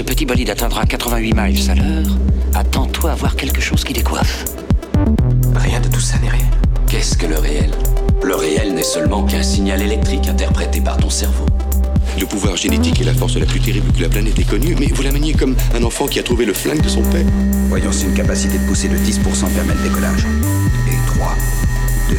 ce 0.00 0.04
petit 0.04 0.24
bolide 0.24 0.48
atteindra 0.48 0.86
88 0.86 1.34
miles 1.34 1.70
à 1.70 1.74
l'heure, 1.74 2.16
attends-toi 2.54 3.12
à 3.12 3.14
voir 3.14 3.36
quelque 3.36 3.60
chose 3.60 3.84
qui 3.84 3.92
décoiffe. 3.92 4.46
Rien 5.54 5.78
de 5.78 5.88
tout 5.88 6.00
ça 6.00 6.18
n'est 6.20 6.30
réel. 6.30 6.46
Qu'est-ce 6.88 7.18
que 7.18 7.26
le 7.26 7.36
réel? 7.36 7.70
Le 8.22 8.34
réel 8.34 8.72
n'est 8.72 8.82
seulement 8.82 9.24
qu'un 9.24 9.42
signal 9.42 9.82
électrique 9.82 10.26
interprété 10.26 10.80
par 10.80 10.96
ton 10.96 11.10
cerveau. 11.10 11.44
Le 12.18 12.24
pouvoir 12.24 12.56
génétique 12.56 12.98
est 13.02 13.04
la 13.04 13.12
force 13.12 13.36
la 13.36 13.44
plus 13.44 13.60
terrible 13.60 13.92
que 13.92 14.00
la 14.00 14.08
planète 14.08 14.38
ait 14.38 14.44
connue, 14.44 14.74
mais 14.80 14.86
vous 14.86 15.02
la 15.02 15.12
maniez 15.12 15.34
comme 15.34 15.54
un 15.74 15.82
enfant 15.82 16.06
qui 16.06 16.18
a 16.18 16.22
trouvé 16.22 16.46
le 16.46 16.54
flingue 16.54 16.80
de 16.80 16.88
son 16.88 17.02
père. 17.02 17.26
Voyons, 17.68 17.92
c'est 17.92 18.06
une 18.06 18.14
capacité 18.14 18.56
de 18.56 18.64
pousser 18.66 18.88
de 18.88 18.96
10% 18.96 19.52
permet 19.52 19.74
le 19.74 19.82
décollage. 19.82 20.24
Et 20.88 20.96
3, 21.08 21.36
2, 22.08 22.16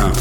1. 0.00 0.12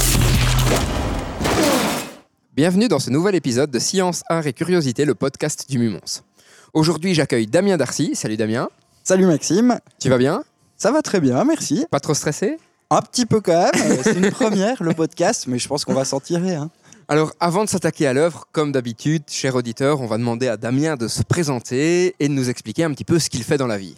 Bienvenue 2.56 2.88
dans 2.88 3.00
ce 3.00 3.10
nouvel 3.10 3.34
épisode 3.34 3.72
de 3.72 3.80
Science, 3.80 4.22
Art 4.30 4.46
et 4.46 4.54
Curiosité, 4.54 5.06
le 5.06 5.16
podcast 5.16 5.66
du 5.68 5.80
Mumons. 5.80 6.27
Aujourd'hui, 6.74 7.14
j'accueille 7.14 7.48
Damien 7.48 7.78
Darcy. 7.78 8.12
Salut 8.16 8.38
Damien. 8.38 8.70
Salut 9.04 9.26
Maxime. 9.26 9.80
Tu 10.00 10.10
vas 10.10 10.18
bien? 10.18 10.44
Ça 10.78 10.92
va 10.92 11.02
très 11.02 11.20
bien, 11.20 11.44
merci. 11.44 11.86
Pas 11.90 12.00
trop 12.00 12.14
stressé? 12.14 12.58
Un 12.90 13.02
petit 13.02 13.26
peu 13.26 13.42
quand 13.42 13.54
même. 13.74 13.92
euh, 13.92 13.98
C'est 14.04 14.14
une 14.16 14.32
première, 14.32 14.82
le 14.84 14.94
podcast, 14.94 15.46
mais 15.48 15.60
je 15.60 15.68
pense 15.68 15.86
qu'on 15.86 15.94
va 15.94 16.06
s'en 16.06 16.20
tirer. 16.20 16.56
hein. 16.56 16.70
Alors, 17.08 17.32
avant 17.40 17.64
de 17.64 17.70
s'attaquer 17.70 18.06
à 18.06 18.14
l'œuvre, 18.14 18.46
comme 18.52 18.72
d'habitude, 18.72 19.24
cher 19.28 19.56
auditeur, 19.56 20.02
on 20.02 20.08
va 20.08 20.18
demander 20.18 20.48
à 20.48 20.58
Damien 20.58 20.96
de 20.98 21.08
se 21.08 21.24
présenter 21.24 22.16
et 22.20 22.28
de 22.28 22.34
nous 22.34 22.50
expliquer 22.50 22.84
un 22.84 22.92
petit 22.92 23.06
peu 23.06 23.18
ce 23.18 23.30
qu'il 23.30 23.44
fait 23.44 23.58
dans 23.58 23.68
la 23.68 23.78
vie. 23.78 23.96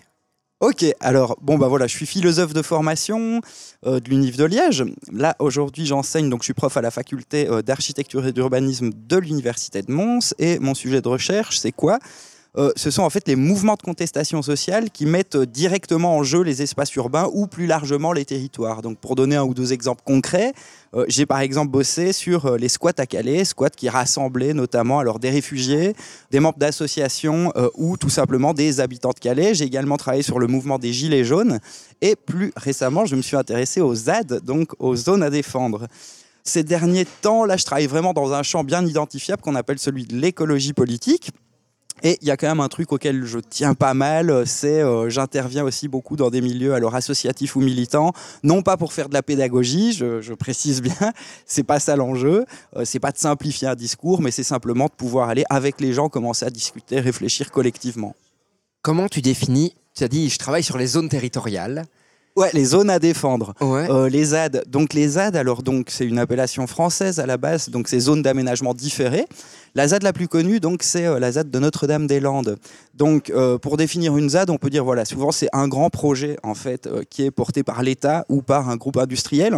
Ok, 0.62 0.86
alors 1.00 1.38
bon 1.42 1.58
bah 1.58 1.70
voilà, 1.70 1.88
je 1.88 1.96
suis 1.96 2.06
philosophe 2.06 2.54
de 2.54 2.62
formation 2.62 3.40
euh, 3.86 4.02
de 4.02 4.10
l'Univ 4.10 4.36
de 4.36 4.44
Liège. 4.44 4.84
Là 5.10 5.38
aujourd'hui 5.40 5.86
j'enseigne, 5.86 6.30
donc 6.30 6.42
je 6.42 6.48
suis 6.48 6.54
prof 6.54 6.76
à 6.76 6.82
la 6.82 6.92
faculté 6.92 7.48
euh, 7.48 7.62
d'architecture 7.62 8.28
et 8.28 8.34
d'urbanisme 8.34 8.90
de 8.94 9.16
l'Université 9.18 9.82
de 9.82 9.90
Mons 9.90 10.34
et 10.38 10.60
mon 10.60 10.74
sujet 10.74 11.02
de 11.02 11.08
recherche 11.08 11.60
c'est 11.60 11.72
quoi? 11.72 11.98
Euh, 12.58 12.72
Ce 12.76 12.90
sont 12.90 13.04
en 13.04 13.10
fait 13.12 13.28
les 13.28 13.36
mouvements 13.36 13.76
de 13.76 13.82
contestation 13.84 14.42
sociale 14.42 14.90
qui 14.90 15.06
mettent 15.06 15.36
euh, 15.36 15.46
directement 15.46 16.18
en 16.18 16.24
jeu 16.24 16.42
les 16.42 16.64
espaces 16.64 16.94
urbains 16.96 17.30
ou 17.32 17.46
plus 17.46 17.68
largement 17.68 18.12
les 18.12 18.26
territoires. 18.26 18.82
Donc 18.82 18.98
pour 18.98 19.16
donner 19.16 19.36
un 19.36 19.44
ou 19.44 19.54
deux 19.54 19.72
exemples 19.72 20.02
concrets, 20.04 20.54
euh, 20.96 21.06
j'ai 21.08 21.28
par 21.28 21.42
exemple 21.42 21.70
bossé 21.70 22.12
sur 22.12 22.58
les 22.58 22.68
squats 22.68 22.94
à 22.98 23.06
Calais, 23.06 23.46
squats 23.46 23.70
qui 23.70 23.88
rassemblaient 23.88 24.54
notamment 24.54 24.98
alors 24.98 25.20
des 25.20 25.30
réfugiés, 25.30 25.96
des 26.32 26.40
membres 26.40 26.58
d'associations 26.58 27.54
ou 27.76 27.98
tout 27.98 28.10
simplement 28.10 28.54
des 28.54 28.80
habitants 28.80 29.12
de 29.12 29.20
Calais. 29.20 29.54
J'ai 29.54 29.66
également 29.66 29.98
travaillé 29.98 30.24
sur 30.24 30.40
le 30.40 30.48
mouvement 30.48 30.80
des 30.80 30.92
Gilets 30.92 31.24
jaunes 31.24 31.60
et 32.02 32.16
plus 32.16 32.52
récemment, 32.56 33.06
je 33.06 33.16
me 33.16 33.22
suis 33.22 33.38
intéressé 33.38 33.82
aux 33.82 33.94
ZAD, 33.94 34.44
donc 34.44 34.72
aux 34.80 34.96
zones 34.96 35.22
à 35.22 35.30
défendre. 35.30 35.88
Ces 36.44 36.64
derniers 36.64 37.06
temps, 37.06 37.46
là, 37.46 37.58
je 37.58 37.66
travaille 37.66 37.86
vraiment 37.86 38.14
dans 38.14 38.34
un 38.34 38.42
champ 38.42 38.64
bien 38.64 38.84
identifiable 38.86 39.42
qu'on 39.42 39.56
appelle 39.56 39.78
celui 39.78 40.06
de 40.06 40.16
l'écologie 40.16 40.74
politique. 40.74 41.32
Et 42.04 42.18
il 42.22 42.28
y 42.28 42.32
a 42.32 42.38
quand 42.38 42.48
même 42.48 42.60
un 42.60 42.70
truc 42.70 42.92
auquel 42.92 43.26
je 43.26 43.40
tiens 43.40 43.74
pas 43.74 43.94
mal, 43.94 44.30
euh, 44.30 44.46
c'est 44.46 44.82
euh, 44.82 45.10
j'interviens 45.10 45.64
aussi 45.64 45.88
beaucoup 45.88 46.16
dans 46.16 46.30
des 46.30 46.42
milieux 46.42 46.74
alors 46.74 46.96
associatifs 46.96 47.56
ou 47.56 47.62
militants, 47.62 48.14
non 48.44 48.62
pas 48.62 48.78
pour 48.78 48.94
faire 48.94 49.10
de 49.10 49.14
la 49.14 49.24
pédagogie, 49.24 49.94
je, 49.94 50.34
précise 50.34 50.82
bien, 50.82 51.14
c'est 51.46 51.64
pas 51.64 51.80
ça 51.80 51.96
l'enjeu, 51.96 52.46
euh, 52.76 52.86
c'est 52.86 53.00
pas 53.00 53.12
de 53.12 53.18
simplifier 53.18 53.68
un 53.68 53.76
discours, 53.76 54.22
mais 54.22 54.32
c'est 54.32 54.44
simplement 54.44 54.86
de 54.86 54.92
pouvoir 54.92 55.30
aller 55.30 55.44
avec 55.50 55.82
les 55.82 55.92
gens 55.94 56.08
commencer 56.10 56.46
à 56.46 56.50
discuter, 56.50 57.00
réfléchir 57.00 57.52
collectivement. 57.52 58.16
Comment 58.82 59.08
tu 59.10 59.22
définis 59.22 59.76
Tu 59.94 60.04
as 60.06 60.08
dit, 60.08 60.30
je 60.30 60.38
travaille 60.38 60.64
sur 60.64 60.78
les 60.78 60.88
zones 60.88 61.10
territoriales. 61.10 61.86
Ouais, 62.40 62.50
les 62.54 62.64
zones 62.64 62.90
à 62.90 63.00
défendre. 63.00 63.54
Ouais. 63.60 63.92
Euh, 63.92 64.08
les 64.08 64.24
ZAD, 64.24 64.64
donc 64.68 64.94
les 64.94 65.10
ZAD, 65.10 65.36
alors 65.36 65.62
donc 65.62 65.88
c'est 65.90 66.06
une 66.06 66.18
appellation 66.18 66.68
française 66.68 67.20
à 67.20 67.26
la 67.26 67.36
base, 67.36 67.68
donc 67.68 67.90
c'est 67.90 68.00
zones 68.00 68.22
d'aménagement 68.22 68.74
différées. 68.74 69.26
La 69.76 69.90
ZAD 69.90 70.04
la 70.04 70.14
plus 70.14 70.30
connue, 70.30 70.62
donc 70.62 70.82
c'est 70.82 71.06
euh, 71.06 71.20
la 71.20 71.34
ZAD 71.34 71.52
de 71.52 71.60
Notre-Dame-des-Landes. 71.60 72.56
Donc 72.94 73.30
euh, 73.30 73.58
pour 73.58 73.76
définir 73.76 74.16
une 74.16 74.30
ZAD, 74.30 74.50
on 74.52 74.58
peut 74.58 74.70
dire 74.70 74.86
voilà, 74.86 75.04
souvent 75.04 75.34
c'est 75.34 75.50
un 75.52 75.68
grand 75.68 75.90
projet 75.90 76.38
en 76.42 76.56
fait 76.56 76.88
qui 77.10 77.26
est 77.26 77.32
porté 77.32 77.64
par 77.64 77.84
l'État 77.84 78.24
ou 78.30 78.42
par 78.42 78.70
un 78.70 78.78
groupe 78.78 78.96
industriel. 78.96 79.54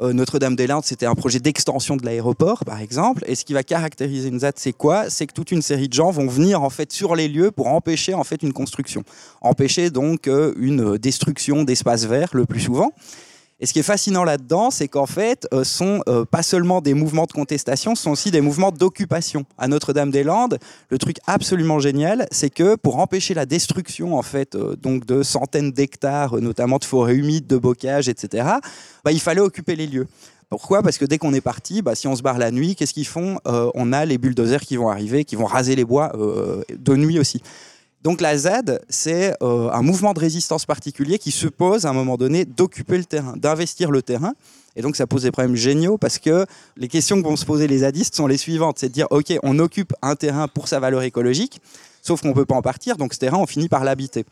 Euh, 0.00 0.12
Notre-Dame-des-Landes, 0.12 0.84
c'était 0.84 1.06
un 1.06 1.14
projet 1.14 1.40
d'extension 1.40 1.96
de 1.96 2.04
l'aéroport, 2.04 2.64
par 2.64 2.80
exemple. 2.80 3.22
Et 3.26 3.34
ce 3.34 3.44
qui 3.44 3.52
va 3.52 3.62
caractériser 3.62 4.28
une 4.28 4.40
ZAD, 4.40 4.54
c'est 4.56 4.72
quoi? 4.72 5.10
C'est 5.10 5.26
que 5.26 5.32
toute 5.32 5.50
une 5.50 5.62
série 5.62 5.88
de 5.88 5.92
gens 5.92 6.10
vont 6.10 6.26
venir 6.26 6.62
en 6.62 6.70
fait 6.70 6.90
sur 6.92 7.14
les 7.14 7.28
lieux 7.28 7.50
pour 7.50 7.68
empêcher 7.68 8.14
en 8.14 8.24
fait 8.24 8.42
une 8.42 8.52
construction, 8.52 9.02
empêcher 9.40 9.90
donc 9.90 10.26
euh, 10.26 10.54
une 10.58 10.96
destruction 10.96 11.64
d'espaces 11.64 12.06
verts 12.06 12.30
le 12.32 12.46
plus 12.46 12.60
souvent. 12.60 12.92
Et 13.62 13.66
ce 13.66 13.74
qui 13.74 13.78
est 13.78 13.82
fascinant 13.82 14.24
là-dedans, 14.24 14.70
c'est 14.70 14.88
qu'en 14.88 15.04
fait, 15.04 15.46
euh, 15.52 15.64
sont 15.64 16.02
euh, 16.08 16.24
pas 16.24 16.42
seulement 16.42 16.80
des 16.80 16.94
mouvements 16.94 17.26
de 17.26 17.32
contestation, 17.32 17.94
sont 17.94 18.10
aussi 18.10 18.30
des 18.30 18.40
mouvements 18.40 18.72
d'occupation. 18.72 19.44
À 19.58 19.68
Notre-Dame-des-Landes, 19.68 20.58
le 20.88 20.98
truc 20.98 21.18
absolument 21.26 21.78
génial, 21.78 22.26
c'est 22.30 22.48
que 22.48 22.74
pour 22.74 22.98
empêcher 22.98 23.34
la 23.34 23.44
destruction 23.44 24.16
en 24.16 24.22
fait, 24.22 24.54
euh, 24.54 24.76
donc 24.76 25.04
de 25.04 25.22
centaines 25.22 25.72
d'hectares, 25.72 26.38
euh, 26.38 26.40
notamment 26.40 26.78
de 26.78 26.84
forêts 26.84 27.14
humides, 27.14 27.46
de 27.46 27.58
bocage, 27.58 28.08
etc., 28.08 28.48
bah, 29.04 29.12
il 29.12 29.20
fallait 29.20 29.42
occuper 29.42 29.76
les 29.76 29.86
lieux. 29.86 30.08
Pourquoi? 30.48 30.82
Parce 30.82 30.96
que 30.96 31.04
dès 31.04 31.18
qu'on 31.18 31.34
est 31.34 31.42
parti, 31.42 31.82
bah, 31.82 31.94
si 31.94 32.08
on 32.08 32.16
se 32.16 32.22
barre 32.22 32.38
la 32.38 32.50
nuit, 32.50 32.74
qu'est-ce 32.76 32.94
qu'ils 32.94 33.06
font? 33.06 33.38
On 33.44 33.92
a 33.92 34.04
les 34.04 34.18
bulldozers 34.18 34.62
qui 34.62 34.76
vont 34.76 34.88
arriver, 34.88 35.24
qui 35.24 35.36
vont 35.36 35.44
raser 35.44 35.76
les 35.76 35.84
bois 35.84 36.10
de 36.12 36.96
nuit 36.96 37.20
aussi. 37.20 37.40
Donc 38.02 38.22
la 38.22 38.36
ZAD, 38.36 38.80
c'est 38.88 39.34
euh, 39.42 39.70
un 39.70 39.82
mouvement 39.82 40.14
de 40.14 40.20
résistance 40.20 40.64
particulier 40.64 41.18
qui 41.18 41.30
suppose 41.30 41.84
à 41.84 41.90
un 41.90 41.92
moment 41.92 42.16
donné 42.16 42.46
d'occuper 42.46 42.96
le 42.96 43.04
terrain, 43.04 43.34
d'investir 43.36 43.90
le 43.90 44.00
terrain. 44.00 44.32
Et 44.74 44.82
donc 44.82 44.96
ça 44.96 45.06
pose 45.06 45.22
des 45.22 45.30
problèmes 45.30 45.56
géniaux 45.56 45.98
parce 45.98 46.18
que 46.18 46.46
les 46.78 46.88
questions 46.88 47.20
que 47.20 47.26
vont 47.26 47.36
se 47.36 47.44
poser 47.44 47.66
les 47.66 47.78
zadistes 47.78 48.14
sont 48.14 48.26
les 48.26 48.38
suivantes. 48.38 48.78
C'est 48.78 48.88
de 48.88 48.94
dire, 48.94 49.06
OK, 49.10 49.34
on 49.42 49.58
occupe 49.58 49.92
un 50.00 50.16
terrain 50.16 50.48
pour 50.48 50.66
sa 50.66 50.80
valeur 50.80 51.02
écologique, 51.02 51.60
sauf 52.00 52.22
qu'on 52.22 52.28
ne 52.28 52.34
peut 52.34 52.46
pas 52.46 52.54
en 52.54 52.62
partir, 52.62 52.96
donc 52.96 53.12
ce 53.12 53.18
terrain, 53.18 53.36
on 53.36 53.46
finit 53.46 53.68
par 53.68 53.84
l'habiter. 53.84 54.24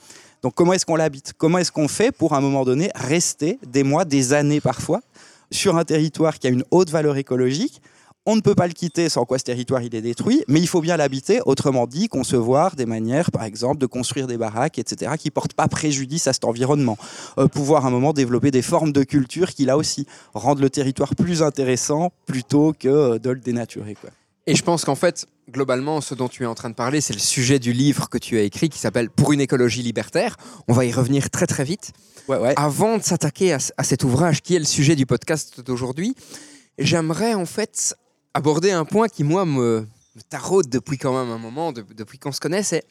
Donc 0.43 0.55
comment 0.55 0.73
est-ce 0.73 0.87
qu'on 0.87 0.97
l'habite? 0.97 1.35
Comment 1.37 1.59
est-ce 1.59 1.73
qu'on 1.73 1.89
fait 1.89 2.11
pour 2.11 2.33
à 2.33 2.39
un 2.39 2.41
moment 2.41 2.65
donné 2.65 2.91
rester 2.95 3.59
des 3.67 3.83
mois, 3.83 4.06
des 4.06 4.33
années 4.33 4.62
parfois, 4.62 5.03
sur 5.50 5.77
un 5.77 5.85
territoire 5.85 6.39
qui 6.39 6.47
a 6.47 6.50
une 6.50 6.65
haute 6.71 6.89
valeur 6.89 7.17
écologique 7.17 7.83
on 8.28 8.37
ne 8.37 8.43
peut 8.43 8.55
pas 8.55 8.66
le 8.66 8.75
quitter 8.75 9.09
sans 9.09 9.25
quoi 9.25 9.39
ce 9.39 9.44
territoire 9.44 9.81
il 9.81 9.94
est 9.94 10.03
détruit, 10.03 10.44
mais 10.49 10.61
il 10.61 10.66
faut 10.69 10.83
bien 10.83 10.99
l'habiter, 10.99 11.41
autrement 11.47 11.87
dit 11.87 12.09
concevoir 12.09 12.77
des 12.77 12.84
manières, 12.84 13.31
par 13.31 13.43
exemple, 13.43 13.78
de 13.78 13.87
construire 13.87 14.27
des 14.27 14.37
baraques, 14.37 14.78
etc., 14.78 15.12
qui 15.19 15.31
portent 15.31 15.55
pas 15.55 15.66
préjudice 15.66 16.27
à 16.27 16.34
cet 16.34 16.44
environnement. 16.44 16.99
Euh, 17.38 17.49
pouvoir 17.49 17.87
à 17.87 17.88
un 17.88 17.91
moment 17.91 18.12
développer 18.12 18.50
des 18.50 18.61
formes 18.61 18.93
de 18.93 19.03
culture 19.03 19.55
qui, 19.55 19.65
là 19.65 19.78
aussi, 19.78 20.06
rendent 20.34 20.61
le 20.61 20.69
territoire 20.69 21.17
plus 21.17 21.43
intéressant 21.43 22.12
plutôt 22.27 22.75
que 22.78 22.88
euh, 22.88 23.19
de 23.19 23.31
le 23.31 23.41
dénaturer. 23.41 23.94
Quoi. 23.94 24.11
Et 24.47 24.55
je 24.55 24.62
pense 24.62 24.84
qu'en 24.84 24.94
fait, 24.94 25.25
globalement, 25.50 26.03
ce 26.03 26.15
dont 26.15 26.28
tu 26.28 26.43
es 26.43 26.47
en 26.47 26.55
train 26.55 26.69
de 26.69 26.75
parler, 26.75 27.00
c'est 27.00 27.15
le 27.15 27.21
sujet 27.21 27.59
du 27.59 27.72
livre 27.72 28.11
que 28.11 28.19
tu 28.19 28.37
as 28.37 28.43
écrit 28.43 28.69
qui 28.69 28.78
s'appelle 28.78 29.09
Pour 29.09 29.33
une 29.33 29.41
écologie 29.41 29.83
libertaire. 29.83 30.37
On 30.69 30.75
va 30.75 30.84
y 30.84 30.93
revenir 30.93 31.31
très 31.31 31.47
très 31.47 31.65
vite. 31.65 31.93
Ouais, 32.28 32.37
ouais. 32.37 32.53
Avant 32.56 32.99
de 32.99 33.03
s'attaquer 33.03 33.55
à 33.55 33.84
cet 33.84 34.05
ouvrage 34.05 34.43
qui 34.43 34.55
est 34.55 34.59
le 34.59 34.67
sujet 34.67 34.97
du 34.97 35.06
podcast 35.06 35.62
d'aujourd'hui, 35.62 36.15
j'aimerais 36.78 37.33
en 37.33 37.47
fait 37.47 37.97
aborder 38.38 38.71
un 38.71 38.84
point 38.84 39.09
qui, 39.09 39.25
moi, 39.25 39.44
me, 39.44 39.81
me 40.16 40.22
taraude 40.31 40.69
depuis 40.69 40.97
quand 40.97 41.12
même 41.19 41.31
un 41.32 41.38
moment, 41.38 41.72
de- 41.72 41.84
depuis 41.97 42.19
qu'on 42.19 42.32
se 42.32 42.41
connaît. 42.41 42.62
C'est, 42.62 42.84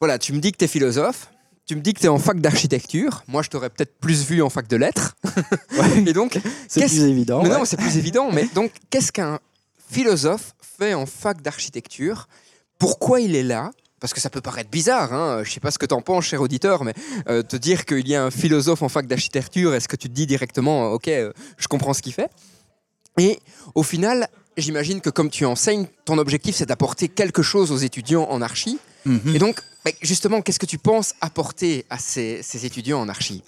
voilà, 0.00 0.18
tu 0.18 0.32
me 0.32 0.38
dis 0.38 0.52
que 0.52 0.58
tu 0.58 0.64
es 0.66 0.68
philosophe, 0.68 1.30
tu 1.66 1.74
me 1.76 1.80
dis 1.80 1.94
que 1.94 2.00
tu 2.00 2.06
es 2.06 2.08
en 2.08 2.18
fac 2.18 2.40
d'architecture. 2.40 3.22
Moi, 3.26 3.42
je 3.42 3.48
t'aurais 3.48 3.70
peut-être 3.70 3.98
plus 3.98 4.24
vu 4.24 4.42
en 4.42 4.50
fac 4.50 4.68
de 4.68 4.76
lettres. 4.76 5.16
Et 6.06 6.12
donc, 6.12 6.38
c'est 6.68 6.80
plus 6.86 7.02
évident. 7.04 7.42
mais 7.42 7.48
ouais. 7.50 7.58
non, 7.58 7.64
c'est 7.64 7.76
plus 7.78 7.96
évident. 7.96 8.30
Mais 8.32 8.46
donc, 8.54 8.70
qu'est-ce 8.90 9.12
qu'un 9.12 9.38
philosophe 9.90 10.54
fait 10.78 10.94
en 10.94 11.06
fac 11.06 11.40
d'architecture? 11.42 12.28
Pourquoi 12.78 13.20
il 13.20 13.34
est 13.34 13.42
là? 13.42 13.70
Parce 14.00 14.14
que 14.14 14.20
ça 14.20 14.30
peut 14.30 14.40
paraître 14.40 14.70
bizarre, 14.70 15.12
hein. 15.12 15.42
je 15.44 15.52
sais 15.52 15.60
pas 15.60 15.70
ce 15.70 15.78
que 15.78 15.84
t'en 15.84 16.00
penses, 16.00 16.24
cher 16.24 16.40
auditeur, 16.40 16.84
mais 16.84 16.94
euh, 17.28 17.42
te 17.42 17.56
dire 17.56 17.84
qu'il 17.84 18.08
y 18.08 18.14
a 18.14 18.24
un 18.24 18.30
philosophe 18.30 18.80
en 18.80 18.88
fac 18.88 19.06
d'architecture, 19.06 19.74
est-ce 19.74 19.88
que 19.88 19.96
tu 19.96 20.08
te 20.08 20.14
dis 20.14 20.26
directement, 20.26 20.86
euh, 20.86 20.94
ok, 20.94 21.08
euh, 21.08 21.32
je 21.58 21.68
comprends 21.68 21.92
ce 21.92 22.00
qu'il 22.00 22.14
fait? 22.14 22.30
Et 23.18 23.38
au 23.74 23.82
final, 23.82 24.28
j'imagine 24.56 25.00
que 25.00 25.10
comme 25.10 25.30
tu 25.30 25.44
enseignes, 25.44 25.86
ton 26.04 26.18
objectif 26.18 26.56
c'est 26.56 26.66
d'apporter 26.66 27.08
quelque 27.08 27.42
chose 27.42 27.72
aux 27.72 27.76
étudiants 27.76 28.26
en 28.30 28.42
archi. 28.42 28.78
Mhm. 29.04 29.34
Et 29.34 29.38
donc, 29.38 29.60
bah, 29.84 29.90
justement, 30.02 30.42
qu'est-ce 30.42 30.58
que 30.58 30.66
tu 30.66 30.78
penses 30.78 31.14
apporter 31.20 31.86
à 31.88 31.98
ces, 31.98 32.40
ces 32.42 32.66
étudiants 32.66 33.00
en 33.00 33.08
archi? 33.08 33.42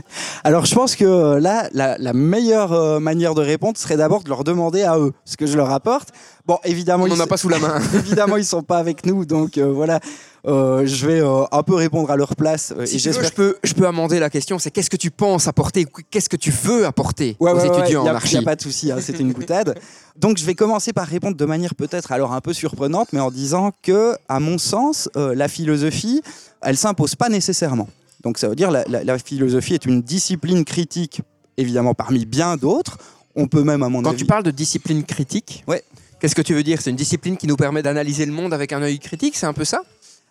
Alors 0.45 0.65
je 0.65 0.75
pense 0.75 0.97
que 0.97 1.37
là, 1.39 1.69
la, 1.73 1.99
la 1.99 2.13
meilleure 2.13 2.73
euh, 2.73 3.01
manière 3.01 3.35
de 3.35 3.43
répondre 3.43 3.77
serait 3.77 3.97
d'abord 3.99 4.23
de 4.23 4.29
leur 4.31 4.43
demander 4.45 4.83
à 4.83 4.99
eux 4.99 5.13
ce 5.25 5.37
que 5.37 5.47
je 5.47 5.57
leur 5.57 5.71
apporte. 5.71 6.09
Bon, 6.45 6.59
évidemment, 6.65 7.05
On 7.05 7.07
ils 7.07 7.15
n'en 7.17 7.21
a 7.21 7.27
pas 7.29 7.37
sous 7.37 7.49
la 7.49 7.59
main. 7.59 7.79
évidemment, 7.95 8.37
ils 8.37 8.45
sont 8.45 8.63
pas 8.63 8.79
avec 8.79 9.07
nous, 9.07 9.25
donc 9.25 9.59
euh, 9.59 9.67
voilà. 9.73 10.01
Euh, 10.45 10.85
je 10.87 11.07
vais 11.07 11.21
euh, 11.21 11.45
un 11.53 11.63
peu 11.63 11.77
répondre 11.77 12.11
à 12.11 12.17
leur 12.17 12.35
place. 12.35 12.75
Si 12.85 12.97
et 12.97 12.99
j'espère 12.99 13.29
je 13.29 13.33
peux, 13.33 13.57
je 13.63 13.75
peux 13.75 13.87
amender 13.87 14.19
la 14.19 14.29
question, 14.29 14.59
c'est 14.59 14.73
qu'est-ce 14.73 14.91
que 14.91 14.97
tu 14.97 15.13
penses 15.13 15.47
apporter, 15.47 15.87
qu'est-ce 16.11 16.29
que 16.29 16.37
tu 16.37 16.51
veux 16.51 16.85
apporter 16.85 17.37
Ouais, 17.39 17.53
aux 17.53 17.59
ouais, 17.59 17.69
étudiants 17.69 18.03
en 18.03 18.07
archi? 18.07 18.39
a 18.39 18.43
pas 18.43 18.57
de 18.57 18.61
souci, 18.63 18.91
hein, 18.91 18.97
c'était 19.01 19.21
une 19.21 19.33
boutade. 19.33 19.79
Donc 20.19 20.39
je 20.39 20.45
vais 20.45 20.57
commencer 20.57 20.93
par 20.93 21.07
répondre 21.07 21.37
de 21.37 21.45
manière 21.45 21.77
peut-être 21.77 22.11
alors 22.11 22.33
un 22.33 22.41
peu 22.41 22.53
surprenante, 22.53 23.11
mais 23.13 23.21
en 23.21 23.31
disant 23.31 23.71
que, 23.85 24.17
à 24.29 24.41
mon 24.41 24.59
sens, 24.59 25.09
la 25.15 25.47
philosophie, 25.47 26.22
elle 26.63 26.77
s'impose 26.77 27.15
pas 27.15 27.29
nécessairement. 27.29 27.89
Donc 28.23 28.39
ça 28.39 28.49
veut 28.49 28.55
dire 28.57 28.71
la, 28.71 28.85
la, 28.89 29.05
la 29.05 29.19
philosophie 29.19 29.75
est 29.75 29.85
une 29.87 30.03
discipline 30.03 30.65
critique, 30.65 31.23
évidemment 31.57 31.95
parmi 31.95 32.25
bien 32.27 32.57
d'autres. 32.57 32.99
On 33.35 33.47
peut 33.49 33.63
même, 33.65 33.83
à 33.83 33.89
mon 33.89 34.03
Quand 34.03 34.11
avis, 34.11 34.19
tu 34.19 34.25
parles 34.27 34.43
de 34.43 34.51
discipline 34.51 35.05
critique, 35.05 35.65
Ouais. 35.67 35.83
qu'est-ce 36.21 36.35
que 36.35 36.43
tu 36.43 36.55
veux 36.55 36.63
dire? 36.63 36.81
C'est 36.83 36.91
une 36.91 36.97
discipline 36.97 37.37
qui 37.37 37.47
nous 37.47 37.57
permet 37.57 37.83
d'analyser 37.83 38.27
le 38.27 38.33
monde 38.33 38.53
avec 38.53 38.73
un 38.73 38.83
œil 38.83 38.99
critique, 38.99 39.37
c'est 39.37 39.47
un 39.47 39.55
peu 39.55 39.65
ça? 39.65 39.83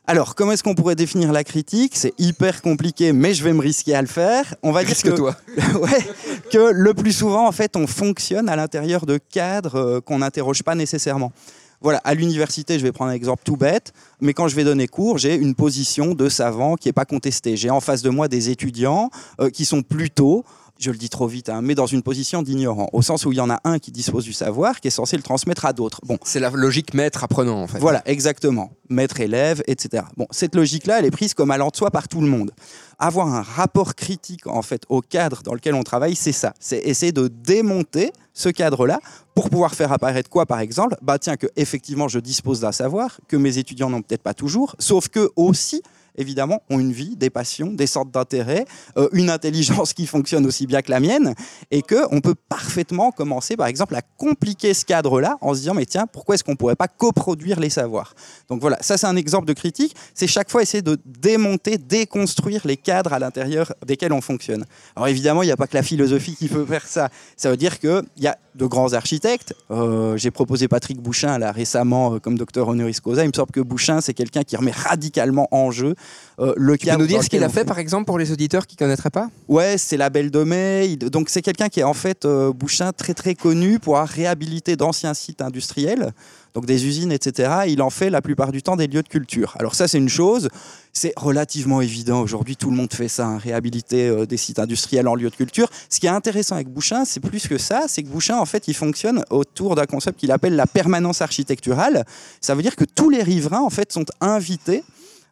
Alors, 0.07 0.33
comment 0.35 0.51
est-ce 0.51 0.63
qu'on 0.63 0.73
pourrait 0.75 0.95
définir 0.95 1.31
la 1.31 1.43
critique? 1.43 1.93
C'est 1.95 2.13
hyper 2.17 2.61
compliqué, 2.63 3.13
mais 3.13 3.33
je 3.35 3.43
vais 3.43 3.53
me 3.53 3.61
risquer 3.61 3.93
à 3.93 4.01
le 4.01 4.07
faire. 4.07 4.55
On 4.63 4.71
va 4.71 4.83
dire 4.83 4.97
que, 5.01 5.09
ouais, 5.77 6.05
que 6.51 6.71
le 6.73 6.93
plus 6.95 7.11
souvent, 7.13 7.47
en 7.47 7.51
fait, 7.51 7.75
on 7.75 7.85
fonctionne 7.85 8.49
à 8.49 8.55
l'intérieur 8.55 9.05
de 9.05 9.17
cadres 9.19 9.75
euh, 9.75 10.01
qu'on 10.01 10.17
n'interroge 10.19 10.63
pas 10.63 10.73
nécessairement. 10.75 11.31
Voilà, 11.81 11.99
à 12.03 12.13
l'université, 12.13 12.77
je 12.77 12.83
vais 12.83 12.91
prendre 12.91 13.09
un 13.09 13.15
exemple 13.15 13.41
tout 13.43 13.57
bête, 13.57 13.91
mais 14.19 14.35
quand 14.35 14.47
je 14.47 14.55
vais 14.55 14.63
donner 14.63 14.87
cours, 14.87 15.17
j'ai 15.17 15.33
une 15.33 15.55
position 15.55 16.13
de 16.13 16.29
savant 16.29 16.75
qui 16.75 16.87
n'est 16.87 16.93
pas 16.93 17.05
contestée. 17.05 17.57
J'ai 17.57 17.71
en 17.71 17.81
face 17.81 18.03
de 18.03 18.11
moi 18.11 18.27
des 18.27 18.51
étudiants 18.51 19.09
euh, 19.39 19.49
qui 19.49 19.65
sont 19.65 19.81
plutôt, 19.81 20.45
je 20.81 20.91
le 20.91 20.97
dis 20.97 21.09
trop 21.09 21.27
vite, 21.27 21.49
hein, 21.49 21.61
mais 21.61 21.75
dans 21.75 21.85
une 21.85 22.01
position 22.01 22.41
d'ignorant, 22.41 22.89
au 22.93 23.01
sens 23.01 23.25
où 23.25 23.31
il 23.31 23.37
y 23.37 23.41
en 23.41 23.49
a 23.49 23.59
un 23.63 23.79
qui 23.79 23.91
dispose 23.91 24.23
du 24.23 24.33
savoir, 24.33 24.79
qui 24.79 24.87
est 24.87 24.91
censé 24.91 25.15
le 25.15 25.23
transmettre 25.23 25.65
à 25.65 25.73
d'autres. 25.73 25.99
Bon, 26.05 26.17
C'est 26.23 26.39
la 26.39 26.49
logique 26.49 26.93
maître-apprenant, 26.93 27.61
en 27.61 27.67
fait. 27.67 27.79
voilà, 27.79 28.01
exactement. 28.05 28.71
Maître-élève, 28.89 29.63
etc. 29.67 30.03
Bon, 30.17 30.27
cette 30.31 30.55
logique-là, 30.55 30.99
elle 30.99 31.05
est 31.05 31.11
prise 31.11 31.33
comme 31.33 31.51
allant 31.51 31.69
de 31.69 31.75
soi 31.75 31.91
par 31.91 32.07
tout 32.07 32.21
le 32.21 32.27
monde. 32.27 32.51
Avoir 32.99 33.27
un 33.33 33.41
rapport 33.41 33.95
critique, 33.95 34.47
en 34.47 34.61
fait, 34.61 34.83
au 34.89 35.01
cadre 35.01 35.43
dans 35.43 35.53
lequel 35.53 35.75
on 35.75 35.83
travaille, 35.83 36.15
c'est 36.15 36.31
ça. 36.31 36.53
C'est 36.59 36.79
essayer 36.79 37.11
de 37.11 37.27
démonter 37.27 38.11
ce 38.33 38.49
cadre-là 38.49 38.99
pour 39.35 39.49
pouvoir 39.49 39.75
faire 39.75 39.91
apparaître 39.91 40.29
quoi, 40.29 40.45
par 40.45 40.59
exemple? 40.59 40.95
Bah 41.01 41.19
tiens, 41.19 41.37
que 41.37 41.47
effectivement, 41.55 42.07
je 42.07 42.19
dispose 42.19 42.59
d'un 42.61 42.71
savoir, 42.71 43.19
que 43.27 43.37
mes 43.37 43.57
étudiants 43.57 43.89
n'ont 43.89 44.01
peut-être 44.01 44.23
pas 44.23 44.33
toujours, 44.33 44.75
sauf 44.79 45.09
que 45.09 45.29
aussi, 45.35 45.81
évidemment, 46.15 46.61
ont 46.69 46.79
une 46.79 46.91
vie, 46.91 47.15
des 47.15 47.29
passions, 47.29 47.71
des 47.71 47.87
sortes 47.87 48.11
d'intérêts, 48.11 48.65
euh, 48.97 49.09
une 49.13 49.29
intelligence 49.29 49.93
qui 49.93 50.07
fonctionne 50.07 50.45
aussi 50.45 50.67
bien 50.67 50.81
que 50.81 50.91
la 50.91 50.99
mienne, 50.99 51.33
et 51.71 51.81
que 51.81 51.95
on 52.11 52.21
peut 52.21 52.35
parfaitement 52.35 53.11
commencer, 53.11 53.55
par 53.55 53.67
exemple, 53.67 53.95
à 53.95 54.01
compliquer 54.01 54.73
ce 54.73 54.85
cadre-là 54.85 55.37
en 55.41 55.53
se 55.53 55.59
disant, 55.59 55.73
mais 55.73 55.85
tiens, 55.85 56.07
pourquoi 56.07 56.35
est-ce 56.35 56.43
qu'on 56.43 56.51
ne 56.51 56.57
pourrait 56.57 56.75
pas 56.75 56.87
coproduire 56.87 57.59
les 57.59 57.69
savoirs? 57.69 58.13
Donc 58.49 58.61
voilà, 58.61 58.77
ça 58.81 58.97
c'est 58.97 59.07
un 59.07 59.15
exemple 59.15 59.47
de 59.47 59.53
critique, 59.53 59.95
c'est 60.13 60.27
chaque 60.27 60.49
fois 60.49 60.61
essayer 60.61 60.81
de 60.81 60.97
démonter, 61.05 61.77
déconstruire 61.77 62.61
les 62.65 62.77
cadres 62.77 63.13
à 63.13 63.19
l'intérieur 63.19 63.73
desquels 63.85 64.13
on 64.13 64.21
fonctionne. 64.21 64.65
Alors 64.95 65.07
évidemment, 65.07 65.43
il 65.43 65.47
n'y 65.47 65.51
a 65.51 65.57
pas 65.57 65.67
que 65.67 65.75
la 65.75 65.83
philosophie 65.83 66.35
qui 66.35 66.47
peut 66.47 66.65
faire 66.65 66.87
ça. 66.87 67.09
Ça 67.37 67.49
veut 67.49 67.57
dire 67.57 67.79
qu'il 67.79 68.03
y 68.17 68.27
a 68.27 68.37
de 68.55 68.65
grands 68.65 68.93
architectes. 68.93 69.53
Euh, 69.71 70.17
J'ai 70.17 70.31
proposé 70.31 70.67
Patrick 70.67 70.99
Bouchin 70.99 71.37
là 71.37 71.51
récemment 71.51 72.15
euh, 72.15 72.19
comme 72.19 72.37
docteur 72.37 72.67
honoris 72.67 72.99
causa. 72.99 73.23
Il 73.23 73.27
me 73.27 73.33
semble 73.33 73.51
que 73.51 73.61
Bouchin, 73.61 74.01
c'est 74.01 74.13
quelqu'un 74.13 74.43
qui 74.43 74.55
remet 74.55 74.71
radicalement 74.71 75.47
en 75.51 75.71
jeu 75.71 75.95
euh, 76.39 76.53
le 76.57 76.77
Tu 76.77 76.87
peux 76.87 76.95
nous 76.95 77.05
dire 77.07 77.23
ce 77.23 77.29
qu'il 77.29 77.43
a 77.43 77.49
fait, 77.49 77.65
par 77.65 77.77
exemple, 77.79 78.05
pour 78.05 78.17
les 78.17 78.31
auditeurs 78.31 78.65
qui 78.65 78.75
ne 78.75 78.79
connaîtraient 78.79 79.09
pas? 79.09 79.29
Ouais, 79.47 79.77
c'est 79.77 79.97
la 79.97 80.09
Belle 80.09 80.31
de 80.31 80.43
Mai. 80.43 80.87
Il- 80.91 80.97
Donc 81.09 81.29
c'est 81.29 81.41
quelqu'un 81.41 81.69
qui 81.69 81.81
est 81.81 81.83
en 81.83 81.93
fait 81.93 82.25
euh, 82.25 82.51
Bouchin 82.53 82.91
très 82.93 83.13
très 83.13 83.35
connu 83.35 83.79
pour 83.79 83.95
avoir 83.97 84.09
réhabilité 84.09 84.75
d'anciens 84.75 85.13
sites 85.13 85.41
industriels, 85.41 86.13
donc 86.53 86.65
des 86.65 86.85
usines, 86.85 87.11
etc. 87.11 87.49
Il 87.67 87.81
en 87.81 87.89
fait 87.89 88.09
la 88.09 88.21
plupart 88.21 88.51
du 88.51 88.61
temps 88.63 88.75
des 88.75 88.87
lieux 88.87 89.03
de 89.03 89.07
culture. 89.07 89.55
Alors 89.59 89.75
ça 89.75 89.87
c'est 89.87 89.97
une 89.97 90.09
chose, 90.09 90.49
c'est 90.93 91.13
relativement 91.15 91.81
évident 91.81 92.21
aujourd'hui, 92.21 92.55
tout 92.57 92.69
le 92.71 92.75
monde 92.75 92.91
fait 92.93 93.07
ça, 93.07 93.25
hein, 93.27 93.37
réhabiliter 93.37 94.07
euh, 94.07 94.25
des 94.25 94.37
sites 94.37 94.59
industriels 94.59 95.07
en 95.07 95.15
lieu 95.15 95.29
de 95.29 95.35
culture. 95.35 95.69
Ce 95.89 95.99
qui 95.99 96.07
est 96.07 96.09
intéressant 96.09 96.55
avec 96.55 96.67
Bouchin, 96.69 97.05
c'est 97.05 97.19
plus 97.19 97.47
que 97.47 97.57
ça, 97.57 97.83
c'est 97.87 98.03
que 98.03 98.09
Bouchin 98.09 98.37
en 98.37 98.45
fait 98.45 98.67
il 98.67 98.73
fonctionne 98.73 99.23
autour 99.29 99.75
d'un 99.75 99.85
concept 99.85 100.19
qu'il 100.19 100.31
appelle 100.31 100.55
la 100.55 100.65
permanence 100.67 101.21
architecturale. 101.21 102.05
Ça 102.41 102.55
veut 102.55 102.61
dire 102.63 102.75
que 102.75 102.85
tous 102.85 103.09
les 103.09 103.21
riverains 103.23 103.61
en 103.61 103.69
fait 103.69 103.91
sont 103.91 104.05
invités 104.19 104.83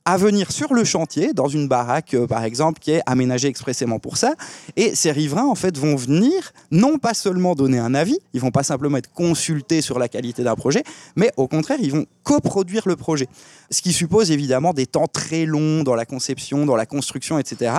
à 0.10 0.18
venir 0.18 0.52
sur 0.52 0.74
le 0.74 0.84
chantier, 0.84 1.34
dans 1.34 1.48
une 1.48 1.68
baraque, 1.68 2.16
euh, 2.16 2.26
par 2.26 2.44
exemple, 2.44 2.80
qui 2.80 2.90
est 2.90 3.02
aménagée 3.06 3.48
expressément 3.48 4.00
pour 4.00 4.18
ça. 4.18 4.34
Et 4.76 4.96
ces 4.96 5.12
riverains, 5.12 5.46
en 5.46 5.54
fait, 5.54 5.78
vont 5.78 5.96
venir 5.96 6.52
non 6.72 6.98
pas 6.98 7.14
seulement 7.14 7.54
donner 7.54 7.78
un 7.78 7.94
avis, 7.94 8.18
ils 8.34 8.42
vont 8.42 8.50
pas 8.50 8.64
simplement 8.64 8.98
être 8.98 9.14
consultés 9.14 9.82
sur 9.82 10.00
la 10.00 10.08
qualité 10.08 10.44
d'un 10.44 10.56
projet, 10.56 10.84
mais 11.16 11.32
au 11.38 11.48
contraire, 11.48 11.78
ils 11.80 11.92
vont 11.92 12.08
coproduire 12.24 12.88
le 12.88 12.96
projet. 12.96 13.28
Ce 13.70 13.84
qui 13.84 13.94
suppose 13.94 14.32
évidemment 14.32 14.74
des 14.74 14.88
temps 14.88 15.06
très 15.06 15.46
longs 15.46 15.84
dans 15.84 15.94
la 15.94 16.06
conception, 16.06 16.66
dans 16.66 16.76
la 16.76 16.88
construction, 16.88 17.38
etc. 17.38 17.72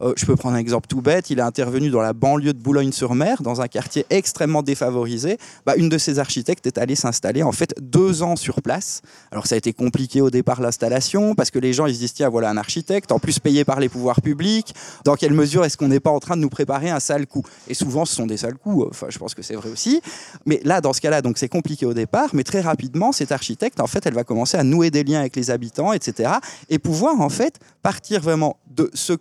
Euh, 0.00 0.14
je 0.16 0.24
peux 0.24 0.36
prendre 0.36 0.56
un 0.56 0.58
exemple 0.58 0.86
tout 0.88 1.02
bête. 1.02 1.28
Il 1.28 1.38
est 1.38 1.42
intervenu 1.42 1.90
dans 1.90 2.00
la 2.00 2.14
banlieue 2.14 2.54
de 2.54 2.58
Boulogne-sur-Mer, 2.58 3.42
dans 3.42 3.60
un 3.60 3.68
quartier 3.68 4.06
extrêmement 4.08 4.62
défavorisé. 4.62 5.36
Bah, 5.66 5.74
une 5.76 5.90
de 5.90 5.98
ses 5.98 6.18
architectes 6.18 6.66
est 6.66 6.78
allée 6.78 6.96
s'installer 6.96 7.42
en 7.42 7.52
fait 7.52 7.74
deux 7.80 8.22
ans 8.22 8.36
sur 8.36 8.62
place. 8.62 9.02
Alors 9.30 9.46
ça 9.46 9.54
a 9.54 9.58
été 9.58 9.74
compliqué 9.74 10.22
au 10.22 10.30
départ 10.30 10.62
l'installation 10.62 11.34
parce 11.34 11.50
que 11.50 11.58
les 11.58 11.73
gens 11.74 11.86
ils 11.86 11.94
se 11.94 12.00
disent 12.00 12.14
tiens 12.14 12.28
voilà 12.28 12.50
un 12.50 12.56
architecte, 12.56 13.12
en 13.12 13.18
plus 13.18 13.38
payé 13.38 13.64
par 13.64 13.80
les 13.80 13.88
pouvoirs 13.88 14.22
publics. 14.22 14.74
Dans 15.04 15.16
quelle 15.16 15.34
mesure 15.34 15.64
est-ce 15.64 15.76
qu'on 15.76 15.88
n'est 15.88 16.00
pas 16.00 16.10
en 16.10 16.20
train 16.20 16.36
de 16.36 16.42
nous 16.42 16.48
préparer 16.48 16.90
un 16.90 17.00
sale 17.00 17.26
coup? 17.26 17.44
Et 17.68 17.74
souvent 17.74 18.04
ce 18.04 18.14
sont 18.14 18.26
des 18.26 18.38
sales 18.38 18.56
coups. 18.56 18.86
Enfin 18.90 19.08
je 19.10 19.18
pense 19.18 19.34
que 19.34 19.42
c'est 19.42 19.54
vrai 19.54 19.70
aussi. 19.70 20.00
Mais 20.46 20.60
là 20.64 20.80
dans 20.80 20.92
ce 20.92 21.00
cas-là 21.00 21.20
c'est 21.36 21.48
compliqué 21.48 21.86
au 21.86 21.94
départ, 21.94 22.30
mais 22.32 22.44
très 22.44 22.60
rapidement 22.60 23.12
cette 23.12 23.32
architecte 23.32 23.80
en 23.80 23.86
fait 23.86 24.06
elle 24.06 24.14
va 24.14 24.24
commencer 24.24 24.56
à 24.56 24.64
nouer 24.64 24.90
des 24.90 25.04
liens 25.04 25.20
avec 25.20 25.36
les 25.36 25.50
habitants, 25.50 25.92
etc. 25.92 26.32
Et 26.68 26.78
pouvoir 26.78 27.20
en 27.20 27.28
fait 27.28 27.58
partir 27.82 28.20
vraiment 28.20 28.56
de 28.74 28.90
ce 28.94 29.14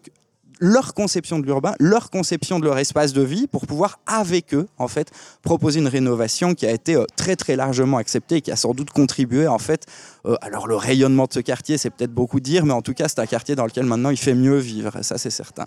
leur 0.64 0.94
conception 0.94 1.40
de 1.40 1.46
l'urbain, 1.46 1.74
leur 1.78 2.10
conception 2.10 2.58
de 2.58 2.64
leur 2.64 2.78
espace 2.78 3.12
de 3.12 3.22
vie 3.22 3.48
pour 3.48 3.68
pouvoir 3.68 4.00
avec 4.08 4.54
eux 4.54 4.66
en 4.78 4.88
fait 4.88 5.12
proposer 5.42 5.82
une 5.82 5.90
rénovation 5.90 6.54
qui 6.54 6.66
a 6.66 6.72
été 6.72 6.96
euh, 6.96 7.04
très 7.18 7.36
très 7.36 7.58
largement 7.58 7.98
acceptée 7.98 8.38
et 8.38 8.42
qui 8.42 8.50
a 8.50 8.56
sans 8.56 8.74
doute 8.74 8.90
contribué 8.92 9.46
en 9.46 9.60
fait 9.60 9.86
euh, 10.26 10.38
alors 10.42 10.68
le 10.68 10.78
rayonnement 10.78 11.26
de 11.26 11.34
ce 11.34 11.42
quartier 11.42 11.78
c'est 11.78 11.90
peut-être 11.90 12.14
beaucoup 12.14 12.40
dire 12.40 12.66
mais 12.66 12.72
en 12.72 12.82
tout 12.82 12.94
cas 12.94 13.10
c'est 13.10 13.20
un 13.20 13.26
quartier 13.26 13.56
dans 13.56 13.66
lequel 13.66 13.86
maintenant 13.86 14.10
il 14.10 14.16
fait 14.16 14.36
mieux 14.36 14.58
vivre 14.58 15.04
ça 15.04 15.18
c'est 15.18 15.30
certain. 15.30 15.66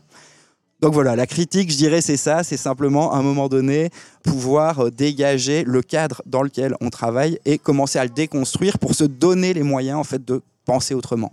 Donc 0.83 0.93
voilà, 0.93 1.17
la 1.17 1.27
critique, 1.27 1.73
je 1.73 1.77
dirais, 1.79 2.03
c'est 2.03 2.19
ça, 2.19 2.43
c'est 2.43 2.59
simplement 2.59 3.15
à 3.15 3.17
un 3.17 3.23
moment 3.23 3.49
donné 3.49 3.89
pouvoir 4.23 4.87
euh, 4.87 4.91
dégager 4.91 5.65
le 5.65 5.81
cadre 5.81 6.21
dans 6.27 6.43
lequel 6.43 6.75
on 6.83 6.91
travaille 6.91 7.39
et 7.47 7.57
commencer 7.57 7.99
à 7.99 8.05
le 8.05 8.11
déconstruire 8.11 8.79
pour 8.79 8.95
se 8.95 9.05
donner 9.05 9.55
les 9.55 9.63
moyens 9.63 9.99
en 9.99 10.05
fait 10.05 10.23
de 10.23 10.43
penser 10.67 10.95
autrement. 10.95 11.33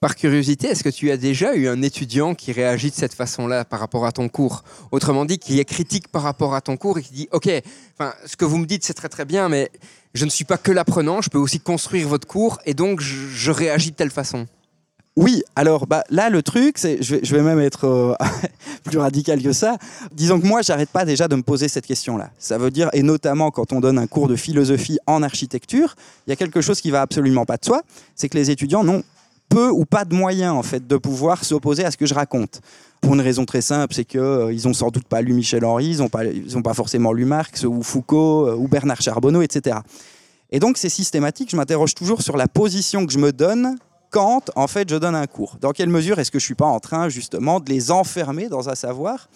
Par 0.00 0.14
curiosité, 0.14 0.68
est-ce 0.68 0.84
que 0.84 0.90
tu 0.90 1.10
as 1.10 1.16
déjà 1.16 1.56
eu 1.56 1.66
un 1.66 1.82
étudiant 1.82 2.36
qui 2.36 2.52
réagit 2.52 2.90
de 2.90 2.94
cette 2.94 3.14
façon-là 3.14 3.64
par 3.64 3.80
rapport 3.80 4.06
à 4.06 4.12
ton 4.12 4.28
cours? 4.28 4.62
Autrement 4.92 5.24
dit, 5.24 5.40
qui 5.40 5.58
est 5.58 5.64
critique 5.64 6.06
par 6.06 6.22
rapport 6.22 6.54
à 6.54 6.60
ton 6.60 6.76
cours 6.76 6.98
et 6.98 7.02
qui 7.02 7.12
dit 7.12 7.28
Ok, 7.32 7.50
ce 8.24 8.36
que 8.36 8.44
vous 8.44 8.58
me 8.58 8.66
dites, 8.66 8.84
c'est 8.84 8.94
très 8.94 9.08
très 9.08 9.24
bien, 9.24 9.48
mais 9.48 9.72
je 10.14 10.24
ne 10.24 10.30
suis 10.30 10.44
pas 10.44 10.56
que 10.56 10.70
l'apprenant, 10.70 11.20
je 11.20 11.30
peux 11.30 11.38
aussi 11.38 11.58
construire 11.58 12.06
votre 12.06 12.28
cours 12.28 12.60
et 12.64 12.74
donc 12.74 13.00
je, 13.00 13.50
réagis 13.50 13.90
de 13.90 13.96
telle 13.96 14.12
façon. 14.12 14.46
Oui, 15.16 15.42
alors 15.56 15.88
bah, 15.88 16.04
là, 16.10 16.30
le 16.30 16.44
truc, 16.44 16.78
c'est, 16.78 17.02
je 17.02 17.16
vais, 17.16 17.20
je 17.24 17.34
vais 17.34 17.42
même 17.42 17.58
être 17.58 17.86
euh, 17.86 18.14
plus 18.84 18.98
radical 18.98 19.42
que 19.42 19.52
ça. 19.52 19.78
Disons 20.12 20.38
que 20.40 20.46
moi, 20.46 20.62
j'arrête 20.62 20.90
pas 20.90 21.04
déjà 21.06 21.26
de 21.26 21.34
me 21.34 21.42
poser 21.42 21.66
cette 21.66 21.86
question-là. 21.86 22.30
Ça 22.38 22.56
veut 22.56 22.70
dire, 22.70 22.88
et 22.92 23.02
notamment 23.02 23.50
quand 23.50 23.72
on 23.72 23.80
donne 23.80 23.98
un 23.98 24.06
cours 24.06 24.28
de 24.28 24.36
philosophie 24.36 25.00
en 25.08 25.24
architecture, 25.24 25.96
il 26.28 26.30
y 26.30 26.32
a 26.32 26.36
quelque 26.36 26.60
chose 26.60 26.80
qui 26.80 26.92
va 26.92 27.00
absolument 27.00 27.46
pas 27.46 27.56
de 27.56 27.64
soi, 27.64 27.82
c'est 28.14 28.28
que 28.28 28.36
les 28.36 28.52
étudiants 28.52 28.84
n'ont 28.84 29.02
peu 29.48 29.70
ou 29.70 29.84
pas 29.84 30.04
de 30.04 30.14
moyens 30.14 30.52
en 30.52 30.62
fait 30.62 30.86
de 30.86 30.96
pouvoir 30.96 31.44
s'opposer 31.44 31.84
à 31.84 31.90
ce 31.90 31.96
que 31.96 32.06
je 32.06 32.14
raconte. 32.14 32.60
Pour 33.00 33.14
une 33.14 33.20
raison 33.20 33.44
très 33.44 33.60
simple, 33.60 33.94
c'est 33.94 34.04
que 34.04 34.18
euh, 34.18 34.52
ils 34.52 34.66
ont 34.66 34.72
sans 34.72 34.90
doute 34.90 35.06
pas 35.06 35.20
lu 35.20 35.32
Michel 35.32 35.64
Henry, 35.64 35.90
ils 35.90 35.98
n'ont 35.98 36.08
pas, 36.08 36.22
pas 36.64 36.74
forcément 36.74 37.12
lu 37.12 37.24
Marx 37.24 37.64
ou 37.64 37.82
Foucault 37.82 38.48
euh, 38.48 38.56
ou 38.56 38.68
Bernard 38.68 39.00
Charbonneau, 39.00 39.42
etc. 39.42 39.78
Et 40.50 40.60
donc 40.60 40.78
c'est 40.78 40.88
systématique. 40.88 41.50
Je 41.50 41.56
m'interroge 41.56 41.94
toujours 41.94 42.22
sur 42.22 42.36
la 42.36 42.48
position 42.48 43.06
que 43.06 43.12
je 43.12 43.18
me 43.18 43.32
donne 43.32 43.76
quand 44.10 44.50
en 44.56 44.66
fait 44.66 44.88
je 44.88 44.96
donne 44.96 45.14
un 45.14 45.26
cours. 45.26 45.56
Dans 45.60 45.72
quelle 45.72 45.90
mesure 45.90 46.18
est-ce 46.18 46.30
que 46.30 46.38
je 46.38 46.44
suis 46.44 46.54
pas 46.54 46.66
en 46.66 46.80
train 46.80 47.08
justement 47.08 47.60
de 47.60 47.68
les 47.70 47.90
enfermer 47.90 48.48
dans 48.48 48.68
un 48.68 48.74
savoir 48.74 49.28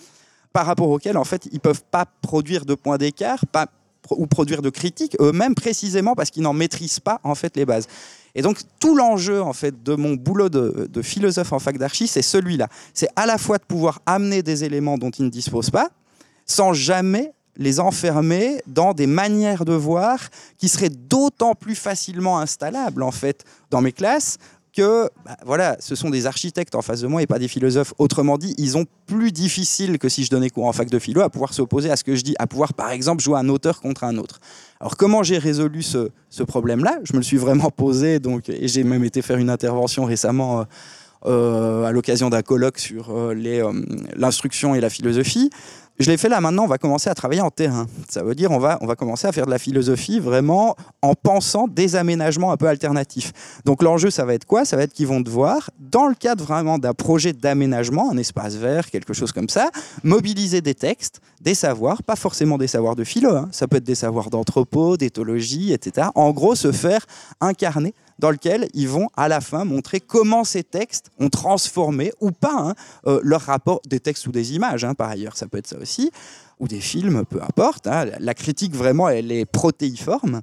par 0.53 0.67
rapport 0.67 0.89
auquel 0.89 1.17
en 1.17 1.25
fait 1.25 1.49
ils 1.53 1.61
peuvent 1.61 1.85
pas 1.91 2.07
produire 2.21 2.65
de 2.65 2.75
points 2.75 2.99
d'écart, 2.99 3.47
pas 3.47 3.67
ou 4.11 4.27
produire 4.27 4.63
de 4.63 4.71
critiques 4.71 5.17
eux-mêmes 5.21 5.55
précisément 5.55 6.15
parce 6.15 6.31
qu'ils 6.31 6.43
n'en 6.43 6.53
maîtrisent 6.53 7.01
pas 7.01 7.21
en 7.25 7.35
fait 7.35 7.57
les 7.57 7.65
bases. 7.65 7.87
Et 8.35 8.43
donc 8.43 8.59
tout 8.81 8.97
l'enjeu 8.97 9.43
en 9.43 9.53
fait 9.53 9.83
de 9.83 9.95
mon 9.95 10.15
boulot 10.15 10.49
de, 10.49 11.03
philosophe 11.03 11.53
en 11.53 11.59
fac 11.59 11.79
d'archi, 11.79 12.09
c'est 12.09 12.23
celui-là. 12.23 12.69
C'est 12.95 13.09
à 13.17 13.27
la 13.27 13.39
fois 13.39 13.59
de 13.59 13.65
pouvoir 13.65 14.01
amener 14.07 14.43
des 14.43 14.65
éléments 14.65 14.99
dont 14.99 15.11
ils 15.11 15.25
ne 15.25 15.31
disposent 15.31 15.71
pas, 15.71 15.91
sans 16.47 16.73
jamais 16.73 17.33
les 17.57 17.81
enfermer 17.81 18.63
dans 18.67 18.95
des 18.95 19.07
manières 19.07 19.67
de 19.67 19.75
voir 19.75 20.19
qui 20.57 20.69
seraient 20.69 20.89
d'autant 20.89 21.55
plus 21.55 21.75
facilement 21.75 22.39
installables 22.39 23.03
en 23.03 23.11
fait 23.11 23.45
dans 23.71 23.83
mes 23.83 23.93
classes 23.93 24.39
que 24.73 25.11
bah, 25.25 25.37
voilà, 25.45 25.77
ce 25.81 25.95
sont 25.95 26.11
des 26.11 26.27
architectes 26.27 26.75
en 26.75 26.83
face 26.83 27.01
de 27.01 27.07
moi 27.07 27.23
et 27.23 27.27
pas 27.27 27.39
des 27.39 27.49
philosophes. 27.49 27.95
Autrement 27.99 28.39
dit, 28.39 28.55
ils 28.59 28.77
ont 28.77 28.87
plus 29.07 29.33
difficile 29.33 29.99
que 29.99 30.09
si 30.09 30.25
je 30.25 30.31
donnais 30.31 30.51
cours 30.51 30.67
en 30.67 30.73
fac 30.73 30.89
de 30.89 30.99
philo 30.99 31.21
à 31.21 31.31
pouvoir 31.31 31.53
s'opposer 31.55 31.91
à 31.91 31.97
ce 31.97 32.05
que 32.05 32.17
je 32.17 32.23
dis, 32.23 32.35
à 32.39 32.47
pouvoir 32.47 32.75
par 32.75 32.91
exemple 32.91 33.23
jouer 33.23 33.39
un 33.39 33.49
auteur 33.49 33.81
contre 33.81 34.05
un 34.05 34.17
autre. 34.17 34.41
Alors 34.81 34.97
comment 34.97 35.23
j'ai 35.23 35.39
résolu 35.39 35.83
ce, 35.83 36.09
problème-là? 36.43 36.99
Je 37.05 37.13
me 37.13 37.19
le 37.19 37.25
suis 37.25 37.37
vraiment 37.37 37.71
posé, 37.71 38.19
donc, 38.19 38.49
et 38.49 38.69
j'ai 38.69 38.85
même 38.85 39.05
été 39.05 39.23
faire 39.23 39.39
une 39.39 39.51
intervention 39.51 40.05
récemment 40.05 40.61
euh, 40.61 40.65
euh, 41.25 41.85
à 41.85 41.93
l'occasion 41.93 42.31
d'un 42.31 42.43
colloque 42.43 42.79
sur 42.79 43.11
euh, 43.11 43.35
l'instruction 44.17 44.75
et 44.75 44.81
la 44.81 44.91
philosophie. 44.91 45.51
Je 45.99 46.11
l'ai 46.11 46.17
fait 46.17 46.29
là 46.29 46.41
maintenant, 46.41 46.65
on 46.65 46.69
va 46.69 46.79
commencer 46.79 47.11
à 47.11 47.15
travailler 47.15 47.43
en 47.43 47.51
terrain. 47.51 47.87
Ça 48.09 48.23
veut 48.23 48.35
dire 48.35 48.51
on 48.51 48.59
va, 48.59 48.79
on 48.81 48.87
va 48.87 48.97
commencer 48.97 49.27
à 49.27 49.33
faire 49.33 49.45
de 49.47 49.51
la 49.51 49.59
philosophie 49.59 50.21
vraiment 50.21 50.75
en 51.03 51.15
pensant 51.15 51.69
des 51.69 51.97
aménagements 51.97 52.51
un 52.51 52.57
peu 52.57 52.67
alternatifs. 52.67 53.61
Donc 53.65 53.83
l'enjeu, 53.83 54.11
ça 54.11 54.25
va 54.25 54.35
être 54.35 54.47
quoi? 54.47 54.65
Ça 54.65 54.77
va 54.77 54.85
être 54.85 54.93
qu'ils 54.95 55.07
vont 55.07 55.21
devoir, 55.21 55.71
dans 55.79 56.07
le 56.07 56.15
cadre 56.15 56.45
vraiment 56.45 56.79
d'un 56.79 56.95
projet 56.95 57.33
d'aménagement, 57.33 58.11
un 58.11 58.17
espace 58.17 58.55
vert, 58.55 58.91
quelque 58.91 59.13
chose 59.13 59.33
comme 59.33 59.49
ça, 59.49 59.71
mobiliser 60.03 60.61
des 60.63 60.75
textes, 60.75 61.21
des 61.41 61.55
savoirs, 61.55 62.03
pas 62.03 62.17
forcément 62.17 62.57
des 62.57 62.69
savoirs 62.69 62.97
de 62.97 63.05
philo, 63.05 63.37
hein. 63.37 63.49
ça 63.53 63.69
peut 63.69 63.77
être 63.77 63.85
des 63.85 63.95
savoirs 63.95 64.31
d'anthropo, 64.31 64.97
d'éthologie, 64.97 65.73
etc. 65.73 66.09
En 66.15 66.31
gros, 66.31 66.55
se 66.55 66.73
faire 66.73 67.05
incarner 67.41 67.95
dans 68.19 68.31
lequel 68.31 68.69
ils 68.75 68.89
vont 68.89 69.09
à 69.17 69.29
la 69.29 69.41
fin 69.41 69.65
montrer 69.65 70.01
comment 70.01 70.45
ces 70.45 70.63
textes 70.65 71.11
ont 71.19 71.29
transformé 71.29 72.13
ou 72.21 72.31
pas 72.31 72.55
hein, 72.55 72.75
euh, 73.07 73.21
leur 73.23 73.43
rapport 73.43 73.81
des 73.89 74.01
textes 74.01 74.27
ou 74.27 74.33
des 74.33 74.55
images, 74.55 74.85
hein, 74.85 74.95
par 74.95 75.11
ailleurs, 75.11 75.37
ça 75.37 75.47
peut 75.47 75.59
être 75.59 75.67
ça 75.67 75.79
aussi, 75.79 76.11
ou 76.61 76.69
des 76.69 76.81
films, 76.81 77.25
peu 77.25 77.43
importe. 77.43 77.87
hein. 77.87 78.07
La 78.21 78.35
critique, 78.35 78.75
vraiment, 78.75 79.09
elle 79.09 79.33
est 79.33 79.45
protéiforme 79.45 80.43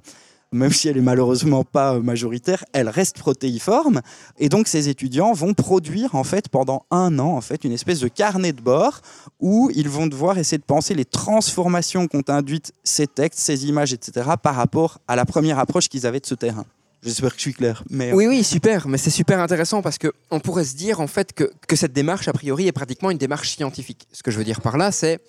même 0.52 0.72
si 0.72 0.88
elle 0.88 0.96
est 0.96 1.02
malheureusement 1.02 1.64
pas 1.64 1.94
euh, 1.94 2.00
majoritaire, 2.00 2.64
elle 2.72 2.88
reste 2.88 3.18
protéiforme. 3.18 4.00
Et 4.38 4.48
donc 4.48 4.66
ces 4.66 4.88
étudiants 4.88 5.32
vont 5.32 5.54
produire 5.54 6.14
en 6.14 6.24
fait 6.24 6.48
pendant 6.48 6.84
un 6.90 7.18
an 7.18 7.36
en 7.36 7.40
fait 7.40 7.64
une 7.64 7.72
espèce 7.72 8.00
de 8.00 8.08
carnet 8.08 8.52
de 8.52 8.60
bord 8.60 9.00
où 9.38 9.70
ils 9.74 9.88
vont 9.88 10.06
devoir 10.06 10.38
essayer 10.38 10.58
de 10.58 10.64
penser 10.64 10.94
les 10.94 11.04
transformations 11.04 12.08
qu'ont 12.08 12.24
induites 12.28 12.72
ces 12.82 13.06
textes, 13.06 13.38
ces 13.38 13.66
images, 13.66 13.92
etc. 13.92 14.30
par 14.42 14.56
rapport 14.56 14.98
à 15.06 15.16
la 15.16 15.24
première 15.24 15.58
approche 15.58 15.88
qu'ils 15.88 16.06
avaient 16.06 16.20
de 16.20 16.26
ce 16.26 16.34
terrain. 16.34 16.64
J'espère 17.02 17.30
que 17.30 17.36
je 17.36 17.42
suis 17.42 17.54
clair. 17.54 17.82
Mais 17.88 18.10
euh, 18.10 18.14
Oui, 18.14 18.26
oui, 18.26 18.44
super, 18.44 18.86
mais 18.88 18.98
c'est 18.98 19.10
super 19.10 19.40
intéressant 19.40 19.80
parce 19.80 19.96
que 19.96 20.12
on 20.30 20.40
pourrait 20.40 20.64
se 20.64 20.76
dire 20.76 21.00
en 21.00 21.06
fait 21.06 21.32
que, 21.32 21.50
que 21.66 21.76
cette 21.76 21.92
démarche, 21.92 22.28
a 22.28 22.32
priori, 22.32 22.66
est 22.66 22.72
pratiquement 22.72 23.10
une 23.10 23.18
démarche 23.18 23.50
scientifique. 23.50 24.06
Ce 24.12 24.22
que 24.22 24.30
je 24.30 24.38
veux 24.38 24.44
dire 24.44 24.60
par 24.60 24.76
là, 24.76 24.92
c'est 24.92 25.20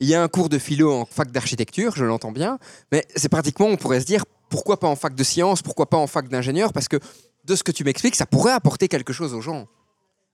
il 0.00 0.08
y 0.08 0.14
a 0.14 0.22
un 0.22 0.28
cours 0.28 0.48
de 0.48 0.58
philo 0.58 0.92
en 0.92 1.04
fac 1.06 1.30
d'architecture, 1.30 1.94
je 1.96 2.04
l'entends 2.04 2.32
bien, 2.32 2.58
mais 2.92 3.06
c'est 3.14 3.28
pratiquement, 3.28 3.66
on 3.66 3.76
pourrait 3.76 4.00
se 4.00 4.06
dire, 4.06 4.24
pourquoi 4.50 4.78
pas 4.78 4.88
en 4.88 4.96
fac 4.96 5.14
de 5.14 5.24
sciences, 5.24 5.62
pourquoi 5.62 5.88
pas 5.88 5.96
en 5.96 6.06
fac 6.06 6.28
d'ingénieur, 6.28 6.72
parce 6.72 6.88
que 6.88 6.98
de 7.44 7.54
ce 7.54 7.62
que 7.62 7.72
tu 7.72 7.84
m'expliques, 7.84 8.16
ça 8.16 8.26
pourrait 8.26 8.52
apporter 8.52 8.88
quelque 8.88 9.12
chose 9.12 9.34
aux 9.34 9.40
gens. 9.40 9.66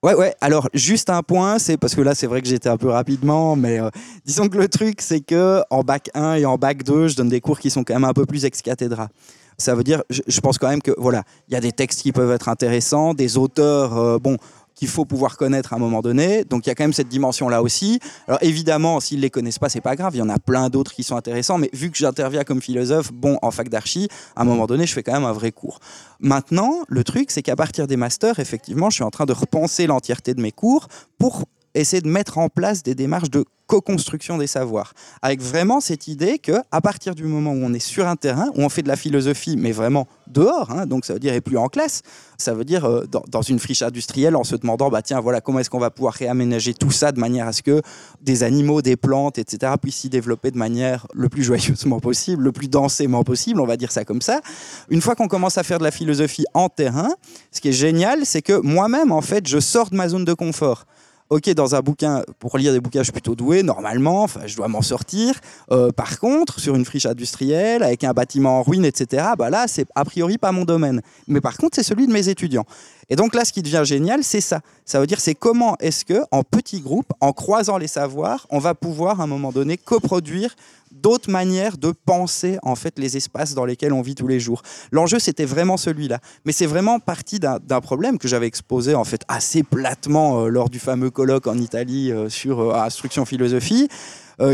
Ouais, 0.03 0.15
ouais. 0.15 0.35
Alors, 0.41 0.69
juste 0.73 1.11
un 1.11 1.23
point, 1.23 1.59
c'est 1.59 1.77
parce 1.77 1.95
que 1.95 2.01
là, 2.01 2.15
c'est 2.15 2.27
vrai 2.27 2.41
que 2.41 2.49
j'étais 2.49 2.71
un 2.71 2.79
peu 2.79 2.89
rapidement, 2.89 3.55
mais 3.55 3.79
euh, 3.81 3.91
disons 4.25 4.49
que 4.49 4.57
le 4.57 4.67
truc, 4.67 5.03
c'est 5.03 5.21
que 5.21 5.61
en 5.69 5.83
bac 5.83 6.09
1 6.15 6.35
et 6.37 6.47
en 6.47 6.57
bac 6.57 6.83
2, 6.83 7.09
je 7.09 7.17
donne 7.17 7.29
des 7.29 7.43
cours 7.43 7.61
qui 7.61 7.71
sont 7.71 7.85
quand 7.85 7.93
même 7.93 8.05
un 8.05 8.15
peu 8.15 8.25
plus 8.25 8.47
ex 8.47 8.63
cathedra. 8.63 9.11
Ça 9.61 9.75
veut 9.75 9.85
dire, 9.85 10.03
je, 10.09 10.41
pense 10.41 10.59
quand 10.59 10.69
même 10.69 10.83
que, 10.83 10.93
voilà, 10.97 11.23
il 11.49 11.55
y 11.55 11.57
a 11.57 11.61
des 11.61 11.73
textes 11.73 12.03
qui 12.03 12.13
peuvent 12.13 12.33
être 12.33 12.49
intéressants, 12.49 13.15
des 13.15 13.37
auteurs, 13.37 13.97
euh, 13.99 14.19
bon, 14.19 14.37
qu'il 14.75 14.89
faut 14.89 15.05
pouvoir 15.05 15.37
connaître 15.37 15.75
à 15.75 15.77
un 15.77 15.79
moment 15.79 16.01
donné. 16.01 16.45
Donc, 16.45 16.65
il 16.65 16.71
y 16.71 16.73
a 16.73 16.75
quand 16.75 16.85
même 16.85 16.95
cette 16.95 17.09
dimension-là 17.09 17.63
aussi. 17.63 18.01
Alors, 18.27 18.39
évidemment, 18.43 18.99
s'ils 18.99 19.21
les 19.21 19.29
connaissent 19.29 19.59
pas, 19.59 19.69
c'est 19.69 19.83
pas 19.83 19.95
grave. 19.95 20.17
Il 20.17 20.19
y 20.19 20.23
en 20.23 20.31
a 20.31 20.39
plein 20.39 20.71
d'autres 20.71 20.93
qui 20.93 21.03
sont 21.03 21.17
intéressants. 21.17 21.59
Mais 21.59 21.69
vu 21.75 21.91
que 21.91 21.99
j'interviens 21.99 22.45
comme 22.45 22.63
philosophe, 22.63 23.13
bon, 23.13 23.39
en 23.43 23.51
fac 23.51 23.69
d'archi, 23.69 24.09
à 24.37 24.43
un 24.43 24.45
moment 24.45 24.67
donné, 24.67 24.87
je 24.87 24.95
fais 24.95 25.03
quand 25.03 25.13
même 25.13 25.25
un 25.25 25.33
vrai 25.33 25.53
cours. 25.53 25.81
Maintenant, 26.19 26.77
le 26.89 27.05
truc, 27.05 27.31
c'est 27.31 27.43
qu'à 27.43 27.57
partir 27.57 27.87
des 27.87 27.97
masters, 27.97 28.39
effectivement, 28.39 28.89
je 28.89 28.95
suis 28.95 29.05
en 29.05 29.11
train 29.11 29.27
de 29.27 29.35
repenser 29.35 29.87
l'entièreté 29.87 30.33
de 30.33 30.41
mes 30.41 30.53
cours 30.53 30.89
pour 31.19 31.45
essayer 31.75 32.01
de 32.01 32.09
mettre 32.09 32.39
en 32.39 32.49
place 32.49 32.83
des 32.83 32.95
démarches 32.95 33.31
de 33.31 33.45
co-construction 33.71 34.37
des 34.37 34.49
savoirs, 34.49 34.95
avec 35.23 35.41
vraiment 35.41 35.81
cette 35.81 36.09
idée 36.09 36.41
que 36.41 36.55
à 36.73 36.81
partir 36.81 37.15
du 37.15 37.23
moment 37.23 37.53
où 37.53 37.61
on 37.63 37.73
est 37.73 37.79
sur 37.79 38.09
un 38.09 38.17
terrain, 38.17 38.49
où 38.57 38.63
on 38.63 38.69
fait 38.69 38.83
de 38.83 38.89
la 38.89 38.97
philosophie, 38.97 39.57
mais 39.57 39.71
vraiment 39.71 40.09
dehors, 40.27 40.73
hein, 40.73 40.87
donc 40.87 41.05
ça 41.05 41.13
veut 41.13 41.21
dire 41.21 41.35
et 41.35 41.41
plus 41.41 41.57
en 41.57 41.69
classe, 41.69 42.03
ça 42.37 42.53
veut 42.53 42.65
dire 42.65 42.85
euh, 42.85 43.05
dans, 43.07 43.43
une 43.43 43.61
friche 43.61 43.83
industrielle 43.83 44.35
en 44.35 44.43
se 44.43 44.57
demandant 44.57 44.91
bah 44.91 45.03
tiens 45.03 45.21
voilà 45.21 45.41
comment 45.41 45.61
est-ce 45.61 45.71
qu'on 45.71 45.79
va 45.79 45.91
pouvoir 45.91 46.15
réaménager 46.15 46.75
tout 46.75 46.91
ça 46.91 47.13
de 47.13 47.21
manière 47.21 47.47
à 47.47 47.53
ce 47.53 47.63
que 47.63 47.81
des 48.21 48.43
animaux, 48.43 48.83
des 48.83 48.97
plantes, 48.97 49.39
etc. 49.39 49.75
puissent 49.81 49.99
s'y 49.99 50.09
développer 50.09 50.51
de 50.51 50.59
manière 50.59 51.07
le 51.15 51.29
plus 51.29 51.45
joyeusement 51.45 52.01
possible, 52.01 52.43
le 52.43 52.53
plus 52.53 52.69
densément 52.69 53.23
possible, 53.23 53.61
on 53.61 53.67
va 53.67 53.77
dire 53.77 53.93
ça 53.93 54.05
comme 54.05 54.21
ça. 54.21 54.41
Une 54.89 55.01
fois 55.01 55.15
qu'on 55.15 55.29
commence 55.29 55.59
à 55.59 55.63
faire 55.63 55.79
de 55.79 55.85
la 55.85 55.93
philosophie 55.93 56.45
en 56.55 56.69
terrain, 56.69 57.11
ce 57.53 57.61
qui 57.61 57.69
est 57.69 57.73
génial, 57.73 58.27
c'est 58.27 58.43
que 58.43 58.61
moi-même 58.61 59.13
en 59.13 59.23
fait 59.23 59.47
je 59.47 59.61
sors 59.61 59.91
de 59.91 59.97
ma 59.97 60.09
zone 60.09 60.25
de 60.25 60.35
confort. 60.35 60.87
Ok, 61.31 61.49
dans 61.51 61.77
un 61.77 61.81
bouquin, 61.81 62.25
pour 62.41 62.59
lire 62.59 62.73
des 62.73 62.81
bouquins, 62.81 62.99
je 62.99 63.05
suis 63.05 63.13
plutôt 63.13 63.37
doué, 63.37 63.63
normalement, 63.63 64.27
je 64.47 64.57
dois 64.57 64.67
m'en 64.67 64.83
sortir. 64.83 65.39
Euh, 65.71 65.93
par 65.93 66.19
contre, 66.19 66.59
sur 66.59 66.75
une 66.75 66.85
friche 66.85 67.07
industrielle, 67.07 67.85
avec 67.85 68.03
un 68.03 68.13
bâtiment 68.13 68.59
en 68.59 68.63
ruine, 68.65 68.85
etc., 68.85 69.29
bah 69.39 69.49
là, 69.49 69.67
c'est 69.69 69.87
a 69.95 70.05
priori 70.05 70.39
pas 70.39 70.51
mon 70.51 70.65
domaine. 70.65 71.03
Mais 71.29 71.41
par 71.41 71.57
contre, 71.57 71.77
c'est 71.77 71.85
celui 71.85 72.09
de 72.09 72.13
mes 72.13 72.29
étudiants. 72.29 72.65
Et 73.11 73.15
donc 73.15 73.37
là, 73.37 73.45
ce 73.45 73.53
qui 73.53 73.63
devient 73.63 73.83
génial, 73.85 74.25
c'est 74.25 74.41
ça. 74.41 74.61
Ça 74.85 74.99
veut 74.99 75.07
dire, 75.07 75.21
c'est 75.21 75.37
comment 75.37 75.77
est-ce 75.79 76.05
que, 76.05 76.21
en 76.33 76.43
petits 76.43 76.81
groupes, 76.81 77.13
en 77.21 77.33
croisant 77.33 77.79
les 77.79 77.87
savoirs, 77.87 78.49
on 78.51 78.59
va 78.59 78.75
pouvoir, 78.75 79.21
à 79.21 79.25
un 79.25 79.29
moment 79.29 79.53
donné, 79.53 79.77
coproduire 79.77 80.57
d'autres 80.91 81.31
manières 81.31 81.79
de 81.79 81.93
penser 81.93 82.59
en 82.63 82.75
fait 82.75 82.99
les 82.99 83.17
espaces 83.17 83.55
dans 83.55 83.65
lesquels 83.65 83.93
on 83.93 84.03
vit 84.03 84.15
tous 84.15 84.29
les 84.29 84.41
jours. 84.41 84.63
L'enjeu 84.93 85.19
c'était 85.19 85.45
vraiment 85.45 85.77
celui-là, 85.77 86.21
mais 86.45 86.53
c'est 86.53 86.67
vraiment 86.67 86.99
parti 86.99 87.39
d'un 87.39 87.81
problème 87.81 88.19
que 88.19 88.29
j'avais 88.29 88.47
exposé 88.47 88.95
en 88.95 89.05
fait 89.05 89.23
assez 89.29 89.63
platement 89.63 90.43
euh, 90.43 90.49
lors 90.49 90.71
du 90.71 90.79
fameux 90.79 91.11
colloque 91.11 91.47
en 91.47 91.57
Italie 91.57 92.13
euh, 92.13 92.29
sur 92.29 92.61
euh, 92.61 92.75
instruction 92.75 93.25
philosophie. 93.25 93.89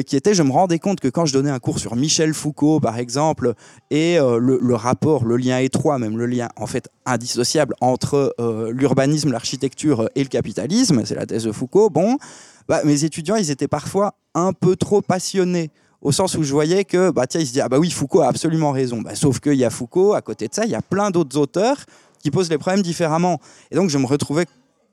qui 0.05 0.16
était, 0.16 0.35
je 0.35 0.43
me 0.43 0.50
rendais 0.50 0.81
compte 0.81 0.99
que 0.99 1.07
quand 1.07 1.26
je 1.26 1.33
donnais 1.33 1.50
un 1.50 1.61
cours 1.61 1.78
sur 1.78 1.95
Michel 1.95 2.35
Foucault, 2.35 2.81
par 2.81 2.99
exemple, 2.99 3.55
et 3.93 4.19
le, 4.19 4.75
rapport, 4.75 5.25
le 5.25 5.37
lien 5.37 5.59
étroit, 5.59 6.00
même 6.00 6.19
le 6.19 6.26
lien 6.26 6.49
en 6.57 6.66
fait 6.66 6.88
indissociable 7.05 7.73
entre 7.81 8.35
l'urbanisme, 8.73 9.31
l'architecture 9.31 10.11
et 10.16 10.25
le 10.25 10.28
capitalisme, 10.28 11.02
c'est 11.05 11.14
la 11.14 11.25
thèse 11.25 11.45
de 11.45 11.52
Foucault, 11.52 11.88
bon, 11.88 12.19
bah, 12.66 12.81
mes 12.85 13.05
étudiants, 13.05 13.37
ils 13.37 13.52
étaient 13.52 13.69
parfois 13.69 14.14
un 14.35 14.52
peu 14.52 14.75
trop 14.75 15.02
passionnés 15.02 15.71
au 16.06 16.12
sens 16.12 16.36
où 16.36 16.44
je 16.44 16.52
voyais 16.52 16.84
que, 16.84 17.10
bah, 17.10 17.26
tiens, 17.26 17.40
ils 17.40 17.46
se 17.46 17.50
disaient, 17.50 17.64
ah 17.64 17.68
bah 17.68 17.80
oui, 17.80 17.90
Foucault 17.90 18.20
a 18.20 18.28
absolument 18.28 18.70
raison. 18.70 19.00
Bah, 19.00 19.16
sauf 19.16 19.40
qu'il 19.40 19.54
y 19.54 19.64
a 19.64 19.70
Foucault, 19.70 20.14
à 20.14 20.22
côté 20.22 20.46
de 20.46 20.54
ça, 20.54 20.64
il 20.64 20.70
y 20.70 20.76
a 20.76 20.80
plein 20.80 21.10
d'autres 21.10 21.36
auteurs 21.36 21.78
qui 22.22 22.30
posent 22.30 22.48
les 22.48 22.58
problèmes 22.58 22.84
différemment. 22.84 23.40
Et 23.72 23.75
donc, 23.75 23.90
je 23.90 23.98
me 23.98 24.06
retrouvais 24.06 24.46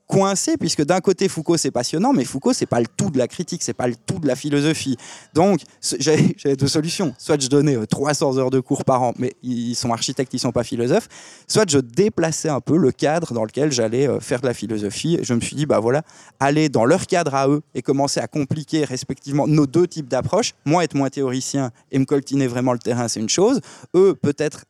coincé 0.07 0.57
puisque 0.57 0.83
d'un 0.83 0.99
côté 0.99 1.27
Foucault 1.27 1.57
c'est 1.57 1.71
passionnant 1.71 2.13
mais 2.13 2.25
Foucault 2.25 2.53
c'est 2.53 2.65
pas 2.65 2.79
le 2.79 2.87
tout 2.87 3.09
de 3.09 3.17
la 3.17 3.27
critique 3.27 3.63
c'est 3.63 3.73
pas 3.73 3.87
le 3.87 3.95
tout 3.95 4.19
de 4.19 4.27
la 4.27 4.35
philosophie. 4.35 4.97
Donc 5.33 5.61
j'avais 5.99 6.55
deux 6.55 6.67
solutions. 6.67 7.13
Soit 7.17 7.41
je 7.41 7.47
donnais 7.47 7.75
euh, 7.75 7.85
300 7.85 8.37
heures 8.37 8.49
de 8.49 8.59
cours 8.59 8.85
par 8.85 9.01
an 9.01 9.13
mais 9.17 9.33
ils 9.43 9.75
sont 9.75 9.91
architectes 9.91 10.33
ils 10.33 10.39
sont 10.39 10.51
pas 10.51 10.63
philosophes. 10.63 11.07
Soit 11.47 11.69
je 11.69 11.79
déplaçais 11.79 12.49
un 12.49 12.61
peu 12.61 12.77
le 12.77 12.91
cadre 12.91 13.33
dans 13.33 13.43
lequel 13.43 13.71
j'allais 13.71 14.07
euh, 14.07 14.19
faire 14.19 14.41
de 14.41 14.47
la 14.47 14.53
philosophie. 14.53 15.15
Et 15.15 15.23
je 15.23 15.33
me 15.33 15.41
suis 15.41 15.55
dit 15.55 15.65
bah 15.65 15.79
voilà 15.79 16.03
aller 16.39 16.69
dans 16.69 16.85
leur 16.85 17.07
cadre 17.07 17.35
à 17.35 17.47
eux 17.47 17.61
et 17.73 17.81
commencer 17.81 18.19
à 18.19 18.27
compliquer 18.27 18.85
respectivement 18.85 19.47
nos 19.47 19.65
deux 19.65 19.87
types 19.87 20.07
d'approches. 20.07 20.53
Moi 20.65 20.83
être 20.83 20.95
moins 20.95 21.09
théoricien 21.09 21.71
et 21.91 21.99
me 21.99 22.05
coltiner 22.05 22.47
vraiment 22.47 22.73
le 22.73 22.79
terrain 22.79 23.07
c'est 23.07 23.19
une 23.19 23.29
chose. 23.29 23.61
Eux 23.95 24.15
peut-être 24.21 24.65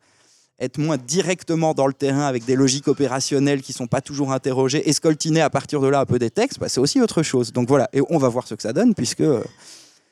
être 0.60 0.78
moins 0.78 0.96
directement 0.96 1.74
dans 1.74 1.86
le 1.86 1.92
terrain 1.92 2.26
avec 2.26 2.44
des 2.44 2.54
logiques 2.54 2.88
opérationnelles 2.88 3.62
qui 3.62 3.72
sont 3.72 3.86
pas 3.86 4.00
toujours 4.00 4.32
interrogées 4.32 4.88
et 4.88 4.92
scoltiner 4.92 5.40
à 5.40 5.50
partir 5.50 5.80
de 5.80 5.88
là 5.88 6.00
un 6.00 6.06
peu 6.06 6.18
des 6.18 6.30
textes, 6.30 6.60
bah, 6.60 6.68
c'est 6.68 6.80
aussi 6.80 7.00
autre 7.00 7.22
chose. 7.22 7.52
Donc 7.52 7.68
voilà, 7.68 7.88
et 7.92 8.00
on 8.08 8.18
va 8.18 8.28
voir 8.28 8.46
ce 8.46 8.54
que 8.54 8.62
ça 8.62 8.72
donne 8.72 8.94
puisque 8.94 9.20
euh, 9.20 9.42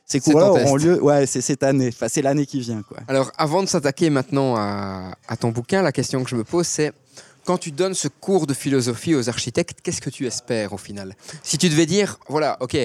ces 0.05 0.21
cours-là 0.21 0.51
auront 0.51 0.77
lieu. 0.77 1.03
Ouais, 1.03 1.27
c'est 1.27 1.41
cette 1.41 1.63
année. 1.63 1.89
Enfin, 1.89 2.09
c'est 2.09 2.23
l'année 2.23 2.47
qui 2.47 2.61
vient, 2.61 2.83
quoi. 2.83 2.99
Alors, 3.09 3.31
avant 3.39 3.63
de 3.63 3.69
s'attaquer 3.69 4.11
maintenant 4.11 4.57
à, 4.57 5.15
à 5.29 5.37
ton 5.37 5.51
bouquin, 5.51 5.81
la 5.83 5.93
question 5.93 6.25
que 6.25 6.31
je 6.31 6.37
me 6.37 6.45
pose, 6.45 6.67
c'est 6.67 6.93
quand 7.45 7.59
tu 7.59 7.71
donnes 7.71 7.95
ce 7.95 8.09
cours 8.09 8.47
de 8.47 8.55
philosophie 8.55 9.15
aux 9.15 9.29
architectes, 9.29 9.81
qu'est-ce 9.83 10.01
que 10.01 10.11
tu 10.11 10.27
espères 10.27 10.73
au 10.73 10.77
final? 10.77 11.15
Si 11.43 11.59
tu 11.59 11.69
devais 11.69 11.87
dire, 11.87 12.19
voilà, 12.29 12.57
ok, 12.61 12.77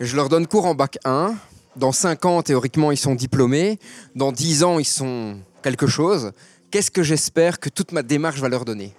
je 0.00 0.16
leur 0.16 0.28
donne 0.28 0.46
cours 0.46 0.66
en 0.66 0.74
bac 0.74 0.98
1, 1.04 1.34
dans 1.76 1.92
5 1.92 2.24
ans, 2.24 2.42
théoriquement, 2.42 2.90
ils 2.90 2.96
sont 2.96 3.14
diplômés, 3.14 3.78
dans 4.16 4.32
10 4.32 4.64
ans, 4.64 4.78
ils 4.78 4.84
sont 4.84 5.38
quelque 5.62 5.86
chose, 5.86 6.32
qu'est-ce 6.70 6.90
que 6.90 7.02
j'espère 7.02 7.60
que 7.60 7.68
toute 7.68 7.92
ma 7.92 8.02
démarche 8.02 8.40
va 8.40 8.48
leur 8.48 8.64
donner 8.64 8.94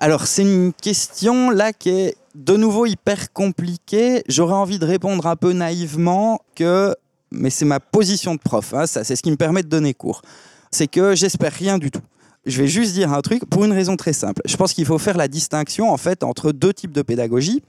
Alors, 0.00 0.26
c'est 0.26 0.42
une 0.42 0.72
question 0.72 1.50
là 1.50 1.72
qui 1.72 1.90
est 1.90 2.16
de 2.34 2.56
nouveau 2.56 2.86
hyper 2.86 3.32
compliquée. 3.32 4.22
J'aurais 4.28 4.54
envie 4.54 4.78
de 4.78 4.84
répondre 4.84 5.26
un 5.26 5.36
peu 5.36 5.52
naïvement 5.52 6.40
que, 6.54 6.94
mais 7.30 7.50
c'est 7.50 7.64
ma 7.64 7.80
position 7.80 8.34
de 8.34 8.40
prof, 8.40 8.72
hein, 8.74 8.86
ça, 8.86 9.04
c'est 9.04 9.16
ce 9.16 9.22
qui 9.22 9.30
me 9.30 9.36
permet 9.36 9.62
de 9.62 9.68
donner 9.68 9.94
cours. 9.94 10.22
C'est 10.70 10.86
que 10.86 11.14
j'espère 11.14 11.52
rien 11.52 11.78
du 11.78 11.90
tout. 11.90 12.02
Je 12.46 12.62
vais 12.62 12.68
juste 12.68 12.92
dire 12.94 13.12
un 13.12 13.20
truc 13.20 13.44
pour 13.50 13.64
une 13.64 13.72
raison 13.72 13.96
très 13.96 14.12
simple. 14.12 14.40
Je 14.46 14.56
pense 14.56 14.72
qu'il 14.72 14.86
faut 14.86 14.98
faire 14.98 15.16
la 15.16 15.28
distinction 15.28 15.90
en 15.90 15.96
fait 15.96 16.22
entre 16.22 16.52
deux 16.52 16.72
types 16.72 16.92
de 16.92 17.02
pédagogie. 17.02 17.62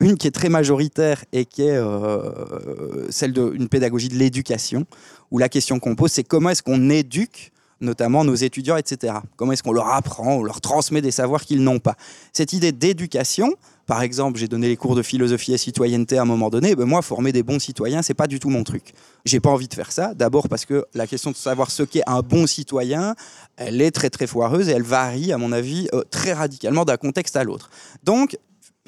Une 0.00 0.16
qui 0.16 0.28
est 0.28 0.32
très 0.32 0.48
majoritaire 0.48 1.24
et 1.32 1.44
qui 1.44 1.62
est 1.62 1.76
euh, 1.76 3.10
celle 3.10 3.32
d'une 3.32 3.68
pédagogie 3.68 4.08
de 4.08 4.14
l'éducation, 4.14 4.86
où 5.32 5.38
la 5.38 5.48
question 5.48 5.80
qu'on 5.80 5.96
pose, 5.96 6.12
c'est 6.12 6.22
comment 6.22 6.50
est-ce 6.50 6.62
qu'on 6.62 6.88
éduque 6.88 7.52
notamment 7.80 8.24
nos 8.24 8.34
étudiants, 8.34 8.76
etc. 8.76 9.14
Comment 9.36 9.52
est-ce 9.52 9.62
qu'on 9.62 9.72
leur 9.72 9.88
apprend, 9.88 10.36
on 10.36 10.42
leur 10.42 10.60
transmet 10.60 11.00
des 11.00 11.10
savoirs 11.10 11.44
qu'ils 11.44 11.62
n'ont 11.62 11.78
pas? 11.78 11.96
Cette 12.32 12.52
idée 12.52 12.72
d'éducation, 12.72 13.54
par 13.86 14.02
exemple, 14.02 14.38
j'ai 14.38 14.48
donné 14.48 14.68
les 14.68 14.76
cours 14.76 14.94
de 14.94 15.02
philosophie 15.02 15.54
et 15.54 15.58
citoyenneté 15.58 16.18
à 16.18 16.22
un 16.22 16.26
moment 16.26 16.50
donné, 16.50 16.76
ben 16.76 16.84
moi, 16.84 17.00
former 17.00 17.32
des 17.32 17.42
bons 17.42 17.58
citoyens, 17.58 18.02
c'est 18.02 18.12
pas 18.12 18.26
du 18.26 18.38
tout 18.38 18.50
mon 18.50 18.62
truc. 18.62 18.92
J'ai 19.24 19.40
pas 19.40 19.48
envie 19.48 19.66
de 19.66 19.72
faire 19.72 19.92
ça. 19.92 20.12
D'abord 20.12 20.48
parce 20.50 20.66
que 20.66 20.84
la 20.92 21.06
question 21.06 21.30
de 21.30 21.36
savoir 21.36 21.70
ce 21.70 21.82
qu'est 21.82 22.02
un 22.06 22.20
bon 22.20 22.46
citoyen, 22.46 23.14
elle 23.56 23.80
est 23.80 23.90
très 23.90 24.10
très 24.10 24.26
foireuse 24.26 24.68
et 24.68 24.72
elle 24.72 24.82
varie, 24.82 25.32
à 25.32 25.38
mon 25.38 25.52
avis, 25.52 25.88
euh, 25.94 26.02
très 26.10 26.34
radicalement 26.34 26.84
d'un 26.84 26.98
contexte 26.98 27.36
à 27.36 27.44
l'autre. 27.44 27.70
Donc, 28.04 28.36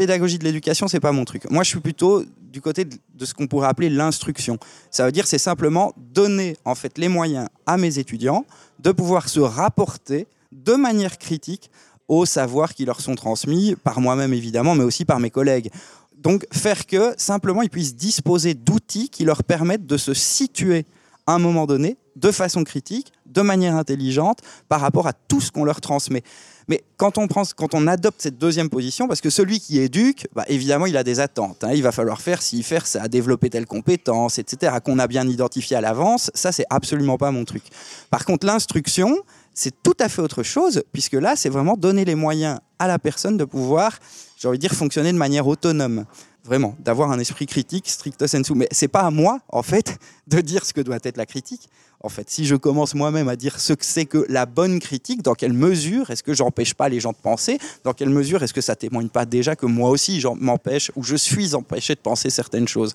pédagogie 0.00 0.38
de 0.38 0.44
l'éducation, 0.44 0.88
c'est 0.88 0.98
pas 0.98 1.12
mon 1.12 1.26
truc. 1.26 1.42
Moi, 1.50 1.62
je 1.62 1.68
suis 1.68 1.80
plutôt 1.80 2.24
du 2.40 2.62
côté 2.62 2.86
de, 2.86 3.24
ce 3.26 3.34
qu'on 3.34 3.46
pourrait 3.46 3.68
appeler 3.68 3.90
l'instruction. 3.90 4.56
Ça 4.90 5.04
veut 5.04 5.12
dire, 5.12 5.26
c'est 5.26 5.36
simplement 5.36 5.92
donner 5.98 6.56
en 6.64 6.74
fait 6.74 6.96
les 6.96 7.08
moyens 7.08 7.50
à 7.66 7.76
mes 7.76 7.98
étudiants 7.98 8.46
de 8.78 8.92
pouvoir 8.92 9.28
se 9.28 9.40
rapporter 9.40 10.26
de 10.52 10.72
manière 10.72 11.18
critique 11.18 11.70
aux 12.08 12.24
savoirs 12.24 12.72
qui 12.72 12.86
leur 12.86 13.02
sont 13.02 13.14
transmis 13.14 13.76
par 13.76 14.00
moi-même 14.00 14.32
évidemment, 14.32 14.74
mais 14.74 14.84
aussi 14.84 15.04
par 15.04 15.20
mes 15.20 15.28
collègues. 15.28 15.70
Donc, 16.16 16.46
faire 16.50 16.86
que 16.86 17.12
simplement 17.18 17.60
ils 17.60 17.68
puissent 17.68 17.94
disposer 17.94 18.54
d'outils 18.54 19.10
qui 19.10 19.26
leur 19.26 19.44
permettent 19.44 19.86
de 19.86 19.98
se 19.98 20.14
situer 20.14 20.86
à 21.26 21.34
un 21.34 21.38
moment 21.38 21.66
donné 21.66 21.98
de 22.16 22.30
façon 22.30 22.64
critique, 22.64 23.12
de 23.26 23.42
manière 23.42 23.76
intelligente, 23.76 24.38
par 24.66 24.80
rapport 24.80 25.06
à 25.06 25.12
tout 25.12 25.42
ce 25.42 25.52
qu'on 25.52 25.64
leur 25.64 25.82
transmet. 25.82 26.22
Mais 26.70 26.84
quand 26.96 27.18
on, 27.18 27.26
prend, 27.26 27.42
quand 27.56 27.74
on 27.74 27.88
adopte 27.88 28.22
cette 28.22 28.38
deuxième 28.38 28.70
position, 28.70 29.08
parce 29.08 29.20
que 29.20 29.28
celui 29.28 29.58
qui 29.58 29.80
éduque, 29.80 30.28
bah, 30.36 30.44
évidemment, 30.46 30.86
il 30.86 30.96
a 30.96 31.02
des 31.02 31.18
attentes. 31.18 31.64
hein. 31.64 31.72
Il 31.74 31.82
va 31.82 31.90
falloir 31.90 32.20
faire 32.20 32.40
ci, 32.40 32.62
faire 32.62 32.86
ça, 32.86 33.08
développer 33.08 33.50
telle 33.50 33.66
compétence, 33.66 34.38
etc., 34.38 34.76
qu'on 34.84 35.00
a 35.00 35.08
bien 35.08 35.26
identifié 35.26 35.76
à 35.76 35.80
l'avance. 35.80 36.30
Ça, 36.32 36.52
c'est 36.52 36.66
absolument 36.70 37.18
pas 37.18 37.32
mon 37.32 37.44
truc. 37.44 37.64
Par 38.08 38.24
contre, 38.24 38.46
l'instruction, 38.46 39.16
c'est 39.52 39.82
tout 39.82 39.96
à 39.98 40.08
fait 40.08 40.22
autre 40.22 40.44
chose, 40.44 40.84
puisque 40.92 41.14
là, 41.14 41.34
c'est 41.34 41.48
vraiment 41.48 41.76
donner 41.76 42.04
les 42.04 42.14
moyens 42.14 42.60
à 42.78 42.86
la 42.86 43.00
personne 43.00 43.36
de 43.36 43.44
pouvoir, 43.44 43.98
j'ai 44.38 44.46
envie 44.46 44.58
de 44.58 44.60
dire, 44.60 44.72
fonctionner 44.72 45.12
de 45.12 45.18
manière 45.18 45.48
autonome. 45.48 46.04
Vraiment, 46.44 46.76
d'avoir 46.78 47.10
un 47.10 47.18
esprit 47.18 47.46
critique 47.46 47.88
stricto 47.88 48.28
sensu. 48.28 48.54
Mais 48.54 48.68
c'est 48.70 48.88
pas 48.88 49.00
à 49.00 49.10
moi, 49.10 49.40
en 49.48 49.64
fait, 49.64 49.98
de 50.28 50.40
dire 50.40 50.64
ce 50.64 50.72
que 50.72 50.80
doit 50.80 50.98
être 51.02 51.16
la 51.16 51.26
critique. 51.26 51.68
En 52.02 52.08
fait, 52.08 52.30
si 52.30 52.46
je 52.46 52.56
commence 52.56 52.94
moi-même 52.94 53.28
à 53.28 53.36
dire 53.36 53.60
ce 53.60 53.74
que 53.74 53.84
c'est 53.84 54.06
que 54.06 54.24
la 54.28 54.46
bonne 54.46 54.80
critique, 54.80 55.22
dans 55.22 55.34
quelle 55.34 55.52
mesure 55.52 56.10
est-ce 56.10 56.22
que 56.22 56.32
j'empêche 56.32 56.72
pas 56.72 56.88
les 56.88 56.98
gens 56.98 57.12
de 57.12 57.18
penser? 57.22 57.58
Dans 57.84 57.92
quelle 57.92 58.08
mesure 58.08 58.42
est-ce 58.42 58.54
que 58.54 58.62
ça 58.62 58.74
témoigne 58.74 59.08
pas 59.08 59.26
déjà 59.26 59.54
que 59.54 59.66
moi 59.66 59.90
aussi 59.90 60.18
j'en 60.20 60.34
m'empêche 60.34 60.90
ou 60.96 61.02
je 61.02 61.16
suis 61.16 61.54
empêché 61.54 61.94
de 61.94 62.00
penser 62.00 62.30
certaines 62.30 62.68
choses? 62.68 62.94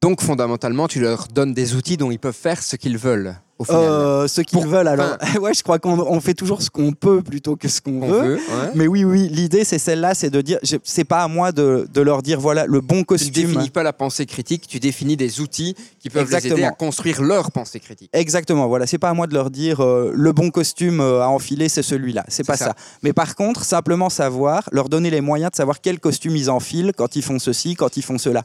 Donc 0.00 0.22
fondamentalement, 0.22 0.88
tu 0.88 1.00
leur 1.00 1.28
donnes 1.28 1.52
des 1.52 1.74
outils 1.74 1.98
dont 1.98 2.10
ils 2.10 2.18
peuvent 2.18 2.34
faire 2.34 2.62
ce 2.62 2.76
qu'ils 2.76 2.96
veulent. 2.96 3.36
Au 3.60 3.64
final. 3.64 3.80
Euh, 3.82 4.26
Ce 4.26 4.40
qu'ils 4.40 4.66
veulent, 4.66 4.88
alors. 4.88 5.18
ouais, 5.42 5.52
je 5.52 5.62
crois 5.62 5.78
qu'on 5.78 5.98
on 6.00 6.18
fait 6.20 6.32
toujours 6.32 6.62
ce 6.62 6.70
qu'on 6.70 6.92
peut 6.92 7.20
plutôt 7.20 7.56
que 7.56 7.68
ce 7.68 7.82
qu'on 7.82 8.00
On 8.02 8.08
veut. 8.08 8.20
veut, 8.22 8.34
ouais. 8.36 8.70
Mais 8.74 8.86
oui, 8.86 9.04
oui, 9.04 9.28
l'idée 9.28 9.64
c'est 9.64 9.78
celle-là, 9.78 10.14
c'est 10.14 10.30
de 10.30 10.40
dire, 10.40 10.58
c'est 10.82 11.04
pas 11.04 11.22
à 11.22 11.28
moi 11.28 11.52
de, 11.52 11.86
de 11.92 12.00
leur 12.00 12.22
dire 12.22 12.40
voilà 12.40 12.64
le 12.66 12.80
bon 12.80 12.94
Tu 12.94 13.00
ne 13.00 13.04
costume. 13.04 13.32
définis 13.32 13.68
pas 13.68 13.82
la 13.82 13.92
pensée 13.92 14.24
critique, 14.24 14.66
tu 14.66 14.80
définis 14.80 15.16
des 15.18 15.40
outils 15.42 15.76
qui 15.98 16.08
peuvent 16.08 16.30
les 16.30 16.46
aider 16.46 16.64
à 16.64 16.70
construire 16.70 17.20
leur 17.22 17.52
pensée 17.52 17.80
critique. 17.80 18.08
Exactement, 18.14 18.66
voilà, 18.66 18.86
c'est 18.86 18.96
pas 18.98 19.10
à 19.10 19.14
moi 19.14 19.26
de 19.26 19.34
leur 19.34 19.50
dire 19.50 19.80
euh, 19.80 20.10
le 20.14 20.32
bon 20.32 20.50
costume 20.50 21.00
euh, 21.00 21.20
à 21.22 21.28
enfiler, 21.28 21.68
c'est 21.68 21.82
celui-là. 21.82 22.24
C'est 22.28 22.46
pas 22.46 22.56
ça. 22.56 22.64
ça. 22.68 22.74
Mais 23.02 23.12
par 23.12 23.34
contre, 23.34 23.62
simplement 23.64 24.08
savoir, 24.08 24.68
leur 24.72 24.88
donner 24.88 25.10
les 25.10 25.20
moyens 25.20 25.50
de 25.50 25.56
savoir 25.56 25.82
quel 25.82 26.00
costume 26.00 26.34
ils 26.34 26.50
enfilent 26.50 26.92
quand 26.96 27.14
ils 27.14 27.22
font 27.22 27.38
ceci, 27.38 27.74
quand 27.74 27.98
ils 27.98 28.02
font 28.02 28.16
cela. 28.16 28.42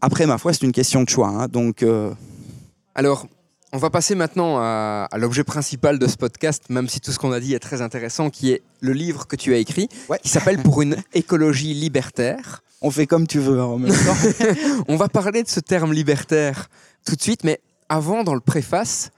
Après, 0.00 0.24
ma 0.26 0.38
foi, 0.38 0.52
c'est 0.52 0.62
une 0.62 0.70
question 0.72 1.02
de 1.02 1.08
choix. 1.08 1.28
hein, 1.28 1.48
donc, 1.48 1.82
euh, 1.82 2.12
Alors, 2.94 3.26
on 3.72 3.78
va 3.78 3.90
passer 3.90 4.14
maintenant 4.14 4.58
à, 4.58 5.08
à 5.10 5.18
l'objet 5.18 5.44
principal 5.44 5.98
de 5.98 6.06
ce 6.06 6.16
podcast, 6.16 6.64
même 6.68 6.88
si 6.88 7.00
tout 7.00 7.10
ce 7.12 7.18
qu'on 7.18 7.32
a 7.32 7.40
dit 7.40 7.54
est 7.54 7.58
très 7.58 7.80
intéressant, 7.80 8.28
qui 8.30 8.50
est 8.52 8.62
le 8.80 8.92
livre 8.92 9.26
que 9.26 9.36
tu 9.36 9.54
as 9.54 9.58
écrit, 9.58 9.88
Ouais. 10.08 10.18
qui 10.22 10.28
s'appelle 10.28 10.58
Pour 10.62 10.82
une 10.82 10.96
écologie 11.14 11.72
libertaire. 11.74 12.62
on 12.82 12.90
fait 12.90 13.06
comme 13.06 13.26
tu 13.26 13.38
veux 13.38 13.60
hein, 13.60 13.64
en 13.64 13.78
même 13.78 13.92
temps. 13.92 14.16
On 14.88 14.96
va 14.96 15.08
parler 15.08 15.42
de 15.42 15.48
ce 15.48 15.60
terme 15.60 15.92
libertaire 15.92 16.68
tout 17.06 17.16
de 17.16 17.22
suite, 17.22 17.44
mais 17.44 17.60
avant, 17.88 18.24
dans 18.24 18.34
le 18.34 18.40
préface, 18.40 19.10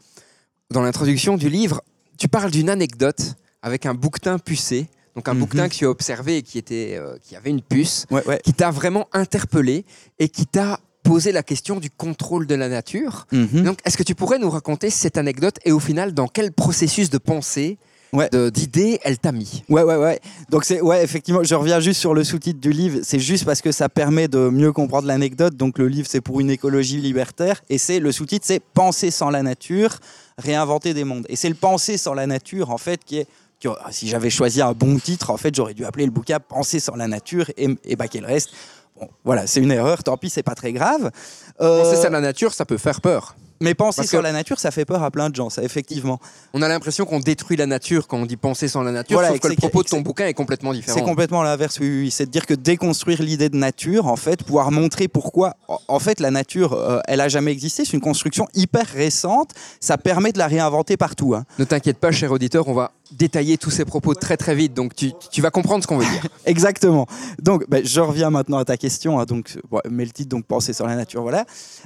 dans 0.71 0.83
l'introduction 0.83 1.37
du 1.37 1.49
livre, 1.49 1.83
tu 2.19 2.29
parles 2.29 2.51
d'une 2.51 2.71
anecdote 2.71 3.35
avec 3.63 3.87
un 3.87 3.95
bouquetin 3.95 4.39
pucé, 4.39 4.87
donc 5.17 5.29
un 5.29 5.35
Mhm. 5.35 5.41
bouquetin 5.41 5.69
que 5.69 5.75
tu 5.75 5.85
as 5.87 5.91
observé 5.91 6.37
et 6.39 6.43
qui, 6.43 6.59
était, 6.59 6.97
euh, 6.99 7.17
qui 7.23 7.35
avait 7.37 7.51
une 7.51 7.63
puce, 7.63 8.07
ouais, 8.11 8.25
ouais. 8.27 8.41
qui 8.45 8.53
t'a 8.53 8.71
vraiment 8.71 9.09
interpellé 9.13 9.85
et 10.19 10.29
qui 10.29 10.47
t'a 10.47 10.79
posé 11.05 11.31
la 11.31 11.45
question 11.45 11.79
du 11.79 11.91
contrôle 11.91 12.47
de 12.49 12.57
la 12.57 12.69
nature. 12.69 13.27
Mhm. 13.31 13.63
Donc, 13.63 13.79
est-ce 13.85 13.97
que 13.97 14.03
tu 14.03 14.17
pourrais 14.17 14.39
nous 14.41 14.51
raconter 14.51 14.91
cette 14.91 15.17
anecdote 15.17 15.57
et 15.65 15.71
au 15.71 15.79
final, 15.79 16.13
dans 16.15 16.27
quel 16.27 16.51
processus 16.51 17.11
de 17.11 17.19
pensée, 17.19 17.79
Ouais. 18.13 18.29
d'idées, 18.53 19.01
elle 19.03 19.19
t'a 19.19 19.33
mis? 19.33 19.65
Ouais, 19.69 19.83
ouais, 19.83 19.97
ouais. 19.97 20.21
Donc, 20.49 20.65
c'est, 20.65 20.81
ouais, 20.81 21.03
effectivement, 21.03 21.43
je 21.43 21.55
reviens 21.55 21.81
juste 21.81 22.01
sur 22.01 22.15
le 22.15 22.23
sous-titre 22.25 22.61
du 22.61 22.71
livre. 22.71 23.01
C'est 23.03 23.19
juste 23.19 23.45
parce 23.45 23.61
que 23.61 23.73
ça 23.73 23.89
permet 23.89 24.29
de 24.29 24.49
mieux 24.51 24.73
comprendre 24.73 25.07
l'anecdote. 25.09 25.57
Donc, 25.57 25.79
le 25.79 25.89
livre, 25.89 26.07
c'est 26.09 26.21
pour 26.21 26.41
une 26.41 26.49
écologie 26.51 27.01
libertaire. 27.01 27.61
Et 27.69 27.77
c'est, 27.79 27.99
le 28.01 28.11
sous-titre, 28.13 28.47
c'est 28.47 28.61
Penser 28.61 29.11
sans 29.11 29.31
la 29.31 29.43
nature, 29.43 29.99
réinventer 30.39 30.95
des 30.95 31.05
mondes. 31.05 31.27
Et 31.29 31.37
c'est 31.37 31.49
le 31.49 31.55
penser 31.57 31.97
sans 31.99 32.15
la 32.15 32.27
nature, 32.27 32.71
en 32.71 32.79
fait, 32.79 33.05
qui 33.05 33.19
est. 33.19 33.27
qui- 33.61 33.69
si 33.91 34.09
j'avais 34.09 34.31
choisi 34.31 34.61
un 34.63 34.73
bon 34.73 34.99
titre, 34.99 35.31
en 35.31 35.37
fait, 35.37 35.55
j'aurais 35.55 35.75
dû 35.75 35.85
appeler 35.85 36.05
le 36.05 36.11
bouquin 36.11 36.39
Penser 36.39 36.81
sans 36.81 36.97
la 36.97 37.09
nature 37.09 37.51
et, 37.57 37.69
et 37.85 37.97
baquer 37.97 38.21
le 38.21 38.27
reste. 38.27 38.51
Bon, 39.01 39.09
voilà, 39.25 39.47
c'est 39.47 39.61
une 39.61 39.73
erreur, 39.73 40.03
tant 40.05 40.17
pis, 40.17 40.31
c'est 40.31 40.43
pas 40.45 40.55
très 40.55 40.73
grave. 40.73 41.11
Euh, 41.61 41.83
Penser 41.83 42.07
à 42.07 42.11
la 42.11 42.21
nature, 42.21 42.55
ça 42.55 42.65
peut 42.65 42.79
faire 42.79 43.01
peur. 43.01 43.35
mais 43.61 43.75
penser 43.75 43.99
parce 43.99 44.09
sur 44.11 44.19
que- 44.19 44.23
la 44.25 44.33
nature, 44.33 44.59
ça 44.61 44.71
fait 44.71 44.85
peur 44.85 45.03
à 45.03 45.11
plein 45.11 45.31
de 45.31 45.35
gens, 45.35 45.49
ça, 45.51 45.63
effectivement. 45.63 46.21
On 46.53 46.61
a 46.63 46.69
l'impression 46.69 47.05
qu'on 47.07 47.19
détruit 47.21 47.57
la 47.57 47.67
nature 47.67 48.07
quand 48.07 48.19
on 48.19 48.27
dit 48.27 48.37
penser 48.37 48.69
sans 48.69 48.83
la 48.83 48.93
nature, 48.93 49.15
Voilà, 49.17 49.31
sauf 49.31 49.41
que 49.41 49.49
le 49.49 49.57
propos 49.57 49.83
de 49.83 49.89
ton 49.89 50.01
bouquin 50.01 50.27
est 50.27 50.35
complètement 50.35 50.73
différent. 50.73 50.97
C'est 50.99 51.05
complètement 51.05 51.43
l'inverse, 51.43 51.79
oui, 51.81 51.89
oui, 51.89 52.01
oui. 52.03 52.11
C'est 52.11 52.27
de 52.27 52.31
dire 52.31 52.47
que 52.47 52.55
déconstruire 52.55 53.23
l'idée 53.23 53.49
de 53.49 53.57
nature, 53.57 54.07
en 54.07 54.17
fait, 54.17 54.43
pouvoir 54.45 54.71
montrer 54.71 55.09
pourquoi, 55.09 55.55
en- 55.69 55.79
en 55.89 55.99
fait, 55.99 56.21
la 56.21 56.31
nature, 56.31 56.75
euh, 56.75 57.01
elle 57.09 57.21
a 57.21 57.29
jamais 57.29 57.51
existé. 57.53 57.85
C'est 57.85 57.95
une 57.95 58.01
construction 58.01 58.47
hyper 58.55 58.87
récente. 58.87 59.51
Ça 59.81 59.99
permet 59.99 60.33
de 60.33 60.39
la 60.39 60.47
réinventer 60.47 60.97
partout. 60.97 61.35
hein. 61.35 61.45
Ne 61.59 61.65
t'inquiète 61.65 61.99
pas, 61.99 62.13
cher 62.13 62.31
auditeur, 62.33 62.69
on 62.69 62.75
va 62.75 62.93
détailler 63.13 63.59
tous 63.59 63.71
ces 63.71 63.85
propos 63.85 64.15
très 64.15 64.37
très 64.37 64.55
vite, 64.55 64.75
donc 64.75 64.95
tu, 64.95 65.13
tu 65.31 65.43
vas 65.43 65.51
comprendre 65.51 65.83
ce 65.83 65.87
qu'on 65.87 65.99
veut 65.99 66.11
dire. 66.11 66.27
Exactement. 66.47 67.07
Donc, 67.41 67.65
ben, 67.69 67.85
je 67.85 68.01
reviens 68.01 68.31
maintenant 68.31 68.59
à 68.59 68.65
ta 68.65 68.77
question. 68.77 69.21
hein. 69.21 69.25
donc, 69.25 69.59
mais 69.91 70.05
le 70.05 70.11
titre, 70.11 70.31
donc, 70.31 70.47
penser 70.47 70.73
sur 70.73 70.87
la 70.87 70.97
nature, 70.97 71.23
voilà. 71.23 71.45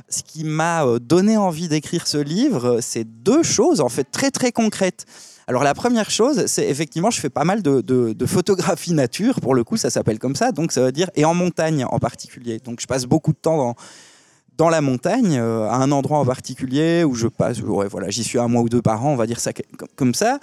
Ce 0.08 0.22
qui 0.22 0.44
m'a 0.44 0.84
euh, 0.84 0.98
donné 0.98 1.36
envie 1.36 1.68
d'écrire 1.68 2.06
ce 2.06 2.18
livre, 2.18 2.64
euh, 2.76 2.78
c'est 2.80 3.04
deux 3.04 3.42
choses, 3.42 3.80
en 3.80 3.88
fait, 3.88 4.04
très 4.04 4.30
très 4.30 4.52
concrètes. 4.52 5.06
Alors 5.48 5.64
la 5.64 5.72
première 5.72 6.10
chose, 6.10 6.44
c'est 6.46 6.68
effectivement, 6.68 7.10
je 7.10 7.20
fais 7.20 7.30
pas 7.30 7.44
mal 7.44 7.62
de, 7.62 7.80
de, 7.80 8.12
de 8.12 8.26
photographie 8.26 8.92
nature, 8.92 9.40
pour 9.40 9.54
le 9.54 9.64
coup, 9.64 9.78
ça 9.78 9.88
s'appelle 9.88 10.18
comme 10.18 10.36
ça, 10.36 10.52
donc 10.52 10.72
ça 10.72 10.82
veut 10.82 10.92
dire, 10.92 11.10
et 11.14 11.24
en 11.24 11.32
montagne 11.32 11.86
en 11.86 11.98
particulier. 11.98 12.58
Donc 12.58 12.80
je 12.82 12.86
passe 12.86 13.06
beaucoup 13.06 13.32
de 13.32 13.38
temps 13.38 13.56
dans, 13.56 13.74
dans 14.58 14.68
la 14.68 14.82
montagne, 14.82 15.38
euh, 15.38 15.66
à 15.70 15.76
un 15.76 15.90
endroit 15.90 16.18
en 16.18 16.26
particulier 16.26 17.02
où 17.02 17.14
je 17.14 17.28
passe, 17.28 17.60
voilà, 17.60 18.10
j'y 18.10 18.24
suis 18.24 18.38
un 18.38 18.46
mois 18.46 18.60
ou 18.60 18.68
deux 18.68 18.82
par 18.82 19.06
an, 19.06 19.12
on 19.12 19.16
va 19.16 19.26
dire 19.26 19.40
ça 19.40 19.52
comme 19.96 20.12
ça. 20.12 20.38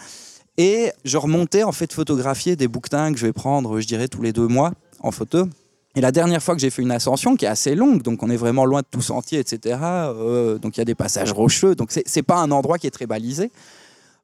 Et 0.58 0.92
je 1.04 1.18
remontais 1.18 1.64
en 1.64 1.72
fait 1.72 1.92
photographier 1.92 2.56
des 2.56 2.68
bouquetins 2.68 3.12
que 3.12 3.20
je 3.20 3.26
vais 3.26 3.34
prendre, 3.34 3.80
je 3.80 3.88
dirais, 3.88 4.08
tous 4.08 4.22
les 4.22 4.32
deux 4.32 4.48
mois 4.48 4.72
en 5.02 5.12
photo. 5.12 5.48
Et 5.96 6.02
la 6.02 6.12
dernière 6.12 6.44
fois 6.44 6.56
que 6.56 6.62
j'ai 6.62 6.70
fait 6.70 6.82
une 6.82 6.92
ascension, 6.92 7.36
qui 7.36 7.46
est 7.46 7.50
assez 7.50 7.74
longue, 7.74 8.02
donc 8.02 8.22
on 8.22 8.30
est 8.30 8.36
vraiment 8.36 8.66
loin 8.66 8.82
de 8.82 8.88
tout 8.90 9.02
sentier, 9.02 9.40
etc. 9.40 9.80
euh, 9.82 10.58
donc 10.58 10.76
il 10.76 10.80
y 10.80 10.82
a 10.82 10.86
des 10.86 10.96
passages 10.96 11.32
rocheux, 11.32 11.76
donc 11.76 11.90
c'est 11.92 12.24
pas 12.24 12.38
un 12.38 12.52
endroit 12.52 12.78
qui 12.78 12.88
est 12.88 12.92
très 12.92 13.06
balisé. 13.06 13.52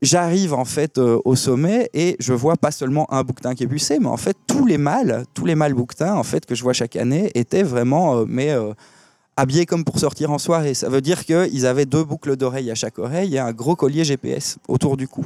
J'arrive 0.02 0.54
en 0.54 0.66
fait 0.66 0.98
euh, 0.98 1.20
au 1.26 1.36
sommet 1.36 1.90
et 1.94 2.18
je 2.20 2.34
vois 2.34 2.58
pas 2.58 2.72
seulement 2.72 3.12
un 3.14 3.24
bouquetin 3.24 3.56
qui 3.56 3.64
est 3.64 3.68
bucé, 3.68 4.00
mais 4.00 4.08
en 4.08 4.18
fait 4.18 4.36
tous 4.48 4.66
les 4.66 4.78
mâles, 4.78 5.26
tous 5.34 5.46
les 5.46 5.56
mâles 5.56 5.74
bouquetins 5.74 6.16
en 6.16 6.24
fait 6.24 6.46
que 6.46 6.56
je 6.56 6.64
vois 6.64 6.74
chaque 6.74 6.96
année 6.96 7.32
étaient 7.36 7.64
vraiment, 7.64 8.18
euh, 8.18 8.26
mais 8.28 8.54
habillés 9.38 9.66
comme 9.66 9.86
pour 9.86 10.00
sortir 10.00 10.32
en 10.32 10.40
soirée. 10.40 10.74
Ça 10.74 10.90
veut 10.90 11.02
dire 11.02 11.24
qu'ils 11.24 11.66
avaient 11.66 11.86
deux 11.86 12.04
boucles 12.04 12.36
d'oreilles 12.36 12.72
à 12.72 12.76
chaque 12.76 13.00
oreille 13.00 13.36
et 13.36 13.40
un 13.40 13.54
gros 13.54 13.76
collier 13.76 14.04
GPS 14.04 14.58
autour 14.68 14.98
du 14.98 15.08
cou. 15.08 15.24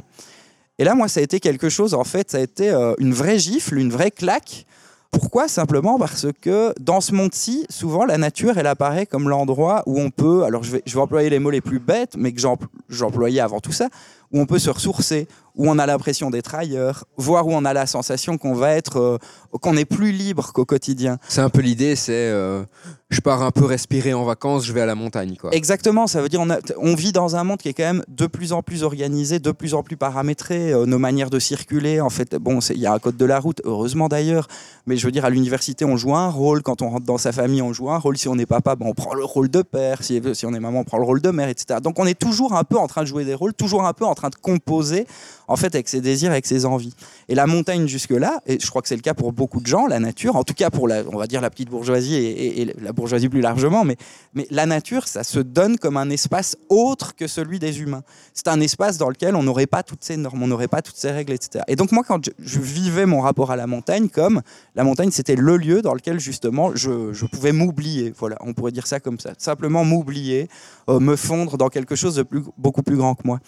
Et 0.78 0.84
là, 0.84 0.94
moi, 0.94 1.08
ça 1.08 1.20
a 1.20 1.22
été 1.22 1.40
quelque 1.40 1.68
chose, 1.68 1.94
en 1.94 2.04
fait, 2.04 2.30
ça 2.30 2.38
a 2.38 2.40
été 2.40 2.70
euh, 2.70 2.94
une 2.98 3.14
vraie 3.14 3.38
gifle, 3.38 3.78
une 3.78 3.90
vraie 3.90 4.10
claque. 4.10 4.66
Pourquoi? 5.10 5.48
Simplement 5.48 5.98
parce 5.98 6.26
que 6.42 6.74
dans 6.78 7.00
ce 7.00 7.14
monde-ci, 7.14 7.64
souvent, 7.70 8.04
la 8.04 8.18
nature, 8.18 8.58
elle 8.58 8.66
apparaît 8.66 9.06
comme 9.06 9.30
l'endroit 9.30 9.82
où 9.86 9.98
on 9.98 10.10
peut, 10.10 10.44
alors 10.44 10.62
je 10.62 10.72
vais, 10.72 10.82
je 10.84 10.94
vais 10.94 11.00
employer 11.00 11.30
les 11.30 11.38
mots 11.38 11.50
les 11.50 11.62
plus 11.62 11.78
bêtes, 11.78 12.14
mais 12.18 12.32
que 12.32 12.40
j'empl- 12.40 12.66
j'employais 12.90 13.40
avant 13.40 13.60
tout 13.60 13.72
ça, 13.72 13.88
où 14.36 14.40
on 14.40 14.46
peut 14.46 14.58
se 14.58 14.68
ressourcer, 14.70 15.26
où 15.54 15.70
on 15.70 15.78
a 15.78 15.86
l'impression 15.86 16.28
d'être 16.28 16.54
ailleurs, 16.54 17.04
voire 17.16 17.46
où 17.46 17.52
on 17.52 17.64
a 17.64 17.72
la 17.72 17.86
sensation 17.86 18.36
qu'on 18.36 18.52
va 18.54 18.72
être, 18.72 18.98
euh, 18.98 19.18
qu'on 19.62 19.74
est 19.78 19.86
plus 19.86 20.12
libre 20.12 20.52
qu'au 20.52 20.66
quotidien. 20.66 21.16
C'est 21.28 21.40
un 21.40 21.48
peu 21.48 21.62
l'idée, 21.62 21.96
c'est 21.96 22.12
euh, 22.12 22.62
je 23.08 23.20
pars 23.22 23.42
un 23.42 23.50
peu 23.50 23.64
respirer 23.64 24.12
en 24.12 24.24
vacances, 24.24 24.66
je 24.66 24.72
vais 24.74 24.82
à 24.82 24.86
la 24.86 24.94
montagne. 24.94 25.36
Quoi. 25.40 25.54
Exactement, 25.54 26.06
ça 26.06 26.20
veut 26.20 26.28
dire 26.28 26.40
on, 26.42 26.50
a- 26.50 26.58
on 26.78 26.94
vit 26.94 27.12
dans 27.12 27.36
un 27.36 27.44
monde 27.44 27.56
qui 27.58 27.70
est 27.70 27.72
quand 27.72 27.84
même 27.84 28.02
de 28.08 28.26
plus 28.26 28.52
en 28.52 28.62
plus 28.62 28.82
organisé, 28.82 29.38
de 29.38 29.50
plus 29.50 29.72
en 29.72 29.82
plus 29.82 29.96
paramétré, 29.96 30.72
euh, 30.74 30.84
nos 30.84 30.98
manières 30.98 31.30
de 31.30 31.38
circuler, 31.38 32.02
en 32.02 32.10
fait, 32.10 32.34
bon, 32.36 32.58
il 32.58 32.78
y 32.78 32.86
a 32.86 32.92
un 32.92 32.98
code 32.98 33.16
de 33.16 33.24
la 33.24 33.38
route, 33.40 33.62
heureusement 33.64 34.08
d'ailleurs, 34.08 34.48
mais 34.86 34.98
je 34.98 35.06
veux 35.06 35.12
dire, 35.12 35.24
à 35.24 35.30
l'université, 35.30 35.86
on 35.86 35.96
joue 35.96 36.14
un 36.14 36.28
rôle, 36.28 36.62
quand 36.62 36.82
on 36.82 36.90
rentre 36.90 37.06
dans 37.06 37.16
sa 37.18 37.32
famille, 37.32 37.62
on 37.62 37.72
joue 37.72 37.90
un 37.90 37.98
rôle, 37.98 38.18
si 38.18 38.28
on 38.28 38.36
n'est 38.36 38.44
papa, 38.44 38.76
ben, 38.76 38.84
on 38.86 38.92
prend 38.94 39.14
le 39.14 39.24
rôle 39.24 39.48
de 39.48 39.62
père, 39.62 40.02
si, 40.02 40.20
si 40.34 40.44
on 40.44 40.52
est 40.52 40.60
maman, 40.60 40.80
on 40.80 40.84
prend 40.84 40.98
le 40.98 41.04
rôle 41.04 41.22
de 41.22 41.30
mère, 41.30 41.48
etc. 41.48 41.80
Donc 41.82 41.98
on 41.98 42.04
est 42.06 42.18
toujours 42.18 42.52
un 42.54 42.64
peu 42.64 42.76
en 42.76 42.88
train 42.88 43.00
de 43.02 43.06
jouer 43.08 43.24
des 43.24 43.34
rôles, 43.34 43.54
toujours 43.54 43.86
un 43.86 43.94
peu 43.94 44.04
en 44.04 44.14
train 44.14 44.25
de 44.30 44.36
composer, 44.36 45.06
en 45.48 45.56
fait, 45.56 45.74
avec 45.74 45.88
ses 45.88 46.00
désirs, 46.00 46.30
avec 46.30 46.46
ses 46.46 46.66
envies. 46.66 46.94
Et 47.28 47.34
la 47.34 47.46
montagne 47.46 47.86
jusque-là, 47.86 48.40
et 48.46 48.58
je 48.60 48.66
crois 48.68 48.82
que 48.82 48.88
c'est 48.88 48.96
le 48.96 49.02
cas 49.02 49.14
pour 49.14 49.32
beaucoup 49.32 49.60
de 49.60 49.66
gens, 49.66 49.86
la 49.86 50.00
nature, 50.00 50.36
en 50.36 50.44
tout 50.44 50.54
cas 50.54 50.70
pour 50.70 50.88
la, 50.88 51.02
on 51.12 51.16
va 51.16 51.26
dire 51.26 51.40
la 51.40 51.50
petite 51.50 51.70
bourgeoisie 51.70 52.14
et, 52.14 52.74
la 52.80 52.92
bourgeoisie 52.92 53.28
plus 53.28 53.40
largement, 53.40 53.84
mais, 53.84 53.96
mais 54.34 54.46
la 54.50 54.66
nature, 54.66 55.08
ça 55.08 55.24
se 55.24 55.38
donne 55.38 55.78
comme 55.78 55.96
un 55.96 56.10
espace 56.10 56.56
autre 56.68 57.14
que 57.14 57.26
celui 57.26 57.58
des 57.58 57.80
humains. 57.80 58.02
C'est 58.34 58.48
un 58.48 58.60
espace 58.60 58.98
dans 58.98 59.08
lequel 59.08 59.36
on 59.36 59.42
n'aurait 59.42 59.66
pas 59.66 59.82
toutes 59.82 60.04
ces 60.04 60.16
normes, 60.16 60.42
on 60.42 60.46
n'aurait 60.46 60.68
pas 60.68 60.82
toutes 60.82 60.96
ces 60.96 61.10
règles, 61.10 61.32
etc. 61.32 61.64
Et 61.68 61.76
donc 61.76 61.92
moi, 61.92 62.02
quand 62.06 62.24
je, 62.38 62.58
vivais 62.58 63.06
mon 63.06 63.20
rapport 63.20 63.50
à 63.50 63.56
la 63.56 63.66
montagne, 63.66 64.08
comme 64.08 64.42
la 64.74 64.84
montagne, 64.84 65.10
c'était 65.10 65.36
le 65.36 65.56
lieu 65.56 65.82
dans 65.82 65.94
lequel 65.94 66.20
justement 66.20 66.74
je, 66.74 67.26
pouvais 67.26 67.52
m'oublier. 67.52 68.12
Voilà, 68.18 68.36
on 68.40 68.54
pourrait 68.54 68.72
dire 68.72 68.86
ça 68.86 69.00
comme 69.00 69.20
ça. 69.20 69.32
Simplement 69.38 69.84
m'oublier, 69.84 70.48
euh, 70.88 71.00
me 71.00 71.16
fondre 71.16 71.56
dans 71.56 71.68
quelque 71.68 71.94
chose 71.94 72.16
de 72.16 72.26
beaucoup 72.56 72.82
plus 72.82 72.96
grand 72.96 73.14
que 73.14 73.22
moi. 73.24 73.40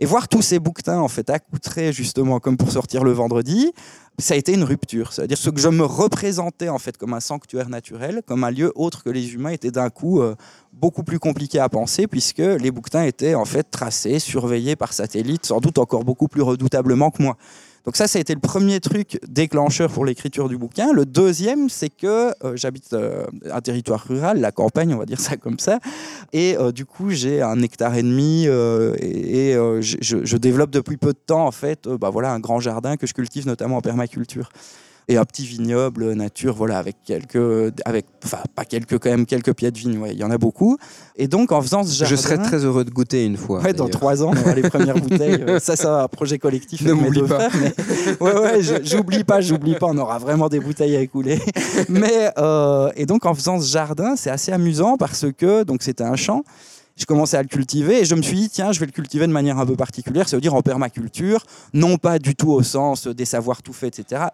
Et 0.00 0.06
voir 0.06 0.28
tous 0.28 0.42
ces 0.42 0.58
bouquetins 0.58 0.98
en 0.98 1.08
fait 1.08 1.30
accoutrés 1.30 1.92
justement 1.92 2.40
comme 2.40 2.56
pour 2.56 2.70
sortir 2.70 3.04
le 3.04 3.12
vendredi, 3.12 3.72
ça 4.18 4.34
a 4.34 4.36
été 4.36 4.52
une 4.52 4.64
rupture. 4.64 5.12
C'est-à-dire 5.12 5.38
ce 5.38 5.50
que 5.50 5.60
je 5.60 5.68
me 5.68 5.84
représentais 5.84 6.68
en 6.68 6.78
fait 6.78 6.96
comme 6.96 7.14
un 7.14 7.20
sanctuaire 7.20 7.68
naturel, 7.68 8.22
comme 8.26 8.44
un 8.44 8.50
lieu 8.50 8.72
autre 8.74 9.02
que 9.02 9.10
les 9.10 9.34
humains, 9.34 9.50
était 9.50 9.70
d'un 9.70 9.90
coup 9.90 10.20
euh, 10.20 10.34
beaucoup 10.72 11.04
plus 11.04 11.18
compliqué 11.18 11.58
à 11.58 11.68
penser 11.68 12.06
puisque 12.06 12.38
les 12.38 12.70
bouquetins 12.70 13.04
étaient 13.04 13.34
en 13.34 13.44
fait 13.44 13.64
tracés, 13.70 14.18
surveillés 14.18 14.76
par 14.76 14.92
satellite, 14.92 15.46
sans 15.46 15.60
doute 15.60 15.78
encore 15.78 16.04
beaucoup 16.04 16.28
plus 16.28 16.42
redoutablement 16.42 17.10
que 17.10 17.22
moi. 17.22 17.36
Donc 17.84 17.96
ça, 17.96 18.08
ça 18.08 18.18
a 18.18 18.20
été 18.20 18.32
le 18.34 18.40
premier 18.40 18.80
truc 18.80 19.18
déclencheur 19.28 19.90
pour 19.90 20.06
l'écriture 20.06 20.48
du 20.48 20.56
bouquin. 20.56 20.92
Le 20.92 21.04
deuxième, 21.04 21.68
c'est 21.68 21.90
que 21.90 22.32
euh, 22.42 22.56
j'habite 22.56 22.94
euh, 22.94 23.26
un 23.50 23.60
territoire 23.60 24.02
rural, 24.08 24.40
la 24.40 24.52
campagne, 24.52 24.94
on 24.94 24.98
va 24.98 25.04
dire 25.04 25.20
ça 25.20 25.36
comme 25.36 25.58
ça, 25.58 25.80
et 26.32 26.56
euh, 26.56 26.72
du 26.72 26.86
coup, 26.86 27.10
j'ai 27.10 27.42
un 27.42 27.60
hectare 27.60 27.94
et 27.96 28.02
demi 28.02 28.44
et, 28.44 29.54
je, 29.54 30.36
développe 30.36 30.70
depuis 30.70 30.96
peu 30.96 31.12
de 31.12 31.18
temps 31.18 31.46
en 31.46 31.52
fait, 31.52 31.88
bah 31.88 32.10
un 32.24 32.40
grand 32.40 32.60
jardin 32.60 32.96
que 32.96 33.06
je 33.06 33.14
cultive 33.14 33.46
notamment 33.46 33.76
en 33.76 33.80
permaculture 33.80 34.50
et 35.08 35.16
un 35.16 35.24
petit 35.24 35.44
vignoble 35.44 36.12
nature, 36.14 36.54
voilà, 36.54 36.78
avec 36.78 36.96
quelques, 37.04 37.72
avec, 37.84 38.06
enfin 38.24 38.38
pas 38.54 38.64
quelques 38.64 38.98
quand 38.98 39.10
même 39.10 39.26
quelques 39.26 39.52
pieds 39.54 39.70
de 39.70 39.78
vigne, 39.78 39.98
ouais, 39.98 40.12
il 40.12 40.18
y 40.18 40.24
en 40.24 40.30
a 40.30 40.38
beaucoup. 40.38 40.78
Et 41.16 41.28
donc 41.28 41.52
en 41.52 41.60
faisant 41.60 41.82
ce 41.84 41.92
jardin, 41.94 42.14
Je 42.16 42.20
serais 42.20 42.38
très 42.38 42.64
heureux 42.64 42.84
de 42.84 42.90
goûter 42.90 43.24
une 43.26 43.36
fois. 43.36 43.60
Ouais, 43.60 43.72
dans 43.72 43.88
trois 43.88 44.22
ans, 44.22 44.32
on 44.34 44.40
aura 44.40 44.54
les 44.54 44.62
premières 44.68 44.94
bouteilles. 45.00 45.44
Ça, 45.60 45.76
c'est 45.76 45.86
un 45.86 46.08
projet 46.08 46.38
collectif. 46.38 46.82
Ne 46.82 46.92
m'oublie 46.94 47.22
pas. 47.22 47.48
mais- 47.60 47.74
Ouais, 48.20 48.38
ouais, 48.38 48.62
j'oublie 48.82 49.24
pas, 49.24 49.40
j'oublie 49.40 49.74
pas. 49.74 49.86
On 49.88 49.98
aura 49.98 50.18
vraiment 50.18 50.48
des 50.48 50.60
bouteilles 50.60 50.96
à 50.96 51.00
écouler. 51.00 51.38
Mais 51.88 52.30
euh, 52.38 52.90
et 52.96 53.06
donc 53.06 53.26
en 53.26 53.34
faisant 53.34 53.60
ce 53.60 53.70
jardin, 53.70 54.16
c'est 54.16 54.30
assez 54.30 54.52
amusant 54.52 54.96
parce 54.96 55.26
que 55.36 55.64
donc 55.64 55.82
c'était 55.82 56.04
un 56.04 56.16
champ. 56.16 56.42
Je 56.96 57.06
commençais 57.06 57.36
à 57.36 57.42
le 57.42 57.48
cultiver 57.48 58.00
et 58.00 58.04
je 58.04 58.14
me 58.14 58.22
suis 58.22 58.36
dit 58.36 58.48
tiens, 58.48 58.70
je 58.70 58.78
vais 58.80 58.86
le 58.86 58.92
cultiver 58.92 59.26
de 59.26 59.32
manière 59.32 59.58
un 59.58 59.66
peu 59.66 59.74
particulière, 59.74 60.28
ça 60.28 60.36
veut 60.36 60.40
dire 60.40 60.54
en 60.54 60.62
permaculture, 60.62 61.44
non 61.72 61.96
pas 61.96 62.20
du 62.20 62.36
tout 62.36 62.52
au 62.52 62.62
sens 62.62 63.08
des 63.08 63.24
savoirs 63.24 63.62
tout 63.62 63.72
faits, 63.72 63.98
etc. 63.98 64.26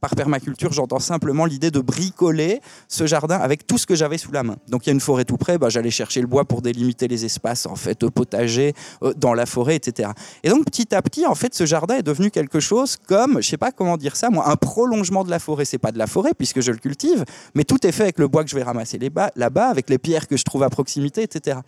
Par 0.00 0.14
permaculture, 0.14 0.72
j'entends 0.72 0.98
simplement 0.98 1.44
l'idée 1.44 1.70
de 1.70 1.80
bricoler 1.80 2.60
ce 2.88 3.06
jardin 3.06 3.36
avec 3.36 3.66
tout 3.66 3.78
ce 3.78 3.86
que 3.86 3.94
j'avais 3.94 4.18
sous 4.18 4.32
la 4.32 4.42
main. 4.42 4.56
Donc 4.68 4.86
il 4.86 4.88
y 4.88 4.90
a 4.90 4.94
une 4.94 5.00
forêt 5.00 5.24
tout 5.24 5.36
près, 5.36 5.58
bah, 5.58 5.68
j'allais 5.68 5.90
chercher 5.90 6.20
le 6.20 6.26
bois 6.26 6.44
pour 6.44 6.62
délimiter 6.62 7.08
les 7.08 7.24
espaces 7.24 7.66
en 7.66 7.76
fait 7.76 8.00
potagers 8.08 8.74
euh, 9.02 9.12
dans 9.16 9.34
la 9.34 9.46
forêt, 9.46 9.76
etc. 9.76 10.10
Et 10.42 10.48
donc 10.48 10.64
petit 10.64 10.94
à 10.94 11.02
petit, 11.02 11.26
en 11.26 11.34
fait, 11.34 11.54
ce 11.54 11.66
jardin 11.66 11.96
est 11.96 12.02
devenu 12.02 12.30
quelque 12.30 12.60
chose 12.60 12.96
comme, 12.96 13.40
je 13.40 13.48
sais 13.48 13.56
pas 13.56 13.72
comment 13.72 13.96
dire 13.96 14.16
ça, 14.16 14.30
moi, 14.30 14.48
un 14.48 14.56
prolongement 14.56 15.24
de 15.24 15.30
la 15.30 15.38
forêt. 15.38 15.64
C'est 15.64 15.78
pas 15.78 15.92
de 15.92 15.98
la 15.98 16.06
forêt 16.06 16.32
puisque 16.36 16.60
je 16.60 16.70
le 16.72 16.78
cultive, 16.78 17.24
mais 17.54 17.64
tout 17.64 17.86
est 17.86 17.92
fait 17.92 18.04
avec 18.04 18.18
le 18.18 18.28
bois 18.28 18.44
que 18.44 18.50
je 18.50 18.56
vais 18.56 18.62
ramasser 18.62 18.98
là-bas, 19.36 19.68
avec 19.68 19.90
les 19.90 19.98
pierres 19.98 20.28
que 20.28 20.36
je 20.36 20.44
trouve 20.44 20.62
à 20.62 20.70
proximité, 20.70 21.22
etc. 21.22 21.58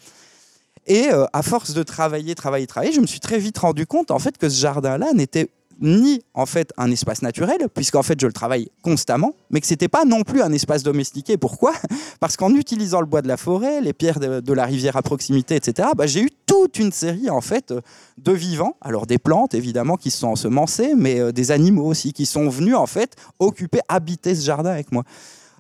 Et 0.87 1.11
euh, 1.13 1.27
à 1.33 1.43
force 1.43 1.75
de 1.75 1.83
travailler, 1.83 2.35
travailler, 2.35 2.67
travailler, 2.67 2.93
je 2.93 3.01
me 3.01 3.07
suis 3.07 3.21
très 3.21 3.39
vite 3.39 3.59
rendu 3.59 3.87
compte 3.87 4.11
en 4.11 4.19
fait 4.19 4.37
que 4.37 4.49
ce 4.49 4.61
jardin-là 4.61 5.13
n'était 5.13 5.49
ni 5.83 6.23
en 6.33 6.47
fait 6.47 6.73
un 6.79 6.91
espace 6.91 7.23
naturel, 7.23 7.69
puisqu'en 7.75 8.03
fait 8.03 8.19
je 8.21 8.27
le 8.27 8.33
travaille 8.33 8.71
constamment, 8.83 9.35
mais 9.51 9.61
que 9.61 9.67
c'était 9.67 9.89
pas 9.89 10.05
non 10.05 10.23
plus 10.23 10.41
un 10.41 10.53
espace 10.53 10.83
domestiqué. 10.83 11.37
Pourquoi? 11.37 11.73
Parce 12.21 12.37
qu'en 12.37 12.55
utilisant 12.55 13.01
le 13.01 13.07
bois 13.07 13.21
de 13.21 13.29
la 13.29 13.37
forêt, 13.37 13.81
les 13.81 13.93
pierres 13.93 14.21
de, 14.21 14.53
la 14.53 14.65
rivière 14.65 14.97
à 14.97 15.03
proximité, 15.03 15.57
etc., 15.57 15.89
bah, 15.97 16.07
j'ai 16.07 16.23
eu 16.23 16.31
toute 16.47 16.79
une 16.79 16.93
série 16.93 17.29
en 17.29 17.41
fait 17.41 17.75
de 18.19 18.33
vivants, 18.33 18.77
alors 18.81 19.07
des 19.07 19.19
plantes 19.19 19.55
évidemment 19.55 19.97
qui 19.97 20.11
se 20.11 20.19
sont 20.19 20.29
ensemencées, 20.29 20.95
mais 20.97 21.21
euh, 21.21 21.33
des 21.33 21.51
animaux 21.51 21.87
aussi 21.87 22.13
qui 22.13 22.27
sont 22.27 22.49
venus 22.49 22.77
en 22.77 22.87
fait 22.87 23.17
occuper, 23.39 23.81
habiter 23.89 24.35
ce 24.35 24.45
jardin 24.45 24.71
avec 24.71 24.93
moi. 24.93 25.05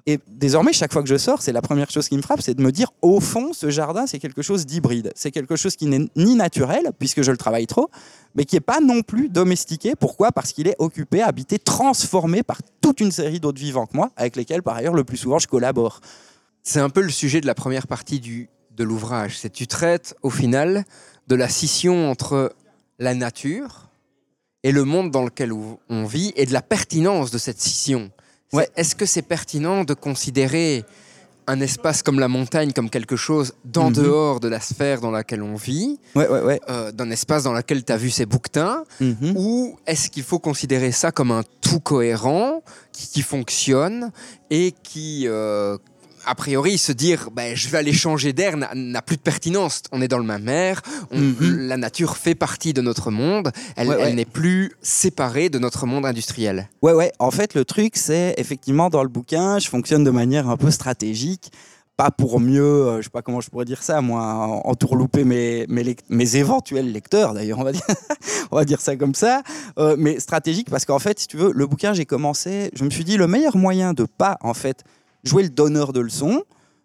Et 0.07 0.19
désormais, 0.27 0.73
chaque 0.73 0.93
fois 0.93 1.03
que 1.03 1.09
je 1.09 1.17
sors, 1.17 1.43
c'est 1.43 1.53
la 1.53 1.63
première 1.63 1.91
chose 1.91 2.09
qui 2.09 2.17
me 2.17 2.23
frappe, 2.23 2.43
c'est 2.43 2.55
de 2.55 2.63
me 2.63 2.73
dire, 2.73 2.91
au 3.03 3.21
fond, 3.21 3.53
ce 3.53 3.71
jardin, 3.71 4.07
c'est 4.07 4.19
quelque 4.19 4.43
chose 4.43 4.67
d'hybride. 4.67 5.13
C'est 5.15 5.31
quelque 5.31 5.55
chose 5.55 5.77
qui 5.77 5.87
n'est 5.87 6.09
ni 6.17 6.35
naturel, 6.35 6.91
puisque 6.99 7.23
je 7.23 7.31
le 7.31 7.37
travaille 7.37 7.69
trop, 7.69 7.89
mais 8.35 8.45
qui 8.45 8.57
n'est 8.57 8.61
pas 8.61 8.81
non 8.81 9.03
plus 9.03 9.29
domestiqué. 9.29 9.95
Pourquoi? 9.95 10.33
Parce 10.33 10.53
qu'il 10.53 10.67
est 10.67 10.75
occupé, 10.79 11.23
habité, 11.23 11.61
transformé 11.61 12.43
par 12.43 12.59
toute 12.81 12.99
une 13.01 13.13
série 13.13 13.39
d'autres 13.39 13.61
vivants 13.61 13.87
que 13.87 13.97
moi, 13.97 14.11
avec 14.17 14.35
lesquels, 14.35 14.63
par 14.65 14.75
ailleurs, 14.75 14.95
le 14.95 15.05
plus 15.05 15.19
souvent, 15.19 15.39
je 15.39 15.47
collabore. 15.47 16.01
C'est 16.65 16.81
un 16.81 16.91
peu 16.91 17.01
le 17.01 17.11
sujet 17.11 17.41
de 17.41 17.47
la 17.47 17.55
première 17.55 17.87
partie 17.87 18.19
du, 18.19 18.49
de 18.77 18.83
l'ouvrage. 18.83 19.39
C'est 19.39 19.51
tu 19.51 19.69
traites 19.69 20.17
au 20.23 20.31
final 20.31 20.85
de 21.29 21.37
la 21.37 21.49
scission 21.49 22.11
entre 22.11 22.53
la 22.99 23.15
nature 23.15 23.89
et 24.65 24.73
le 24.73 24.85
monde 24.85 25.11
dans 25.11 25.25
lequel 25.25 25.53
on 25.53 26.05
vit 26.05 26.33
et 26.37 26.47
de 26.47 26.53
la 26.53 26.63
pertinence 26.63 27.31
de 27.31 27.39
cette 27.39 27.61
scission. 27.61 28.11
Ouais. 28.53 28.69
Est-ce 28.77 28.95
que 28.95 29.07
c'est 29.07 29.23
pertinent 29.23 29.85
de 29.85 29.95
considérer 29.95 30.85
un 31.49 31.61
espace 31.61 32.03
comme 32.05 32.21
la 32.21 32.29
montagne 32.29 32.71
comme 32.73 32.89
quelque 32.89 33.17
chose 33.17 33.55
d'en 33.65 33.89
Mhm. 33.89 33.95
dehors 33.95 34.41
de 34.41 34.47
la 34.49 34.61
sphère 34.61 35.01
dans 35.01 35.11
laquelle 35.11 35.43
on 35.43 35.57
vit, 35.57 35.99
Ouais, 36.15 36.29
ouais, 36.29 36.41
ouais. 36.41 36.61
euh, 36.69 36.93
d'un 36.93 37.11
espace 37.11 37.43
dans 37.43 37.53
lequel 37.53 37.85
tu 37.85 37.93
as 37.93 37.97
vu 37.97 38.11
ces 38.11 38.27
bouquetins, 38.27 38.85
Mhm. 39.01 39.33
ou 39.37 39.77
est-ce 39.87 40.09
qu'il 40.09 40.23
faut 40.23 40.39
considérer 40.39 40.93
ça 40.93 41.11
comme 41.11 41.33
un 41.33 41.43
tout 41.61 41.81
cohérent, 41.81 42.63
qui, 42.93 43.09
qui 43.09 43.23
fonctionne 43.23 44.13
et 44.51 44.73
qui, 44.85 45.25
euh, 45.27 45.77
a 46.27 46.35
priori, 46.35 46.79
se 46.79 46.93
dire 46.93 47.31
ben, 47.33 47.55
je 47.57 47.69
vais 47.69 47.79
aller 47.79 47.93
changer 47.93 48.33
d'air 48.33 48.57
n'a- 48.57 49.03
plus 49.03 49.17
de 49.17 49.23
pertinence. 49.23 49.83
On 49.93 50.01
est 50.03 50.09
dans 50.09 50.19
le 50.19 50.25
même 50.25 50.49
air, 50.49 50.83
on- 51.11 51.19
Mhm. 51.19 51.67
la 51.69 51.77
nature 51.77 52.17
fait 52.17 52.35
partie 52.35 52.73
de 52.73 52.81
notre 52.81 53.11
monde, 53.11 53.51
elle, 53.77 53.89
Ouais, 53.89 53.97
ouais. 53.97 54.03
elle 54.09 54.15
n'est 54.15 54.25
plus 54.25 54.73
séparée 54.83 55.49
de 55.49 55.59
notre 55.59 55.87
monde 55.87 56.07
industriel. 56.07 56.69
Ouais, 56.83 56.93
ouais. 56.93 57.13
En 57.19 57.31
fait, 57.31 57.55
le 57.55 57.65
truc, 57.65 57.97
c'est 57.97 58.35
effectivement 58.39 58.91
dans 58.91 59.03
le 59.03 59.09
bouquin, 59.09 59.59
je 59.59 59.69
fonctionne 59.69 60.05
de 60.05 60.11
manière 60.11 60.49
un 60.49 60.57
peu 60.57 60.71
stratégique. 60.71 61.51
Pas 61.99 62.11
pour 62.11 62.41
mieux, 62.41 62.63
euh, 62.65 62.97
je 62.99 63.03
sais 63.05 63.11
pas 63.11 63.21
comment 63.21 63.43
je 63.43 63.51
pourrais 63.51 63.67
dire 63.67 63.83
ça, 63.83 64.01
moi, 64.01 64.23
en- 64.23 64.63
entourlouper 64.71 65.25
mes, 65.25 65.67
mes 65.69 66.37
éventuels 66.37 66.91
lecteurs, 66.91 67.35
d'ailleurs, 67.35 67.59
on 67.59 67.65
va 67.65 67.73
dire, 67.73 67.83
on 68.51 68.57
va 68.57 68.65
dire 68.65 68.81
ça 68.81 68.97
comme 68.97 69.15
ça. 69.15 69.43
Euh, 69.79 69.95
mais 69.99 70.19
stratégique 70.19 70.71
parce 70.71 70.87
qu'en 70.87 70.99
fait, 70.99 71.19
si 71.21 71.29
tu 71.29 71.37
veux, 71.37 71.53
le 71.55 71.67
bouquin, 71.67 71.93
j'ai 71.93 72.07
commencé, 72.07 72.71
je 72.75 72.85
me 72.85 72.91
suis 72.91 73.05
dit, 73.05 73.19
le 73.19 73.27
meilleur 73.27 73.57
moyen 73.59 73.93
de 73.93 74.05
pas, 74.07 74.39
en 74.41 74.55
fait, 74.55 74.85
jouer 75.25 75.43
le 75.43 75.51
donneur 75.51 75.93
de 75.93 76.01
leçons, 76.01 76.43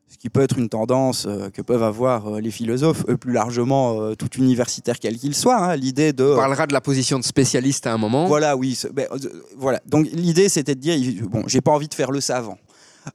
ce 0.07 0.17
qui 0.17 0.29
peut 0.29 0.41
être 0.41 0.57
une 0.57 0.69
tendance 0.69 1.25
euh, 1.27 1.49
que 1.49 1.61
peuvent 1.61 1.83
avoir 1.83 2.35
euh, 2.35 2.39
les 2.39 2.51
philosophes, 2.51 3.03
eux, 3.09 3.17
plus 3.17 3.33
largement, 3.33 4.01
euh, 4.01 4.15
tout 4.15 4.29
universitaire 4.37 4.99
quel 4.99 5.17
qu'il 5.17 5.35
soit, 5.35 5.57
hein, 5.57 5.75
l'idée 5.75 6.13
de... 6.13 6.23
On 6.23 6.37
parlera 6.37 6.65
de 6.65 6.73
la 6.73 6.81
position 6.81 7.19
de 7.19 7.23
spécialiste 7.23 7.87
à 7.87 7.93
un 7.93 7.97
moment. 7.97 8.25
Voilà, 8.27 8.55
oui. 8.55 8.79
ben, 8.93 9.07
euh, 9.11 9.17
voilà. 9.57 9.81
Donc 9.85 10.07
l'idée, 10.13 10.47
c'était 10.47 10.75
de 10.75 10.79
dire, 10.79 11.27
bon, 11.27 11.43
j'ai 11.47 11.61
pas 11.61 11.71
envie 11.71 11.89
de 11.89 11.93
faire 11.93 12.11
le 12.11 12.21
savant. 12.21 12.57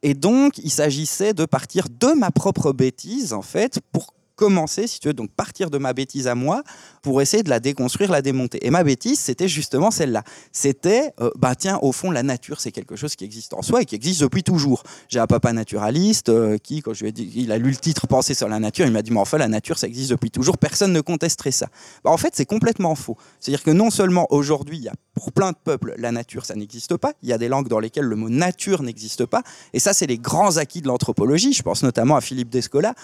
Et 0.02 0.14
donc, 0.14 0.58
il 0.58 0.70
s'agissait 0.70 1.34
de 1.34 1.44
partir 1.44 1.86
de 1.88 2.12
ma 2.14 2.30
propre 2.30 2.72
bêtise, 2.72 3.32
en 3.32 3.42
fait, 3.42 3.80
pour 3.92 4.14
commencer, 4.36 4.86
si 4.86 5.00
tu 5.00 5.08
veux, 5.08 5.14
donc 5.14 5.30
partir 5.32 5.70
de 5.70 5.78
ma 5.78 5.92
bêtise 5.92 6.26
à 6.26 6.34
moi 6.34 6.62
pour 7.02 7.20
essayer 7.20 7.42
de 7.42 7.50
la 7.50 7.60
déconstruire, 7.60 8.10
la 8.10 8.22
démonter. 8.22 8.64
Et 8.66 8.70
ma 8.70 8.84
bêtise, 8.84 9.18
c'était 9.18 9.48
justement 9.48 9.90
celle-là. 9.90 10.24
C'était, 10.52 11.12
euh, 11.20 11.30
bah 11.36 11.54
tiens, 11.54 11.78
au 11.82 11.92
fond, 11.92 12.10
la 12.10 12.22
nature, 12.22 12.60
c'est 12.60 12.72
quelque 12.72 12.96
chose 12.96 13.16
qui 13.16 13.24
existe 13.24 13.54
en 13.54 13.62
soi 13.62 13.82
et 13.82 13.84
qui 13.84 13.94
existe 13.94 14.20
depuis 14.20 14.42
toujours. 14.42 14.82
J'ai 15.08 15.18
un 15.18 15.26
papa 15.26 15.52
naturaliste 15.52 16.28
euh, 16.28 16.58
qui, 16.58 16.80
quand 16.80 16.94
je 16.94 17.02
lui 17.02 17.08
ai 17.08 17.12
dit, 17.12 17.30
il 17.34 17.52
a 17.52 17.58
lu 17.58 17.70
le 17.70 17.76
titre 17.76 18.06
Penser 18.06 18.34
sur 18.34 18.48
la 18.48 18.58
nature, 18.58 18.84
il 18.86 18.92
m'a 18.92 19.02
dit, 19.02 19.10
mais 19.10 19.20
enfin, 19.20 19.38
la 19.38 19.48
nature, 19.48 19.78
ça 19.78 19.86
existe 19.86 20.10
depuis 20.10 20.30
toujours, 20.30 20.58
personne 20.58 20.92
ne 20.92 21.00
contesterait 21.00 21.50
ça. 21.50 21.68
Bah, 22.04 22.10
en 22.10 22.16
fait, 22.16 22.34
c'est 22.34 22.46
complètement 22.46 22.94
faux. 22.94 23.16
C'est-à-dire 23.40 23.62
que 23.62 23.70
non 23.70 23.90
seulement 23.90 24.26
aujourd'hui, 24.30 24.76
il 24.76 24.84
y 24.84 24.88
a 24.88 24.94
pour 25.14 25.32
plein 25.32 25.52
de 25.52 25.56
peuples, 25.62 25.94
la 25.98 26.12
nature, 26.12 26.44
ça 26.44 26.54
n'existe 26.54 26.96
pas. 26.96 27.12
Il 27.22 27.28
y 27.28 27.32
a 27.32 27.38
des 27.38 27.48
langues 27.48 27.68
dans 27.68 27.78
lesquelles 27.78 28.04
le 28.04 28.16
mot 28.16 28.28
nature 28.28 28.82
n'existe 28.82 29.26
pas. 29.26 29.42
Et 29.72 29.78
ça, 29.78 29.92
c'est 29.92 30.06
les 30.06 30.18
grands 30.18 30.56
acquis 30.56 30.80
de 30.80 30.88
l'anthropologie. 30.88 31.52
Je 31.52 31.62
pense 31.62 31.82
notamment 31.82 32.16
à 32.16 32.20
Philippe 32.20 32.48
Descola, 32.48 32.94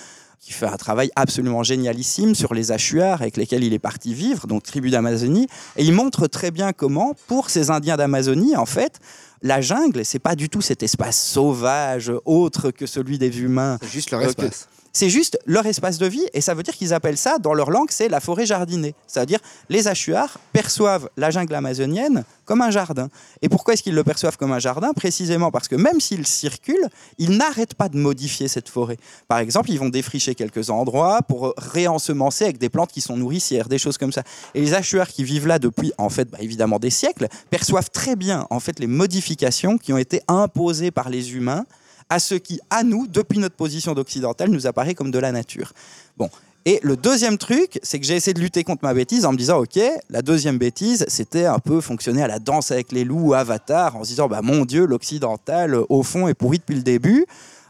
qui 0.40 0.52
fait 0.52 0.66
un 0.66 0.76
travail 0.76 1.10
absolument 1.16 1.62
génialissime 1.62 2.34
sur 2.34 2.54
les 2.54 2.72
Achuars 2.72 3.20
avec 3.20 3.36
lesquels 3.36 3.64
il 3.64 3.72
est 3.72 3.78
parti 3.78 4.14
vivre, 4.14 4.46
donc 4.46 4.62
tribu 4.62 4.90
d'Amazonie. 4.90 5.48
Et 5.76 5.84
il 5.84 5.92
montre 5.92 6.26
très 6.26 6.50
bien 6.50 6.72
comment, 6.72 7.14
pour 7.26 7.50
ces 7.50 7.70
Indiens 7.70 7.96
d'Amazonie, 7.96 8.56
en 8.56 8.66
fait, 8.66 9.00
la 9.42 9.60
jungle, 9.60 10.04
c'est 10.04 10.18
pas 10.18 10.34
du 10.34 10.48
tout 10.48 10.60
cet 10.60 10.82
espace 10.82 11.20
sauvage, 11.20 12.12
autre 12.24 12.70
que 12.70 12.86
celui 12.86 13.18
des 13.18 13.40
humains. 13.40 13.78
C'est 13.82 13.88
juste 13.88 14.10
leur 14.10 14.22
espace. 14.22 14.68
C'est 14.98 15.10
juste 15.10 15.38
leur 15.46 15.64
espace 15.64 15.98
de 15.98 16.08
vie 16.08 16.26
et 16.34 16.40
ça 16.40 16.54
veut 16.54 16.64
dire 16.64 16.74
qu'ils 16.74 16.92
appellent 16.92 17.16
ça, 17.16 17.38
dans 17.38 17.54
leur 17.54 17.70
langue, 17.70 17.86
c'est 17.92 18.08
la 18.08 18.18
forêt 18.18 18.46
jardinée. 18.46 18.96
C'est-à-dire, 19.06 19.38
les 19.68 19.86
Achuars 19.86 20.38
perçoivent 20.52 21.08
la 21.16 21.30
jungle 21.30 21.54
amazonienne 21.54 22.24
comme 22.44 22.62
un 22.62 22.72
jardin. 22.72 23.08
Et 23.40 23.48
pourquoi 23.48 23.74
est-ce 23.74 23.84
qu'ils 23.84 23.94
le 23.94 24.02
perçoivent 24.02 24.36
comme 24.36 24.50
un 24.50 24.58
jardin? 24.58 24.92
Précisément 24.92 25.52
parce 25.52 25.68
que 25.68 25.76
même 25.76 26.00
s'ils 26.00 26.26
circulent, 26.26 26.88
ils 27.16 27.30
n'arrêtent 27.30 27.74
pas 27.74 27.88
de 27.88 27.96
modifier 27.96 28.48
cette 28.48 28.68
forêt. 28.68 28.96
Par 29.28 29.38
exemple, 29.38 29.70
ils 29.70 29.78
vont 29.78 29.88
défricher 29.88 30.34
quelques 30.34 30.68
endroits 30.68 31.22
pour 31.22 31.54
réensemencer 31.56 32.42
avec 32.42 32.58
des 32.58 32.68
plantes 32.68 32.90
qui 32.90 33.00
sont 33.00 33.16
nourricières, 33.16 33.68
des 33.68 33.78
choses 33.78 33.98
comme 33.98 34.10
ça. 34.10 34.24
Et 34.54 34.60
les 34.60 34.74
Achuars 34.74 35.06
qui 35.06 35.22
vivent 35.22 35.46
là 35.46 35.60
depuis, 35.60 35.92
en 35.98 36.08
fait, 36.08 36.28
bah, 36.28 36.38
évidemment 36.40 36.80
des 36.80 36.90
siècles, 36.90 37.28
perçoivent 37.50 37.90
très 37.90 38.16
bien, 38.16 38.48
en 38.50 38.58
fait, 38.58 38.80
les 38.80 38.88
modifications 38.88 39.78
qui 39.78 39.92
ont 39.92 39.98
été 39.98 40.22
imposées 40.26 40.90
par 40.90 41.08
les 41.08 41.34
humains 41.34 41.66
à 42.10 42.18
ce 42.18 42.34
qui, 42.34 42.60
à 42.70 42.82
nous, 42.82 43.06
depuis 43.06 43.38
notre 43.38 43.56
position 43.56 43.94
d'occidental, 43.94 44.50
nous 44.50 44.66
apparaît 44.66 44.94
comme 44.94 45.10
de 45.10 45.18
la 45.18 45.32
nature. 45.32 45.72
Bon. 46.16 46.30
Et 46.64 46.80
le 46.82 46.96
deuxième 46.96 47.38
truc, 47.38 47.78
c'est 47.82 47.98
que 47.98 48.04
j'ai 48.04 48.16
essayé 48.16 48.34
de 48.34 48.40
lutter 48.40 48.62
contre 48.62 48.84
ma 48.84 48.92
bêtise 48.92 49.24
en 49.24 49.32
me 49.32 49.38
disant, 49.38 49.58
ok, 49.58 49.78
la 50.10 50.20
deuxième 50.20 50.58
bêtise, 50.58 51.06
c'était 51.08 51.46
un 51.46 51.60
peu 51.60 51.80
fonctionner 51.80 52.22
à 52.22 52.26
la 52.28 52.38
danse 52.40 52.70
avec 52.70 52.92
les 52.92 53.04
loups 53.04 53.28
ou 53.28 53.34
Avatar, 53.34 53.96
en 53.96 54.04
se 54.04 54.10
disant, 54.10 54.28
bah 54.28 54.42
mon 54.42 54.66
Dieu, 54.66 54.84
l'occidental, 54.84 55.76
au 55.88 56.02
fond, 56.02 56.28
est 56.28 56.34
pourri 56.34 56.58
depuis 56.58 56.76
le 56.76 56.82
début. 56.82 57.24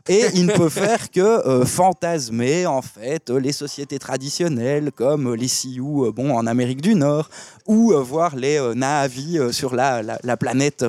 Et 0.09 0.24
il 0.35 0.46
ne 0.46 0.53
peut 0.53 0.70
faire 0.70 1.11
que 1.11 1.20
euh, 1.20 1.66
fantasmer 1.66 2.66
en 2.66 2.81
fait 2.81 3.29
les 3.29 3.53
sociétés 3.53 3.98
traditionnelles 3.98 4.90
comme 4.90 5.35
les 5.35 5.48
Sioux 5.48 6.07
euh, 6.07 6.12
bon, 6.12 6.35
en 6.35 6.46
Amérique 6.46 6.81
du 6.81 6.94
Nord 6.94 7.29
ou 7.66 7.92
euh, 7.92 8.01
voir 8.01 8.35
les 8.35 8.59
Na'vi 8.74 9.38
euh, 9.38 9.53
sur 9.53 9.74
la, 9.74 10.03
la- 10.03 10.18
la 10.24 10.37
planète 10.38 10.83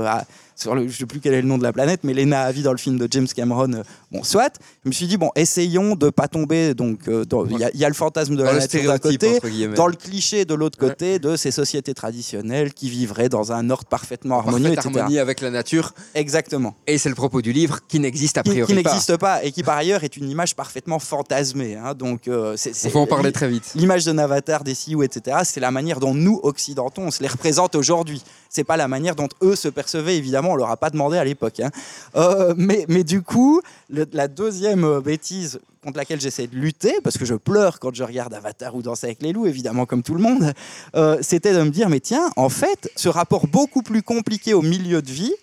sur 0.59 0.75
le, 0.75 0.87
je 0.87 0.97
sais 0.97 1.05
plus 1.05 1.19
quel 1.19 1.33
est 1.33 1.41
le 1.41 1.47
nom 1.47 1.57
de 1.57 1.63
la 1.63 1.71
planète, 1.71 2.01
mais 2.03 2.13
Lena 2.13 2.43
a 2.43 2.51
vie 2.51 2.63
dans 2.63 2.71
le 2.71 2.77
film 2.77 2.97
de 2.97 3.07
James 3.09 3.27
Cameron. 3.33 3.83
Bon, 4.11 4.23
soit. 4.23 4.53
Je 4.83 4.89
me 4.89 4.93
suis 4.93 5.07
dit 5.07 5.17
bon, 5.17 5.31
essayons 5.35 5.95
de 5.95 6.09
pas 6.09 6.27
tomber. 6.27 6.73
Donc, 6.73 7.07
euh, 7.07 7.25
il 7.49 7.57
y, 7.59 7.63
a- 7.63 7.71
il 7.73 7.79
y 7.79 7.85
a 7.85 7.87
le 7.87 7.93
fantasme 7.93 8.35
de 8.35 8.43
la 8.43 8.53
nature 8.53 8.83
d'un 8.83 8.97
côté, 8.97 9.39
dans 9.75 9.87
le 9.87 9.93
cliché 9.95 10.45
de 10.45 10.53
l'autre 10.53 10.77
côté 10.77 11.19
de 11.19 11.35
ces 11.35 11.51
sociétés 11.51 11.93
traditionnelles 11.93 12.73
qui 12.73 12.89
vivraient 12.89 13.29
dans 13.29 13.51
un 13.51 13.69
ordre 13.69 13.85
parfaitement 13.85 14.39
harmonieux, 14.39 14.73
Parfaite 14.75 14.85
etc. 14.85 14.99
harmonie 15.01 15.19
avec 15.19 15.41
la 15.41 15.51
nature. 15.51 15.93
Exactement. 16.15 16.75
Et 16.87 16.97
c'est 16.97 17.09
le 17.09 17.15
propos 17.15 17.41
du 17.41 17.51
livre 17.53 17.79
qui 17.87 17.99
n'existe 17.99 18.37
a 18.37 18.43
Qui, 18.43 18.51
priori 18.51 18.75
qui 18.75 18.83
pas. 18.83 18.89
n'existe 18.89 19.17
pas. 19.17 19.43
et 19.43 19.51
qui 19.51 19.63
par 19.63 19.77
ailleurs 19.77 20.03
est 20.03 20.17
une 20.17 20.29
image 20.29 20.55
parfaitement 20.55 20.99
fantasmée. 20.99 21.75
hein. 21.75 21.93
donc, 21.93 22.27
euh, 22.27 22.53
c'est, 22.57 22.71
On 22.87 22.89
va 22.89 22.99
en 23.01 23.07
parler 23.07 23.31
très 23.31 23.47
vite. 23.49 23.71
L'image 23.75 24.05
d'un 24.05 24.17
avatar, 24.17 24.63
des 24.63 24.75
Sioux, 24.75 25.03
etc., 25.03 25.37
c'est 25.43 25.59
la 25.59 25.71
manière 25.71 25.99
dont 25.99 26.13
nous, 26.13 26.39
occidentaux, 26.43 27.01
on 27.01 27.11
se 27.11 27.21
les 27.21 27.27
représente 27.29 27.75
aujourd'hui. 27.75 28.21
C'est 28.49 28.63
pas 28.63 28.77
la 28.77 28.87
manière 28.87 29.15
dont 29.15 29.29
eux 29.43 29.55
se 29.55 29.67
percevaient, 29.67 30.17
évidemment, 30.17 30.51
on 30.51 30.55
leur 30.55 30.71
a 30.71 30.77
pas 30.77 30.89
demandé 30.89 31.17
à 31.17 31.23
l'époque. 31.23 31.59
hein. 31.59 31.69
Euh, 32.15 32.53
mais, 32.57 32.85
mais 32.87 33.03
du 33.03 33.21
coup, 33.21 33.61
le- 33.89 33.98
la 34.13 34.27
deuxième 34.27 34.83
euh, 34.83 35.01
bêtise 35.01 35.59
contre 35.83 35.97
laquelle 35.97 36.19
j'essaie 36.19 36.47
de 36.47 36.55
lutter, 36.55 36.93
parce 37.03 37.17
que 37.17 37.25
je 37.25 37.35
pleure 37.35 37.79
quand 37.79 37.93
je 37.93 38.03
regarde 38.03 38.33
Avatar 38.33 38.75
ou 38.75 38.81
Danser 38.81 39.07
avec 39.07 39.21
les 39.21 39.31
loups, 39.31 39.47
évidemment, 39.47 39.85
comme 39.85 40.03
tout 40.03 40.13
le 40.13 40.21
monde, 40.21 40.53
euh, 40.95 41.17
c'était 41.21 41.53
de 41.53 41.61
me 41.61 41.69
dire, 41.69 41.89
mais 41.89 41.99
tiens, 41.99 42.29
en 42.35 42.49
fait, 42.49 42.91
ce 42.95 43.09
rapport 43.09 43.47
beaucoup 43.47 43.81
plus 43.81 44.01
compliqué 44.01 44.53
au 44.53 44.61
milieu 44.61 45.01
de 45.01 45.11
vie, 45.11 45.33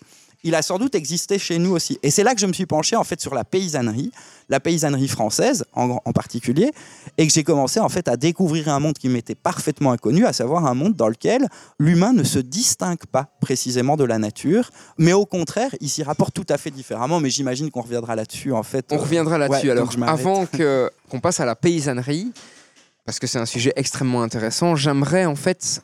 il 0.43 0.55
a 0.55 0.61
sans 0.61 0.77
doute 0.77 0.95
existé 0.95 1.39
chez 1.39 1.57
nous 1.57 1.71
aussi. 1.71 1.99
Et 2.03 2.11
c'est 2.11 2.23
là 2.23 2.33
que 2.33 2.39
je 2.39 2.45
me 2.45 2.53
suis 2.53 2.65
penché 2.65 2.95
en 2.95 3.03
fait 3.03 3.19
sur 3.19 3.33
la 3.33 3.43
paysannerie, 3.43 4.11
la 4.49 4.59
paysannerie 4.59 5.07
française 5.07 5.65
en, 5.73 5.99
en 6.05 6.11
particulier, 6.13 6.71
et 7.17 7.27
que 7.27 7.33
j'ai 7.33 7.43
commencé 7.43 7.79
en 7.79 7.89
fait 7.89 8.07
à 8.07 8.15
découvrir 8.17 8.69
un 8.69 8.79
monde 8.79 8.97
qui 8.97 9.09
m'était 9.09 9.35
parfaitement 9.35 9.91
inconnu, 9.91 10.25
à 10.25 10.33
savoir 10.33 10.65
un 10.65 10.73
monde 10.73 10.93
dans 10.95 11.07
lequel 11.09 11.47
l'humain 11.79 12.13
ne 12.13 12.23
se 12.23 12.39
distingue 12.39 13.05
pas 13.11 13.27
précisément 13.41 13.97
de 13.97 14.03
la 14.03 14.19
nature, 14.19 14.69
mais 14.97 15.13
au 15.13 15.25
contraire, 15.25 15.71
il 15.81 15.89
s'y 15.89 16.03
rapporte 16.03 16.33
tout 16.33 16.45
à 16.49 16.57
fait 16.57 16.71
différemment. 16.71 17.19
Mais 17.19 17.29
j'imagine 17.29 17.69
qu'on 17.71 17.81
reviendra 17.81 18.15
là-dessus 18.15 18.53
en 18.53 18.63
fait. 18.63 18.85
On 18.91 18.97
reviendra 18.97 19.37
là-dessus. 19.37 19.67
ouais, 19.67 19.71
Alors, 19.71 19.89
avant 20.19 20.45
que- 20.45 20.89
qu'on 21.09 21.19
passe 21.19 21.39
à 21.39 21.45
la 21.45 21.55
paysannerie, 21.55 22.31
parce 23.05 23.19
que 23.19 23.27
c'est 23.27 23.39
un 23.39 23.45
sujet 23.45 23.73
extrêmement 23.75 24.21
intéressant, 24.21 24.75
j'aimerais 24.75 25.25
en 25.25 25.35
fait. 25.35 25.81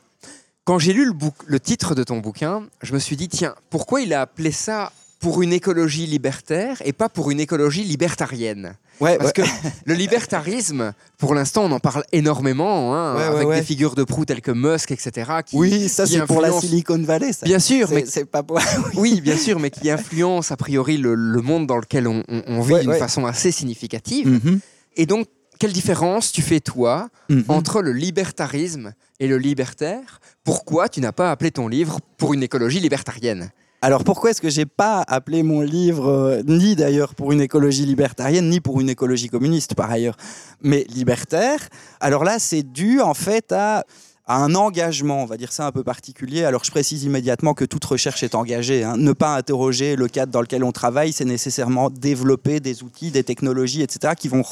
Quand 0.64 0.78
j'ai 0.78 0.92
lu 0.94 1.10
le, 1.46 1.60
titre 1.60 1.94
de 1.94 2.02
ton 2.04 2.18
bouquin, 2.18 2.62
je 2.82 2.94
me 2.94 2.98
suis 2.98 3.16
dit, 3.16 3.28
tiens, 3.28 3.54
pourquoi 3.68 4.00
il 4.00 4.14
a 4.14 4.22
appelé 4.22 4.50
ça 4.50 4.92
pour 5.20 5.42
une 5.42 5.52
écologie 5.52 6.06
libertaire 6.06 6.80
et 6.84 6.92
pas 6.94 7.08
pour 7.10 7.30
une 7.30 7.38
écologie 7.40 7.84
libertarienne? 7.84 8.74
Ouais, 9.00 9.18
Parce 9.18 9.32
ouais. 9.36 9.42
que 9.44 9.48
le 9.84 9.92
libertarisme, 9.94 10.94
pour 11.18 11.34
l'instant, 11.34 11.64
on 11.64 11.72
en 11.72 11.80
parle 11.80 12.04
énormément, 12.12 12.94
hein, 12.94 13.16
Ouais, 13.16 13.22
avec 13.42 13.48
des 13.60 13.62
figures 13.62 13.94
de 13.94 14.04
proue 14.04 14.24
telles 14.24 14.40
que 14.40 14.52
Musk, 14.52 14.90
etc. 14.92 15.30
Qui, 15.44 15.56
oui, 15.56 15.88
ça 15.88 16.06
c'est 16.06 16.24
pour 16.24 16.40
la 16.40 16.50
Silicon 16.52 17.02
Valley. 17.02 17.32
Ça. 17.34 17.44
Bien 17.44 17.58
sûr, 17.58 17.90
mais 17.90 18.04
c'est 18.06 18.24
pas 18.24 18.42
pour. 18.42 18.58
oui, 18.94 19.20
bien 19.20 19.36
sûr, 19.36 19.58
mais 19.58 19.70
qui 19.70 19.90
influence 19.90 20.50
a 20.52 20.56
priori 20.56 20.96
le, 20.96 21.14
le 21.14 21.42
monde 21.42 21.66
dans 21.66 21.76
lequel 21.78 22.06
on, 22.08 22.22
on- 22.28 22.42
on 22.46 22.60
vit 22.62 22.80
d'une 22.80 22.94
façon 22.94 23.26
assez 23.26 23.50
significative. 23.50 24.28
Mhm. 24.28 24.60
Et 24.96 25.04
donc, 25.06 25.26
quelle 25.58 25.72
différence 25.72 26.32
tu 26.32 26.40
fais, 26.40 26.60
toi, 26.60 27.08
Mhm. 27.28 27.44
entre 27.48 27.82
le 27.82 27.92
libertarisme 27.92 28.92
et 29.20 29.26
le 29.26 29.38
libertaire? 29.38 30.20
Pourquoi 30.44 30.90
tu 30.90 31.00
n'as 31.00 31.12
pas 31.12 31.30
appelé 31.30 31.50
ton 31.50 31.68
livre 31.68 32.00
pour 32.18 32.34
une 32.34 32.42
écologie 32.42 32.78
libertarienne 32.78 33.50
Alors 33.80 34.04
pourquoi 34.04 34.28
est-ce 34.30 34.42
que 34.42 34.50
j'ai 34.50 34.66
pas 34.66 35.02
appelé 35.08 35.42
mon 35.42 35.62
livre 35.62 36.06
euh, 36.06 36.42
ni 36.46 36.76
d'ailleurs 36.76 37.14
pour 37.14 37.32
une 37.32 37.40
écologie 37.40 37.86
libertarienne 37.86 38.50
ni 38.50 38.60
pour 38.60 38.78
une 38.82 38.90
écologie 38.90 39.28
communiste 39.28 39.74
par 39.74 39.90
ailleurs, 39.90 40.18
mais 40.60 40.84
libertaire? 40.90 41.60
Alors 41.98 42.24
là, 42.24 42.38
c'est 42.38 42.62
dû 42.62 43.00
en 43.00 43.14
fait 43.14 43.52
à 43.52 43.84
à 44.26 44.36
un 44.38 44.54
engagement, 44.54 45.22
on 45.22 45.26
va 45.26 45.36
dire 45.36 45.52
ça 45.52 45.66
un 45.66 45.72
peu 45.72 45.84
particulier. 45.84 46.44
Alors 46.44 46.64
je 46.64 46.70
précise 46.70 47.04
immédiatement 47.04 47.52
que 47.52 47.66
toute 47.66 47.84
recherche 47.84 48.22
est 48.22 48.34
engagée. 48.34 48.82
hein. 48.82 48.96
Ne 48.96 49.12
pas 49.12 49.36
interroger 49.36 49.96
le 49.96 50.08
cadre 50.08 50.32
dans 50.32 50.40
lequel 50.40 50.64
on 50.64 50.72
travaille, 50.72 51.12
c'est 51.12 51.26
nécessairement 51.26 51.90
développer 51.90 52.58
des 52.58 52.82
outils, 52.82 53.10
des 53.10 53.22
technologies, 53.22 53.82
etc., 53.82 54.14
qui 54.18 54.28
vont 54.28 54.42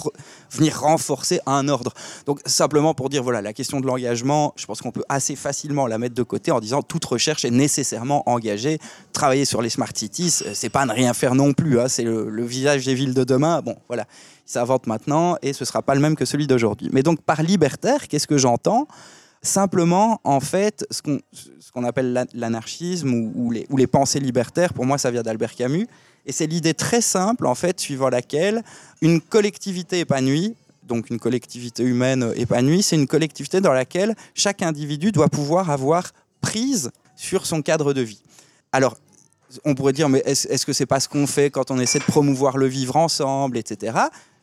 venir 0.51 0.79
renforcer 0.81 1.41
un 1.47 1.69
ordre. 1.69 1.95
Donc 2.27 2.41
simplement 2.45 2.93
pour 2.93 3.09
dire, 3.09 3.23
voilà, 3.23 3.41
la 3.41 3.55
question 3.55 3.81
de 3.81 3.87
l'engagement, 3.87 4.53
je 4.57 4.67
pense 4.67 4.83
qu'on 4.83 4.91
peut 4.91 5.05
assez 5.09 5.37
facilement 5.37 5.87
la 5.87 5.97
mettre 5.97 6.15
de 6.15 6.23
côté 6.23 6.51
en 6.51 6.61
disant 6.61 6.83
toute 6.83 7.05
recherche 7.07 7.47
est 7.47 7.51
nécessairement 7.51 8.29
engagée. 8.29 8.79
Travailler 9.15 9.47
sur 9.47 9.63
les 9.63 9.71
smart 9.71 9.89
cities, 9.95 10.35
euh, 10.45 10.51
c'est 10.53 10.69
pas 10.69 10.85
ne 10.85 10.93
rien 10.93 11.15
faire 11.15 11.35
non 11.35 11.55
plus. 11.55 11.81
hein. 11.81 11.89
C'est 11.89 12.05
le, 12.05 12.29
le 12.29 12.45
visage 12.45 12.85
des 12.85 12.95
villes 12.95 13.15
de 13.15 13.25
demain. 13.25 13.63
Bon, 13.63 13.77
voilà, 13.89 14.05
il 14.47 14.53
s'invente 14.53 14.87
maintenant 14.87 15.37
et 15.41 15.55
ce 15.55 15.65
sera 15.65 15.81
pas 15.81 15.95
le 15.95 16.01
même 16.03 16.15
que 16.15 16.27
celui 16.27 16.47
d'aujourd'hui. 16.47 16.91
Mais 16.93 17.03
donc 17.03 17.23
par 17.23 17.43
libertaire, 17.43 18.07
qu'est-ce 18.09 18.27
que 18.27 18.37
j'entends? 18.37 18.87
Simplement, 19.43 20.21
en 20.23 20.39
fait, 20.39 20.87
ce 20.91 21.03
qu'on 21.03 21.21
ce 21.33 21.87
appelle 21.87 22.13
l'an- 22.13 22.27
l'anarchisme 22.33 23.13
ou, 23.35 23.51
les, 23.51 23.87
pensées 23.89 24.21
libertaires, 24.21 24.73
pour 24.73 24.87
moi, 24.87 24.99
ça 24.99 25.11
vient 25.11 25.23
d'Albert 25.23 25.55
Camus. 25.55 25.89
Et 26.27 26.33
c'est 26.33 26.47
l'idée 26.47 26.75
très 26.75 27.01
simple, 27.01 27.47
en 27.47 27.57
fait, 27.57 27.81
suivant 27.81 28.09
laquelle 28.09 28.63
une 29.01 29.21
collectivité 29.21 29.99
épanouie, 30.01 30.55
donc 30.85 31.11
une 31.11 31.19
collectivité 31.19 31.83
humaine 31.83 32.33
épanouie, 32.37 32.85
c'est 32.85 32.95
une 32.95 33.09
collectivité 33.09 33.61
dans 33.61 33.73
laquelle 33.73 34.15
chaque 34.35 34.63
individu 34.63 35.11
doit 35.11 35.29
pouvoir 35.29 35.71
avoir 35.71 36.13
prise 36.41 36.93
sur 37.17 37.45
son 37.45 37.63
cadre 37.63 37.93
de 37.93 38.01
vie. 38.01 38.23
Alors, 38.71 38.97
on 39.65 39.75
pourrait 39.75 39.93
dire, 39.93 40.09
mais 40.09 40.23
est-ce 40.25 40.47
est-ce 40.49 40.65
que 40.65 40.73
c'est 40.73 40.87
pas 40.87 41.01
ce 41.01 41.09
qu'on 41.09 41.27
fait 41.27 41.51
quand 41.51 41.71
on 41.73 41.79
essaie 41.79 41.99
de 41.99 42.05
promouvoir 42.05 42.57
le 42.57 42.67
vivre 42.67 42.97
ensemble, 42.97 43.59
etc. 43.59 43.99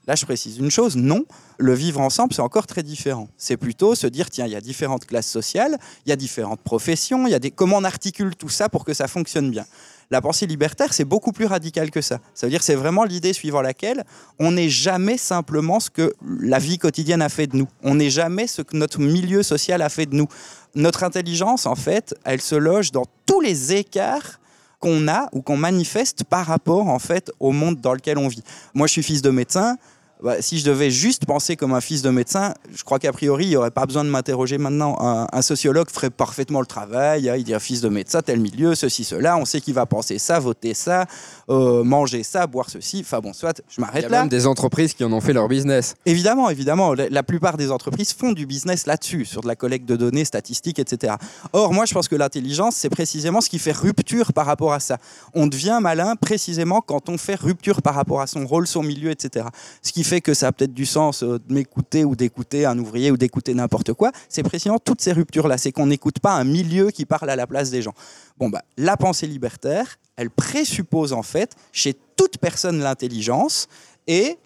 Là, 0.09 0.15
je 0.15 0.25
précise 0.25 0.57
une 0.57 0.71
chose, 0.71 0.95
non, 0.95 1.23
le 1.59 1.75
vivre 1.75 2.01
ensemble, 2.01 2.33
c'est 2.33 2.41
encore 2.41 2.65
très 2.65 2.81
différent. 2.81 3.27
C'est 3.37 3.57
plutôt 3.57 3.93
se 3.93 4.07
dire, 4.07 4.31
tiens, 4.31 4.47
il 4.47 4.51
y 4.51 4.55
a 4.55 4.59
différentes 4.59 5.05
classes 5.05 5.29
sociales, 5.29 5.77
il 6.07 6.09
y 6.09 6.11
a 6.11 6.15
différentes 6.15 6.61
professions, 6.61 7.27
il 7.27 7.29
y 7.29 7.35
a 7.35 7.39
des... 7.39 7.51
comment 7.51 7.77
on 7.77 7.83
articule 7.83 8.35
tout 8.35 8.49
ça 8.49 8.69
pour 8.69 8.85
que 8.85 8.95
ça 8.95 9.07
fonctionne 9.07 9.51
bien. 9.51 9.67
La 10.09 10.19
pensée 10.19 10.47
libertaire, 10.47 10.93
c'est 10.93 11.05
beaucoup 11.05 11.31
plus 11.31 11.45
radical 11.45 11.91
que 11.91 12.01
ça. 12.01 12.17
Ça 12.33 12.47
veut 12.47 12.49
dire, 12.49 12.63
c'est 12.63 12.73
vraiment 12.73 13.03
l'idée 13.03 13.33
suivant 13.33 13.61
laquelle 13.61 14.03
on 14.39 14.51
n'est 14.51 14.67
jamais 14.67 15.19
simplement 15.19 15.79
ce 15.79 15.91
que 15.91 16.15
la 16.41 16.57
vie 16.57 16.79
quotidienne 16.79 17.21
a 17.21 17.29
fait 17.29 17.45
de 17.45 17.57
nous. 17.57 17.67
On 17.83 17.93
n'est 17.93 18.09
jamais 18.09 18.47
ce 18.47 18.63
que 18.63 18.75
notre 18.75 18.99
milieu 18.99 19.43
social 19.43 19.79
a 19.83 19.89
fait 19.89 20.07
de 20.07 20.15
nous. 20.15 20.27
Notre 20.73 21.03
intelligence, 21.03 21.67
en 21.67 21.75
fait, 21.75 22.15
elle 22.23 22.41
se 22.41 22.55
loge 22.55 22.91
dans 22.91 23.05
tous 23.27 23.41
les 23.41 23.73
écarts 23.73 24.39
qu'on 24.79 25.07
a 25.07 25.29
ou 25.33 25.41
qu'on 25.41 25.57
manifeste 25.57 26.23
par 26.23 26.47
rapport 26.47 26.87
en 26.87 26.99
fait 26.99 27.31
au 27.39 27.51
monde 27.51 27.79
dans 27.79 27.93
lequel 27.93 28.17
on 28.17 28.27
vit. 28.27 28.43
Moi, 28.73 28.87
je 28.87 28.93
suis 28.93 29.03
fils 29.03 29.21
de 29.21 29.29
médecin. 29.29 29.77
Bah, 30.21 30.41
si 30.41 30.59
je 30.59 30.65
devais 30.65 30.91
juste 30.91 31.25
penser 31.25 31.55
comme 31.55 31.73
un 31.73 31.79
fils 31.79 32.01
de 32.01 32.09
médecin, 32.09 32.53
je 32.75 32.83
crois 32.83 32.99
qu'a 32.99 33.13
priori, 33.13 33.45
il 33.45 33.49
n'y 33.49 33.55
aurait 33.55 33.71
pas 33.71 33.85
besoin 33.85 34.03
de 34.03 34.09
m'interroger 34.09 34.57
maintenant. 34.57 34.97
Un, 34.99 35.27
un 35.31 35.41
sociologue 35.41 35.89
ferait 35.89 36.09
parfaitement 36.09 36.59
le 36.59 36.65
travail. 36.65 37.29
hein, 37.29 37.35
il 37.37 37.45
dirait 37.45 37.61
fils 37.61 37.79
de 37.79 37.87
médecin, 37.87 38.21
tel 38.21 38.41
milieu, 38.41 38.75
ceci, 38.75 39.05
cela. 39.05 39.37
On 39.37 39.45
sait 39.45 39.61
qu'il 39.61 39.73
va 39.73 39.85
penser 39.85 40.19
ça, 40.19 40.39
voter 40.39 40.73
ça, 40.73 41.05
euh, 41.49 41.83
manger 41.85 42.23
ça, 42.23 42.47
boire 42.47 42.69
ceci. 42.69 42.99
Enfin 43.05 43.19
bon, 43.21 43.31
soit, 43.31 43.61
je 43.69 43.75
Il 43.75 43.77
y 43.77 43.81
m'arrête 43.81 44.05
a 44.05 44.09
là. 44.09 44.19
même 44.19 44.27
des 44.29 44.45
entreprises 44.45 44.93
qui 44.93 45.05
en 45.05 45.13
ont 45.13 45.21
fait 45.21 45.31
leur 45.31 45.47
business. 45.47 45.95
Évidemment, 46.05 46.49
évidemment, 46.49 46.93
la, 46.93 47.07
la 47.07 47.23
plupart 47.23 47.55
des 47.55 47.71
entreprises 47.71 48.11
font 48.11 48.33
du 48.33 48.45
business 48.45 48.87
là-dessus, 48.87 49.23
sur 49.23 49.39
de 49.39 49.47
la 49.47 49.55
collecte 49.55 49.85
de 49.87 49.95
données, 49.95 50.25
statistiques, 50.25 50.79
etc. 50.79 51.13
Or, 51.53 51.71
moi, 51.73 51.85
je 51.85 51.93
pense 51.93 52.09
que 52.09 52.15
l'intelligence, 52.17 52.75
c'est 52.75 52.89
précisément 52.89 53.39
ce 53.39 53.49
qui 53.49 53.57
fait 53.59 53.71
rupture 53.71 54.33
par 54.33 54.45
rapport 54.45 54.73
à 54.73 54.81
ça. 54.81 54.97
On 55.33 55.47
devient 55.47 55.79
malin 55.81 56.17
précisément 56.17 56.81
quand 56.81 57.07
on 57.07 57.17
fait 57.17 57.35
rupture 57.35 57.81
par 57.81 57.95
rapport 57.95 58.19
à 58.19 58.27
son 58.27 58.45
rôle, 58.45 58.67
son 58.67 58.83
milieu, 58.83 59.11
etc. 59.11 59.45
Ce 59.81 59.93
qui 59.93 60.03
fait 60.09 60.21
que 60.21 60.33
ça 60.33 60.47
a 60.47 60.51
peut-être 60.51 60.73
du 60.73 60.85
sens 60.85 61.23
euh, 61.23 61.39
de 61.39 61.53
m'écouter 61.53 62.03
ou 62.03 62.15
d'écouter 62.15 62.65
un 62.65 62.77
ouvrier 62.79 63.11
ou 63.11 63.17
d'écouter 63.17 63.53
n'importe 63.53 63.93
quoi. 63.93 64.11
C'est 64.27 64.43
précisément 64.43 64.79
toutes 64.79 65.01
ces 65.01 65.11
ruptures-là. 65.11 65.57
C'est 65.57 65.71
qu'on 65.71 65.85
n'écoute 65.85 66.19
pas 66.19 66.33
un 66.33 66.43
milieu 66.43 66.89
qui 66.89 67.05
parle 67.05 67.29
à 67.29 67.35
la 67.35 67.45
place 67.45 67.69
des 67.69 67.81
gens. 67.81 67.93
Bon, 68.37 68.49
bah, 68.49 68.63
la 68.77 68.97
pensée 68.97 69.27
libertaire, 69.27 69.97
elle 70.15 70.31
présuppose 70.31 71.13
en 71.13 71.23
fait 71.23 71.55
chez 71.71 71.95
toute 72.15 72.39
personne 72.39 72.79
l'intelligence 72.79 73.67
et 74.07 74.37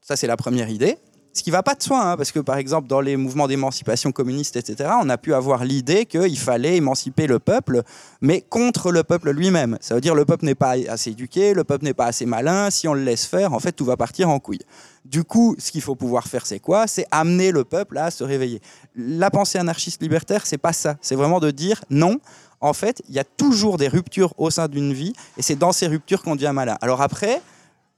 ça, 0.00 0.16
c'est 0.16 0.26
la 0.26 0.36
première 0.36 0.68
idée. 0.68 0.98
Ce 1.34 1.42
qui 1.42 1.50
va 1.50 1.62
pas 1.62 1.74
de 1.74 1.82
soi, 1.82 2.02
hein, 2.02 2.16
parce 2.18 2.30
que 2.30 2.40
par 2.40 2.58
exemple, 2.58 2.88
dans 2.88 3.00
les 3.00 3.16
mouvements 3.16 3.48
d'émancipation 3.48 4.12
communiste, 4.12 4.56
etc., 4.56 4.90
on 5.02 5.08
a 5.08 5.16
pu 5.16 5.32
avoir 5.32 5.64
l'idée 5.64 6.04
qu'il 6.04 6.38
fallait 6.38 6.76
émanciper 6.76 7.26
le 7.26 7.38
peuple, 7.38 7.82
mais 8.20 8.42
contre 8.42 8.92
le 8.92 9.02
peuple 9.02 9.30
lui-même. 9.30 9.78
Ça 9.80 9.94
veut 9.94 10.02
dire 10.02 10.14
le 10.14 10.26
peuple 10.26 10.44
n'est 10.44 10.54
pas 10.54 10.74
assez 10.90 11.10
éduqué, 11.12 11.54
le 11.54 11.64
peuple 11.64 11.84
n'est 11.84 11.94
pas 11.94 12.04
assez 12.04 12.26
malin, 12.26 12.68
si 12.68 12.86
on 12.86 12.92
le 12.92 13.02
laisse 13.02 13.24
faire, 13.24 13.54
en 13.54 13.60
fait, 13.60 13.72
tout 13.72 13.86
va 13.86 13.96
partir 13.96 14.28
en 14.28 14.38
couille. 14.40 14.60
Du 15.06 15.24
coup, 15.24 15.56
ce 15.58 15.72
qu'il 15.72 15.80
faut 15.80 15.94
pouvoir 15.94 16.26
faire, 16.26 16.44
c'est 16.44 16.60
quoi? 16.60 16.86
C'est 16.86 17.06
amener 17.10 17.50
le 17.50 17.64
peuple 17.64 17.96
à 17.96 18.10
se 18.10 18.24
réveiller. 18.24 18.60
La 18.94 19.30
pensée 19.30 19.58
anarchiste 19.58 20.02
libertaire, 20.02 20.46
c'est 20.46 20.58
pas 20.58 20.74
ça. 20.74 20.96
C'est 21.00 21.16
vraiment 21.16 21.40
de 21.40 21.50
dire 21.50 21.82
non. 21.88 22.18
En 22.60 22.74
fait, 22.74 23.02
il 23.08 23.14
y 23.14 23.18
a 23.18 23.24
toujours 23.24 23.78
des 23.78 23.88
ruptures 23.88 24.34
au 24.36 24.50
sein 24.50 24.68
d'une 24.68 24.92
vie, 24.92 25.14
et 25.38 25.42
c'est 25.42 25.56
dans 25.56 25.72
ces 25.72 25.86
ruptures 25.86 26.22
qu'on 26.22 26.36
devient 26.36 26.52
malin. 26.54 26.76
Alors 26.82 27.00
après, 27.00 27.40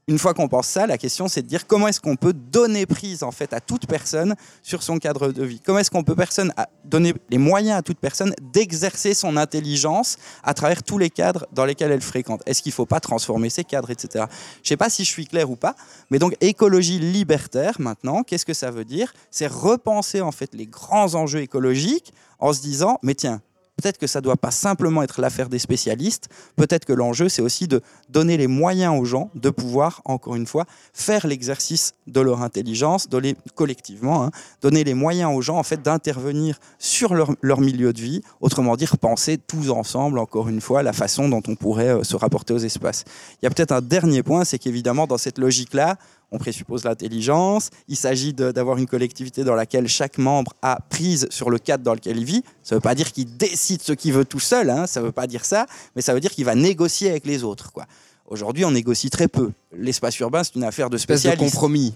une 0.06 0.18
fois 0.18 0.34
qu'on 0.34 0.48
pense 0.48 0.66
ça, 0.66 0.86
la 0.86 0.98
question 0.98 1.28
c'est 1.28 1.42
de 1.42 1.46
dire 1.46 1.66
comment 1.66 1.88
est-ce 1.88 2.00
qu'on 2.00 2.16
peut 2.16 2.32
donner 2.32 2.86
prise 2.86 3.22
en 3.22 3.30
fait 3.30 3.52
à 3.52 3.60
toute 3.60 3.86
personne 3.86 4.34
sur 4.62 4.82
son 4.82 4.98
cadre 4.98 5.32
de 5.32 5.44
vie? 5.44 5.60
Comment 5.60 5.78
est-ce 5.78 5.90
qu'on 5.90 6.04
peut 6.04 6.14
personne 6.14 6.52
donner 6.84 7.14
les 7.30 7.38
moyens 7.38 7.78
à 7.78 7.82
toute 7.82 7.98
personne 7.98 8.34
d'exercer 8.52 9.14
son 9.14 9.36
intelligence 9.36 10.16
à 10.42 10.54
travers 10.54 10.82
tous 10.82 10.98
les 10.98 11.10
cadres 11.10 11.46
dans 11.52 11.64
lesquels 11.64 11.90
elle 11.90 12.02
fréquente? 12.02 12.42
Est-ce 12.46 12.62
qu'il 12.62 12.70
ne 12.70 12.74
faut 12.74 12.86
pas 12.86 13.00
transformer 13.00 13.50
ces 13.50 13.64
cadres, 13.64 13.90
etc. 13.90 14.26
Je 14.56 14.60
ne 14.60 14.68
sais 14.68 14.76
pas 14.76 14.90
si 14.90 15.04
je 15.04 15.10
suis 15.10 15.26
clair 15.26 15.50
ou 15.50 15.56
pas, 15.56 15.74
mais 16.10 16.18
donc 16.18 16.36
écologie 16.40 16.98
libertaire 16.98 17.80
maintenant, 17.80 18.22
qu'est-ce 18.22 18.46
que 18.46 18.54
ça 18.54 18.70
veut 18.70 18.84
dire? 18.84 19.12
C'est 19.30 19.46
repenser 19.46 20.20
en 20.20 20.32
fait 20.32 20.54
les 20.54 20.66
grands 20.66 21.14
enjeux 21.14 21.40
écologiques 21.40 22.12
en 22.38 22.52
se 22.52 22.60
disant 22.60 22.98
mais 23.02 23.14
tiens 23.14 23.40
peut-être 23.76 23.98
que 23.98 24.06
ça 24.06 24.20
ne 24.20 24.24
doit 24.24 24.36
pas 24.36 24.50
simplement 24.50 25.02
être 25.02 25.20
l'affaire 25.20 25.48
des 25.48 25.58
spécialistes, 25.58 26.28
peut-être 26.56 26.84
que 26.84 26.92
l'enjeu, 26.92 27.28
c'est 27.28 27.42
aussi 27.42 27.66
de 27.68 27.80
donner 28.08 28.36
les 28.36 28.46
moyens 28.46 28.98
aux 28.98 29.04
gens 29.04 29.30
de 29.34 29.50
pouvoir, 29.50 30.00
encore 30.04 30.36
une 30.36 30.46
fois, 30.46 30.64
faire 30.92 31.26
l'exercice 31.26 31.94
de 32.06 32.20
leur 32.20 32.42
intelligence, 32.42 33.08
de 33.08 33.18
les, 33.18 33.36
collectivement, 33.54 34.24
hein, 34.24 34.30
donner 34.62 34.84
les 34.84 34.94
moyens 34.94 35.34
aux 35.34 35.42
gens, 35.42 35.58
en 35.58 35.62
fait, 35.62 35.82
d'intervenir 35.82 36.58
sur 36.78 37.14
leur, 37.14 37.60
milieu 37.60 37.92
de 37.92 38.00
vie, 38.00 38.22
autrement 38.40 38.76
dire, 38.76 38.96
penser 38.98 39.38
tous 39.38 39.70
ensemble, 39.70 40.18
encore 40.18 40.48
une 40.48 40.60
fois, 40.60 40.82
la 40.82 40.92
façon 40.92 41.28
dont 41.28 41.42
on 41.48 41.56
pourrait 41.56 41.88
euh, 41.88 42.04
se 42.04 42.16
rapporter 42.16 42.54
aux 42.54 42.58
espaces. 42.58 43.04
Il 43.40 43.44
y 43.44 43.46
a 43.46 43.50
peut-être 43.50 43.72
un 43.72 43.80
dernier 43.80 44.22
point, 44.22 44.44
c'est 44.44 44.58
qu'évidemment, 44.58 45.06
dans 45.06 45.18
cette 45.18 45.38
logique-là, 45.38 45.96
on 46.30 46.38
présuppose 46.38 46.84
l'intelligence, 46.84 47.70
il 47.88 47.96
s'agit 47.96 48.32
d'avoir 48.32 48.78
une 48.78 48.86
collectivité 48.86 49.44
dans 49.44 49.54
laquelle 49.54 49.86
chaque 49.88 50.18
membre 50.18 50.52
a 50.62 50.78
prise 50.88 51.26
sur 51.30 51.50
le 51.50 51.58
cadre 51.58 51.84
dans 51.84 51.94
lequel 51.94 52.16
il 52.18 52.24
vit. 52.24 52.42
Ça 52.62 52.74
ne 52.74 52.78
veut 52.78 52.82
pas 52.82 52.94
dire 52.94 53.12
qu'il 53.12 53.36
décide 53.36 53.82
ce 53.82 53.92
qu'il 53.92 54.12
veut 54.12 54.24
tout 54.24 54.40
seul, 54.40 54.70
hein, 54.70 54.86
ça 54.86 55.00
ne 55.00 55.06
veut 55.06 55.12
pas 55.12 55.26
dire 55.26 55.44
ça, 55.44 55.66
mais 55.94 56.02
ça 56.02 56.12
veut 56.14 56.20
dire 56.20 56.30
qu'il 56.32 56.44
va 56.44 56.54
négocier 56.54 57.10
avec 57.10 57.24
les 57.26 57.44
autres. 57.44 57.72
quoi. 57.72 57.86
Aujourd'hui, 58.26 58.64
on 58.64 58.70
négocie 58.70 59.10
très 59.10 59.28
peu. 59.28 59.52
L'espace 59.76 60.18
urbain, 60.18 60.42
c'est 60.42 60.54
une 60.54 60.64
affaire 60.64 60.88
de 60.88 60.96
Espèce 60.96 61.22
de 61.22 61.28
spécialistes. 61.28 61.54
compromis. 61.54 61.94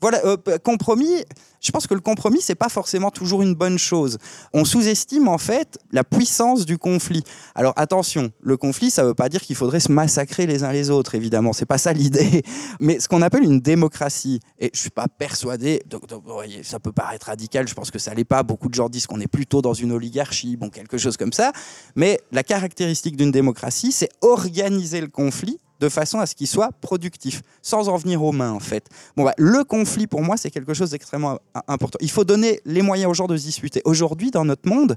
Voilà, 0.00 0.24
euh, 0.24 0.36
compromis, 0.62 1.24
je 1.60 1.72
pense 1.72 1.86
que 1.86 1.94
le 1.94 2.00
compromis, 2.00 2.40
c'est 2.40 2.54
pas 2.54 2.68
forcément 2.68 3.10
toujours 3.10 3.42
une 3.42 3.54
bonne 3.54 3.78
chose. 3.78 4.18
On 4.52 4.64
sous-estime 4.64 5.26
en 5.26 5.38
fait 5.38 5.78
la 5.90 6.04
puissance 6.04 6.66
du 6.66 6.78
conflit. 6.78 7.24
Alors 7.54 7.72
attention, 7.76 8.30
le 8.40 8.56
conflit, 8.56 8.90
ça 8.90 9.04
veut 9.04 9.14
pas 9.14 9.28
dire 9.28 9.40
qu'il 9.40 9.56
faudrait 9.56 9.80
se 9.80 9.90
massacrer 9.90 10.46
les 10.46 10.62
uns 10.62 10.72
les 10.72 10.90
autres, 10.90 11.16
évidemment, 11.16 11.52
c'est 11.52 11.66
pas 11.66 11.78
ça 11.78 11.92
l'idée. 11.92 12.42
Mais 12.80 13.00
ce 13.00 13.08
qu'on 13.08 13.22
appelle 13.22 13.42
une 13.42 13.60
démocratie, 13.60 14.40
et 14.60 14.70
je 14.72 14.78
suis 14.78 14.90
pas 14.90 15.08
persuadé, 15.08 15.82
donc, 15.86 16.02
voyez, 16.24 16.62
ça 16.62 16.78
peut 16.78 16.92
paraître 16.92 17.26
radical, 17.26 17.66
je 17.66 17.74
pense 17.74 17.90
que 17.90 17.98
ça 17.98 18.14
l'est 18.14 18.24
pas, 18.24 18.44
beaucoup 18.44 18.68
de 18.68 18.74
gens 18.74 18.88
disent 18.88 19.06
qu'on 19.06 19.20
est 19.20 19.26
plutôt 19.26 19.62
dans 19.62 19.74
une 19.74 19.90
oligarchie, 19.90 20.56
bon, 20.56 20.70
quelque 20.70 20.98
chose 20.98 21.16
comme 21.16 21.32
ça, 21.32 21.52
mais 21.96 22.20
la 22.30 22.44
caractéristique 22.44 23.16
d'une 23.16 23.32
démocratie, 23.32 23.90
c'est 23.90 24.10
organiser 24.20 25.00
le 25.00 25.08
conflit 25.08 25.58
de 25.80 25.88
façon 25.88 26.18
à 26.18 26.26
ce 26.26 26.34
qu'il 26.34 26.46
soit 26.48 26.70
productif, 26.80 27.42
sans 27.62 27.88
en 27.88 27.96
venir 27.96 28.22
aux 28.22 28.32
mains 28.32 28.52
en 28.52 28.60
fait. 28.60 28.86
Bon, 29.16 29.24
bah, 29.24 29.34
le 29.38 29.64
conflit, 29.64 30.06
pour 30.06 30.22
moi, 30.22 30.36
c'est 30.36 30.50
quelque 30.50 30.74
chose 30.74 30.90
d'extrêmement 30.90 31.38
im- 31.54 31.62
important. 31.68 31.98
Il 32.00 32.10
faut 32.10 32.24
donner 32.24 32.60
les 32.64 32.82
moyens 32.82 33.10
aux 33.10 33.14
gens 33.14 33.26
de 33.26 33.36
se 33.36 33.44
disputer. 33.44 33.80
Aujourd'hui, 33.84 34.30
dans 34.30 34.44
notre 34.44 34.68
monde, 34.68 34.96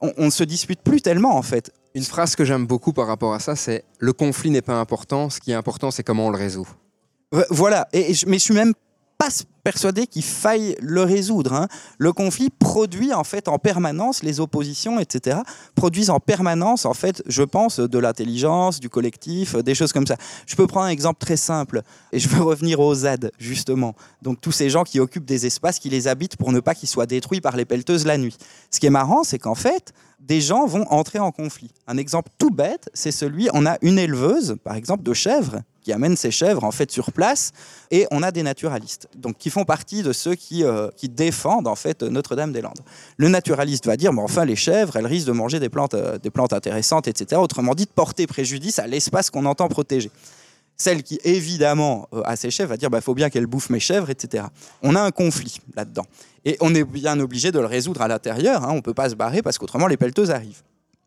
on 0.00 0.24
ne 0.26 0.30
se 0.30 0.44
dispute 0.44 0.80
plus 0.82 1.00
tellement, 1.00 1.36
en 1.36 1.42
fait. 1.42 1.70
Une 1.94 2.02
phrase 2.02 2.34
que 2.34 2.44
j'aime 2.44 2.66
beaucoup 2.66 2.92
par 2.92 3.06
rapport 3.06 3.34
à 3.34 3.38
ça, 3.38 3.54
c'est 3.54 3.84
le 3.98 4.12
conflit 4.12 4.50
n'est 4.50 4.60
pas 4.62 4.74
important, 4.80 5.30
ce 5.30 5.38
qui 5.40 5.52
est 5.52 5.54
important, 5.54 5.90
c'est 5.90 6.02
comment 6.02 6.26
on 6.26 6.30
le 6.30 6.38
résout. 6.38 6.66
Voilà, 7.50 7.88
et, 7.92 8.12
mais 8.26 8.38
je 8.38 8.44
suis 8.44 8.54
même 8.54 8.74
pas 9.22 9.44
persuadé 9.62 10.08
qu'il 10.08 10.24
faille 10.24 10.74
le 10.80 11.02
résoudre. 11.02 11.52
hein. 11.52 11.68
Le 11.98 12.12
conflit 12.12 12.50
produit 12.50 13.12
en 13.12 13.22
fait 13.22 13.46
en 13.46 13.58
permanence 13.58 14.24
les 14.24 14.40
oppositions, 14.40 14.98
etc. 14.98 15.38
Produisent 15.76 16.10
en 16.10 16.18
permanence, 16.18 16.84
en 16.86 16.94
fait, 16.94 17.22
je 17.26 17.44
pense, 17.44 17.78
de 17.78 17.98
l'intelligence, 17.98 18.80
du 18.80 18.88
collectif, 18.88 19.54
euh, 19.54 19.62
des 19.62 19.76
choses 19.76 19.92
comme 19.92 20.08
ça. 20.08 20.16
Je 20.46 20.56
peux 20.56 20.66
prendre 20.66 20.86
un 20.86 20.90
exemple 20.90 21.20
très 21.20 21.36
simple, 21.36 21.82
et 22.10 22.18
je 22.18 22.28
veux 22.28 22.42
revenir 22.42 22.80
aux 22.80 22.94
ZAD, 22.94 23.30
justement. 23.38 23.94
Donc 24.22 24.40
tous 24.40 24.50
ces 24.50 24.68
gens 24.68 24.82
qui 24.82 24.98
occupent 24.98 25.24
des 25.24 25.46
espaces, 25.46 25.78
qui 25.78 25.88
les 25.88 26.08
habitent 26.08 26.36
pour 26.36 26.50
ne 26.50 26.58
pas 26.58 26.74
qu'ils 26.74 26.88
soient 26.88 27.06
détruits 27.06 27.40
par 27.40 27.56
les 27.56 27.64
pelleteuses 27.64 28.04
la 28.04 28.18
nuit. 28.18 28.36
Ce 28.72 28.80
qui 28.80 28.86
est 28.86 28.90
marrant, 28.90 29.22
c'est 29.22 29.38
qu'en 29.38 29.54
fait, 29.54 29.92
des 30.18 30.40
gens 30.40 30.66
vont 30.66 30.86
entrer 30.90 31.20
en 31.20 31.30
conflit. 31.30 31.70
Un 31.86 31.96
exemple 31.96 32.30
tout 32.38 32.50
bête, 32.50 32.90
c'est 32.92 33.12
celui, 33.12 33.48
on 33.54 33.66
a 33.66 33.78
une 33.82 34.00
éleveuse, 34.00 34.56
par 34.64 34.74
exemple, 34.74 35.04
de 35.04 35.12
chèvres, 35.12 35.60
qui 35.82 35.92
amène 35.92 36.16
ses 36.16 36.30
chèvres 36.30 36.64
en 36.64 36.70
fait 36.70 36.90
sur 36.90 37.12
place, 37.12 37.52
et 37.90 38.06
on 38.10 38.22
a 38.22 38.30
des 38.30 38.42
naturalistes, 38.42 39.08
donc 39.16 39.36
qui 39.38 39.50
font 39.50 39.64
partie 39.64 40.02
de 40.02 40.12
ceux 40.12 40.34
qui, 40.34 40.64
euh, 40.64 40.88
qui 40.96 41.08
défendent 41.08 41.66
en 41.66 41.74
fait 41.74 42.02
Notre-Dame-des-Landes. 42.02 42.80
Le 43.16 43.28
naturaliste 43.28 43.86
va 43.86 43.96
dire, 43.96 44.12
mais 44.12 44.22
enfin 44.22 44.44
les 44.44 44.56
chèvres, 44.56 44.96
elles 44.96 45.06
risquent 45.06 45.26
de 45.28 45.32
manger 45.32 45.60
des 45.60 45.68
plantes, 45.68 45.94
euh, 45.94 46.18
des 46.18 46.30
plantes 46.30 46.52
intéressantes, 46.52 47.08
etc. 47.08 47.40
Autrement 47.40 47.74
dit, 47.74 47.84
de 47.84 47.90
porter 47.90 48.26
préjudice 48.26 48.78
à 48.78 48.86
l'espace 48.86 49.30
qu'on 49.30 49.44
entend 49.46 49.68
protéger. 49.68 50.10
Celle 50.76 51.02
qui, 51.02 51.20
évidemment, 51.22 52.08
euh, 52.12 52.22
a 52.24 52.34
ses 52.36 52.50
chèvres, 52.50 52.70
va 52.70 52.76
dire 52.76 52.88
il 52.92 53.00
faut 53.02 53.14
bien 53.14 53.30
qu'elle 53.30 53.46
bouffe 53.46 53.70
mes 53.70 53.80
chèvres, 53.80 54.10
etc. 54.10 54.44
On 54.82 54.94
a 54.96 55.00
un 55.00 55.10
conflit 55.10 55.58
là-dedans. 55.76 56.06
Et 56.44 56.56
on 56.60 56.74
est 56.74 56.82
bien 56.82 57.20
obligé 57.20 57.52
de 57.52 57.60
le 57.60 57.66
résoudre 57.66 58.02
à 58.02 58.08
l'intérieur. 58.08 58.64
hein. 58.64 58.70
On 58.70 58.76
ne 58.76 58.80
peut 58.80 58.94
pas 58.94 59.08
se 59.10 59.14
barrer 59.14 59.42
parce 59.42 59.58
qu'autrement, 59.58 59.86
les 59.86 59.96
pelleteuses 59.96 60.30
arrivent. 60.30 60.62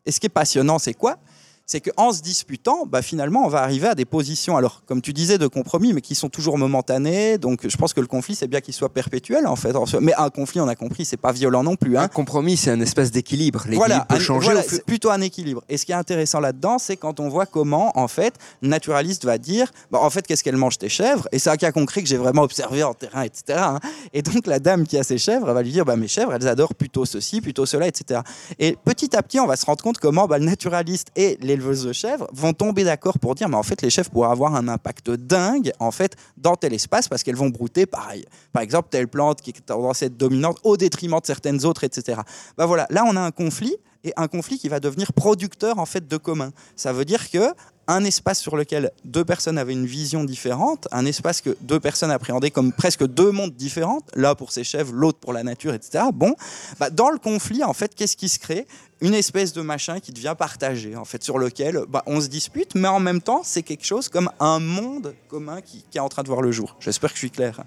Et 0.06 0.12
ce 0.12 0.20
qui 0.20 0.26
est 0.26 0.30
passionnant, 0.30 0.78
c'est 0.78 0.94
quoi? 0.94 1.18
C'est 1.66 1.80
qu'en 1.80 2.12
se 2.12 2.22
disputant, 2.22 2.86
bah, 2.86 3.02
finalement, 3.02 3.44
on 3.44 3.48
va 3.48 3.62
arriver 3.62 3.88
à 3.88 3.94
des 3.94 4.04
positions, 4.04 4.56
alors 4.56 4.82
comme 4.86 5.02
tu 5.02 5.12
disais, 5.12 5.36
de 5.36 5.46
compromis, 5.48 5.92
mais 5.92 6.00
qui 6.00 6.14
sont 6.14 6.28
toujours 6.28 6.58
momentanées. 6.58 7.38
Donc, 7.38 7.66
je 7.68 7.76
pense 7.76 7.92
que 7.92 8.00
le 8.00 8.06
conflit, 8.06 8.34
c'est 8.36 8.46
bien 8.46 8.60
qu'il 8.60 8.72
soit 8.72 8.88
perpétuel, 8.92 9.46
en 9.46 9.56
fait. 9.56 9.74
Mais 10.00 10.14
un 10.14 10.30
conflit, 10.30 10.60
on 10.60 10.68
a 10.68 10.76
compris, 10.76 11.04
c'est 11.04 11.16
pas 11.16 11.32
violent 11.32 11.64
non 11.64 11.74
plus. 11.76 11.98
hein. 11.98 12.02
Un 12.02 12.08
compromis, 12.08 12.56
c'est 12.56 12.72
une 12.72 12.82
espèce 12.82 13.10
d'équilibre. 13.10 13.60
L'équilibre 13.64 13.84
Voilà, 13.86 14.06
peut 14.08 14.14
un- 14.14 14.20
changer. 14.20 14.44
voilà, 14.44 14.62
c'est 14.62 14.84
plutôt 14.84 15.10
un 15.10 15.20
équilibre. 15.20 15.62
Et 15.68 15.76
ce 15.76 15.84
qui 15.84 15.92
est 15.92 15.96
intéressant 15.96 16.38
là-dedans, 16.40 16.78
c'est 16.78 16.96
quand 16.96 17.18
on 17.18 17.28
voit 17.28 17.46
comment, 17.46 17.90
en 17.98 18.06
fait, 18.08 18.34
le 18.62 18.68
naturaliste 18.68 19.24
va 19.24 19.38
dire, 19.38 19.72
bah, 19.90 19.98
en 20.00 20.08
fait, 20.10 20.24
qu'est-ce 20.26 20.44
qu'elle 20.44 20.56
mange 20.56 20.78
tes 20.78 20.88
chèvres? 20.88 21.26
Et 21.32 21.38
c'est 21.40 21.50
un 21.50 21.56
cas 21.56 21.72
concret 21.72 22.02
que 22.02 22.08
j'ai 22.08 22.16
vraiment 22.16 22.42
observé 22.42 22.84
en 22.84 22.94
terrain, 22.94 23.22
etc. 23.22 23.58
hein. 23.58 23.80
Et 24.12 24.22
donc 24.22 24.46
la 24.46 24.60
dame 24.60 24.86
qui 24.86 24.96
a 24.98 25.02
ses 25.02 25.18
chèvres, 25.18 25.48
elle 25.48 25.54
va 25.54 25.62
lui 25.62 25.72
dire, 25.72 25.84
bah, 25.84 25.96
mes 25.96 26.06
chèvres, 26.08 26.32
elles 26.32 26.46
adorent 26.46 26.74
plutôt 26.74 27.04
ceci, 27.04 27.40
plutôt 27.40 27.66
cela, 27.66 27.88
etc. 27.88 28.20
Et 28.60 28.76
petit 28.84 29.16
à 29.16 29.22
petit, 29.22 29.40
on 29.40 29.46
va 29.46 29.56
se 29.56 29.66
rendre 29.66 29.82
compte 29.82 29.98
comment 29.98 30.26
bah, 30.28 30.38
le 30.38 30.44
naturaliste 30.44 31.08
et 31.16 31.36
l'éleveuse 31.56 31.84
de 31.84 31.92
chèvres 31.92 32.28
vont 32.32 32.52
tomber 32.52 32.84
d'accord 32.84 33.18
pour 33.18 33.34
dire, 33.34 33.48
mais 33.48 33.56
en 33.56 33.62
fait, 33.62 33.82
les 33.82 33.90
chèvres 33.90 34.10
pourraient 34.10 34.30
avoir 34.30 34.54
un 34.54 34.68
impact 34.68 35.10
dingue, 35.10 35.72
en 35.78 35.90
fait, 35.90 36.16
dans 36.36 36.56
tel 36.56 36.72
espace, 36.72 37.08
parce 37.08 37.22
qu'elles 37.22 37.36
vont 37.36 37.48
brouter, 37.48 37.86
pareil. 37.86 38.24
Par 38.52 38.62
exemple, 38.62 38.88
telle 38.90 39.08
plante 39.08 39.40
qui 39.40 39.50
est 39.50 39.66
tendance 39.66 40.02
à 40.02 40.06
être 40.06 40.16
dominante 40.16 40.58
au 40.64 40.76
détriment 40.76 41.20
de 41.20 41.26
certaines 41.26 41.64
autres, 41.64 41.84
etc. 41.84 42.20
Bah 42.56 42.66
voilà, 42.66 42.86
là, 42.90 43.04
on 43.06 43.16
a 43.16 43.20
un 43.20 43.30
conflit 43.30 43.76
et 44.06 44.12
un 44.16 44.28
conflit 44.28 44.58
qui 44.58 44.68
va 44.68 44.80
devenir 44.80 45.12
producteur 45.12 45.78
en 45.78 45.86
fait 45.86 46.08
de 46.08 46.16
commun. 46.16 46.52
Ça 46.76 46.92
veut 46.92 47.04
dire 47.04 47.28
que 47.30 47.52
un 47.88 48.04
espace 48.04 48.40
sur 48.40 48.56
lequel 48.56 48.90
deux 49.04 49.24
personnes 49.24 49.58
avaient 49.58 49.72
une 49.72 49.86
vision 49.86 50.24
différente, 50.24 50.88
un 50.90 51.06
espace 51.06 51.40
que 51.40 51.56
deux 51.60 51.78
personnes 51.78 52.10
appréhendaient 52.10 52.50
comme 52.50 52.72
presque 52.72 53.06
deux 53.06 53.30
mondes 53.30 53.54
différents, 53.54 54.00
là 54.14 54.34
pour 54.34 54.50
ses 54.52 54.64
chèvres, 54.64 54.92
l'autre 54.92 55.18
pour 55.18 55.32
la 55.32 55.42
nature, 55.42 55.74
etc. 55.74 56.04
Bon, 56.12 56.34
bah, 56.80 56.90
dans 56.90 57.10
le 57.10 57.18
conflit, 57.18 57.62
en 57.62 57.72
fait, 57.72 57.94
qu'est-ce 57.94 58.16
qui 58.16 58.28
se 58.28 58.38
crée? 58.38 58.66
Une 59.00 59.14
espèce 59.14 59.52
de 59.52 59.62
machin 59.62 60.00
qui 60.00 60.12
devient 60.12 60.34
partagé, 60.36 60.96
en 60.96 61.04
fait, 61.04 61.22
sur 61.22 61.38
lequel 61.38 61.82
bah, 61.88 62.02
on 62.06 62.20
se 62.20 62.28
dispute, 62.28 62.74
mais 62.74 62.88
en 62.88 62.98
même 62.98 63.20
temps, 63.20 63.42
c'est 63.44 63.62
quelque 63.62 63.84
chose 63.84 64.08
comme 64.08 64.30
un 64.40 64.58
monde 64.58 65.14
commun 65.28 65.60
qui, 65.60 65.84
est 65.94 66.00
en 66.00 66.08
train 66.08 66.22
de 66.22 66.28
voir 66.28 66.42
le 66.42 66.50
jour. 66.50 66.76
J'espère 66.80 67.10
que 67.10 67.16
je 67.16 67.20
suis 67.20 67.30
clair. 67.30 67.62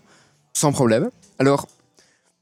Sans 0.53 0.71
problème. 0.71 1.11
Alors, 1.37 1.67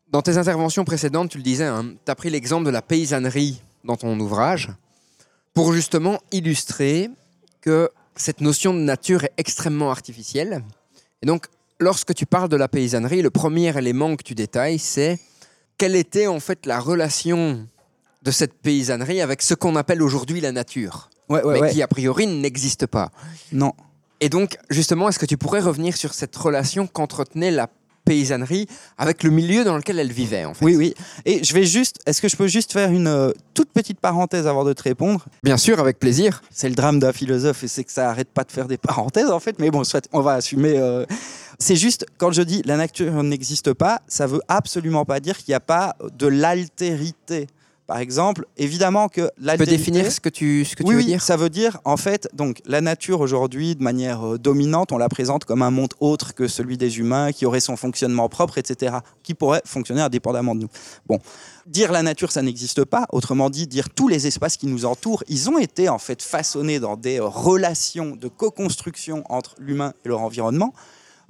dans 0.10 0.22
tes 0.22 0.38
interventions 0.38 0.86
précédentes, 0.86 1.30
tu 1.30 1.38
le 1.38 1.44
disais, 1.44 1.70
tu 2.06 2.12
as 2.12 2.16
pris 2.16 2.30
l'exemple 2.30 2.66
de 2.66 2.72
la 2.72 2.82
paysannerie 2.82 3.62
dans 3.88 3.96
ton 3.98 4.20
ouvrage 4.20 4.70
pour 5.54 5.74
justement 5.74 6.20
illustrer 6.32 7.10
que 7.62 7.90
cette 8.16 8.42
notion 8.42 8.74
de 8.74 8.80
nature 8.80 9.24
est 9.24 9.34
extrêmement 9.38 9.90
artificielle. 9.90 10.64
Et 11.22 11.26
donc, 11.26 11.48
lorsque 11.80 12.14
tu 12.14 12.26
parles 12.26 12.50
de 12.50 12.58
la 12.58 12.68
paysannerie, 12.68 13.22
le 13.22 13.30
premier 13.32 13.76
élément 13.76 14.16
que 14.16 14.24
tu 14.24 14.36
détailles, 14.36 14.78
c'est 14.80 15.20
quelle 15.78 15.96
était 15.96 16.28
en 16.28 16.40
fait 16.40 16.66
la 16.66 16.80
relation 16.80 17.68
de 18.24 18.32
cette 18.32 18.54
paysannerie 18.54 19.22
avec 19.22 19.42
ce 19.42 19.54
qu'on 19.54 19.76
appelle 19.76 20.02
aujourd'hui 20.02 20.42
la 20.42 20.52
nature, 20.52 21.10
Ouais, 21.30 21.44
ouais, 21.44 21.54
mais 21.56 21.62
ouais. 21.62 21.72
qui 21.72 21.82
a 21.82 21.88
priori 21.88 22.26
n'existe 22.28 22.86
pas. 22.88 23.12
Non. 23.52 23.74
Et 24.22 24.30
donc, 24.30 24.58
justement, 24.70 25.10
est-ce 25.10 25.20
que 25.20 25.26
tu 25.26 25.38
pourrais 25.38 25.60
revenir 25.60 25.96
sur 25.96 26.14
cette 26.14 26.36
relation 26.36 26.88
qu'entretenait 26.88 27.52
la 27.52 27.68
paysannerie 28.08 28.68
avec 28.98 29.24
le 29.24 29.30
milieu 29.30 29.64
dans 29.64 29.76
lequel 29.78 30.00
elle 30.00 30.12
vivait, 30.12 30.46
en 30.46 30.54
fait 30.54 30.64
Oui, 30.66 30.76
oui. 30.76 30.94
Et 31.26 31.44
je 31.44 31.54
vais 31.54 31.66
juste, 31.66 31.98
est-ce 32.06 32.22
que 32.22 32.30
je 32.30 32.36
peux 32.38 32.48
juste 32.48 32.72
faire 32.72 32.90
une 32.92 33.08
euh, 33.08 33.32
toute 33.54 33.70
petite 33.72 34.00
parenthèse 34.00 34.48
avant 34.48 34.64
de 34.64 34.74
te 34.74 34.84
répondre? 34.84 35.26
Bien 35.44 35.58
sûr, 35.58 35.80
avec 35.80 36.00
plaisir. 36.00 36.42
C'est 36.50 36.70
le 36.70 36.76
drame 36.76 37.00
d'un 37.00 37.14
philosophe 37.14 37.64
et 37.64 37.68
c'est 37.68 37.84
que 37.84 37.92
ça 37.92 38.10
arrête 38.10 38.30
pas 38.30 38.44
de 38.44 38.52
faire 38.52 38.68
des 38.68 38.78
parenthèses 38.78 39.30
en 39.30 39.40
fait. 39.40 39.60
Mais 39.60 39.70
bon, 39.72 39.84
soit, 39.84 40.08
on 40.14 40.22
va 40.22 40.34
assumer. 40.34 40.76
euh, 40.78 41.06
C'est 41.60 41.76
juste, 41.76 42.06
quand 42.18 42.32
je 42.32 42.42
dis 42.44 42.62
la 42.66 42.78
nature 42.78 43.12
n'existe 43.24 43.74
pas, 43.74 44.02
ça 44.08 44.26
veut 44.28 44.42
absolument 44.48 45.06
pas 45.06 45.20
dire 45.20 45.38
qu'il 45.38 45.52
n'y 45.52 45.56
a 45.56 45.60
pas 45.60 45.96
de 46.18 46.28
l'altérité. 46.28 47.48
Par 47.88 48.00
exemple, 48.00 48.46
évidemment 48.58 49.08
que 49.08 49.32
Tu 49.40 49.58
peux 49.58 49.66
définir 49.66 50.12
ce 50.12 50.20
que 50.20 50.28
tu, 50.28 50.66
ce 50.66 50.76
que 50.76 50.84
tu 50.84 50.90
oui, 50.90 50.96
veux 50.96 51.00
oui, 51.00 51.06
dire 51.06 51.22
ça 51.22 51.38
veut 51.38 51.50
dire, 51.50 51.80
en 51.86 51.96
fait, 51.96 52.28
donc 52.34 52.62
la 52.66 52.82
nature 52.82 53.22
aujourd'hui, 53.22 53.76
de 53.76 53.82
manière 53.82 54.28
euh, 54.28 54.38
dominante, 54.38 54.92
on 54.92 54.98
la 54.98 55.08
présente 55.08 55.46
comme 55.46 55.62
un 55.62 55.72
monde 55.72 55.94
autre 56.02 56.36
que 56.36 56.50
celui 56.50 56.78
des 56.78 57.00
humains, 57.00 57.32
qui 57.32 57.46
aurait 57.46 57.62
son 57.62 57.78
fonctionnement 57.78 58.28
propre, 58.28 58.58
etc., 58.58 58.98
qui 59.24 59.34
pourrait 59.34 59.62
fonctionner 59.64 60.02
indépendamment 60.02 60.54
de 60.54 60.62
nous. 60.64 60.68
Bon, 61.08 61.20
dire 61.66 61.94
la 61.94 62.04
nature, 62.04 62.30
ça 62.34 62.42
n'existe 62.42 62.84
pas. 62.84 63.06
Autrement 63.14 63.50
dit, 63.50 63.68
dire 63.68 63.90
tous 63.90 64.10
les 64.10 64.28
espaces 64.28 64.58
qui 64.58 64.68
nous 64.68 64.84
entourent, 64.84 65.24
ils 65.30 65.50
ont 65.50 65.58
été 65.58 65.88
en 65.88 65.98
fait 65.98 66.22
façonnés 66.22 66.82
dans 66.82 66.98
des 66.98 67.22
euh, 67.22 67.26
relations 67.26 68.18
de 68.18 68.28
co-construction 68.28 69.24
entre 69.30 69.56
l'humain 69.60 69.94
et 70.04 70.10
leur 70.10 70.20
environnement. 70.20 70.74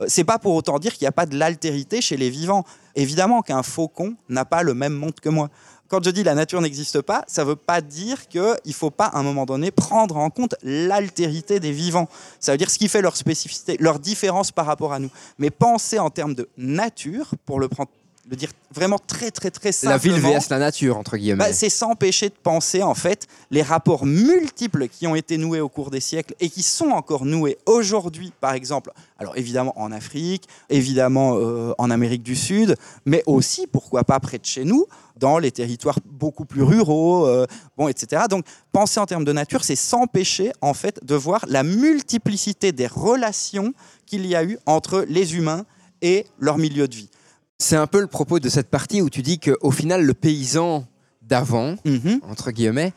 Euh, 0.02 0.06
C'est 0.08 0.24
pas 0.24 0.40
pour 0.40 0.56
autant 0.56 0.80
dire 0.80 0.94
qu'il 0.94 1.06
n'y 1.06 1.10
a 1.10 1.12
pas 1.12 1.28
de 1.28 1.38
l'altérité 1.38 2.02
chez 2.02 2.18
les 2.18 2.32
vivants. 2.32 2.64
Évidemment 2.96 3.44
qu'un 3.44 3.62
faucon 3.62 4.16
n'a 4.28 4.44
pas 4.44 4.64
le 4.64 4.74
même 4.74 4.94
monde 4.94 5.20
que 5.22 5.30
moi. 5.30 5.50
Quand 5.88 6.04
je 6.04 6.10
dis 6.10 6.24
la 6.24 6.36
nature 6.36 6.60
n'existe 6.60 7.02
pas, 7.02 7.24
ça 7.28 7.44
ne 7.44 7.50
veut 7.50 7.56
pas 7.56 7.80
dire 7.80 8.28
qu'il 8.28 8.42
ne 8.42 8.74
faut 8.74 8.92
pas 8.92 9.06
à 9.06 9.20
un 9.20 9.24
moment 9.24 9.46
donné 9.46 9.72
prendre 9.72 10.18
en 10.18 10.30
compte 10.30 10.56
l'altérité 10.62 11.62
des 11.62 11.72
vivants. 11.72 12.10
Ça 12.40 12.52
veut 12.52 12.58
dire 12.58 12.70
ce 12.70 12.78
qui 12.78 12.90
fait 12.90 13.02
leur 13.02 13.16
spécificité, 13.16 13.78
leur 13.80 14.00
différence 14.00 14.52
par 14.52 14.66
rapport 14.66 14.92
à 14.92 15.00
nous. 15.00 15.10
Mais 15.38 15.50
penser 15.50 15.98
en 15.98 16.10
termes 16.10 16.36
de 16.36 16.50
nature, 16.58 17.32
pour 17.46 17.60
le 17.60 17.70
prendre 17.70 17.90
le 18.30 18.36
dire 18.36 18.50
vraiment 18.74 19.00
très 19.00 19.32
très 19.32 19.52
très 19.52 19.72
La 19.84 19.98
ville 19.98 20.14
simplement. 20.14 20.40
vs 20.40 20.50
la 20.50 20.60
nature, 20.60 20.98
entre 20.98 21.18
guillemets. 21.18 21.46
Bah, 21.46 21.54
c'est 21.54 21.70
s'empêcher 21.70 22.30
de 22.30 22.36
penser 22.42 22.84
en 22.84 22.94
fait 22.94 23.28
les 23.52 23.62
rapports 23.62 24.06
multiples 24.06 24.88
qui 24.90 25.08
ont 25.08 25.16
été 25.16 25.38
noués 25.38 25.62
au 25.62 25.70
cours 25.70 25.92
des 25.92 26.02
siècles 26.02 26.36
et 26.40 26.50
qui 26.50 26.62
sont 26.62 26.90
encore 26.90 27.26
noués 27.26 27.58
aujourd'hui, 27.66 28.34
par 28.42 28.54
exemple. 28.54 28.92
Alors 29.18 29.38
évidemment 29.38 29.74
en 29.80 29.92
Afrique, 29.92 30.48
évidemment 30.70 31.38
euh, 31.38 31.74
en 31.78 31.90
Amérique 31.90 32.24
du 32.24 32.36
Sud, 32.36 32.76
mais 33.06 33.24
aussi 33.26 33.66
pourquoi 33.68 34.04
pas 34.04 34.20
près 34.20 34.38
de 34.38 34.46
chez 34.46 34.66
nous, 34.66 34.86
dans 35.16 35.40
les 35.40 35.52
territoires 35.52 36.00
beaucoup 36.06 36.46
plus 36.46 36.64
ruraux, 36.64 37.26
euh, 37.26 37.46
bon, 37.78 37.88
etc. 37.88 38.24
Donc 38.30 38.46
penser 38.72 39.00
en 39.00 39.06
termes 39.06 39.26
de 39.26 39.34
nature, 39.34 39.64
c'est 39.64 39.76
s'empêcher 39.76 40.52
en 40.62 40.74
fait 40.74 41.00
de 41.04 41.16
voir 41.16 41.46
la 41.48 41.64
multiplicité 41.64 42.74
des 42.74 42.88
relations 42.88 43.74
qu'il 44.06 44.26
y 44.26 44.36
a 44.36 44.44
eu 44.44 44.60
entre 44.66 45.06
les 45.08 45.36
humains 45.36 45.66
et 46.02 46.26
leur 46.40 46.58
milieu 46.58 46.88
de 46.88 46.96
vie. 46.96 47.10
C'est 47.60 47.76
un 47.76 47.88
peu 47.88 48.00
le 48.00 48.08
propos 48.08 48.40
de 48.40 48.50
cette 48.50 48.70
partie 48.70 49.02
où 49.02 49.10
tu 49.10 49.24
dis 49.24 49.40
qu'au 49.40 49.72
final, 49.72 50.04
le 50.06 50.14
paysan 50.14 50.86
d'avant, 51.24 51.76
Mhm. 51.86 52.22
entre 52.30 52.52
guillemets, 52.52 52.94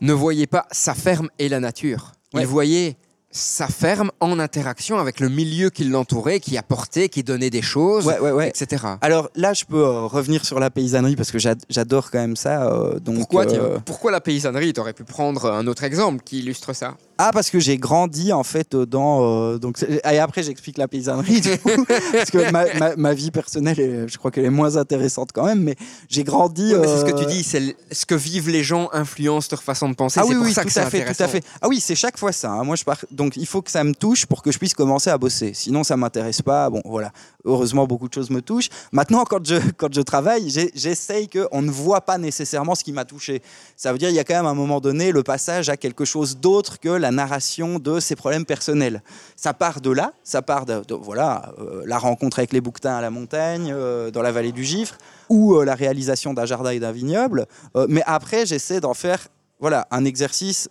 ne 0.00 0.12
voyait 0.12 0.48
pas 0.48 0.66
sa 0.72 0.94
ferme 0.94 1.28
et 1.38 1.48
la 1.48 1.60
nature. 1.60 2.12
Ouais. 2.34 2.40
Il 2.42 2.46
voyait 2.48 2.96
sa 3.30 3.66
ferme 3.68 4.10
en 4.20 4.38
interaction 4.40 4.98
avec 4.98 5.20
le 5.20 5.28
milieu 5.30 5.70
qui 5.70 5.84
l'entourait, 5.84 6.40
qui 6.40 6.58
apportait, 6.58 7.08
qui 7.08 7.22
donnait 7.22 7.48
des 7.48 7.62
choses, 7.62 8.04
Ouais, 8.04 8.18
ouais, 8.18 8.32
ouais. 8.32 8.48
etc. 8.48 8.84
Alors 9.00 9.30
là, 9.36 9.54
je 9.54 9.64
peux 9.64 9.78
euh, 9.82 10.00
revenir 10.06 10.44
sur 10.44 10.58
la 10.60 10.68
paysannerie 10.70 11.14
parce 11.16 11.30
que 11.30 11.38
j'ad- 11.38 11.62
j'adore 11.70 12.10
quand 12.10 12.18
même 12.18 12.36
ça. 12.36 12.66
euh, 12.70 12.98
donc, 12.98 13.18
Pourquoi, 13.18 13.46
euh, 13.46 13.78
pourquoi 13.86 14.10
la 14.10 14.20
paysannerie? 14.20 14.72
Tu 14.74 14.80
aurais 14.80 14.92
pu 14.92 15.04
prendre 15.04 15.50
un 15.50 15.66
autre 15.68 15.84
exemple 15.84 16.22
qui 16.24 16.40
illustre 16.40 16.74
ça. 16.74 16.96
Ah, 17.18 17.30
parce 17.32 17.50
que 17.50 17.60
j'ai 17.60 17.78
grandi 17.78 18.32
en 18.32 18.42
fait 18.42 18.74
euh, 18.74 18.86
dans. 18.86 19.20
euh, 19.22 19.58
donc, 19.58 19.84
et 19.88 20.18
après, 20.18 20.42
j'explique 20.42 20.78
la 20.78 20.88
paysannerie, 20.88 21.40
du 21.40 21.58
coup, 21.58 21.84
parce 22.12 22.30
que 22.30 22.50
ma, 22.50 22.64
ma- 22.74 22.96
ma 22.96 23.14
vie 23.14 23.30
personnelle, 23.30 23.78
est- 23.78 24.08
je 24.08 24.18
crois 24.18 24.30
qu'elle 24.30 24.44
est 24.46 24.50
moins 24.50 24.76
intéressante 24.76 25.30
quand 25.32 25.44
même, 25.44 25.62
mais 25.62 25.76
j'ai 26.08 26.24
grandi. 26.24 26.70
C'est 26.82 26.98
ce 26.98 27.04
que 27.04 27.12
euh, 27.12 27.18
tu 27.18 27.26
dis, 27.26 27.42
c'est 27.44 27.76
ce 27.92 28.06
que 28.06 28.14
vivent 28.14 28.48
les 28.48 28.64
gens 28.64 28.88
influence 28.92 29.50
leur 29.50 29.62
façon 29.62 29.88
de 29.88 29.94
penser. 29.94 30.18
Ah 30.20 30.26
oui, 30.26 30.34
pour 30.34 30.44
oui, 30.46 30.52
ça 30.52 30.62
tout 30.62 30.68
que 30.70 30.78
à 30.80 30.86
fait, 30.90 31.04
tout 31.14 31.22
à 31.22 31.28
fait. 31.28 31.44
Ah 31.60 31.68
oui, 31.68 31.80
c'est 31.80 31.94
chaque 31.94 32.18
fois 32.18 32.32
ça. 32.32 32.50
hein. 32.50 32.64
Moi, 32.64 32.76
je 32.76 32.84
pars... 32.84 32.98
donc 33.10 33.36
il 33.36 33.46
faut 33.46 33.62
que 33.62 33.70
ça 33.70 33.84
me 33.84 33.94
touche 33.94 34.26
pour 34.26 34.42
que 34.42 34.50
je 34.50 34.58
puisse 34.58 34.74
commencer 34.74 35.10
à 35.10 35.18
bosser. 35.18 35.52
Sinon, 35.54 35.84
ça 35.84 35.96
m'intéresse 35.96 36.42
pas. 36.42 36.70
Bon, 36.70 36.80
voilà. 36.84 37.12
Heureusement, 37.44 37.86
beaucoup 37.86 38.08
de 38.08 38.14
choses 38.14 38.30
me 38.30 38.40
touchent. 38.42 38.68
Maintenant, 38.90 39.24
quand 39.24 39.44
je 39.46 39.56
quand 39.76 39.92
je 39.92 40.00
travaille, 40.00 40.48
j'essaye 40.74 41.28
que 41.28 41.46
on 41.52 41.62
ne 41.62 41.70
voit 41.70 42.00
pas 42.00 42.18
nécessairement 42.18 42.74
ce 42.74 42.82
qui 42.84 42.92
m'a 42.92 43.04
touché. 43.04 43.42
Ça 43.76 43.92
veut 43.92 43.98
dire 43.98 44.08
il 44.08 44.14
y 44.16 44.18
a 44.20 44.24
quand 44.24 44.34
même 44.34 44.46
à 44.46 44.50
un 44.50 44.54
moment 44.54 44.80
donné 44.80 45.12
le 45.12 45.22
passage 45.22 45.68
à 45.68 45.76
quelque 45.76 46.04
chose 46.04 46.38
d'autre 46.38 46.80
que 46.80 46.88
la 47.02 47.10
narration 47.10 47.78
de 47.78 48.00
ses 48.00 48.16
problèmes 48.16 48.46
personnels. 48.46 49.02
Ça 49.36 49.52
part 49.52 49.82
de 49.82 49.90
là. 49.90 50.12
Ça 50.24 50.40
part 50.40 50.64
de, 50.64 50.82
voilà 50.94 51.52
euh, 51.58 51.82
la 51.84 51.98
rencontre 51.98 52.38
avec 52.38 52.52
les 52.52 52.60
bouquetins 52.60 52.96
à 52.96 53.00
la 53.02 53.10
montagne, 53.10 53.70
euh, 53.70 54.10
dans 54.10 54.22
la 54.22 54.32
vallée 54.32 54.52
du 54.52 54.64
Gifre, 54.64 54.96
ou 55.28 55.54
euh, 55.54 55.64
la 55.64 55.74
réalisation 55.74 56.32
d'un 56.32 56.46
jardin 56.46 56.70
et 56.70 56.80
d'un 56.80 56.92
vignoble. 56.92 57.46
Mais 57.88 58.02
après, 58.06 58.46
j'essaie 58.46 58.80
d'en 58.80 58.94
faire 58.94 59.28
voilà 59.60 59.86
un 59.90 60.04
exercice 60.04 60.70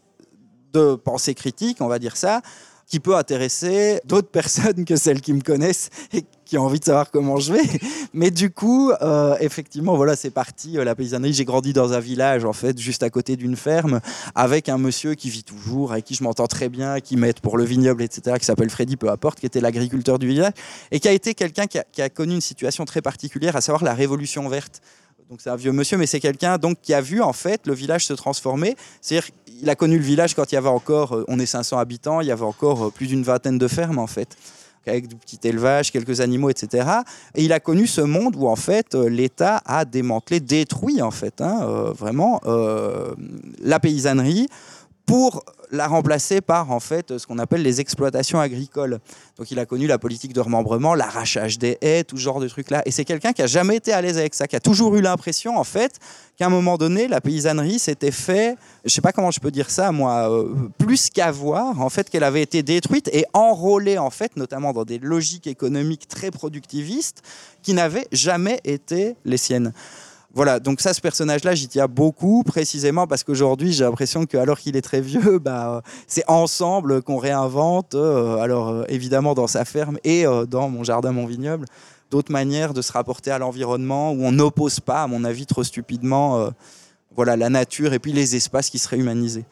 de 0.74 0.96
pensée 0.96 1.36
critique, 1.36 1.78
on 1.82 1.88
va 1.88 2.00
dire 2.00 2.18
ça, 2.18 2.42
qui 2.92 3.00
peut 3.00 3.16
intéresser 3.16 4.02
d'autres 4.06 4.30
personnes 4.42 4.86
que 4.86 4.98
celles 4.98 5.22
qui 5.22 5.34
me 5.34 5.42
connaissent 5.42 5.90
et 6.14 6.26
qui 6.46 6.58
ont 6.58 6.64
envie 6.64 6.82
de 6.82 6.84
savoir 6.84 7.10
comment 7.10 7.38
je 7.38 7.54
vais. 7.54 7.80
Mais 8.14 8.30
du 8.30 8.52
coup, 8.52 8.92
euh, 9.02 9.38
effectivement, 9.40 9.96
voilà, 9.96 10.18
c'est 10.18 10.30
parti, 10.30 10.78
euh, 10.78 10.84
la 10.84 10.94
paysannerie. 10.94 11.32
J'ai 11.32 11.46
grandi 11.46 11.72
dans 11.72 11.94
un 11.94 12.02
village, 12.02 12.44
en 12.44 12.52
fait, 12.52 12.78
juste 12.78 13.04
à 13.04 13.10
côté 13.10 13.38
d'une 13.38 13.56
ferme, 13.56 14.02
avec 14.36 14.68
un 14.68 14.78
monsieur 14.78 15.16
qui 15.16 15.30
vit 15.30 15.46
toujours, 15.46 15.94
avec 15.94 16.04
qui 16.04 16.16
je 16.16 16.24
m'entends 16.24 16.48
très 16.48 16.68
bien, 16.68 17.00
qui 17.00 17.16
m'aide 17.16 17.40
pour 17.40 17.58
le 17.58 17.64
vignoble, 17.64 18.04
etc., 18.04 18.36
qui 18.38 18.46
s'appelle 18.46 18.70
Freddy, 18.70 18.98
peu 18.98 19.10
importe, 19.10 19.40
qui 19.40 19.46
était 19.46 19.62
l'agriculteur 19.62 20.20
du 20.20 20.28
village, 20.28 20.52
et 20.92 21.00
qui 21.00 21.08
a 21.08 21.14
été 21.14 21.34
quelqu'un 21.34 21.68
qui 21.68 21.80
a, 21.80 21.86
qui 21.90 22.02
a 22.02 22.10
connu 22.10 22.34
une 22.34 22.42
situation 22.42 22.84
très 22.84 23.02
particulière, 23.02 23.56
à 23.56 23.62
savoir 23.62 23.86
la 23.86 23.94
révolution 23.94 24.50
verte. 24.50 24.82
Donc 25.32 25.40
c'est 25.40 25.50
un 25.50 25.56
vieux 25.56 25.72
monsieur, 25.72 25.98
mais 25.98 26.08
c'est 26.08 26.20
quelqu'un 26.20 26.58
donc 26.58 26.80
qui 26.82 26.94
a 26.94 27.00
vu 27.00 27.22
en 27.22 27.32
fait 27.32 27.66
le 27.66 27.74
village 27.74 28.06
se 28.06 28.12
transformer. 28.12 28.76
C'est-à-dire 29.00 29.30
il 29.62 29.70
a 29.70 29.76
connu 29.76 29.98
le 29.98 30.04
village 30.04 30.36
quand 30.36 30.52
il 30.52 30.56
y 30.56 30.58
avait 30.58 30.68
encore, 30.68 31.16
euh, 31.16 31.26
on 31.30 31.40
est 31.40 31.46
500 31.46 31.78
habitants, 31.78 32.20
il 32.20 32.28
y 32.28 32.32
avait 32.32 32.44
encore 32.44 32.88
euh, 32.88 32.90
plus 32.90 33.08
d'une 33.08 33.24
vingtaine 33.24 33.58
de 33.58 33.68
fermes 33.70 33.98
en 33.98 34.08
fait, 34.08 34.36
avec 34.86 35.08
du 35.08 35.16
petit 35.16 35.40
élevage, 35.46 35.94
quelques 35.94 36.20
animaux, 36.20 36.50
etc. 36.50 36.86
Et 37.34 37.46
il 37.46 37.54
a 37.54 37.62
connu 37.62 37.88
ce 37.88 38.02
monde 38.02 38.36
où 38.36 38.50
en 38.50 38.58
fait 38.58 38.94
euh, 38.94 39.08
l'État 39.08 39.62
a 39.66 39.86
démantelé, 39.86 40.42
détruit 40.42 41.02
en 41.02 41.12
fait, 41.12 41.40
hein, 41.40 41.94
vraiment 41.98 42.42
la 43.64 43.80
paysannerie 43.80 44.48
pour 45.06 45.44
la 45.72 45.88
remplacer 45.88 46.42
par 46.42 46.72
en 46.72 46.80
fait 46.80 47.18
ce 47.18 47.26
qu'on 47.26 47.40
appelle 47.40 47.62
les 47.62 47.80
exploitations 47.80 48.40
agricoles. 48.40 49.00
Donc 49.38 49.52
il 49.52 49.60
a 49.60 49.66
connu 49.66 49.88
la 49.88 49.98
politique 49.98 50.34
de 50.34 50.42
remembrement, 50.42 50.96
l'arrachage 50.96 51.58
des 51.58 51.78
haies, 51.82 52.04
tout 52.04 52.18
genre 52.18 52.40
de 52.40 52.48
trucs 52.48 52.70
là. 52.70 52.82
Et 52.86 52.92
c'est 52.92 53.06
quelqu'un 53.06 53.34
qui 53.34 53.42
a 53.42 53.48
jamais 53.48 53.78
été 53.78 53.94
à 53.94 54.02
l'aise 54.02 54.18
avec 54.18 54.34
ça, 54.34 54.48
qui 54.48 54.56
a 54.56 54.60
toujours 54.60 54.96
eu 54.96 55.02
l'impression 55.02 55.58
en 55.58 55.64
fait 55.64 56.00
qu'à 56.38 56.48
un 56.48 56.50
moment 56.50 56.78
donné 56.78 57.08
la 57.08 57.22
paysannerie 57.22 57.80
s'était 57.80 58.12
fait, 58.12 58.58
je 58.86 58.90
sais 58.90 59.02
pas 59.02 59.12
comment 59.12 59.32
je 59.32 59.40
peux 59.40 59.52
dire 59.52 59.70
ça 59.70 59.92
moi, 59.92 60.30
euh, 60.32 60.54
plus 60.78 61.10
qu'avoir 61.10 61.80
en 61.80 61.90
fait 61.90 62.10
qu'elle 62.10 62.24
avait 62.24 62.42
été 62.42 62.64
détruite 62.64 63.10
et 63.14 63.26
enrôlée 63.34 63.98
en 63.98 64.10
fait 64.10 64.36
notamment 64.36 64.74
dans 64.74 64.86
des 64.86 65.00
logiques 65.00 65.48
économiques 65.48 66.08
très 66.08 66.32
productivistes 66.32 67.22
qui 67.64 67.74
n'avaient 67.74 68.08
jamais 68.12 68.60
été 68.64 69.16
les 69.26 69.38
siennes. 69.38 69.74
Voilà, 70.34 70.62
donc 70.62 70.80
ça, 70.80 70.94
ce 70.94 71.02
personnage-là, 71.02 71.56
j'y 71.56 71.68
tiens 71.68 71.88
beaucoup, 71.88 72.44
précisément 72.44 73.06
parce 73.06 73.24
qu'aujourd'hui, 73.24 73.74
j'ai 73.74 73.84
l'impression 73.84 74.26
que 74.26 74.38
alors 74.38 74.60
qu'il 74.60 74.78
est 74.78 74.82
très 74.82 75.02
vieux, 75.02 75.40
bah, 75.40 75.76
euh, 75.76 75.82
c'est 76.08 76.24
ensemble 76.30 77.02
qu'on 77.02 77.18
réinvente, 77.18 77.96
euh, 77.96 78.38
alors 78.38 78.70
euh, 78.70 78.84
évidemment 78.88 79.34
dans 79.34 79.48
sa 79.48 79.66
ferme 79.66 79.98
et 80.06 80.24
dans 80.48 80.70
mon 80.70 80.86
jardin, 80.86 81.12
mon 81.12 81.26
vignoble, 81.26 81.66
d'autres 82.12 82.32
manières 82.32 82.74
de 82.74 82.82
se 82.82 82.94
rapporter 82.94 83.32
à 83.32 83.40
l'environnement 83.40 84.14
où 84.14 84.24
on 84.24 84.32
n'oppose 84.32 84.80
pas, 84.80 85.04
à 85.04 85.08
mon 85.08 85.26
avis, 85.26 85.46
trop 85.46 85.64
stupidement, 85.64 86.50
voilà, 87.16 87.36
la 87.36 87.50
nature 87.50 87.94
et 87.94 88.00
puis 88.00 88.14
les 88.14 88.36
espaces 88.36 88.70
qui 88.70 88.80
seraient 88.80 88.98
humanisés. 88.98 89.46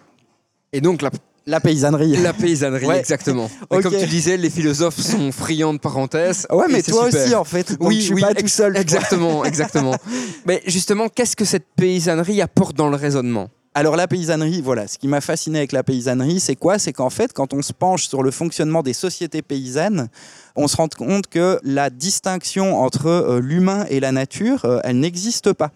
Et 0.72 0.82
donc 0.82 1.02
la, 1.02 1.10
La 1.50 1.60
paysannerie. 1.60 2.16
la 2.18 2.32
paysannerie, 2.34 2.86
Ouais. 2.86 3.00
exactement. 3.00 3.50
Comme 3.70 3.92
tu 3.98 4.06
disais, 4.06 4.38
les 4.38 4.50
philosophes 4.50 5.00
sont 5.00 5.32
friands 5.32 5.74
de 5.74 5.80
parenthèses. 5.80 6.46
Ouais, 6.52 6.66
mais 6.70 6.82
toi 6.84 7.06
super. 7.08 7.24
aussi, 7.26 7.36
en 7.36 7.44
fait. 7.44 7.72
Donc 7.80 7.90
Oui, 7.90 7.98
je 7.98 8.06
suis 8.06 8.14
oui, 8.14 8.22
pas 8.22 8.34
tout 8.36 8.48
seul. 8.48 8.78
Exactement, 8.78 9.44
exactement. 9.44 9.96
Mais 10.46 10.62
justement, 10.68 11.10
qu'est-ce 11.10 11.36
que 11.36 11.46
cette 11.46 11.66
paysannerie 11.76 12.42
apporte 12.42 12.76
dans 12.76 12.90
le 12.90 12.96
raisonnement? 12.96 13.50
Alors 13.76 13.96
la 13.96 14.08
paysannerie, 14.08 14.62
voilà, 14.62 14.88
ce 14.88 14.98
qui 14.98 15.08
m'a 15.08 15.22
fasciné 15.22 15.60
avec 15.60 15.72
la 15.72 15.84
paysannerie, 15.84 16.40
c'est 16.40 16.56
quoi? 16.56 16.80
C'est 16.80 16.92
qu'en 16.92 17.10
fait, 17.12 17.34
quand 17.34 17.54
on 17.54 17.62
se 17.62 17.72
penche 17.72 18.08
sur 18.08 18.24
le 18.24 18.32
fonctionnement 18.32 18.82
des 18.82 18.94
sociétés 18.94 19.42
paysannes, 19.44 20.08
on 20.56 20.68
se 20.68 20.76
rend 20.76 20.88
compte 20.90 21.28
que 21.28 21.60
la 21.64 21.90
distinction 21.92 22.82
entre 22.82 23.06
euh, 23.08 23.40
l'humain 23.40 23.86
et 23.90 24.00
la 24.00 24.12
nature, 24.12 24.66
euh, 24.66 24.80
elle 24.84 25.00
n'existe 25.00 25.54
pas. 25.54 25.72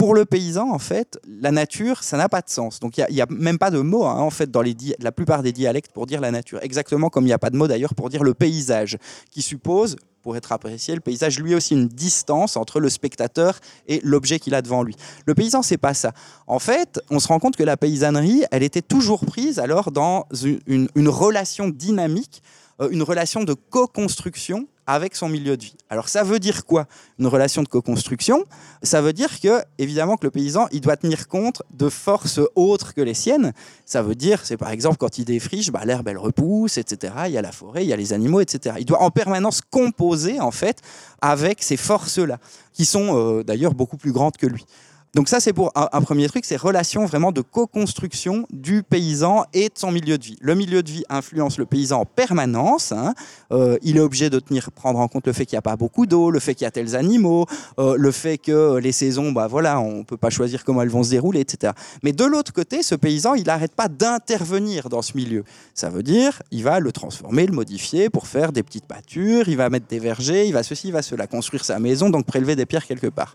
Pour 0.00 0.14
le 0.14 0.24
paysan, 0.24 0.70
en 0.70 0.78
fait, 0.78 1.20
la 1.28 1.50
nature, 1.50 2.02
ça 2.02 2.16
n'a 2.16 2.30
pas 2.30 2.40
de 2.40 2.48
sens. 2.48 2.80
Donc, 2.80 2.96
il 2.96 3.04
n'y 3.10 3.20
a, 3.20 3.26
même 3.28 3.58
pas 3.58 3.70
de 3.70 3.80
mot, 3.80 4.06
hein, 4.06 4.18
en 4.18 4.30
fait, 4.30 4.50
dans 4.50 4.62
la 4.62 5.12
plupart 5.12 5.42
des 5.42 5.52
dialectes 5.52 5.92
pour 5.92 6.06
dire 6.06 6.22
la 6.22 6.30
nature. 6.30 6.58
Exactement 6.62 7.10
comme 7.10 7.24
il 7.24 7.26
n'y 7.26 7.34
a 7.34 7.38
pas 7.38 7.50
de 7.50 7.58
mot, 7.58 7.68
d'ailleurs, 7.68 7.94
pour 7.94 8.08
dire 8.08 8.22
le 8.22 8.32
paysage, 8.32 8.96
qui 9.30 9.42
suppose, 9.42 9.96
pour 10.22 10.38
être 10.38 10.52
apprécié, 10.52 10.94
le 10.94 11.02
paysage, 11.02 11.38
lui 11.38 11.54
aussi, 11.54 11.74
une 11.74 11.86
distance 11.86 12.56
entre 12.56 12.80
le 12.80 12.88
spectateur 12.88 13.60
et 13.88 14.00
l'objet 14.02 14.38
qu'il 14.38 14.54
a 14.54 14.62
devant 14.62 14.82
lui. 14.82 14.96
Le 15.26 15.34
paysan, 15.34 15.60
c'est 15.60 15.76
pas 15.76 15.92
ça. 15.92 16.12
En 16.46 16.60
fait, 16.60 16.98
on 17.10 17.18
se 17.20 17.28
rend 17.28 17.38
compte 17.38 17.56
que 17.56 17.62
la 17.62 17.76
paysannerie, 17.76 18.44
elle 18.52 18.62
était 18.62 18.80
toujours 18.80 19.26
prise 19.26 19.58
alors 19.58 19.90
dans 19.92 20.24
une, 20.42 20.60
une- 20.66 20.88
une 20.94 21.10
relation 21.10 21.68
dynamique, 21.68 22.42
euh, 22.80 22.88
une 22.90 23.02
relation 23.02 23.44
de 23.44 23.52
co-construction 23.52 24.66
avec 24.90 25.14
son 25.14 25.28
milieu 25.28 25.56
de 25.56 25.62
vie. 25.62 25.76
Alors 25.88 26.08
ça 26.08 26.24
veut 26.24 26.40
dire 26.40 26.64
quoi 26.64 26.86
Une 27.20 27.28
relation 27.28 27.62
de 27.62 27.68
co-construction, 27.68 28.44
ça 28.82 29.00
veut 29.00 29.12
dire 29.12 29.40
que 29.40 29.62
évidemment 29.78 30.16
que 30.16 30.26
le 30.26 30.32
paysan, 30.32 30.66
il 30.72 30.80
doit 30.80 30.96
tenir 30.96 31.28
compte 31.28 31.62
de 31.70 31.88
forces 31.88 32.40
autres 32.56 32.92
que 32.92 33.00
les 33.00 33.14
siennes. 33.14 33.52
Ça 33.86 34.02
veut 34.02 34.16
dire, 34.16 34.40
c'est 34.44 34.56
par 34.56 34.70
exemple 34.70 34.96
quand 34.96 35.18
il 35.18 35.24
défriche, 35.24 35.70
bah, 35.70 35.84
l'herbe 35.84 36.08
elle 36.08 36.18
repousse, 36.18 36.76
etc. 36.76 37.14
Il 37.26 37.32
y 37.32 37.38
a 37.38 37.42
la 37.42 37.52
forêt, 37.52 37.84
il 37.84 37.88
y 37.88 37.92
a 37.92 37.96
les 37.96 38.12
animaux, 38.12 38.40
etc. 38.40 38.76
Il 38.80 38.84
doit 38.84 39.02
en 39.02 39.10
permanence 39.10 39.60
composer 39.60 40.40
en 40.40 40.50
fait 40.50 40.80
avec 41.20 41.62
ces 41.62 41.76
forces-là, 41.76 42.38
qui 42.72 42.84
sont 42.84 43.16
euh, 43.16 43.44
d'ailleurs 43.44 43.74
beaucoup 43.74 43.96
plus 43.96 44.12
grandes 44.12 44.36
que 44.36 44.46
lui. 44.46 44.66
Donc 45.14 45.28
ça, 45.28 45.40
c'est 45.40 45.52
pour 45.52 45.72
un, 45.74 46.02
premier 46.02 46.28
truc, 46.28 46.44
c'est 46.44 46.56
relation 46.56 47.04
vraiment 47.04 47.32
de 47.32 47.40
co-construction 47.40 48.46
du 48.52 48.84
paysan 48.84 49.44
et 49.52 49.64
de 49.68 49.74
son 49.74 49.90
milieu 49.90 50.18
de 50.18 50.24
vie. 50.24 50.36
Le 50.40 50.54
milieu 50.54 50.84
de 50.84 50.90
vie 50.90 51.02
influence 51.08 51.58
le 51.58 51.66
paysan 51.66 52.02
en 52.02 52.04
permanence. 52.04 52.92
hein. 52.92 53.14
Euh, 53.50 53.76
il 53.82 53.96
est 53.96 54.00
obligé 54.00 54.30
de 54.30 54.38
tenir, 54.38 54.70
prendre 54.70 55.00
en 55.00 55.08
compte 55.08 55.26
le 55.26 55.32
fait 55.32 55.46
qu'il 55.46 55.56
n'y 55.56 55.58
a 55.58 55.62
pas 55.62 55.74
beaucoup 55.74 56.06
d'eau, 56.06 56.30
le 56.30 56.38
fait 56.38 56.54
qu'il 56.54 56.64
y 56.64 56.68
a 56.68 56.70
tels 56.70 56.94
animaux, 56.94 57.46
euh, 57.80 57.96
le 57.98 58.12
fait 58.12 58.38
que 58.38 58.76
les 58.76 58.92
saisons, 58.92 59.32
bah 59.32 59.48
voilà, 59.48 59.80
on 59.80 59.98
ne 59.98 60.02
peut 60.04 60.16
pas 60.16 60.30
choisir 60.30 60.64
comment 60.64 60.80
elles 60.82 60.88
vont 60.90 61.02
se 61.02 61.10
dérouler, 61.10 61.40
etc. 61.40 61.72
Mais 62.04 62.12
de 62.12 62.24
l'autre 62.24 62.52
côté, 62.52 62.84
ce 62.84 62.94
paysan, 62.94 63.34
il 63.34 63.46
n'arrête 63.46 63.74
pas 63.74 63.88
d'intervenir 63.88 64.88
dans 64.88 65.02
ce 65.02 65.16
milieu. 65.16 65.42
Ça 65.74 65.90
veut 65.90 66.04
dire, 66.04 66.40
il 66.52 66.62
va 66.62 66.78
le 66.78 66.92
transformer, 66.92 67.46
le 67.46 67.52
modifier 67.52 68.10
pour 68.10 68.28
faire 68.28 68.52
des 68.52 68.62
petites 68.62 68.86
pâtures, 68.86 69.48
il 69.48 69.56
va 69.56 69.70
mettre 69.70 69.88
des 69.88 69.98
vergers, 69.98 70.46
il 70.46 70.52
va 70.52 70.62
ceci, 70.62 70.88
il 70.88 70.92
va 70.92 71.02
cela, 71.02 71.26
construire 71.26 71.64
sa 71.64 71.80
maison, 71.80 72.10
donc 72.10 72.26
prélever 72.26 72.54
des 72.54 72.64
pierres 72.64 72.86
quelque 72.86 73.08
part. 73.08 73.34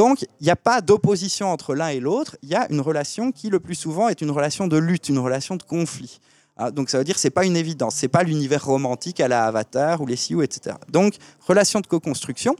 Donc, 0.00 0.22
il 0.22 0.44
n'y 0.44 0.50
a 0.50 0.56
pas 0.56 0.80
d'opposition 0.80 1.52
entre 1.52 1.74
l'un 1.74 1.88
et 1.88 2.00
l'autre, 2.00 2.38
il 2.42 2.48
y 2.48 2.54
a 2.54 2.66
une 2.72 2.80
relation 2.80 3.32
qui, 3.32 3.50
le 3.50 3.60
plus 3.60 3.74
souvent, 3.74 4.08
est 4.08 4.22
une 4.22 4.30
relation 4.30 4.66
de 4.66 4.78
lutte, 4.78 5.10
une 5.10 5.18
relation 5.18 5.56
de 5.56 5.62
conflit. 5.62 6.20
Ah, 6.56 6.70
donc, 6.70 6.88
ça 6.88 6.96
veut 6.96 7.04
dire 7.04 7.16
que 7.16 7.20
ce 7.20 7.26
n'est 7.26 7.32
pas 7.32 7.44
une 7.44 7.54
évidence, 7.54 7.96
ce 7.96 8.06
n'est 8.06 8.08
pas 8.08 8.22
l'univers 8.22 8.64
romantique 8.64 9.20
à 9.20 9.28
la 9.28 9.44
Avatar 9.44 10.00
ou 10.00 10.06
les 10.06 10.16
Sioux, 10.16 10.40
etc. 10.40 10.76
Donc, 10.88 11.16
relation 11.46 11.80
de 11.80 11.86
co-construction. 11.86 12.56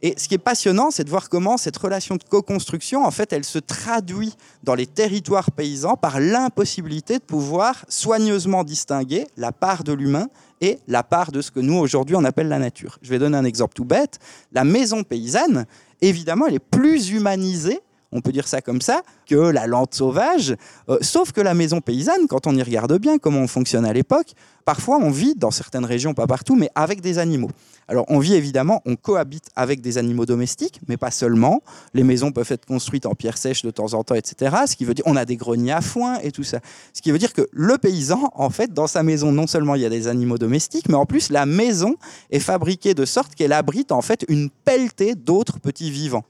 Et 0.00 0.14
ce 0.16 0.28
qui 0.28 0.34
est 0.34 0.38
passionnant, 0.38 0.92
c'est 0.92 1.02
de 1.02 1.10
voir 1.10 1.28
comment 1.28 1.56
cette 1.56 1.76
relation 1.76 2.14
de 2.14 2.22
co-construction, 2.22 3.04
en 3.04 3.10
fait, 3.10 3.32
elle 3.32 3.44
se 3.44 3.58
traduit 3.58 4.36
dans 4.62 4.76
les 4.76 4.86
territoires 4.86 5.50
paysans 5.50 5.96
par 5.96 6.20
l'impossibilité 6.20 7.14
de 7.18 7.24
pouvoir 7.24 7.84
soigneusement 7.88 8.62
distinguer 8.62 9.26
la 9.36 9.50
part 9.50 9.82
de 9.82 9.92
l'humain 9.92 10.28
et 10.60 10.78
la 10.86 11.02
part 11.02 11.32
de 11.32 11.40
ce 11.40 11.50
que 11.50 11.60
nous, 11.60 11.76
aujourd'hui, 11.76 12.14
on 12.14 12.24
appelle 12.24 12.48
la 12.48 12.58
nature. 12.58 12.98
Je 13.02 13.10
vais 13.10 13.18
donner 13.18 13.36
un 13.36 13.44
exemple 13.44 13.74
tout 13.74 13.84
bête. 13.84 14.20
La 14.52 14.64
maison 14.64 15.02
paysanne, 15.02 15.66
évidemment, 16.00 16.46
elle 16.46 16.54
est 16.54 16.58
plus 16.58 17.10
humanisée 17.10 17.80
on 18.12 18.20
peut 18.20 18.32
dire 18.32 18.48
ça 18.48 18.60
comme 18.60 18.80
ça, 18.80 19.02
que 19.26 19.34
la 19.34 19.66
lente 19.66 19.94
sauvage. 19.94 20.56
Euh, 20.88 20.98
sauf 21.00 21.32
que 21.32 21.40
la 21.40 21.54
maison 21.54 21.80
paysanne, 21.80 22.26
quand 22.28 22.46
on 22.46 22.54
y 22.54 22.62
regarde 22.62 22.98
bien 22.98 23.18
comment 23.18 23.40
on 23.40 23.48
fonctionne 23.48 23.84
à 23.84 23.92
l'époque, 23.92 24.32
parfois 24.64 24.98
on 24.98 25.10
vit 25.10 25.34
dans 25.34 25.50
certaines 25.50 25.84
régions, 25.84 26.14
pas 26.14 26.26
partout, 26.26 26.56
mais 26.56 26.70
avec 26.74 27.00
des 27.00 27.18
animaux. 27.18 27.50
Alors 27.88 28.04
on 28.08 28.18
vit 28.18 28.34
évidemment, 28.34 28.82
on 28.84 28.96
cohabite 28.96 29.48
avec 29.54 29.80
des 29.80 29.98
animaux 29.98 30.26
domestiques, 30.26 30.80
mais 30.88 30.96
pas 30.96 31.10
seulement. 31.10 31.62
Les 31.94 32.02
maisons 32.02 32.32
peuvent 32.32 32.50
être 32.50 32.66
construites 32.66 33.06
en 33.06 33.14
pierre 33.14 33.38
sèche 33.38 33.62
de 33.62 33.70
temps 33.70 33.94
en 33.94 34.02
temps, 34.02 34.14
etc. 34.14 34.56
Ce 34.66 34.76
qui 34.76 34.84
veut 34.84 34.94
dire, 34.94 35.04
on 35.06 35.16
a 35.16 35.24
des 35.24 35.36
greniers 35.36 35.72
à 35.72 35.80
foin 35.80 36.18
et 36.20 36.32
tout 36.32 36.44
ça. 36.44 36.60
Ce 36.92 37.00
qui 37.00 37.12
veut 37.12 37.18
dire 37.18 37.32
que 37.32 37.48
le 37.52 37.78
paysan, 37.78 38.30
en 38.34 38.50
fait, 38.50 38.72
dans 38.72 38.86
sa 38.86 39.02
maison, 39.02 39.30
non 39.32 39.46
seulement 39.46 39.74
il 39.74 39.82
y 39.82 39.86
a 39.86 39.90
des 39.90 40.08
animaux 40.08 40.38
domestiques, 40.38 40.88
mais 40.88 40.96
en 40.96 41.06
plus 41.06 41.30
la 41.30 41.46
maison 41.46 41.96
est 42.30 42.40
fabriquée 42.40 42.94
de 42.94 43.04
sorte 43.04 43.34
qu'elle 43.34 43.52
abrite 43.52 43.92
en 43.92 44.02
fait 44.02 44.24
une 44.28 44.50
pelletée 44.50 45.14
d'autres 45.14 45.60
petits 45.60 45.90
vivants. 45.90 46.24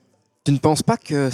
Tu 0.47 0.53
ne 0.53 0.59
penses 0.59 0.84
pas 0.84 0.97
que 0.97 1.28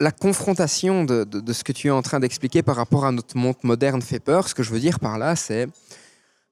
la 0.00 0.10
confrontation 0.10 1.04
de, 1.04 1.52
ce 1.52 1.62
que 1.62 1.72
tu 1.72 1.88
es 1.88 1.90
en 1.90 2.00
train 2.00 2.18
d'expliquer 2.18 2.62
par 2.62 2.76
rapport 2.76 3.04
à 3.04 3.12
notre 3.12 3.36
monde 3.36 3.56
moderne 3.62 4.00
fait 4.00 4.20
peur? 4.20 4.48
Ce 4.48 4.54
que 4.54 4.62
je 4.62 4.70
veux 4.70 4.80
dire 4.80 5.00
par 5.00 5.18
là, 5.18 5.36
c'est 5.36 5.68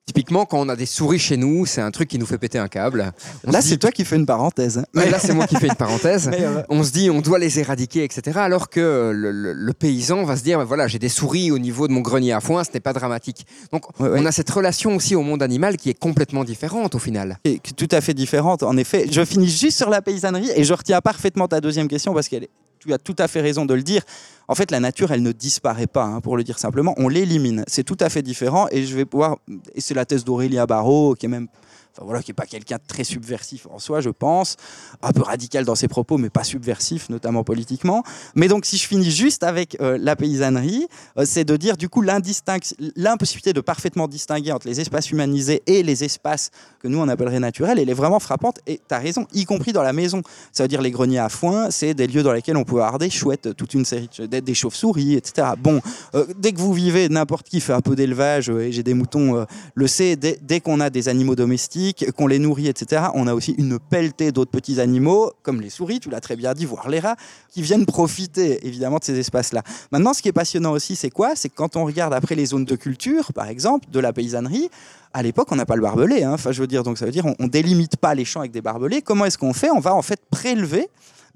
Typiquement, 0.06 0.44
quand 0.44 0.58
on 0.58 0.68
a 0.68 0.74
des 0.74 0.86
souris 0.86 1.20
chez 1.20 1.36
nous, 1.36 1.66
c'est 1.66 1.80
un 1.80 1.92
truc 1.92 2.08
qui 2.08 2.18
nous 2.18 2.26
fait 2.26 2.38
péter 2.38 2.58
un 2.58 2.66
câble. 2.66 3.12
là, 3.44 3.60
c'est 3.60 3.76
toi 3.76 3.92
qui 3.92 4.04
fais 4.04 4.16
une 4.16 4.26
parenthèse. 4.26 4.82
Mais 4.92 5.08
là, 5.08 5.20
c'est 5.20 5.32
moi 5.32 5.46
qui 5.46 5.54
fais 5.56 5.68
une 5.68 5.74
parenthèse. 5.76 6.30
Euh, 6.40 6.62
on 6.70 6.82
se 6.82 6.90
dit, 6.90 7.10
on 7.10 7.20
doit 7.20 7.38
les 7.38 7.58
éradiquer, 7.58 8.02
etc. 8.02 8.38
Alors 8.38 8.70
que 8.70 9.12
le, 9.14 9.72
paysan 9.74 10.24
va 10.24 10.36
se 10.36 10.42
dire, 10.42 10.64
voilà, 10.64 10.88
j'ai 10.88 10.98
des 10.98 11.10
souris 11.10 11.50
au 11.50 11.58
niveau 11.58 11.86
de 11.86 11.92
mon 11.92 12.00
grenier 12.00 12.32
à 12.32 12.40
foin, 12.40 12.64
ce 12.64 12.70
n'est 12.72 12.80
pas 12.80 12.94
dramatique. 12.94 13.46
Donc, 13.72 13.84
on 13.98 14.24
a 14.24 14.32
cette 14.32 14.48
relation 14.48 14.96
aussi 14.96 15.14
au 15.14 15.22
monde 15.22 15.42
animal 15.42 15.76
qui 15.76 15.90
est 15.90 15.98
complètement 15.98 16.44
différente 16.44 16.94
au 16.94 16.98
final. 16.98 17.36
Et 17.44 17.60
tout 17.76 17.88
à 17.90 18.00
fait 18.00 18.14
différente, 18.14 18.62
en 18.62 18.76
effet. 18.76 19.06
Je 19.10 19.24
finis 19.24 19.50
juste 19.50 19.76
sur 19.76 19.90
la 19.90 20.00
paysannerie 20.00 20.50
et 20.56 20.64
je 20.64 20.72
retiens 20.72 21.00
parfaitement 21.00 21.46
ta 21.46 21.60
deuxième 21.60 21.88
question 21.88 22.14
parce 22.14 22.28
qu'elle 22.28 22.44
est 22.44 22.50
tu 22.80 22.92
as 22.92 22.98
tout 22.98 23.16
à 23.18 23.28
fait 23.28 23.40
raison 23.40 23.66
de 23.66 23.74
le 23.74 23.82
dire. 23.82 24.02
En 24.48 24.54
fait, 24.54 24.70
la 24.70 24.80
nature, 24.80 25.12
elle 25.12 25.22
ne 25.22 25.32
disparaît 25.32 25.86
pas, 25.86 26.04
hein, 26.04 26.20
pour 26.20 26.36
le 26.36 26.42
dire 26.42 26.58
simplement, 26.58 26.94
on 26.96 27.08
l'élimine. 27.08 27.62
C'est 27.68 27.84
tout 27.84 27.96
à 28.00 28.08
fait 28.08 28.22
différent 28.22 28.66
et 28.72 28.84
je 28.84 28.96
vais 28.96 29.04
pouvoir, 29.04 29.36
et 29.74 29.80
c'est 29.80 29.94
la 29.94 30.04
thèse 30.04 30.24
d'Aurélia 30.24 30.66
Barrault, 30.66 31.14
qui 31.14 31.26
est 31.26 31.28
même 31.28 31.46
enfin 31.92 32.04
voilà, 32.04 32.22
qui 32.22 32.30
n'est 32.30 32.34
pas 32.34 32.46
quelqu'un 32.46 32.76
de 32.76 32.86
très 32.86 33.04
subversif 33.04 33.66
en 33.70 33.78
soi, 33.78 34.00
je 34.00 34.10
pense, 34.10 34.56
un 35.02 35.12
peu 35.12 35.22
radical 35.22 35.64
dans 35.64 35.74
ses 35.74 35.88
propos, 35.88 36.18
mais 36.18 36.30
pas 36.30 36.44
subversif, 36.44 37.08
notamment 37.08 37.44
politiquement. 37.44 38.02
Mais 38.34 38.48
donc, 38.48 38.64
si 38.64 38.76
je 38.76 38.86
finis 38.86 39.10
juste 39.10 39.42
avec 39.42 39.76
euh, 39.80 39.98
la 40.00 40.16
paysannerie, 40.16 40.86
euh, 41.18 41.24
c'est 41.26 41.44
de 41.44 41.56
dire 41.56 41.76
du 41.76 41.88
coup 41.88 42.02
l'impossibilité 42.02 43.52
de 43.52 43.60
parfaitement 43.60 44.08
distinguer 44.08 44.52
entre 44.52 44.68
les 44.68 44.80
espaces 44.80 45.10
humanisés 45.10 45.62
et 45.66 45.82
les 45.82 46.04
espaces 46.04 46.50
que 46.80 46.88
nous 46.88 46.98
on 46.98 47.08
appellerait 47.08 47.40
naturels, 47.40 47.78
elle 47.78 47.90
est 47.90 47.94
vraiment 47.94 48.20
frappante. 48.20 48.60
Et 48.66 48.80
tu 48.86 48.94
as 48.94 48.98
raison, 48.98 49.26
y 49.32 49.44
compris 49.44 49.72
dans 49.72 49.82
la 49.82 49.92
maison. 49.92 50.22
Ça 50.52 50.64
veut 50.64 50.68
dire 50.68 50.82
les 50.82 50.90
greniers 50.90 51.18
à 51.18 51.28
foin, 51.28 51.70
c'est 51.70 51.94
des 51.94 52.06
lieux 52.06 52.22
dans 52.22 52.32
lesquels 52.32 52.56
on 52.56 52.64
peut 52.64 52.76
avoir 52.76 52.98
des 52.98 53.10
chouettes, 53.10 53.56
toute 53.56 53.74
une 53.74 53.84
série, 53.84 54.08
de, 54.18 54.26
des 54.26 54.54
chauves-souris, 54.54 55.14
etc. 55.14 55.48
Bon, 55.58 55.80
euh, 56.14 56.26
dès 56.38 56.52
que 56.52 56.58
vous 56.58 56.72
vivez, 56.72 57.08
n'importe 57.08 57.48
qui 57.48 57.60
fait 57.60 57.72
un 57.72 57.80
peu 57.80 57.96
d'élevage, 57.96 58.48
et 58.48 58.72
j'ai 58.72 58.82
des 58.82 58.94
moutons, 58.94 59.46
le 59.74 59.86
sait, 59.86 60.16
dès 60.16 60.60
qu'on 60.60 60.80
a 60.80 60.90
des 60.90 61.08
animaux 61.08 61.34
domestiques, 61.34 61.79
qu'on 62.16 62.26
les 62.26 62.38
nourrit, 62.38 62.68
etc., 62.68 63.02
on 63.14 63.26
a 63.26 63.34
aussi 63.34 63.52
une 63.58 63.78
pelletée 63.78 64.32
d'autres 64.32 64.50
petits 64.50 64.80
animaux, 64.80 65.32
comme 65.42 65.60
les 65.60 65.70
souris, 65.70 66.00
tu 66.00 66.10
l'as 66.10 66.20
très 66.20 66.36
bien 66.36 66.54
dit, 66.54 66.66
voire 66.66 66.88
les 66.88 67.00
rats, 67.00 67.16
qui 67.48 67.62
viennent 67.62 67.86
profiter 67.86 68.66
évidemment 68.66 68.98
de 68.98 69.04
ces 69.04 69.18
espaces-là. 69.18 69.62
Maintenant, 69.92 70.12
ce 70.12 70.22
qui 70.22 70.28
est 70.28 70.32
passionnant 70.32 70.72
aussi, 70.72 70.96
c'est 70.96 71.10
quoi? 71.10 71.34
C'est 71.34 71.48
quand 71.48 71.76
on 71.76 71.84
regarde 71.84 72.14
après 72.14 72.34
les 72.34 72.46
zones 72.46 72.64
de 72.64 72.76
culture, 72.76 73.32
par 73.32 73.48
exemple, 73.48 73.88
de 73.90 74.00
la 74.00 74.12
paysannerie, 74.12 74.70
à 75.12 75.22
l'époque, 75.22 75.48
on 75.50 75.56
n'a 75.56 75.66
pas 75.66 75.76
le 75.76 75.82
barbelé. 75.82 76.22
Hein. 76.22 76.36
Je 76.38 76.60
veux 76.60 76.68
dire, 76.68 76.82
donc 76.82 76.98
ça 76.98 77.04
veut 77.04 77.12
dire 77.12 77.26
on, 77.26 77.34
on 77.38 77.48
délimite 77.48 77.96
pas 77.96 78.14
les 78.14 78.24
champs 78.24 78.40
avec 78.40 78.52
des 78.52 78.60
barbelés. 78.60 79.02
Comment 79.02 79.24
est-ce 79.24 79.38
qu'on 79.38 79.52
fait? 79.52 79.70
On 79.70 79.80
va 79.80 79.94
en 79.94 80.02
fait 80.02 80.20
prélever 80.30 80.88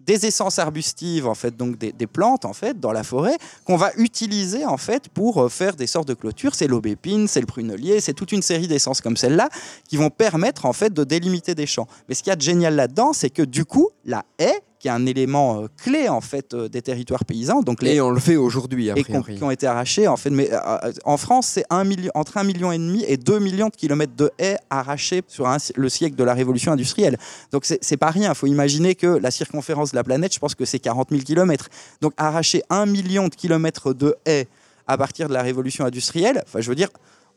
des 0.07 0.27
essences 0.27 0.59
arbustives, 0.59 1.27
en 1.27 1.35
fait, 1.35 1.57
donc 1.57 1.79
des, 1.79 2.07
plantes 2.07 2.45
en 2.45 2.53
fait, 2.53 2.79
dans 2.79 2.93
la 2.93 3.03
forêt, 3.03 3.37
qu'on 3.65 3.77
va 3.77 3.91
utiliser 3.97 4.67
en 4.67 4.77
fait 4.77 5.09
pour 5.09 5.43
euh, 5.43 5.49
faire 5.49 5.75
des 5.75 5.87
sortes 5.87 6.09
de 6.09 6.15
clôtures. 6.15 6.55
C'est 6.55 6.67
l'aubépine, 6.67 7.29
c'est 7.29 7.41
le 7.41 7.47
prunelier, 7.47 8.01
c'est 8.01 8.13
toute 8.13 8.33
une 8.33 8.43
série 8.43 8.69
d'essences 8.69 9.01
comme 9.01 9.17
celle-là 9.17 9.49
qui 9.89 9.97
vont 9.97 10.11
permettre 10.11 10.67
en 10.67 10.73
fait 10.73 10.93
de 10.93 11.05
délimiter 11.05 11.55
des 11.55 11.67
champs. 11.67 11.89
Mais 12.09 12.15
ce 12.15 12.23
qu'il 12.23 12.31
y 12.31 12.33
a 12.33 12.37
de 12.37 12.43
génial 12.43 12.77
là-dedans, 12.77 13.13
c'est 13.13 13.31
que 13.31 13.43
du 13.43 13.65
coup, 13.65 13.89
la 14.05 14.25
haie 14.39 14.61
qui 14.85 14.89
est 14.89 14.91
un 14.91 15.07
élément 15.07 15.63
euh, 15.63 15.67
clé 15.83 16.11
en 16.11 16.21
fait 16.21 16.53
euh, 16.53 16.69
des 16.69 16.83
territoires 16.83 17.25
paysans. 17.25 17.63
Donc 17.63 17.81
les, 17.81 17.95
et 17.95 18.01
on 18.03 18.11
le 18.11 18.21
fait 18.21 18.37
aujourd'hui. 18.37 18.91
Et 18.95 19.03
qui 19.03 19.43
ont 19.43 19.51
été 19.51 19.67
arrachés 19.67 20.09
en 20.09 20.19
fait. 20.19 20.29
Mais 20.29 20.51
euh, 20.53 20.93
en 21.07 21.17
France, 21.17 21.47
c'est 21.47 21.65
un 21.71 21.85
million, 21.85 22.11
entre 22.15 22.37
1 22.37 22.45
million 22.45 22.71
et 22.71 22.77
demi 22.77 23.03
et 23.09 23.17
2 23.17 23.39
millions 23.39 23.69
de 23.69 23.77
kilomètres 23.77 24.15
de 24.15 24.31
haies 24.39 24.59
arrachés 24.69 25.23
sur 25.27 25.49
le 25.75 25.89
siècle 25.89 26.17
de 26.17 26.25
la 26.25 26.35
révolution 26.35 26.71
industrielle. 26.71 27.17
Donc 27.51 27.65
c'est 27.65 27.97
pas 27.97 28.11
rien. 28.11 28.33
Il 28.33 28.35
faut 28.35 28.47
imaginer 28.47 28.95
que 28.95 29.07
la 29.07 29.31
circonférence 29.31 29.93
de 29.93 29.97
la 29.97 30.05
planète, 30.05 30.35
je 30.35 30.39
pense 30.39 30.55
que 30.55 30.67
c'est 30.67 30.81
40 30.81 31.09
000 31.09 31.23
kilomètres. 31.23 31.71
Donc 32.03 32.13
arracher 32.19 32.63
1 32.69 32.85
million 32.85 33.29
de 33.29 33.35
kilomètres 33.35 33.95
de 33.95 34.15
haies 34.27 34.49
à 34.87 34.99
partir 34.99 35.29
de 35.31 35.33
la 35.33 35.41
révolution 35.41 35.87
industrielle, 35.87 36.43
enfin 36.47 36.61
je 36.61 36.69
veux 36.69 36.75
dire, 36.75 36.91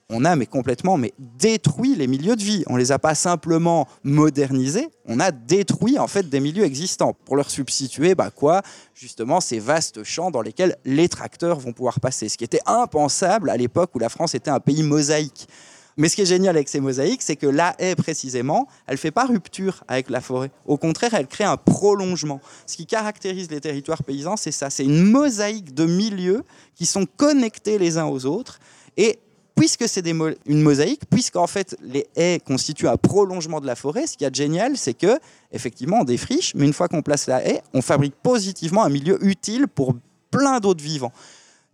on 0.10 0.26
a 0.26 0.36
mais 0.36 0.46
complètement 0.46 0.98
mais 0.98 1.14
détruit 1.20 1.96
les 1.96 2.08
milieux 2.08 2.36
de 2.36 2.44
vie. 2.44 2.64
On 2.68 2.78
les 2.78 2.92
a 2.92 3.00
pas 3.00 3.16
simplement 3.16 3.88
modernisés, 4.04 4.90
on 5.06 5.20
a 5.20 5.32
détruit 5.32 6.00
en 6.00 6.08
fait 6.08 6.30
des 6.30 6.40
milieux 6.40 6.64
existants 6.64 7.16
pour 7.26 7.36
leur 7.36 7.50
substituer 7.50 8.16
bah 8.16 8.32
quoi 8.32 8.62
justement 8.94 9.42
ces 9.42 9.60
vastes 9.60 10.04
champs 10.04 10.32
dans 10.32 10.42
lesquels 10.42 10.78
les 10.86 11.10
tracteurs 11.10 11.60
vont 11.60 11.74
pouvoir 11.74 12.00
passer. 12.00 12.30
Ce 12.30 12.38
qui 12.38 12.44
était 12.44 12.62
impensable 12.66 13.50
à 13.50 13.58
l'époque 13.58 13.92
où 13.96 14.00
la 14.00 14.10
France 14.10 14.36
était 14.36 14.50
un 14.52 14.60
pays 14.60 14.84
mosaïque. 14.84 15.48
Mais 16.00 16.10
ce 16.10 16.16
qui 16.16 16.22
est 16.22 16.28
génial 16.28 16.56
avec 16.56 16.70
ces 16.70 16.80
mosaïques, 16.80 17.24
c'est 17.24 17.36
que 17.36 17.48
la 17.48 17.76
haie, 17.80 17.96
précisément, 17.96 18.68
elle 18.86 18.94
ne 18.94 19.00
fait 19.00 19.10
pas 19.10 19.26
rupture 19.26 19.84
avec 19.88 20.12
la 20.12 20.22
forêt. 20.22 20.52
Au 20.68 20.78
contraire, 20.78 21.16
elle 21.16 21.26
crée 21.26 21.44
un 21.44 21.58
prolongement. 21.58 22.40
Ce 22.68 22.76
qui 22.76 22.86
caractérise 22.86 23.50
les 23.50 23.60
territoires 23.60 24.04
paysans, 24.04 24.38
c'est 24.38 24.52
ça. 24.52 24.70
C'est 24.70 24.84
une 24.84 25.02
mosaïque 25.02 25.74
de 25.74 25.88
milieux 25.88 26.44
qui 26.76 26.86
sont 26.86 27.08
connectés 27.18 27.80
les 27.80 27.98
uns 27.98 28.06
aux 28.06 28.28
autres. 28.28 28.60
Et 28.96 29.20
puisque 29.58 29.90
c'est 29.90 30.08
une 30.08 30.62
mosaïque, 30.62 31.02
puisqu'en 31.10 31.48
fait 31.48 31.76
les 31.82 32.08
haies 32.16 32.40
constituent 32.40 32.88
un 32.88 32.96
prolongement 32.96 33.60
de 33.60 33.66
la 33.66 33.76
forêt, 33.76 34.08
ce 34.08 34.16
qui 34.16 34.24
est 34.24 34.34
génial, 34.34 34.78
c'est 34.78 34.94
que 34.94 35.20
effectivement 35.52 35.98
on 36.02 36.04
défriche, 36.04 36.54
mais 36.56 36.66
une 36.66 36.74
fois 36.74 36.88
qu'on 36.88 37.02
place 37.02 37.28
la 37.28 37.46
haie, 37.46 37.62
on 37.74 37.82
fabrique 37.82 38.16
positivement 38.22 38.84
un 38.84 38.90
milieu 38.90 39.18
utile 39.26 39.68
pour 39.68 39.96
plein 40.32 40.60
d'autres 40.60 40.84
vivants. 40.84 41.12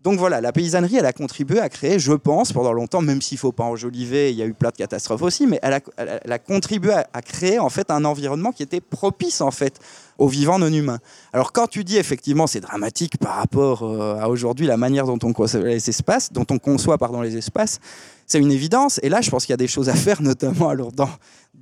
Donc 0.04 0.20
voilà, 0.20 0.42
la 0.42 0.52
paysannerie, 0.52 0.98
elle 0.98 1.06
a 1.06 1.14
contribué 1.14 1.60
à 1.60 1.70
créer, 1.70 1.98
je 1.98 2.12
pense, 2.12 2.52
pendant 2.52 2.74
longtemps, 2.74 3.02
même 3.02 3.22
s'il 3.22 3.38
ne 3.38 3.40
faut 3.40 3.54
pas 3.54 3.64
enjoliver, 3.64 4.32
il 4.32 4.38
y 4.38 4.42
a 4.42 4.46
eu 4.46 4.54
plein 4.54 4.70
de 4.70 4.76
catastrophes 4.76 5.22
aussi, 5.22 5.48
mais 5.48 5.60
elle 5.64 5.74
a, 5.74 6.40
contribué 6.40 6.92
à, 6.92 7.22
créer 7.22 7.58
en 7.58 7.70
fait 7.70 7.90
un 7.90 8.04
environnement 8.04 8.52
qui 8.52 8.64
était 8.64 8.82
propice 8.82 9.40
en 9.40 9.52
fait 9.52 9.80
aux 10.18 10.28
vivants 10.28 10.60
non 10.60 10.68
humains. 10.68 11.00
Alors 11.32 11.54
quand 11.54 11.68
tu 11.68 11.86
dis 11.86 11.98
effectivement 11.98 12.48
c'est 12.48 12.60
dramatique 12.60 13.18
par 13.18 13.36
rapport 13.36 13.84
euh, 13.84 14.20
à 14.20 14.28
aujourd'hui 14.28 14.68
la 14.68 14.78
manière 14.78 15.06
dont 15.06 15.18
on 15.24 15.32
conçoit 15.32 15.62
les 15.62 15.90
espaces, 15.90 16.34
dont 16.34 16.46
on 16.52 16.60
conçoit 16.60 16.98
pardon 16.98 17.22
les 17.22 17.38
espaces, 17.38 17.80
c'est 18.28 18.40
une 18.40 18.52
évidence. 18.52 19.00
Et 19.04 19.10
là, 19.10 19.22
je 19.22 19.30
pense 19.30 19.46
qu'il 19.46 19.54
y 19.54 19.56
a 19.56 19.58
des 19.58 19.68
choses 19.68 19.90
à 19.90 19.96
faire, 19.96 20.22
notamment 20.22 20.70
alors 20.70 20.92
dans 20.92 21.10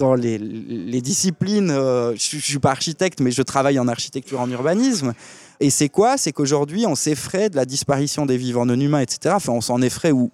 dans 0.01 0.15
les, 0.15 1.01
disciplines. 1.01 1.69
Euh, 1.69 2.15
je, 2.15 2.37
ne 2.37 2.41
suis 2.41 2.59
pas 2.59 2.71
architecte, 2.71 3.19
mais 3.19 3.31
je 3.31 3.41
travaille 3.41 3.77
en 3.77 3.87
architecture 3.87 4.39
en 4.39 4.49
urbanisme. 4.49 5.13
Et 5.64 5.70
c'est 5.70 5.89
quoi? 5.89 6.18
C'est 6.18 6.32
qu'aujourd'hui, 6.32 6.88
on 6.88 6.95
s'effraie 6.95 7.51
de 7.51 7.55
la 7.55 7.66
disparition 7.66 8.26
des 8.26 8.36
vivants 8.36 8.66
non 8.66 8.80
humains, 8.80 9.01
etc. 9.01 9.36
Enfin, 9.38 9.53
on 9.53 9.62
s'en 9.62 9.80
effraie, 9.84 10.12
ou, 10.12 10.32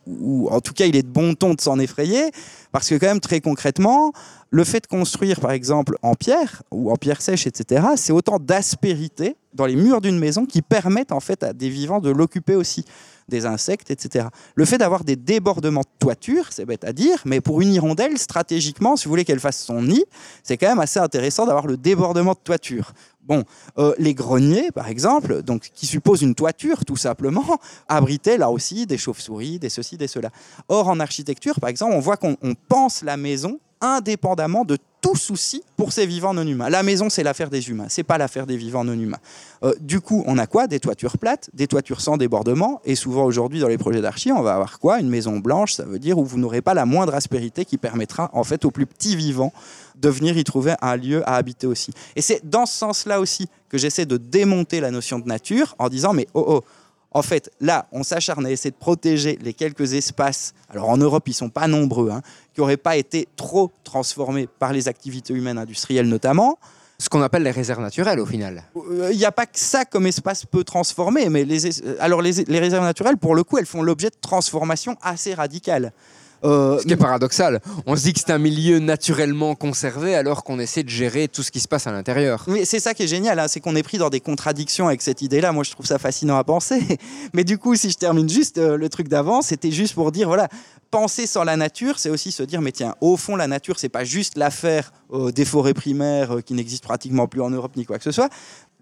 en 0.50 0.62
tout 0.62 0.74
cas, 0.74 0.86
il 0.86 0.96
est 0.96 1.04
de 1.04 1.10
bon 1.10 1.36
ton 1.36 1.54
de 1.54 1.60
s'en 1.60 1.80
effrayer, 1.80 2.32
parce 2.72 2.88
que 2.88 2.96
quand 2.96 3.08
même, 3.08 3.20
très 3.20 3.42
concrètement, 3.42 4.14
le 4.52 4.64
fait 4.64 4.80
de 4.80 4.88
construire, 4.88 5.42
par 5.42 5.52
exemple, 5.52 5.98
en 6.02 6.16
pierre, 6.16 6.64
ou 6.72 6.92
en 6.92 6.96
pierre 6.96 7.22
sèche, 7.22 7.46
etc., 7.46 7.88
c'est 7.98 8.14
autant 8.14 8.40
d'aspérité 8.40 9.36
dans 9.54 9.66
les 9.66 9.76
murs 9.76 10.00
d'une 10.00 10.18
maison 10.18 10.46
qui 10.46 10.62
permettent, 10.62 11.12
en 11.12 11.20
fait, 11.20 11.44
à 11.44 11.52
des 11.52 11.70
vivants 11.70 12.00
de 12.00 12.10
l'occuper 12.10 12.56
aussi 12.56 12.86
des 13.28 13.46
insectes, 13.46 13.92
etc. 13.92 14.28
Le 14.56 14.66
fait 14.66 14.78
d'avoir 14.78 15.04
des 15.04 15.16
débordements 15.16 15.82
de 15.82 16.00
toiture, 16.00 16.48
c'est 16.52 16.66
bête 16.66 16.84
à 16.84 16.94
dire, 16.94 17.22
mais 17.26 17.42
pour 17.42 17.62
une 17.62 17.74
hirondelle, 17.74 18.18
stratégiquement, 18.18 18.96
si 18.96 19.06
vous 19.06 19.10
voulez 19.10 19.26
qu'elle 19.26 19.40
fasse 19.40 19.64
son 19.64 19.82
nid, 19.82 20.06
c'est 20.44 20.58
quand 20.58 20.70
même 20.70 20.80
assez 20.80 21.00
intéressant 21.00 21.46
d'avoir 21.46 21.68
le 21.68 21.78
débordement 21.78 22.34
de 22.34 22.40
toiture. 22.44 22.94
Bon, 23.28 23.44
euh, 23.78 23.94
les 23.98 24.14
greniers, 24.14 24.72
par 24.72 24.88
exemple, 24.88 25.44
donc, 25.44 25.70
qui 25.74 25.86
supposent 25.86 26.22
une 26.22 26.34
toiture, 26.34 26.86
tout 26.86 26.96
simplement, 26.96 27.60
abritaient 27.90 28.38
là 28.38 28.50
aussi 28.50 28.86
des 28.86 28.98
chauves-souris, 28.98 29.60
des 29.60 29.68
ceci, 29.68 29.98
des 29.98 30.08
cela. 30.08 30.30
Or, 30.70 30.88
en 30.88 31.02
architecture, 31.02 31.60
par 31.60 31.70
exemple, 31.70 31.94
on 31.94 32.00
voit 32.00 32.16
qu'on 32.16 32.38
pense 32.70 33.04
la 33.04 33.18
maison 33.18 33.60
indépendamment 33.82 34.66
de 34.66 34.78
tout 35.02 35.16
souci 35.16 35.64
pour 35.76 35.94
ces 35.94 36.06
vivants 36.06 36.34
non 36.34 36.46
humains. 36.46 36.70
La 36.70 36.84
maison, 36.84 37.10
c'est 37.10 37.24
l'affaire 37.24 37.50
des 37.50 37.70
humains, 37.70 37.86
c'est 37.88 38.04
pas 38.04 38.18
l'affaire 38.18 38.48
des 38.48 38.58
vivants 38.58 38.84
non 38.84 38.94
humains. 38.94 39.20
Euh, 39.64 39.74
du 39.80 40.02
coup, 40.02 40.24
on 40.26 40.38
a 40.38 40.48
quoi? 40.48 40.68
Des 40.68 40.80
toitures 40.80 41.18
plates, 41.18 41.50
des 41.54 41.68
toitures 41.68 42.02
sans 42.02 42.18
débordement, 42.18 42.82
et 42.84 42.96
souvent 42.96 43.24
aujourd'hui 43.26 43.60
dans 43.60 43.68
les 43.68 43.78
projets 43.78 44.02
d'archi, 44.02 44.32
on 44.32 44.42
va 44.42 44.56
avoir 44.56 44.80
quoi? 44.80 45.00
Une 45.00 45.10
maison 45.10 45.38
blanche, 45.38 45.74
ça 45.74 45.86
veut 45.86 46.00
dire 46.00 46.18
où 46.18 46.26
vous 46.26 46.38
n'aurez 46.38 46.62
pas 46.62 46.74
la 46.74 46.86
moindre 46.86 47.14
aspérité 47.14 47.64
qui 47.66 47.78
permettra 47.78 48.30
en 48.34 48.44
fait 48.44 48.66
aux 48.66 48.72
plus 48.72 48.86
petits 48.86 49.16
vivants 49.16 49.54
de 49.96 50.10
venir 50.10 50.38
y 50.38 50.44
trouver 50.44 50.74
un 50.82 50.96
lieu 50.96 51.28
à 51.30 51.36
habiter 51.36 51.68
aussi. 51.68 51.92
Et 52.16 52.22
c'est 52.22 52.48
dans 52.48 52.66
ce 52.66 52.78
sens-là 52.78 53.20
aussi 53.20 53.48
que 53.70 53.78
j'essaie 53.78 54.06
de 54.06 54.18
démonter 54.18 54.80
la 54.80 54.92
notion 54.92 55.20
de 55.20 55.28
nature 55.28 55.76
en 55.80 55.90
disant 55.90 56.14
mais 56.14 56.28
oh 56.34 56.46
oh 56.48 56.64
en 57.12 57.22
fait, 57.22 57.50
là, 57.62 57.88
on 57.92 58.04
s'acharne 58.04 58.46
à 58.46 58.52
essayer 58.52 58.72
de 58.72 58.76
protéger 58.76 59.40
les 59.42 59.54
quelques 59.54 59.94
espaces, 59.94 60.54
alors 60.70 60.90
en 60.90 60.98
Europe, 60.98 61.24
ils 61.28 61.32
ne 61.32 61.36
sont 61.36 61.50
pas 61.50 61.68
nombreux, 61.68 62.10
hein, 62.12 62.22
qui 62.54 62.60
n'auraient 62.62 62.78
pas 62.78 62.98
été 62.98 63.28
trop 63.36 63.72
transformés 63.84 64.48
par 64.60 64.74
les 64.74 64.88
activités 64.88 65.34
humaines 65.34 65.58
industrielles 65.58 66.08
notamment. 66.08 66.60
Ce 67.00 67.10
qu'on 67.10 67.22
appelle 67.22 67.44
les 67.44 67.52
réserves 67.52 67.82
naturelles 67.82 68.20
au 68.20 68.26
final. 68.26 68.64
Euh, 68.76 69.10
Il 69.12 69.18
n'y 69.18 69.26
a 69.26 69.32
pas 69.32 69.46
que 69.46 69.60
ça 69.60 69.86
comme 69.86 70.08
espace 70.08 70.46
peu 70.46 70.64
transformé, 70.64 71.30
mais 71.30 71.46
les, 71.46 71.68
es- 71.68 72.00
alors 72.00 72.22
les, 72.24 72.44
les 72.46 72.60
réserves 72.60 72.84
naturelles, 72.84 73.18
pour 73.18 73.36
le 73.36 73.44
coup, 73.44 73.60
elles 73.60 73.68
font 73.68 73.84
l'objet 73.84 74.10
de 74.10 74.16
transformations 74.20 74.98
assez 75.04 75.36
radicales. 75.36 75.94
Euh, 76.44 76.80
Ce 76.80 76.86
qui 76.86 76.94
est 76.94 76.98
paradoxal. 76.98 77.62
On 77.86 77.96
se 77.96 78.04
dit 78.04 78.14
que 78.14 78.20
c'est 78.20 78.32
un 78.32 78.38
milieu 78.38 78.80
naturellement 78.80 79.56
conservé 79.56 80.16
alors 80.16 80.44
qu'on 80.44 80.60
essaie 80.60 80.84
de 80.84 80.90
gérer 80.90 81.28
tout 81.28 81.44
ce 81.44 81.52
qui 81.52 81.60
se 81.60 81.68
passe 81.68 81.88
à 81.88 81.92
l'intérieur. 81.92 82.44
Oui, 82.48 82.62
c'est 82.66 82.80
ça 82.80 82.94
qui 82.94 83.04
est 83.04 83.08
génial, 83.08 83.40
hein, 83.40 83.48
c'est 83.48 83.60
qu'on 83.60 83.76
est 83.76 83.84
pris 83.84 83.98
dans 83.98 84.10
des 84.10 84.20
contradictions 84.20 84.88
avec 84.88 85.02
cette 85.02 85.22
idée-là. 85.22 85.52
Moi, 85.52 85.64
je 85.64 85.72
trouve 85.72 85.86
ça 85.86 86.00
fascinant 86.00 86.38
à 86.38 86.44
penser. 86.44 86.82
Mais 87.34 87.44
du 87.44 87.58
coup, 87.58 87.76
si 87.76 87.90
je 87.90 87.98
termine 87.98 88.30
juste 88.30 88.58
euh, 88.58 88.78
le 88.78 88.90
truc 88.90 89.08
d'avant, 89.08 89.42
c'était 89.42 89.72
juste 89.72 89.94
pour 89.94 90.12
dire, 90.12 90.28
voilà, 90.28 90.48
penser 90.92 91.28
sans 91.28 91.44
la 91.44 91.58
nature, 91.58 92.00
c'est 92.00 92.10
aussi 92.10 92.32
se 92.32 92.44
dire, 92.44 92.62
mais 92.62 92.72
tiens, 92.72 92.96
au 93.02 93.18
fond, 93.18 93.36
la 93.36 93.48
nature, 93.48 93.80
c'est 93.80 93.90
pas 93.90 94.04
juste 94.04 94.38
l'affaire 94.38 94.92
euh, 95.14 95.32
des 95.32 95.46
forêts 95.46 95.74
primaires 95.74 96.38
euh, 96.38 96.42
qui 96.42 96.54
n'existent 96.54 96.88
pratiquement 96.88 97.28
plus 97.28 97.42
en 97.42 97.50
Europe 97.50 97.76
ni 97.76 97.86
quoi 97.86 97.98
que 97.98 98.04
ce 98.04 98.12
soit. 98.12 98.30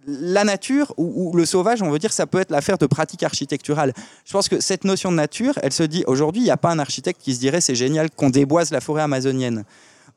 La 0.07 0.43
nature 0.43 0.93
ou, 0.97 1.35
le 1.35 1.45
sauvage, 1.45 1.81
on 1.81 1.89
veut 1.89 1.99
dire, 1.99 2.13
ça 2.13 2.27
peut 2.27 2.39
être 2.39 2.51
l'affaire 2.51 2.77
de 2.77 2.85
pratiques 2.85 3.23
architecturales. 3.23 3.93
Je 4.25 4.31
pense 4.31 4.47
que 4.47 4.59
cette 4.59 4.83
notion 4.83 5.11
de 5.11 5.17
nature, 5.17 5.53
elle 5.63 5.71
se 5.71 5.83
dit, 5.83 6.03
aujourd'hui, 6.05 6.41
il 6.41 6.45
n'y 6.45 6.51
a 6.51 6.57
pas 6.57 6.69
un 6.69 6.79
architecte 6.79 7.21
qui 7.21 7.33
se 7.33 7.39
dirait, 7.39 7.61
c'est 7.61 7.75
génial 7.75 8.11
qu'on 8.11 8.29
déboise 8.29 8.71
la 8.71 8.81
forêt 8.81 9.01
amazonienne. 9.01 9.63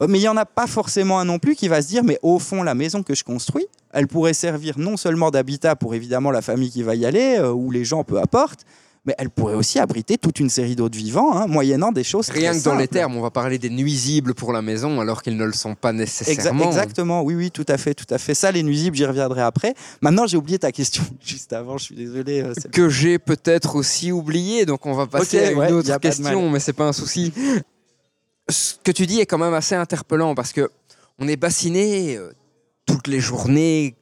Euh, 0.02 0.06
Mais 0.08 0.18
il 0.18 0.22
n'y 0.22 0.28
en 0.28 0.36
a 0.36 0.44
pas 0.44 0.66
forcément 0.66 1.18
un 1.20 1.24
non 1.24 1.38
plus 1.38 1.54
qui 1.54 1.68
va 1.68 1.80
se 1.82 1.88
dire, 1.88 2.04
mais 2.04 2.18
au 2.22 2.38
fond, 2.38 2.62
la 2.62 2.74
maison 2.74 3.02
que 3.02 3.14
je 3.14 3.24
construis, 3.24 3.66
elle 3.92 4.06
pourrait 4.06 4.34
servir 4.34 4.78
non 4.78 4.96
seulement 4.96 5.30
d'habitat 5.30 5.74
pour 5.76 5.94
évidemment 5.94 6.30
la 6.30 6.42
famille 6.42 6.70
qui 6.70 6.82
va 6.82 6.94
y 6.94 7.06
aller, 7.06 7.36
euh, 7.38 7.52
ou 7.52 7.70
les 7.70 7.84
gens 7.84 8.04
peu 8.04 8.18
importe, 8.18 8.64
mais 9.04 9.14
elle 9.18 9.30
pourrait 9.30 9.54
aussi 9.54 9.78
abriter 9.78 10.18
toute 10.18 10.40
une 10.40 10.50
série 10.50 10.76
d'autres 10.76 10.96
vivants, 10.98 11.32
hein, 11.36 11.46
moyennant 11.46 11.92
des 11.92 12.04
choses 12.04 12.28
Rien 12.30 12.50
très 12.52 12.60
que 12.60 12.64
dans 12.64 12.74
les 12.76 12.88
termes, 12.88 13.16
on 13.16 13.20
va 13.22 13.30
parler 13.30 13.58
des 13.58 13.70
nuisibles 13.70 14.34
pour 14.34 14.52
la 14.52 14.60
maison 14.62 15.00
alors 15.00 15.22
qu'ils 15.22 15.36
ne 15.36 15.44
le 15.44 15.52
sont 15.52 15.74
pas 15.74 15.92
Exa- 15.92 15.96
nécessairement. 15.96 16.66
exactement, 16.66 17.22
oui, 17.22 17.34
oui, 17.34 17.50
tout 17.50 17.64
à 17.68 17.78
fait, 17.78 17.94
tout 17.94 18.06
à 18.10 18.18
fait. 18.18 18.34
Ça, 18.34 18.50
les 18.52 18.62
nuisibles, 18.62 18.96
j'y 18.96 19.04
reviendrai 19.06 19.42
après. 19.42 19.74
Maintenant, 20.02 20.26
j'ai 20.26 20.36
oublié 20.36 20.58
ta 20.58 20.72
question 20.72 21.02
juste 21.24 21.52
avant, 21.52 21.78
je 21.78 21.84
suis 21.84 21.94
désolé. 21.96 22.42
euh, 22.42 22.52
Que 22.72 22.88
j'ai 22.88 23.18
peut-être 23.18 23.76
aussi 23.76 24.12
oublié, 24.12 24.66
donc 24.66 24.84
on 24.86 24.92
va 24.92 25.06
passer 25.06 25.38
à 25.38 25.50
une 25.52 25.58
ouais, 25.58 25.72
autre 25.72 25.98
question, 25.98 26.50
mais 26.50 26.60
c'est 26.60 26.72
pas 26.72 26.86
un 26.88 26.92
souci. 26.92 27.32
Ce 28.50 28.74
que 28.82 28.92
tu 28.92 29.06
dis 29.06 29.20
est 29.20 29.26
quand 29.26 29.38
même 29.38 29.54
assez 29.54 29.74
interpellant 29.74 30.34
parce 30.34 30.52
que 30.52 30.70
on 31.18 31.28
est 31.28 31.36
bassiné 31.36 32.16
euh, 32.16 32.32
toutes 32.86 33.06
les 33.08 33.20
journées, 33.20 33.94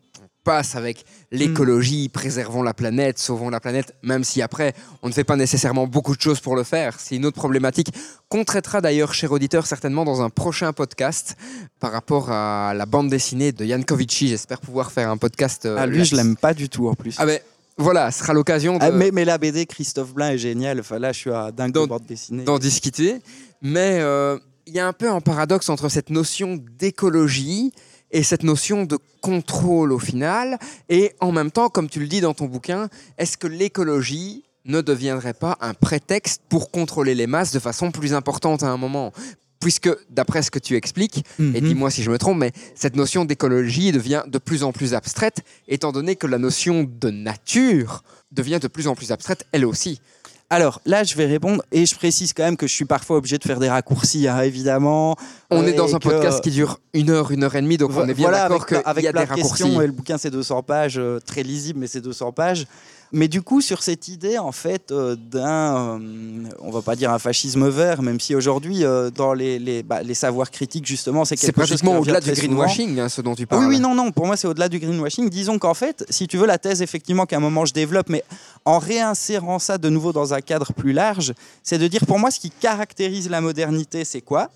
passe 0.46 0.76
avec 0.76 1.04
l'écologie, 1.32 2.08
préservons 2.08 2.62
la 2.62 2.72
planète, 2.72 3.18
sauvons 3.18 3.50
la 3.50 3.60
planète, 3.60 3.94
même 4.02 4.22
si 4.24 4.40
après 4.42 4.74
on 5.02 5.08
ne 5.08 5.12
fait 5.12 5.24
pas 5.24 5.36
nécessairement 5.36 5.86
beaucoup 5.86 6.14
de 6.16 6.20
choses 6.20 6.40
pour 6.40 6.54
le 6.56 6.62
faire. 6.62 6.98
C'est 7.00 7.16
une 7.16 7.26
autre 7.26 7.36
problématique 7.36 7.88
qu'on 8.28 8.44
traitera 8.44 8.80
d'ailleurs, 8.80 9.12
cher 9.12 9.32
auditeur, 9.32 9.66
certainement 9.66 10.04
dans 10.04 10.22
un 10.22 10.30
prochain 10.30 10.72
podcast 10.72 11.36
par 11.80 11.90
rapport 11.92 12.30
à 12.30 12.72
la 12.74 12.86
bande 12.86 13.10
dessinée 13.10 13.50
de 13.52 13.64
Jan 13.66 13.82
Kovici. 13.82 14.28
J'espère 14.28 14.60
pouvoir 14.60 14.92
faire 14.92 15.10
un 15.10 15.16
podcast. 15.16 15.66
euh, 15.66 15.76
Ah, 15.78 15.86
lui, 15.86 15.96
je 15.96 15.98
là-dessus. 15.98 16.14
l'aime 16.16 16.36
pas 16.36 16.54
du 16.54 16.68
tout 16.68 16.88
en 16.88 16.94
plus. 16.94 17.16
Ah 17.18 17.26
ben 17.26 17.40
voilà, 17.76 18.10
ce 18.12 18.20
sera 18.20 18.32
l'occasion 18.32 18.78
de- 18.78 18.84
Ah, 18.84 18.90
mais, 18.92 19.10
mais 19.12 19.24
la 19.24 19.36
BD 19.38 19.66
Christophe 19.66 20.14
Blain 20.14 20.30
est 20.30 20.38
géniale. 20.38 20.80
Enfin, 20.80 20.98
là, 20.98 21.12
je 21.12 21.18
suis 21.18 21.30
à 21.32 21.50
dingue 21.52 21.72
de 21.72 21.84
bande 21.84 22.06
dessinée. 22.06 22.44
d'en 22.44 22.58
discuter. 22.58 23.16
Mais 23.62 23.98
euh, 24.00 24.38
il 24.66 24.74
y 24.74 24.78
a 24.78 24.86
un 24.86 24.92
peu 24.92 25.10
un 25.10 25.20
paradoxe 25.20 25.68
entre 25.68 25.88
cette 25.88 26.10
notion 26.10 26.56
d'écologie 26.78 27.72
et 28.10 28.22
cette 28.22 28.42
notion 28.42 28.84
de 28.84 28.98
contrôle 29.20 29.92
au 29.92 29.98
final. 29.98 30.58
Et 30.88 31.12
en 31.20 31.32
même 31.32 31.50
temps, 31.50 31.68
comme 31.68 31.88
tu 31.88 32.00
le 32.00 32.06
dis 32.06 32.20
dans 32.20 32.34
ton 32.34 32.46
bouquin, 32.46 32.88
est-ce 33.18 33.36
que 33.36 33.46
l'écologie 33.46 34.44
ne 34.64 34.80
deviendrait 34.80 35.34
pas 35.34 35.56
un 35.60 35.74
prétexte 35.74 36.42
pour 36.48 36.70
contrôler 36.70 37.14
les 37.14 37.26
masses 37.26 37.52
de 37.52 37.58
façon 37.58 37.90
plus 37.90 38.14
importante 38.14 38.62
à 38.62 38.68
un 38.68 38.76
moment? 38.76 39.12
Puisque, 39.58 39.88
d'après 40.10 40.42
ce 40.42 40.50
que 40.50 40.58
tu 40.58 40.76
expliques, 40.76 41.24
et 41.38 41.42
Mhm. 41.42 41.60
dis-moi 41.60 41.90
si 41.90 42.02
je 42.02 42.10
me 42.10 42.18
trompe, 42.18 42.38
mais 42.38 42.52
cette 42.74 42.94
notion 42.94 43.24
d'écologie 43.24 43.90
devient 43.90 44.22
de 44.26 44.38
plus 44.38 44.62
en 44.62 44.70
plus 44.70 44.92
abstraite, 44.94 45.38
étant 45.66 45.92
donné 45.92 46.14
que 46.14 46.26
la 46.26 46.38
notion 46.38 46.84
de 46.84 47.10
nature 47.10 48.04
devient 48.32 48.58
de 48.60 48.68
plus 48.68 48.86
en 48.86 48.94
plus 48.94 49.12
abstraite, 49.12 49.46
elle 49.52 49.64
aussi. 49.64 50.00
Alors 50.48 50.80
là, 50.86 51.02
je 51.02 51.16
vais 51.16 51.26
répondre 51.26 51.60
et 51.72 51.86
je 51.86 51.96
précise 51.96 52.32
quand 52.32 52.44
même 52.44 52.56
que 52.56 52.68
je 52.68 52.72
suis 52.72 52.84
parfois 52.84 53.16
obligé 53.16 53.36
de 53.36 53.42
faire 53.42 53.58
des 53.58 53.68
raccourcis, 53.68 54.28
hein, 54.28 54.40
évidemment. 54.42 55.16
On 55.50 55.62
Euh, 55.64 55.66
est 55.66 55.72
dans 55.72 55.92
un 55.94 55.98
que- 55.98 56.08
podcast 56.08 56.40
qui 56.40 56.50
dure 56.52 56.78
une 56.94 57.10
heure, 57.10 57.32
une 57.32 57.42
heure 57.42 57.56
et 57.56 57.62
demie, 57.62 57.78
donc 57.78 57.90
on 57.96 58.06
est 58.08 58.14
bien 58.14 58.28
voilà, 58.28 58.48
d'accord 58.48 58.62
avec, 58.84 59.04
qu'il 59.04 59.04
y 59.04 59.08
a 59.08 59.12
des 59.12 59.24
de 59.24 59.28
raccourcis. 59.28 59.64
et 59.82 59.86
le 59.86 59.92
bouquin 59.92 60.18
c'est 60.18 60.30
200 60.30 60.62
pages, 60.62 60.98
euh, 60.98 61.18
très 61.18 61.42
lisible, 61.42 61.80
mais 61.80 61.88
c'est 61.88 62.00
200 62.00 62.30
pages. 62.30 62.66
Mais 63.12 63.28
du 63.28 63.40
coup, 63.42 63.60
sur 63.60 63.82
cette 63.82 64.08
idée 64.08 64.38
en 64.38 64.52
fait 64.52 64.90
euh, 64.90 65.14
d'un, 65.16 65.98
euh, 66.00 66.48
on 66.60 66.70
va 66.70 66.82
pas 66.82 66.96
dire 66.96 67.12
un 67.12 67.18
fascisme 67.18 67.68
vert, 67.68 68.02
même 68.02 68.18
si 68.18 68.34
aujourd'hui 68.34 68.84
euh, 68.84 69.10
dans 69.10 69.32
les, 69.32 69.58
les, 69.58 69.82
bah, 69.82 70.02
les 70.02 70.14
savoirs 70.14 70.50
critiques 70.50 70.86
justement, 70.86 71.24
c'est 71.24 71.36
C'est 71.36 71.46
quelque 71.46 71.60
chose 71.60 71.78
qui 71.78 71.84
pratiquement 71.84 71.98
au-delà 72.00 72.20
du 72.20 72.32
greenwashing, 72.32 72.98
hein, 72.98 73.08
ce 73.08 73.20
dont 73.22 73.34
tu 73.34 73.44
Ah 73.44 73.46
parles. 73.46 73.66
Oui, 73.66 73.76
oui, 73.76 73.80
non, 73.80 73.94
non. 73.94 74.10
Pour 74.10 74.26
moi, 74.26 74.36
c'est 74.36 74.48
au-delà 74.48 74.68
du 74.68 74.78
greenwashing. 74.78 75.30
Disons 75.30 75.58
qu'en 75.58 75.74
fait, 75.74 76.04
si 76.10 76.26
tu 76.26 76.36
veux, 76.36 76.46
la 76.46 76.58
thèse, 76.58 76.82
effectivement, 76.82 77.26
qu'à 77.26 77.36
un 77.36 77.40
moment 77.40 77.64
je 77.64 77.72
développe, 77.72 78.08
mais 78.08 78.24
en 78.64 78.78
réinsérant 78.78 79.58
ça 79.58 79.78
de 79.78 79.88
nouveau 79.88 80.12
dans 80.12 80.34
un 80.34 80.40
cadre 80.40 80.72
plus 80.72 80.92
large, 80.92 81.32
c'est 81.62 81.78
de 81.78 81.86
dire 81.86 82.06
pour 82.06 82.18
moi, 82.18 82.30
ce 82.30 82.40
qui 82.40 82.50
caractérise 82.50 83.30
la 83.30 83.40
modernité, 83.40 84.04
c'est 84.04 84.20
quoi? 84.20 84.50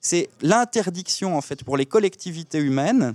C'est 0.00 0.28
l'interdiction, 0.42 1.36
en 1.36 1.40
fait, 1.40 1.64
pour 1.64 1.76
les 1.76 1.86
collectivités 1.86 2.58
humaines 2.58 3.14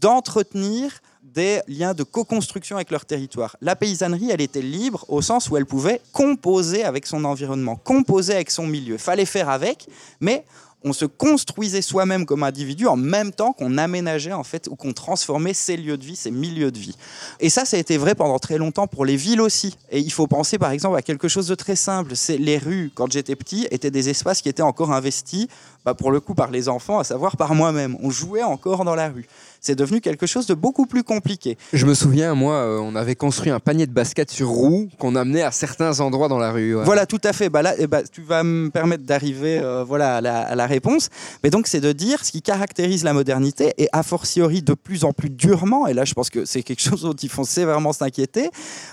d'entretenir 0.00 1.00
des 1.24 1.60
liens 1.68 1.94
de 1.94 2.02
co-construction 2.02 2.76
avec 2.76 2.90
leur 2.90 3.06
territoire. 3.06 3.56
La 3.60 3.76
paysannerie, 3.76 4.30
elle 4.30 4.42
était 4.42 4.62
libre 4.62 5.04
au 5.08 5.22
sens 5.22 5.48
où 5.48 5.56
elle 5.56 5.66
pouvait 5.66 6.00
composer 6.12 6.84
avec 6.84 7.06
son 7.06 7.24
environnement, 7.24 7.76
composer 7.76 8.34
avec 8.34 8.50
son 8.50 8.66
milieu. 8.66 8.98
Fallait 8.98 9.24
faire 9.24 9.48
avec, 9.48 9.88
mais 10.20 10.44
on 10.84 10.92
se 10.92 11.06
construisait 11.06 11.80
soi-même 11.80 12.26
comme 12.26 12.42
individu 12.42 12.86
en 12.86 12.96
même 12.96 13.32
temps 13.32 13.52
qu'on 13.54 13.78
aménageait 13.78 14.34
en 14.34 14.44
fait 14.44 14.68
ou 14.68 14.76
qu'on 14.76 14.92
transformait 14.92 15.54
ses 15.54 15.78
lieux 15.78 15.96
de 15.96 16.04
vie, 16.04 16.14
ses 16.14 16.30
milieux 16.30 16.70
de 16.70 16.78
vie. 16.78 16.94
Et 17.40 17.48
ça, 17.48 17.64
ça 17.64 17.78
a 17.78 17.80
été 17.80 17.96
vrai 17.96 18.14
pendant 18.14 18.38
très 18.38 18.58
longtemps 18.58 18.86
pour 18.86 19.06
les 19.06 19.16
villes 19.16 19.40
aussi. 19.40 19.78
Et 19.90 19.98
il 19.98 20.12
faut 20.12 20.26
penser 20.26 20.58
par 20.58 20.70
exemple 20.70 20.96
à 20.96 21.02
quelque 21.02 21.26
chose 21.26 21.46
de 21.46 21.54
très 21.54 21.74
simple. 21.74 22.14
C'est 22.14 22.36
les 22.36 22.58
rues, 22.58 22.92
quand 22.94 23.10
j'étais 23.10 23.34
petit, 23.34 23.66
étaient 23.70 23.90
des 23.90 24.10
espaces 24.10 24.42
qui 24.42 24.50
étaient 24.50 24.62
encore 24.62 24.92
investis, 24.92 25.46
bah, 25.86 25.94
pour 25.94 26.12
le 26.12 26.20
coup 26.20 26.34
par 26.34 26.50
les 26.50 26.68
enfants, 26.68 26.98
à 26.98 27.04
savoir 27.04 27.38
par 27.38 27.54
moi-même. 27.54 27.96
On 28.02 28.10
jouait 28.10 28.42
encore 28.42 28.84
dans 28.84 28.94
la 28.94 29.08
rue. 29.08 29.26
C'est 29.66 29.74
devenu 29.74 30.02
quelque 30.02 30.26
chose 30.26 30.46
de 30.46 30.52
beaucoup 30.52 30.84
plus 30.84 31.02
compliqué. 31.02 31.56
Je 31.72 31.86
me 31.86 31.94
souviens, 31.94 32.34
moi, 32.34 32.56
euh, 32.56 32.78
on 32.80 32.94
avait 32.94 33.14
construit 33.14 33.50
un 33.50 33.60
panier 33.60 33.86
de 33.86 33.92
basket 33.92 34.30
sur 34.30 34.48
roue 34.50 34.90
qu'on 34.98 35.16
amenait 35.16 35.40
à 35.40 35.52
certains 35.52 36.00
endroits 36.00 36.28
dans 36.28 36.38
la 36.38 36.52
rue. 36.52 36.76
ouais. 36.76 36.84
Voilà, 36.84 37.06
tout 37.06 37.20
à 37.24 37.32
fait. 37.32 37.48
Bah 37.48 37.62
là, 37.62 37.72
eh 37.78 37.86
bah, 37.86 38.02
tu 38.02 38.20
vas 38.20 38.42
me 38.44 38.68
permettre 38.68 39.04
d'arriver 39.04 39.58
euh, 39.58 39.82
voilà, 39.82 40.16
à, 40.16 40.20
la, 40.20 40.40
à 40.40 40.54
la 40.54 40.66
réponse. 40.66 41.08
Mais 41.42 41.48
donc, 41.48 41.66
c'est 41.66 41.80
de 41.80 41.92
dire 41.92 42.22
ce 42.26 42.30
qui 42.30 42.42
caractérise 42.42 43.04
la 43.04 43.14
modernité, 43.14 43.72
et 43.78 43.88
a 43.94 44.02
fortiori 44.02 44.60
de 44.60 44.74
plus 44.74 45.04
en 45.04 45.14
plus 45.14 45.30
durement, 45.30 45.86
et 45.86 45.94
là, 45.94 46.04
je 46.04 46.12
pense 46.12 46.28
que 46.28 46.44
c'est 46.44 46.62
quelque 46.62 46.82
chose 46.82 47.00
dont 47.00 47.14
il 47.14 47.30
faut 47.30 47.44
sévèrement 47.44 47.94
s'inquiéter, 47.94 48.50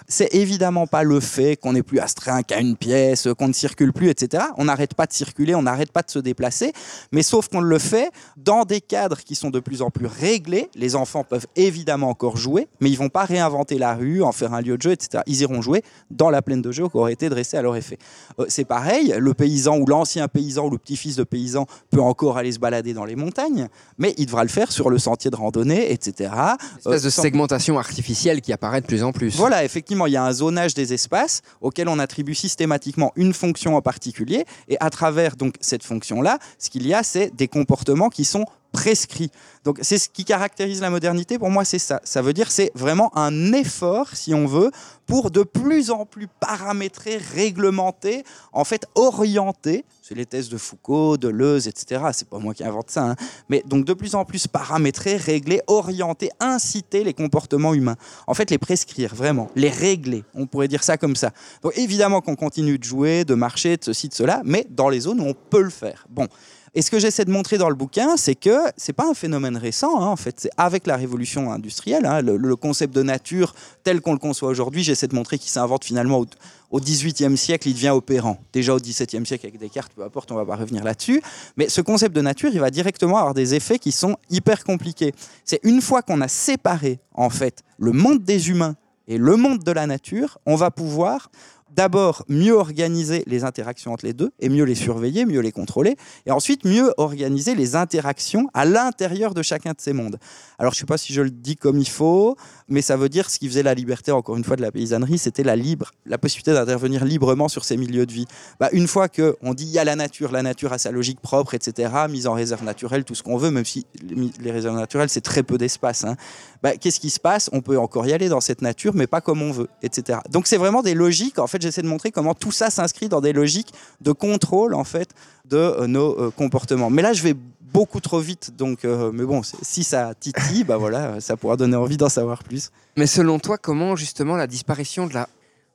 c'est 0.07 0.33
évidemment 0.33 0.87
pas 0.87 1.03
le 1.03 1.19
fait 1.19 1.57
qu'on 1.57 1.73
n'est 1.73 1.83
plus 1.83 1.99
astreint 1.99 2.43
qu'à 2.43 2.61
une 2.61 2.77
pièce, 2.77 3.27
qu'on 3.37 3.49
ne 3.49 3.53
circule 3.53 3.91
plus, 3.91 4.07
etc. 4.09 4.45
On 4.57 4.63
n'arrête 4.63 4.93
pas 4.93 5.05
de 5.05 5.11
circuler, 5.11 5.53
on 5.53 5.63
n'arrête 5.63 5.91
pas 5.91 6.01
de 6.01 6.09
se 6.11 6.19
déplacer, 6.19 6.71
mais 7.11 7.23
sauf 7.23 7.49
qu'on 7.49 7.59
le 7.59 7.77
fait 7.77 8.09
dans 8.37 8.63
des 8.63 8.79
cadres 8.79 9.17
qui 9.19 9.35
sont 9.35 9.49
de 9.49 9.59
plus 9.59 9.81
en 9.81 9.89
plus 9.89 10.05
réglés. 10.05 10.60
Les 10.75 10.95
enfants 10.95 11.23
peuvent 11.23 11.47
évidemment 11.55 12.09
encore 12.09 12.37
jouer, 12.37 12.67
mais 12.79 12.89
ils 12.89 12.97
vont 12.97 13.09
pas 13.09 13.25
réinventer 13.25 13.77
la 13.77 13.93
rue, 13.95 14.21
en 14.23 14.31
faire 14.31 14.53
un 14.53 14.61
lieu 14.61 14.77
de 14.77 14.81
jeu, 14.81 14.91
etc. 14.91 15.23
Ils 15.27 15.41
iront 15.41 15.61
jouer 15.61 15.83
dans 16.09 16.29
la 16.29 16.41
plaine 16.41 16.61
de 16.61 16.71
jeu 16.71 16.87
qui 16.89 16.97
aurait 16.97 17.13
été 17.13 17.29
dressée 17.29 17.57
à 17.57 17.61
leur 17.61 17.75
effet. 17.75 17.97
Euh, 18.39 18.45
c'est 18.47 18.65
pareil, 18.65 19.13
le 19.17 19.33
paysan 19.33 19.77
ou 19.77 19.85
l'ancien 19.85 20.27
paysan 20.27 20.65
ou 20.67 20.69
le 20.69 20.77
petit-fils 20.77 21.15
de 21.15 21.23
paysan 21.23 21.65
peut 21.89 22.01
encore 22.01 22.37
aller 22.37 22.51
se 22.51 22.59
balader 22.59 22.93
dans 22.93 23.05
les 23.05 23.15
montagnes, 23.15 23.67
mais 23.97 24.13
il 24.17 24.25
devra 24.25 24.43
le 24.43 24.49
faire 24.49 24.71
sur 24.71 24.89
le 24.89 24.97
sentier 24.97 25.31
de 25.31 25.35
randonnée, 25.35 25.91
etc. 25.91 26.31
Une 26.33 26.77
espèce 26.79 27.01
de 27.03 27.07
Euh, 27.07 27.11
sans- 27.11 27.21
segmentation 27.21 27.77
artificielle 27.79 28.41
qui 28.41 28.53
apparaît 28.53 28.81
de 28.81 28.85
plus 28.85 29.03
en 29.03 29.11
plus. 29.11 29.35
voilà, 29.37 29.63
effectivement, 29.63 30.05
il 30.07 30.13
y 30.13 30.17
a 30.17 30.23
un 30.23 30.33
zonage 30.33 30.73
des 30.73 30.93
espaces 30.93 31.41
auquel 31.61 31.87
on 31.87 31.99
attribue 31.99 32.35
systématiquement 32.35 33.11
une 33.15 33.33
fonction 33.33 33.75
en 33.75 33.81
particulier. 33.81 34.45
Et 34.67 34.77
à 34.79 34.89
travers 34.89 35.35
donc 35.35 35.55
cette 35.61 35.83
fonction-là, 35.83 36.39
ce 36.59 36.69
qu'il 36.69 36.85
y 36.87 36.93
a, 36.93 37.03
c'est 37.03 37.35
des 37.35 37.47
comportements 37.47 38.09
qui 38.09 38.25
sont 38.25 38.45
prescrit. 38.71 39.31
Donc 39.63 39.79
c'est 39.81 39.97
ce 39.97 40.09
qui 40.09 40.25
caractérise 40.25 40.81
la 40.81 40.89
modernité, 40.89 41.37
pour 41.37 41.49
moi 41.49 41.65
c'est 41.65 41.79
ça. 41.79 42.01
Ça 42.03 42.21
veut 42.21 42.33
dire 42.33 42.51
c'est 42.51 42.71
vraiment 42.73 43.15
un 43.17 43.53
effort, 43.53 44.15
si 44.15 44.33
on 44.33 44.47
veut, 44.47 44.71
pour 45.05 45.29
de 45.29 45.43
plus 45.43 45.91
en 45.91 46.05
plus 46.05 46.27
paramétrer, 46.39 47.17
réglementer, 47.17 48.23
en 48.53 48.63
fait 48.63 48.85
orienter, 48.95 49.83
c'est 50.01 50.15
les 50.15 50.25
thèses 50.25 50.49
de 50.49 50.57
Foucault, 50.57 51.17
de 51.17 51.27
Leuze, 51.27 51.67
etc. 51.67 52.01
C'est 52.13 52.27
pas 52.27 52.39
moi 52.39 52.53
qui 52.53 52.63
invente 52.63 52.89
ça, 52.89 53.11
hein. 53.11 53.15
mais 53.49 53.63
donc 53.65 53.85
de 53.85 53.93
plus 53.93 54.15
en 54.15 54.25
plus 54.25 54.47
paramétrer, 54.47 55.17
régler, 55.17 55.61
orienter, 55.67 56.29
inciter 56.39 57.03
les 57.03 57.13
comportements 57.13 57.73
humains. 57.73 57.97
En 58.25 58.33
fait 58.33 58.49
les 58.49 58.57
prescrire, 58.57 59.13
vraiment, 59.13 59.49
les 59.55 59.69
régler, 59.69 60.23
on 60.33 60.47
pourrait 60.47 60.67
dire 60.67 60.83
ça 60.83 60.97
comme 60.97 61.15
ça. 61.15 61.31
Donc 61.61 61.77
évidemment 61.77 62.21
qu'on 62.21 62.35
continue 62.35 62.79
de 62.79 62.83
jouer, 62.83 63.25
de 63.25 63.35
marcher, 63.35 63.77
de 63.77 63.83
ceci, 63.83 64.07
de 64.09 64.13
cela, 64.13 64.41
mais 64.45 64.65
dans 64.69 64.89
les 64.89 65.01
zones 65.01 65.19
où 65.19 65.25
on 65.25 65.33
peut 65.33 65.61
le 65.61 65.69
faire. 65.69 66.05
Bon. 66.09 66.27
Et 66.73 66.81
ce 66.81 66.89
que 66.89 66.99
j'essaie 66.99 67.25
de 67.25 67.31
montrer 67.31 67.57
dans 67.57 67.67
le 67.67 67.75
bouquin, 67.75 68.15
c'est 68.15 68.35
que 68.35 68.57
c'est 68.77 68.93
pas 68.93 69.05
un 69.05 69.13
phénomène 69.13 69.57
récent. 69.57 69.99
hein, 69.99 70.05
en 70.05 70.15
fait, 70.15 70.35
c'est 70.39 70.51
avec 70.55 70.87
la 70.87 70.95
révolution 70.95 71.51
industrielle, 71.51 72.05
hein, 72.05 72.21
le, 72.21 72.55
concept 72.55 72.95
de 72.95 73.03
nature 73.03 73.53
tel 73.83 73.99
qu'on 73.99 74.13
le 74.13 74.19
conçoit 74.19 74.49
aujourd'hui, 74.49 74.81
j'essaie 74.81 75.07
de 75.07 75.15
montrer 75.15 75.37
qu'il 75.37 75.49
s'invente 75.49 75.83
finalement 75.83 76.19
au, 76.19 76.25
au 76.69 76.79
18e 76.79 77.35
siècle, 77.35 77.67
il 77.67 77.73
devient 77.73 77.89
opérant. 77.89 78.37
Déjà 78.53 78.73
au 78.73 78.79
17e 78.79 79.25
siècle 79.25 79.47
avec 79.47 79.59
Descartes, 79.59 79.91
peu 79.93 80.03
importe, 80.03 80.31
on 80.31 80.35
va 80.35 80.45
pas 80.45 80.55
revenir 80.55 80.85
là-dessus. 80.85 81.21
Mais 81.57 81.67
ce 81.67 81.81
concept 81.81 82.15
de 82.15 82.21
nature, 82.21 82.49
il 82.53 82.59
va 82.61 82.69
directement 82.69 83.17
avoir 83.17 83.33
des 83.33 83.53
effets 83.53 83.77
qui 83.77 83.91
sont 83.91 84.15
hyper 84.29 84.63
compliqués. 84.63 85.13
C'est 85.43 85.59
une 85.63 85.81
fois 85.81 86.01
qu'on 86.01 86.21
a 86.21 86.29
séparé 86.29 86.99
en 87.13 87.29
fait 87.29 87.63
le 87.79 87.91
monde 87.91 88.23
des 88.23 88.49
humains 88.49 88.77
et 89.09 89.17
le 89.17 89.35
monde 89.35 89.61
de 89.61 89.71
la 89.73 89.87
nature, 89.87 90.37
on 90.45 90.55
va 90.55 90.71
pouvoir 90.71 91.29
d'abord 91.75 92.23
mieux 92.27 92.53
organiser 92.53 93.23
les 93.27 93.43
interactions 93.43 93.93
entre 93.93 94.05
les 94.05 94.13
deux 94.13 94.31
et 94.39 94.49
mieux 94.49 94.63
les 94.63 94.75
surveiller, 94.75 95.25
mieux 95.25 95.39
les 95.39 95.51
contrôler, 95.51 95.95
et 96.25 96.31
ensuite 96.31 96.65
mieux 96.65 96.93
organiser 96.97 97.55
les 97.55 97.75
interactions 97.75 98.49
à 98.53 98.65
l'intérieur 98.65 99.33
de 99.33 99.41
chacun 99.41 99.71
de 99.71 99.79
ces 99.79 99.93
mondes. 99.93 100.17
Alors 100.59 100.73
je 100.73 100.77
ne 100.77 100.81
sais 100.81 100.85
pas 100.85 100.97
si 100.97 101.13
je 101.13 101.21
le 101.21 101.31
dis 101.31 101.55
comme 101.55 101.79
il 101.79 101.89
faut, 101.89 102.35
mais 102.67 102.81
ça 102.81 102.97
veut 102.97 103.09
dire 103.09 103.29
ce 103.29 103.39
qui 103.39 103.47
faisait 103.47 103.63
la 103.63 103.73
liberté, 103.73 104.11
encore 104.11 104.37
une 104.37 104.43
fois, 104.43 104.55
de 104.55 104.61
la 104.61 104.71
paysannerie, 104.71 105.17
c'était 105.17 105.43
la, 105.43 105.55
libre, 105.55 105.91
la 106.05 106.17
possibilité 106.17 106.53
d'intervenir 106.53 107.05
librement 107.05 107.47
sur 107.47 107.63
ces 107.63 107.77
milieux 107.77 108.05
de 108.05 108.11
vie. 108.11 108.25
Bah, 108.59 108.69
une 108.71 108.87
fois 108.87 109.07
qu'on 109.07 109.53
dit 109.53 109.65
il 109.65 109.71
y 109.71 109.79
a 109.79 109.83
la 109.83 109.95
nature, 109.95 110.31
la 110.31 110.43
nature 110.43 110.73
a 110.73 110.77
sa 110.77 110.91
logique 110.91 111.19
propre, 111.21 111.53
etc., 111.53 111.91
mise 112.09 112.27
en 112.27 112.33
réserve 112.33 112.63
naturelle, 112.63 113.03
tout 113.03 113.15
ce 113.15 113.23
qu'on 113.23 113.37
veut, 113.37 113.51
même 113.51 113.65
si 113.65 113.85
les 114.03 114.51
réserves 114.51 114.75
naturelles, 114.75 115.09
c'est 115.09 115.21
très 115.21 115.43
peu 115.43 115.57
d'espace. 115.57 116.03
Hein. 116.03 116.15
Bah, 116.63 116.75
Qu'est-ce 116.77 116.99
qui 116.99 117.09
se 117.09 117.19
passe? 117.19 117.49
On 117.53 117.61
peut 117.61 117.77
encore 117.77 118.05
y 118.07 118.13
aller 118.13 118.29
dans 118.29 118.41
cette 118.41 118.61
nature, 118.61 118.93
mais 118.95 119.07
pas 119.07 119.21
comme 119.21 119.41
on 119.41 119.51
veut, 119.51 119.67
etc. 119.81 120.19
Donc 120.29 120.47
c'est 120.47 120.57
vraiment 120.57 120.81
des 120.81 120.93
logiques, 120.93 121.39
en 121.39 121.47
fait, 121.47 121.60
j'essaie 121.61 121.81
de 121.81 121.87
montrer 121.87 122.11
comment 122.11 122.33
tout 122.33 122.51
ça 122.51 122.69
s'inscrit 122.69 123.09
dans 123.09 123.21
des 123.21 123.33
logiques 123.33 123.73
de 124.01 124.11
contrôle, 124.11 124.73
en 124.73 124.83
fait, 124.83 125.09
de 125.45 125.57
euh, 125.57 125.87
nos 125.87 126.19
euh, 126.19 126.31
comportements. 126.31 126.89
Mais 126.89 127.01
là, 127.01 127.13
je 127.13 127.23
vais 127.23 127.35
beaucoup 127.73 128.01
trop 128.01 128.19
vite, 128.19 128.55
donc, 128.57 128.83
euh, 128.83 129.11
mais 129.13 129.23
bon, 129.23 129.41
si 129.43 129.83
ça 129.83 130.13
titille, 130.19 130.65
bah 130.65 130.77
voilà, 130.77 131.21
ça 131.21 131.37
pourra 131.37 131.55
donner 131.55 131.77
envie 131.77 131.95
d'en 131.97 132.09
savoir 132.09 132.43
plus. 132.43 132.69
Mais 132.97 133.07
selon 133.07 133.39
toi, 133.39 133.57
comment 133.57 133.95
justement 133.95 134.35
la 134.35 134.47
disparition 134.47 135.07
de 135.07 135.13
la... 135.13 135.29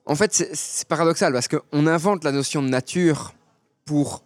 En 0.05 0.15
fait, 0.15 0.35
c'est- 0.35 0.87
paradoxal 0.87 1.33
parce 1.33 1.49
qu'on 1.49 1.87
invente 1.87 2.23
la 2.23 2.33
notion 2.33 2.63
de 2.63 2.69
nature 2.69 3.33
pour 3.87 4.23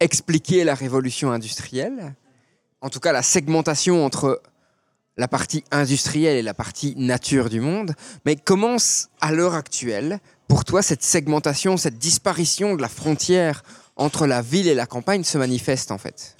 expliquer 0.00 0.64
la 0.64 0.74
révolution 0.74 1.30
industrielle, 1.30 2.14
en 2.80 2.90
tout 2.90 3.00
cas 3.00 3.12
la 3.12 3.22
segmentation 3.22 4.04
entre 4.04 4.42
la 5.16 5.28
partie 5.28 5.62
industrielle 5.70 6.36
et 6.36 6.42
la 6.42 6.54
partie 6.54 6.94
nature 6.96 7.48
du 7.48 7.60
monde. 7.60 7.94
Mais 8.26 8.34
comment, 8.34 8.76
à 9.20 9.30
l'heure 9.32 9.54
actuelle, 9.54 10.18
pour 10.48 10.64
toi, 10.64 10.82
cette 10.82 11.02
segmentation, 11.02 11.76
cette 11.76 11.98
disparition 11.98 12.74
de 12.76 12.82
la 12.82 12.88
frontière 12.88 13.62
entre 13.96 14.26
la 14.26 14.42
ville 14.42 14.68
et 14.68 14.74
la 14.74 14.86
campagne 14.86 15.24
se 15.24 15.38
manifeste 15.38 15.90
en 15.90 15.98
fait 15.98 16.36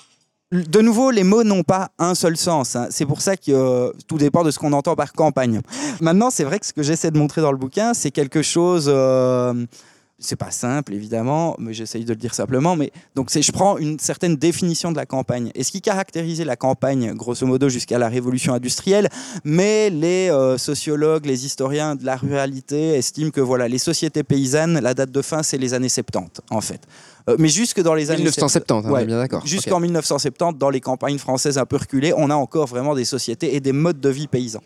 De 0.53 0.81
nouveau, 0.81 1.11
les 1.11 1.25
mots 1.25 1.45
n'ont 1.45 1.63
pas 1.63 1.91
un 1.99 2.15
seul 2.15 2.37
sens. 2.37 2.77
hein. 2.77 2.89
C'est 2.91 3.07
pour 3.07 3.21
ça 3.21 3.37
que 3.37 3.51
euh, 3.53 3.93
tout 4.07 4.19
dépend 4.19 4.43
de 4.43 4.51
ce 4.51 4.59
qu'on 4.59 4.73
entend 4.73 4.95
par 4.97 5.13
campagne. 5.13 5.61
Maintenant, 6.01 6.31
c'est 6.31 6.45
vrai 6.45 6.59
que 6.61 6.67
ce 6.67 6.73
que 6.73 6.83
j'essaie 6.83 7.11
de 7.11 7.19
montrer 7.19 7.41
dans 7.41 7.53
le 7.53 7.59
bouquin, 7.59 7.95
c'est 7.95 8.11
quelque 8.11 8.43
chose. 8.43 8.87
euh, 8.89 9.55
c'est 10.19 10.37
pas 10.37 10.51
simple, 10.51 10.95
évidemment, 10.95 11.57
mais 11.59 11.75
j'essaye 11.75 12.05
de 12.05 12.11
le 12.11 12.17
dire 12.17 12.35
simplement. 12.35 12.77
Mais 12.77 12.93
donc, 13.15 13.31
je 13.33 13.53
prends 13.53 13.79
une 13.79 13.99
certaine 13.99 14.37
définition 14.37 14.93
de 14.93 14.97
la 14.97 15.07
campagne. 15.07 15.51
Et 15.55 15.65
ce 15.65 15.73
qui 15.73 15.81
caractérisait 15.81 16.45
la 16.45 16.57
campagne, 16.57 17.12
grosso 17.15 17.45
modo, 17.47 17.69
jusqu'à 17.69 17.99
la 17.99 18.09
révolution 18.09 18.55
industrielle, 18.55 19.09
mais 19.45 19.91
les 19.91 20.31
euh, 20.31 20.57
sociologues, 20.57 21.27
les 21.27 21.45
historiens 21.47 21.97
de 21.97 22.05
la 22.05 22.17
ruralité 22.17 22.95
estiment 22.95 23.31
que 23.31 23.41
voilà, 23.41 23.67
les 23.67 23.79
sociétés 23.79 24.23
paysannes, 24.23 24.79
la 24.81 24.95
date 24.95 25.11
de 25.11 25.23
fin, 25.23 25.43
c'est 25.43 25.59
les 25.59 25.75
années 25.75 25.89
70, 25.89 26.43
en 26.51 26.61
fait. 26.61 26.81
Euh, 27.29 27.37
mais 27.39 27.49
jusque 27.49 27.81
dans 27.81 27.95
les 27.95 28.11
années 28.11 28.19
1970, 28.19 28.87
hein, 28.87 28.91
Ouais. 28.91 29.05
bien 29.07 29.19
d'accord. 29.19 29.45
Jusqu'en 29.47 29.81
1970, 29.81 30.59
dans 30.59 30.71
les 30.71 30.81
campagnes 30.81 31.19
françaises 31.19 31.59
un 31.59 31.67
peu 31.67 31.77
reculées, 31.77 32.12
on 32.17 32.31
a 32.31 32.35
encore 32.35 32.67
vraiment 32.67 32.95
des 32.95 33.05
sociétés 33.05 33.57
et 33.57 33.61
des 33.61 33.73
modes 33.73 34.01
de 34.01 34.09
vie 34.11 34.29
paysans. 34.29 34.62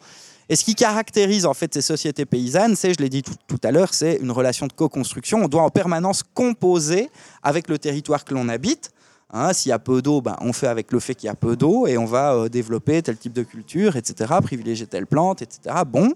Et 0.49 0.57
ce 0.57 0.65
qui 0.65 0.75
caractérise 0.75 1.45
en 1.45 1.53
fait 1.53 1.75
ces 1.75 1.83
sociétés 1.83 2.25
paysannes, 2.25 2.75
c'est, 2.75 2.95
je 2.95 2.99
l'ai 2.99 3.11
dit 3.11 3.23
tout, 3.23 3.61
à 3.63 3.71
l'heure, 3.71 3.93
c'est 3.93 4.17
une 4.17 4.31
relation 4.31 4.67
de 4.67 4.73
co-construction. 4.73 5.43
On 5.45 5.49
doit 5.49 5.63
en 5.63 5.71
permanence 5.71 6.23
composer 6.23 7.11
avec 7.43 7.69
le 7.69 7.79
territoire 7.79 8.25
que 8.25 8.33
l'on 8.33 8.49
habite. 8.49 8.91
Hein, 9.31 9.53
S'il 9.53 9.69
y 9.69 9.73
a 9.73 9.79
peu 9.79 10.01
d'eau, 10.01 10.23
ben, 10.23 10.37
on 10.41 10.55
fait 10.55 10.69
avec 10.69 10.91
le 10.91 11.01
fait 11.01 11.15
qu'il 11.15 11.27
y 11.27 11.31
a 11.31 11.35
peu 11.35 11.55
d'eau 11.55 11.87
et 11.87 11.99
on 11.99 12.07
va 12.07 12.33
euh, 12.33 12.49
développer 12.49 13.03
tel 13.03 13.19
type 13.19 13.35
de 13.35 13.43
culture, 13.43 13.97
etc., 13.97 14.33
privilégier 14.43 14.87
telle 14.87 15.07
plante, 15.07 15.43
etc. 15.43 15.83
Bon, 15.87 16.15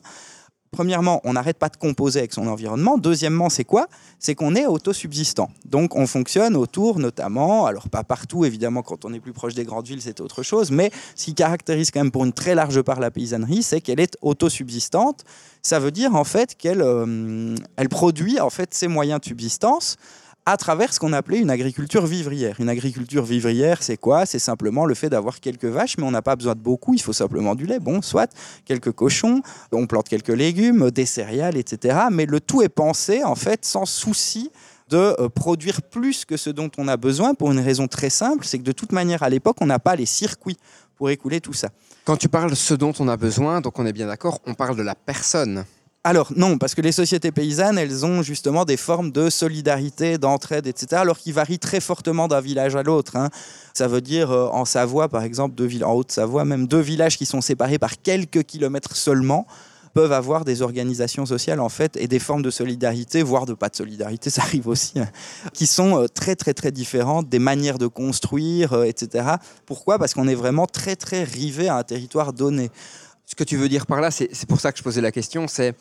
Premièrement, 0.73 1.21
on 1.25 1.35
n'arrête 1.35 1.59
pas 1.59 1.69
de 1.69 1.77
composer 1.77 2.21
avec 2.21 2.33
son 2.33 2.47
environnement. 2.47 2.97
Deuxièmement, 2.97 3.51
c'est 3.51 3.65
quoi? 3.65 3.89
C'est 4.19 4.35
qu'on 4.35 4.55
est 4.55 4.65
autosubsistant. 4.65 5.51
Donc, 5.67 5.97
on 5.97 6.07
fonctionne 6.07 6.57
autour, 6.57 6.99
notamment, 6.99 7.67
alors 7.67 7.91
pas 7.91 8.05
partout, 8.05 8.47
évidemment, 8.47 8.83
quand 8.83 9.05
on 9.05 9.13
est 9.13 9.21
plus 9.21 9.35
proche 9.35 9.53
des 9.53 9.65
grandes 9.65 9.87
villes, 9.87 10.01
c'est 10.01 10.19
autre 10.23 10.43
chose, 10.43 10.71
mais 10.71 10.91
ce 11.15 11.27
qui 11.27 11.35
caractérise 11.35 11.91
quand 11.91 12.01
même 12.01 12.11
pour 12.11 12.25
une 12.25 12.33
très 12.33 12.55
large 12.55 12.81
part 12.81 13.01
la 13.01 13.11
paysannerie, 13.11 13.63
c'est 13.63 13.83
qu'elle 13.83 14.01
est 14.01 14.17
autosubsistante. 14.23 15.27
Ça 15.61 15.79
veut 15.79 15.91
dire, 15.91 16.15
en 16.15 16.25
fait, 16.25 16.55
qu'elle 16.55 16.81
euh, 16.81 17.55
elle 17.77 17.91
produit, 17.91 18.41
en 18.41 18.49
fait, 18.49 18.73
ses 18.73 18.89
moyens 18.89 19.21
de 19.21 19.27
subsistance 19.27 19.99
à 20.45 20.57
travers 20.57 20.93
ce 20.93 20.99
qu'on 20.99 21.13
appelait 21.13 21.39
une 21.39 21.51
agriculture 21.51 22.07
vivrière. 22.07 22.57
Une 22.59 22.69
agriculture 22.69 23.25
vivrière, 23.25 23.83
c'est 23.83 23.97
quoi? 23.97 24.27
C'est 24.27 24.39
simplement 24.39 24.87
le 24.87 24.95
fait 24.95 25.09
d'avoir 25.09 25.41
quelques 25.41 25.67
vaches, 25.67 25.97
mais 25.99 26.05
on 26.05 26.11
n'a 26.11 26.23
pas 26.23 26.35
besoin 26.35 26.55
de 26.55 26.61
beaucoup, 26.61 26.95
il 26.95 27.01
faut 27.01 27.13
simplement 27.13 27.55
du 27.55 27.67
lait, 27.67 27.79
bon, 27.79 28.03
soit, 28.03 28.33
quelques 28.65 28.93
cochons, 28.93 29.43
on 29.71 29.87
plante 29.87 30.09
quelques 30.09 30.29
légumes, 30.29 30.91
des 30.91 31.07
céréales, 31.07 31.57
etc. 31.57 32.07
Mais 32.11 32.27
le 32.27 32.41
tout 32.41 32.63
est 32.63 32.69
pensé, 32.69 33.23
en 33.23 33.37
fait, 33.37 33.65
sans 33.65 33.85
souci 33.85 34.51
de 34.89 35.15
euh, 35.21 35.29
produire 35.29 35.81
plus 35.81 36.25
que 36.25 36.37
ce 36.37 36.51
dont 36.51 36.71
on 36.77 36.89
a 36.89 36.97
besoin, 36.97 37.35
pour 37.35 37.53
une 37.53 37.61
raison 37.61 37.87
très 37.87 38.11
simple, 38.11 38.45
c'est 38.45 38.59
que 38.59 38.65
de 38.65 38.73
toute 38.73 38.93
manière, 38.93 39.23
à 39.23 39.29
l'époque, 39.29 39.57
on 39.61 39.67
n'a 39.67 39.79
pas 39.79 39.97
les 39.97 40.07
circuits 40.07 40.59
pour 40.97 41.09
écouler 41.09 41.41
tout 41.41 41.55
ça. 41.55 41.69
Quand 42.05 42.17
tu 42.17 42.29
parles 42.29 42.55
ce 42.57 42.75
dont 42.75 42.93
on 42.99 43.09
a 43.09 43.17
besoin, 43.17 43.61
donc 43.61 43.79
on 43.79 43.87
est 43.87 43.93
bien 43.93 44.09
d'accord, 44.09 44.41
on 44.47 44.55
parle 44.55 44.77
de 44.77 44.83
la 44.83 44.95
personne. 44.95 45.65
Alors 46.05 46.33
non, 46.35 46.59
parce 46.59 46.75
que 46.75 46.81
les 46.81 46.91
sociétés 46.91 47.31
paysannes, 47.31 47.79
elles 47.79 48.05
ont 48.05 48.23
justement 48.23 48.65
des 48.65 48.77
formes 48.77 49.13
de 49.13 49.31
solidarité, 49.31 50.19
d'entraide, 50.19 50.67
etc., 50.67 50.89
alors 51.03 51.17
qui 51.17 51.31
varient 51.31 51.61
très 51.61 51.79
fortement 51.79 52.27
d'un 52.27 52.41
village 52.41 52.75
à 52.75 52.83
l'autre. 52.83 53.15
hein. 53.15 53.31
Ça 53.73 53.87
veut 53.87 54.01
dire 54.01 54.33
euh, 54.33 54.49
en 54.49 54.65
Savoie, 54.65 55.09
par 55.09 55.23
exemple, 55.23 55.55
deux 55.55 55.65
villes, 55.65 55.85
en 55.85 55.93
Haute-Savoie, 55.93 56.45
même 56.45 56.67
deux 56.67 56.81
villages 56.81 57.17
qui 57.17 57.25
sont 57.25 57.41
séparés 57.41 57.79
par 57.79 58.03
quelques 58.03 58.43
kilomètres 58.43 58.97
seulement 58.97 59.47
peuvent 59.95 60.13
avoir 60.13 60.45
des 60.45 60.63
organisations 60.63 61.27
sociales 61.27 61.61
en 61.61 61.69
fait 61.69 61.97
et 61.97 62.09
des 62.09 62.19
formes 62.19 62.43
de 62.43 62.51
solidarité, 62.51 63.23
voire 63.23 63.47
de 63.47 63.55
pas 63.55 63.69
de 63.69 63.77
solidarité, 63.77 64.31
ça 64.31 64.43
arrive 64.43 64.67
aussi, 64.67 64.99
hein, 64.99 65.09
qui 65.53 65.69
sont 65.69 66.03
euh, 66.03 66.07
très 66.09 66.35
très 66.35 66.55
très 66.55 66.73
différentes, 66.73 67.29
des 67.29 67.39
manières 67.39 67.79
de 67.79 67.87
construire, 67.87 68.73
euh, 68.73 68.85
etc. 68.85 69.37
Pourquoi? 69.67 69.99
Parce 70.01 70.15
qu'on 70.15 70.27
est 70.27 70.35
vraiment 70.35 70.67
très 70.67 70.97
très 70.97 71.23
rivé 71.23 71.69
à 71.69 71.77
un 71.77 71.85
territoire 71.85 72.33
donné. 72.33 72.71
Ce 73.33 73.35
que 73.35 73.45
tu 73.45 73.57
veux 73.57 73.71
dire 73.71 73.87
par 73.87 74.03
là, 74.03 74.11
c'est 74.11 74.47
pour 74.47 74.61
ça 74.61 74.73
que 74.73 74.79
je 74.79 74.83
posais 74.83 75.01
la 75.01 75.11
question, 75.11 75.49
c'est 75.49 75.75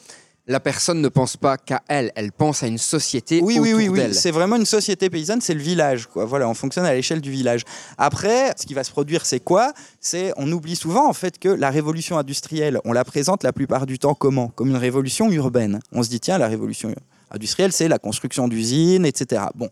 la 0.48 0.62
personne 0.62 1.02
ne 1.02 1.10
pense 1.10 1.36
pas 1.36 1.58
qu'à 1.58 1.84
elle, 1.90 2.10
elle 2.16 2.32
pense 2.32 2.64
à 2.64 2.68
une 2.68 2.78
société 2.78 3.42
Oui, 3.44 3.60
oui, 3.60 3.74
autour 3.74 3.78
oui, 3.78 3.90
oui. 3.90 4.00
d'elle. 4.00 4.16
C'est 4.16 4.32
vraiment 4.32 4.56
une 4.56 4.66
société 4.66 5.10
paysanne, 5.10 5.42
c'est 5.42 5.54
le 5.54 5.60
village. 5.60 6.08
Quoi. 6.08 6.24
Voilà, 6.24 6.48
on 6.48 6.54
fonctionne 6.54 6.86
à 6.86 6.94
l'échelle 6.94 7.20
du 7.20 7.30
village. 7.30 7.64
Après, 7.98 8.54
ce 8.58 8.66
qui 8.66 8.74
va 8.74 8.86
se 8.86 8.92
produire, 8.92 9.26
c'est 9.26 9.42
quoi? 9.42 9.74
C'est, 10.00 10.32
on 10.38 10.50
oublie 10.50 10.78
souvent 10.78 11.10
en 11.10 11.14
fait 11.14 11.40
que 11.40 11.50
la 11.50 11.72
révolution 11.72 12.18
industrielle, 12.18 12.80
on 12.86 12.94
la 12.94 13.04
présente 13.04 13.44
la 13.44 13.52
plupart 13.52 13.86
du 13.86 14.00
temps 14.00 14.14
comment? 14.14 14.48
Comme 14.48 14.70
une 14.70 14.78
révolution 14.78 15.30
urbaine. 15.30 15.80
On 15.92 16.04
se 16.04 16.10
dit 16.10 16.22
tiens, 16.22 16.38
la 16.38 16.48
révolution 16.48 16.96
industrielle, 17.32 17.74
c'est 17.74 17.90
la 17.90 18.00
construction 18.00 18.48
d'usines, 18.48 19.06
etc. 19.06 19.44
Bon. 19.56 19.70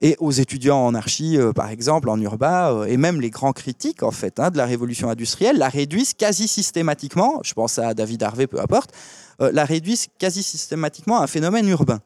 Et 0.00 0.16
aux 0.18 0.32
étudiants 0.32 0.84
en 0.84 0.94
archi, 0.94 1.38
euh, 1.38 1.52
par 1.52 1.70
exemple, 1.70 2.08
en 2.08 2.20
urba, 2.20 2.72
euh, 2.72 2.84
et 2.84 2.96
même 2.96 3.20
les 3.20 3.30
grands 3.30 3.52
critiques 3.52 4.02
en 4.02 4.10
fait 4.10 4.38
hein, 4.40 4.50
de 4.50 4.56
la 4.56 4.66
révolution 4.66 5.08
industrielle, 5.08 5.56
la 5.56 5.68
réduisent 5.68 6.14
quasi 6.14 6.48
systématiquement. 6.48 7.40
Je 7.44 7.54
pense 7.54 7.78
à 7.78 7.94
David 7.94 8.22
Harvey, 8.22 8.46
peu 8.46 8.60
importe, 8.60 8.90
euh, 9.40 9.50
la 9.52 9.64
réduisent 9.64 10.08
quasi 10.18 10.42
systématiquement 10.42 11.20
à 11.20 11.24
un 11.24 11.26
phénomène 11.26 11.68
urbain. 11.68 12.00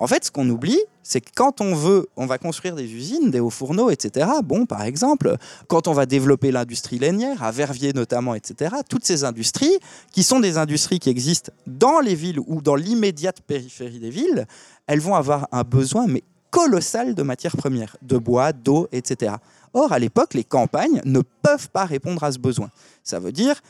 En 0.00 0.06
fait, 0.06 0.24
ce 0.24 0.30
qu'on 0.30 0.48
oublie, 0.48 0.80
c'est 1.02 1.20
que 1.20 1.30
quand 1.34 1.60
on 1.60 1.74
veut, 1.74 2.08
on 2.16 2.26
va 2.26 2.38
construire 2.38 2.76
des 2.76 2.92
usines, 2.92 3.32
des 3.32 3.40
hauts 3.40 3.50
fourneaux, 3.50 3.90
etc. 3.90 4.28
Bon, 4.44 4.64
par 4.64 4.82
exemple, 4.82 5.36
quand 5.66 5.88
on 5.88 5.92
va 5.92 6.06
développer 6.06 6.52
l'industrie 6.52 7.00
lainière, 7.00 7.42
à 7.42 7.50
Verviers 7.50 7.92
notamment, 7.92 8.36
etc. 8.36 8.76
Toutes 8.88 9.04
ces 9.04 9.24
industries, 9.24 9.76
qui 10.12 10.22
sont 10.22 10.38
des 10.38 10.56
industries 10.56 11.00
qui 11.00 11.10
existent 11.10 11.50
dans 11.66 11.98
les 11.98 12.14
villes 12.14 12.38
ou 12.46 12.62
dans 12.62 12.76
l'immédiate 12.76 13.40
périphérie 13.40 13.98
des 13.98 14.10
villes, 14.10 14.46
elles 14.86 15.00
vont 15.00 15.16
avoir 15.16 15.48
un 15.50 15.64
besoin, 15.64 16.06
mais 16.06 16.22
colossal 16.50 17.14
de 17.14 17.22
matières 17.22 17.56
premières, 17.56 17.96
de 18.02 18.18
bois, 18.18 18.52
d'eau, 18.52 18.88
etc. 18.92 19.34
Or, 19.74 19.92
à 19.92 19.98
l'époque, 19.98 20.34
les 20.34 20.44
campagnes 20.44 21.00
ne 21.04 21.20
peuvent 21.42 21.70
pas 21.70 21.84
répondre 21.84 22.22
à 22.24 22.32
ce 22.32 22.38
besoin. 22.38 22.70
Ça 23.02 23.18
veut 23.18 23.32
dire 23.32 23.60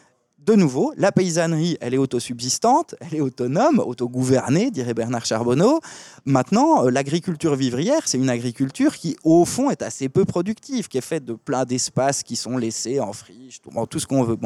de 0.48 0.54
nouveau, 0.54 0.94
la 0.96 1.12
paysannerie, 1.12 1.76
elle 1.78 1.92
est 1.92 1.98
autosubsistante, 1.98 2.94
elle 3.00 3.16
est 3.16 3.20
autonome, 3.20 3.80
autogouvernée, 3.80 4.70
dirait 4.70 4.94
Bernard 4.94 5.26
Charbonneau. 5.26 5.80
Maintenant, 6.24 6.86
euh, 6.86 6.90
l'agriculture 6.90 7.54
vivrière, 7.54 8.00
c'est 8.06 8.16
une 8.16 8.30
agriculture 8.30 8.96
qui, 8.96 9.14
au 9.24 9.44
fond, 9.44 9.68
est 9.68 9.82
assez 9.82 10.08
peu 10.08 10.24
productive, 10.24 10.88
qui 10.88 10.96
est 10.96 11.02
faite 11.02 11.26
de 11.26 11.34
plein 11.34 11.66
d'espaces 11.66 12.22
qui 12.22 12.34
sont 12.34 12.56
laissés 12.56 12.98
en 12.98 13.12
friche, 13.12 13.60
tout, 13.60 13.70
tout 13.90 13.98
ce 13.98 14.06
qu'on 14.06 14.22
veut. 14.22 14.38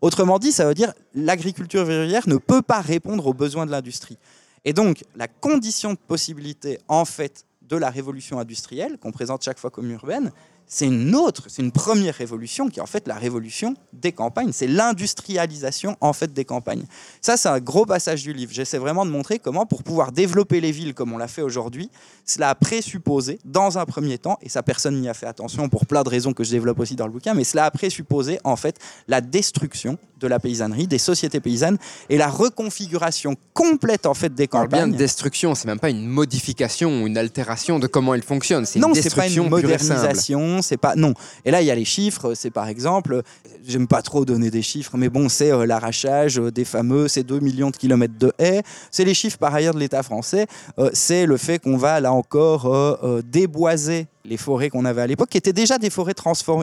Autrement 0.00 0.38
dit, 0.38 0.52
ça 0.52 0.64
veut 0.64 0.74
dire 0.74 0.92
l'agriculture 1.12 1.84
vivrière 1.84 2.28
ne 2.28 2.36
peut 2.36 2.62
pas 2.62 2.80
répondre 2.80 3.26
aux 3.26 3.34
besoins 3.34 3.66
de 3.66 3.72
l'industrie. 3.72 4.18
Et 4.64 4.72
donc, 4.72 5.02
la 5.16 5.26
condition 5.26 5.92
de 5.92 5.98
possibilité, 5.98 6.78
en 6.86 7.04
fait, 7.04 7.44
de 7.68 7.76
la 7.76 7.90
révolution 7.90 8.38
industrielle, 8.38 8.98
qu'on 8.98 9.12
présente 9.12 9.42
chaque 9.42 9.58
fois 9.58 9.70
comme 9.70 9.90
urbaine, 9.90 10.32
c'est 10.68 10.86
une 10.86 11.14
autre, 11.14 11.44
c'est 11.48 11.62
une 11.62 11.72
première 11.72 12.14
révolution 12.14 12.68
qui 12.68 12.78
est 12.78 12.82
en 12.82 12.86
fait 12.86 13.08
la 13.08 13.14
révolution 13.14 13.74
des 13.94 14.12
campagnes. 14.12 14.52
C'est 14.52 14.66
l'industrialisation 14.66 15.96
en 16.00 16.12
fait 16.12 16.32
des 16.32 16.44
campagnes. 16.44 16.84
Ça, 17.22 17.38
c'est 17.38 17.48
un 17.48 17.58
gros 17.58 17.86
passage 17.86 18.22
du 18.22 18.34
livre. 18.34 18.52
J'essaie 18.52 18.78
vraiment 18.78 19.06
de 19.06 19.10
montrer 19.10 19.38
comment, 19.38 19.64
pour 19.64 19.82
pouvoir 19.82 20.12
développer 20.12 20.60
les 20.60 20.70
villes 20.70 20.92
comme 20.92 21.12
on 21.12 21.18
l'a 21.18 21.28
fait 21.28 21.42
aujourd'hui, 21.42 21.90
cela 22.26 22.50
a 22.50 22.54
présupposé, 22.54 23.38
dans 23.44 23.78
un 23.78 23.86
premier 23.86 24.18
temps, 24.18 24.38
et 24.42 24.50
ça 24.50 24.62
personne 24.62 25.00
n'y 25.00 25.08
a 25.08 25.14
fait 25.14 25.26
attention 25.26 25.70
pour 25.70 25.86
plein 25.86 26.02
de 26.02 26.10
raisons 26.10 26.34
que 26.34 26.44
je 26.44 26.50
développe 26.50 26.78
aussi 26.80 26.94
dans 26.94 27.06
le 27.06 27.12
bouquin, 27.12 27.32
mais 27.32 27.44
cela 27.44 27.64
a 27.64 27.70
présupposé 27.70 28.38
en 28.44 28.56
fait 28.56 28.76
la 29.08 29.22
destruction 29.22 29.98
de 30.20 30.26
la 30.26 30.38
paysannerie, 30.38 30.86
des 30.86 30.98
sociétés 30.98 31.40
paysannes 31.40 31.78
et 32.08 32.18
la 32.18 32.28
reconfiguration 32.28 33.36
complète 33.54 34.04
en 34.04 34.14
fait 34.14 34.34
des 34.34 34.48
campagnes. 34.48 34.68
bien 34.68 34.88
de 34.88 34.96
destruction, 34.96 35.54
c'est 35.54 35.66
même 35.66 35.78
pas 35.78 35.90
une 35.90 36.06
modification 36.06 37.02
ou 37.02 37.06
une 37.06 37.16
altération 37.16 37.78
de 37.78 37.86
comment 37.86 38.14
elles 38.14 38.22
fonctionnent, 38.22 38.66
c'est 38.66 38.78
non, 38.78 38.88
une 38.88 38.94
destruction 38.94 39.48
pas 39.48 39.60
une 39.60 39.68
modernisation, 39.68 40.57
c'est 40.62 40.76
pas 40.76 40.94
non. 40.96 41.14
Et 41.44 41.50
là 41.50 41.62
il 41.62 41.66
y 41.66 41.70
a 41.70 41.74
les 41.74 41.84
chiffres, 41.84 42.34
c'est 42.34 42.50
par 42.50 42.68
exemple, 42.68 43.22
j'aime 43.66 43.86
pas 43.86 44.02
trop 44.02 44.24
donner 44.24 44.50
des 44.50 44.62
chiffres, 44.62 44.96
mais 44.96 45.08
bon, 45.08 45.28
c'est 45.28 45.52
euh, 45.52 45.66
l'arrachage 45.66 46.36
des 46.36 46.64
fameux 46.64 47.08
ces 47.08 47.22
2 47.22 47.40
millions 47.40 47.70
de 47.70 47.76
kilomètres 47.76 48.18
de 48.18 48.32
haies, 48.38 48.62
c'est 48.90 49.04
les 49.04 49.14
chiffres 49.14 49.38
par 49.38 49.54
ailleurs 49.54 49.74
de 49.74 49.80
l'État 49.80 50.02
français, 50.02 50.46
euh, 50.78 50.90
c'est 50.92 51.26
le 51.26 51.36
fait 51.36 51.58
qu'on 51.58 51.76
va 51.76 52.00
là 52.00 52.12
encore 52.12 52.66
euh, 52.66 53.22
déboiser 53.22 54.06
les 54.28 54.36
forêts 54.36 54.68
qu'on 54.68 54.84
avait 54.84 55.02
à 55.02 55.06
l'époque, 55.06 55.30
qui 55.30 55.38
étaient 55.38 55.52
déjà 55.52 55.78
des 55.78 55.90
forêts 55.90 56.14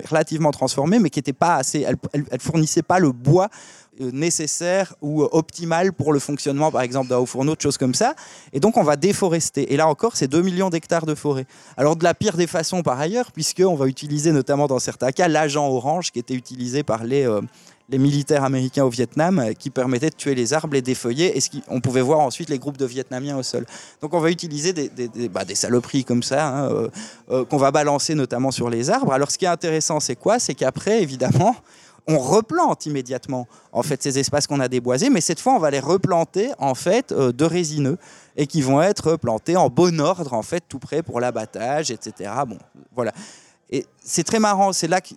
relativement 0.10 0.52
transformées, 0.52 1.00
mais 1.00 1.10
qui 1.10 1.20
n'étaient 1.20 1.34
pas 1.34 1.56
assez, 1.56 1.82
elles, 1.82 1.98
elles, 2.14 2.40
fournissaient 2.40 2.84
pas 2.84 3.00
le 3.00 3.12
bois 3.12 3.50
euh, 3.50 3.50
nécessaire 4.00 4.96
ou 5.02 5.24
euh, 5.24 5.30
optimal 5.32 5.94
pour 5.94 6.14
le 6.14 6.20
fonctionnement, 6.20 6.72
par 6.72 6.82
exemple, 6.82 7.10
d'un 7.10 7.18
haut 7.18 7.26
fourneau, 7.26 7.56
de 7.56 7.62
choses 7.62 7.78
comme 7.78 7.94
ça. 7.94 8.16
Et 8.54 8.60
donc, 8.60 8.78
on 8.78 8.84
va 8.84 8.96
déforester. 8.96 9.74
Et 9.74 9.78
là 9.78 9.88
encore, 9.88 10.16
c'est 10.16 10.28
2 10.28 10.42
millions 10.42 10.70
d'hectares 10.70 11.06
de 11.06 11.16
forêt. 11.16 11.46
Alors, 11.78 11.96
de 11.96 12.04
la 12.04 12.14
pire 12.14 12.38
des 12.38 12.48
façons, 12.48 12.84
par 12.84 13.00
ailleurs, 13.00 13.32
puisqu'on 13.32 13.76
va 13.76 13.88
utiliser 13.88 14.32
notamment 14.32 14.68
dans 14.68 14.80
certains 14.80 15.12
cas 15.12 15.28
l'agent 15.28 15.68
orange 15.68 16.12
qui 16.12 16.20
était 16.20 16.34
utilisé 16.34 16.84
par 16.84 17.04
les, 17.04 17.26
euh, 17.26 17.42
les 17.90 17.98
militaires 17.98 18.44
américains 18.44 18.84
au 18.84 18.90
Vietnam 18.90 19.40
euh, 19.40 19.54
qui 19.54 19.70
permettaient 19.70 20.10
de 20.10 20.16
tuer 20.16 20.36
les 20.36 20.54
arbres, 20.54 20.74
les 20.74 20.82
défeuiller, 20.82 21.38
et 21.38 21.42
ce 21.42 21.50
on 21.68 21.82
pouvait 21.82 22.02
voir 22.02 22.20
ensuite 22.20 22.50
les 22.50 22.60
groupes 22.60 22.78
de 22.78 22.86
Vietnamiens 22.86 23.38
au 23.38 23.44
sol. 23.44 23.66
Donc 24.02 24.14
on 24.14 24.20
va 24.20 24.32
utiliser 24.32 24.74
des, 24.74 24.90
des, 24.90 25.30
bah, 25.30 25.44
saloperies 25.54 26.04
comme 26.04 26.24
ça, 26.24 26.48
hein, 26.48 26.72
euh, 26.72 26.90
euh, 27.30 27.46
qu'on 27.46 27.58
va 27.58 27.72
balancer 27.72 28.16
notamment 28.16 28.52
sur 28.52 28.70
les 28.70 28.90
arbres. 28.90 29.14
Alors 29.14 29.32
ce 29.32 29.38
qui 29.38 29.46
est 29.46 29.50
intéressant, 29.50 30.00
c'est 30.00 30.16
quoi? 30.16 30.40
C'est 30.40 30.56
qu'après, 30.56 31.02
évidemment, 31.04 31.56
on 32.08 32.20
replante 32.20 32.86
immédiatement 32.86 33.48
en 33.72 33.84
fait 33.84 34.02
ces 34.02 34.20
espaces 34.20 34.48
qu'on 34.48 34.60
a 34.60 34.68
déboisés, 34.68 35.10
mais 35.10 35.22
cette 35.22 35.40
fois 35.40 35.54
on 35.54 35.60
va 35.60 35.72
les 35.72 35.80
replanter 35.80 36.52
en 36.60 36.76
fait 36.76 37.14
de 37.14 37.46
résineux 37.46 37.98
et 38.38 38.48
qui 38.48 38.62
vont 38.62 38.82
être 38.82 39.16
plantés 39.16 39.56
en 39.56 39.70
bon 39.70 40.00
ordre 40.00 40.34
en 40.34 40.44
fait 40.44 40.64
tout 40.68 40.80
près 40.80 41.02
pour 41.02 41.20
l'abattage, 41.20 41.92
etc. 41.92 42.32
Bon, 42.48 42.58
voilà. 42.94 43.14
Et 43.70 43.86
c'est 44.04 44.24
très 44.24 44.40
marrant, 44.40 44.74
c'est 44.74 44.88
là 44.88 45.02
que 45.02 45.14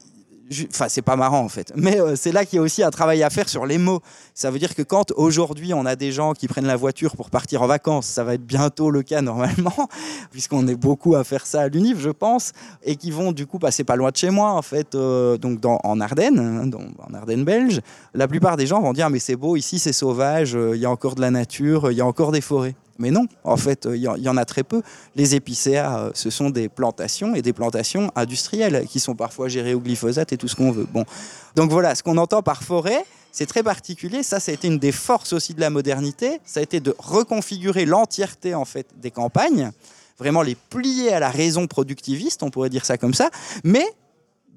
Enfin, 0.70 0.86
c'est 0.88 1.02
pas 1.02 1.16
marrant 1.16 1.40
en 1.40 1.48
fait. 1.48 1.72
Mais 1.76 2.00
euh, 2.00 2.16
c'est 2.16 2.32
là 2.32 2.44
qu'il 2.44 2.56
y 2.56 2.58
a 2.60 2.62
aussi 2.62 2.82
un 2.82 2.90
travail 2.90 3.22
à 3.22 3.30
faire 3.30 3.48
sur 3.48 3.66
les 3.66 3.78
mots. 3.78 4.00
Ça 4.34 4.50
veut 4.50 4.58
dire 4.58 4.74
que 4.74 4.82
quand 4.82 5.12
aujourd'hui 5.12 5.74
on 5.74 5.84
a 5.84 5.96
des 5.96 6.10
gens 6.10 6.32
qui 6.32 6.48
prennent 6.48 6.66
la 6.66 6.76
voiture 6.76 7.16
pour 7.16 7.30
partir 7.30 7.62
en 7.62 7.66
vacances, 7.66 8.06
ça 8.06 8.24
va 8.24 8.34
être 8.34 8.44
bientôt 8.44 8.90
le 8.90 9.02
cas 9.02 9.20
normalement, 9.28 9.88
puisqu'on 10.30 10.66
est 10.68 10.74
beaucoup 10.74 11.14
à 11.16 11.24
faire 11.24 11.46
ça 11.46 11.62
à 11.62 11.68
l'UNIF, 11.68 11.98
je 12.00 12.10
pense, 12.10 12.52
et 12.82 12.96
qui 12.96 13.10
vont 13.10 13.32
du 13.32 13.46
coup 13.46 13.58
passer 13.58 13.84
pas 13.84 13.96
loin 13.96 14.10
de 14.10 14.16
chez 14.16 14.30
moi 14.30 14.52
en 14.52 14.62
fait, 14.62 14.94
euh, 14.94 15.36
donc 15.36 15.64
en 15.64 16.00
Ardennes, 16.00 16.38
hein, 16.38 16.70
en 17.06 17.14
Ardennes 17.14 17.44
belge. 17.44 17.80
La 18.14 18.28
plupart 18.28 18.56
des 18.56 18.66
gens 18.66 18.80
vont 18.80 18.92
dire 18.92 19.10
mais 19.10 19.18
c'est 19.18 19.36
beau 19.36 19.56
ici, 19.56 19.78
c'est 19.78 19.92
sauvage, 19.92 20.56
euh, 20.56 20.76
il 20.76 20.80
y 20.80 20.86
a 20.86 20.90
encore 20.90 21.14
de 21.14 21.20
la 21.20 21.30
nature, 21.30 21.90
il 21.90 21.98
y 21.98 22.00
a 22.00 22.06
encore 22.06 22.32
des 22.32 22.40
forêts. 22.40 22.74
Mais 22.98 23.10
non, 23.10 23.26
en 23.44 23.56
fait, 23.56 23.88
il 23.90 24.00
y, 24.00 24.28
en 24.28 24.36
a 24.36 24.44
très 24.44 24.64
peu. 24.64 24.82
Les 25.14 25.36
épicéas, 25.36 25.98
euh, 25.98 26.10
ce 26.14 26.30
sont 26.30 26.50
des 26.50 26.68
plantations 26.68 27.34
et 27.34 27.42
des 27.42 27.52
plantations 27.52 28.10
industrielles 28.16 28.86
qui 28.88 28.98
sont 28.98 29.14
parfois 29.14 29.48
gérées 29.48 29.74
au 29.74 29.80
glyphosate 29.80 30.32
et 30.32 30.36
tout 30.36 30.48
ce 30.48 30.56
qu'on 30.56 30.72
veut. 30.72 30.86
Bon. 30.92 31.04
Donc 31.54 31.70
voilà, 31.70 31.94
ce 31.94 32.02
qu'on 32.02 32.16
entend 32.16 32.42
par 32.42 32.64
forêt, 32.64 33.04
c'est 33.30 33.46
très 33.46 33.62
particulier. 33.62 34.24
Ça, 34.24 34.40
ça 34.40 34.50
a 34.50 34.54
été 34.54 34.66
une 34.66 34.80
des 34.80 34.90
forces 34.90 35.32
aussi 35.32 35.54
de 35.54 35.60
la 35.60 35.70
modernité. 35.70 36.40
Ça 36.44 36.58
a 36.58 36.62
été 36.62 36.80
de 36.80 36.94
reconfigurer 36.98 37.84
l'entièreté 37.84 38.54
en 38.54 38.64
fait 38.64 38.88
des 39.00 39.12
campagnes, 39.12 39.70
vraiment 40.18 40.42
les 40.42 40.56
plier 40.56 41.12
à 41.12 41.20
la 41.20 41.30
raison 41.30 41.68
productiviste, 41.68 42.42
on 42.42 42.50
pourrait 42.50 42.70
dire 42.70 42.84
ça 42.84 42.98
comme 42.98 43.14
ça, 43.14 43.30
mais 43.62 43.86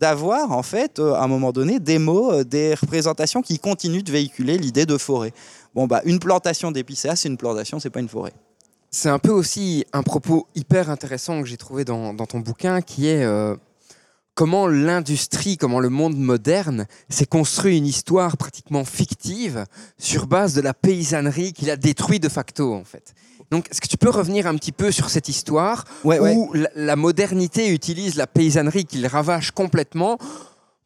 d'avoir 0.02 0.52
en 0.52 0.64
fait 0.64 0.98
euh, 0.98 1.14
à 1.14 1.24
un 1.24 1.28
moment 1.28 1.52
donné 1.52 1.80
des 1.80 2.00
mots, 2.00 2.34
euh, 2.34 2.44
des 2.44 2.74
représentations 2.74 3.44
qui 3.44 3.60
continuent 3.60 4.02
de 4.02 4.12
véhiculer 4.12 4.58
l'idée 4.58 4.88
de 4.88 4.98
forêt. 4.98 5.32
Bon 5.74 5.88
bah 5.88 6.02
une 6.06 6.20
plantation 6.20 6.72
d'épicéas, 6.72 7.16
c'est 7.16 7.30
une 7.30 7.38
plantation, 7.38 7.80
c'est 7.80 7.90
pas 7.90 8.00
une 8.00 8.10
forêt. 8.10 8.34
C'est 8.90 9.10
un 9.10 9.20
peu 9.20 9.32
aussi 9.32 9.86
un 9.94 10.04
propos 10.04 10.48
hyper 10.54 10.90
intéressant 10.90 11.42
que 11.42 11.48
j'ai 11.48 11.58
trouvé 11.58 11.86
dans, 11.86 12.14
ton 12.14 12.40
bouquin 12.40 12.82
qui 12.82 13.08
est 13.08 13.24
euh, 13.24 13.56
comment 14.34 14.68
l'industrie, 14.68 15.56
comment 15.56 15.80
le 15.80 15.88
monde 15.88 16.18
moderne 16.18 16.88
s'est 17.08 17.26
construit 17.26 17.78
une 17.78 17.86
histoire 17.86 18.36
pratiquement 18.36 18.84
fictive 18.84 19.66
sur 19.98 20.28
base 20.28 20.54
de 20.54 20.62
la 20.62 20.74
paysannerie 20.74 21.54
qu'il 21.54 21.70
a 21.70 21.78
détruit 21.78 22.20
de 22.20 22.28
facto 22.28 22.74
en 22.74 22.84
fait. 22.84 23.14
Donc, 23.50 23.70
est-ce 23.70 23.82
que 23.82 23.88
tu 23.88 23.98
peux 23.98 24.10
revenir 24.10 24.48
un 24.48 24.56
petit 24.56 24.72
peu 24.72 24.92
sur 24.92 25.10
cette 25.10 25.28
histoire 25.28 25.84
où 26.06 26.54
La, 26.76 26.96
modernité 26.96 27.70
utilise 27.70 28.16
la 28.16 28.26
paysannerie 28.26 28.86
qu'il 28.86 29.06
ravage 29.06 29.52
complètement 29.52 30.18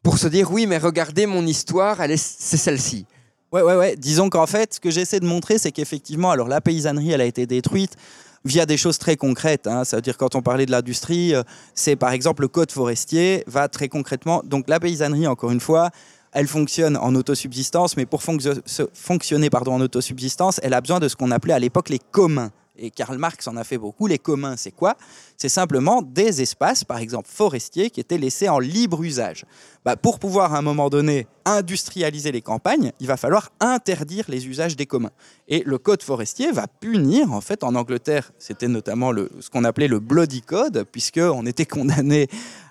pour 0.02 0.18
se 0.18 0.26
dire 0.26 0.50
oui, 0.50 0.66
mais 0.66 0.78
regardez 0.78 1.26
mon 1.26 1.46
histoire, 1.46 2.00
elle 2.00 2.10
est, 2.10 2.16
c'est 2.16 2.56
celle-ci. 2.56 3.06
Ouais, 3.52 3.62
ouais, 3.62 3.76
ouais. 3.76 3.96
Disons 3.96 4.28
qu'en 4.28 4.46
fait, 4.46 4.74
ce 4.74 4.80
que 4.80 4.90
j'essaie 4.90 5.20
de 5.20 5.26
montrer, 5.26 5.58
c'est 5.58 5.72
qu'effectivement, 5.72 6.30
alors 6.30 6.48
la 6.48 6.60
paysannerie, 6.60 7.12
elle 7.12 7.20
a 7.20 7.26
été 7.26 7.46
détruite 7.46 7.96
via 8.44 8.66
des 8.66 8.76
choses 8.76 8.98
très 8.98 9.16
concrètes. 9.16 9.66
Hein. 9.66 9.84
Ça 9.84 9.96
veut 9.96 10.02
dire 10.02 10.16
quand 10.16 10.34
on 10.34 10.42
parlait 10.42 10.66
de 10.66 10.70
l'industrie, 10.70 11.34
euh, 11.34 11.42
c'est 11.74 11.96
par 11.96 12.12
exemple 12.12 12.42
le 12.42 12.48
code 12.48 12.72
forestier 12.72 13.44
va 13.46 13.68
très 13.68 13.88
concrètement. 13.88 14.42
Donc 14.44 14.68
la 14.68 14.80
paysannerie, 14.80 15.26
encore 15.26 15.50
une 15.50 15.60
fois, 15.60 15.90
elle 16.32 16.46
fonctionne 16.46 16.96
en 16.96 17.14
autosubsistance, 17.14 17.96
mais 17.96 18.06
pour 18.06 18.22
fonctionner 18.22 19.50
pardon, 19.50 19.74
en 19.74 19.80
autosubsistance, 19.80 20.60
elle 20.62 20.74
a 20.74 20.80
besoin 20.80 21.00
de 21.00 21.08
ce 21.08 21.16
qu'on 21.16 21.30
appelait 21.30 21.54
à 21.54 21.58
l'époque 21.58 21.88
les 21.88 21.98
communs. 21.98 22.50
Et 22.78 22.90
Karl 22.90 23.18
Marx 23.18 23.46
en 23.48 23.56
a 23.56 23.64
fait 23.64 23.78
beaucoup. 23.78 24.06
Les 24.06 24.18
communs, 24.18 24.56
c'est 24.56 24.70
quoi? 24.70 24.96
C'est 25.36 25.48
simplement 25.48 26.02
des 26.02 26.42
espaces, 26.42 26.84
par 26.84 26.98
exemple 26.98 27.28
forestiers, 27.30 27.90
qui 27.90 28.00
étaient 28.00 28.18
laissés 28.18 28.48
en 28.48 28.58
libre 28.58 29.02
usage. 29.02 29.44
Bah, 29.84 29.96
pour 29.96 30.18
pouvoir 30.18 30.54
à 30.54 30.58
un 30.58 30.62
moment 30.62 30.90
donné 30.90 31.26
industrialiser 31.44 32.32
les 32.32 32.42
campagnes, 32.42 32.92
il 33.00 33.06
va 33.06 33.16
falloir 33.16 33.50
interdire 33.60 34.24
les 34.28 34.48
usages 34.48 34.76
des 34.76 34.86
communs. 34.86 35.12
Et 35.48 35.62
le 35.64 35.78
code 35.78 36.02
forestier 36.02 36.50
va 36.52 36.66
punir, 36.66 37.32
en 37.32 37.40
fait, 37.40 37.62
en 37.62 37.74
Angleterre, 37.74 38.32
c'était 38.38 38.68
notamment 38.68 39.12
ce 39.40 39.48
qu'on 39.50 39.64
appelait 39.64 39.88
le 39.88 40.00
Bloody 40.00 40.42
Code, 40.42 40.84
puisqu'on 40.90 41.46
était 41.46 41.66
condamné 41.66 42.28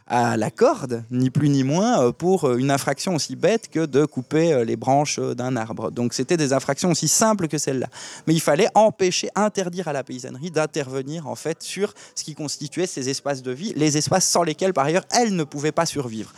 à 0.07 0.37
la 0.37 0.51
corde, 0.51 1.03
ni 1.09 1.31
plus 1.31 1.49
ni 1.49 1.63
moins, 1.63 2.03
euh, 2.03 2.11
pour 2.11 2.45
euh, 2.45 2.57
une 2.57 2.69
infraction 2.69 3.15
aussi 3.15 3.35
bête 3.35 3.69
que 3.69 3.85
de 3.85 4.05
couper 4.05 4.53
euh, 4.53 4.63
les 4.63 4.75
branches 4.75 5.19
d'un 5.19 5.55
arbre. 5.55 5.89
Donc 5.89 6.13
c'était 6.13 6.37
des 6.37 6.53
infractions 6.53 6.91
aussi 6.91 7.07
simples 7.07 7.47
que 7.47 7.57
celle-là. 7.57 7.87
Mais 8.27 8.35
il 8.35 8.39
fallait 8.39 8.67
empêcher, 8.75 9.29
interdire 9.33 9.87
à 9.87 9.93
la 9.93 10.03
paysannerie 10.03 10.51
d'intervenir 10.51 11.27
en 11.27 11.35
fait 11.35 11.63
sur 11.63 11.93
ce 12.13 12.23
qui 12.23 12.35
constituait 12.35 12.85
ces 12.85 13.09
espaces 13.09 13.41
de 13.41 13.51
vie, 13.51 13.73
les 13.75 13.97
espaces 13.97 14.27
sans 14.27 14.43
lesquels 14.43 14.73
par 14.73 14.85
ailleurs 14.85 15.05
elle 15.11 15.35
ne 15.35 15.43
pouvait 15.43 15.71
pas 15.71 15.87
survivre. 15.87 16.31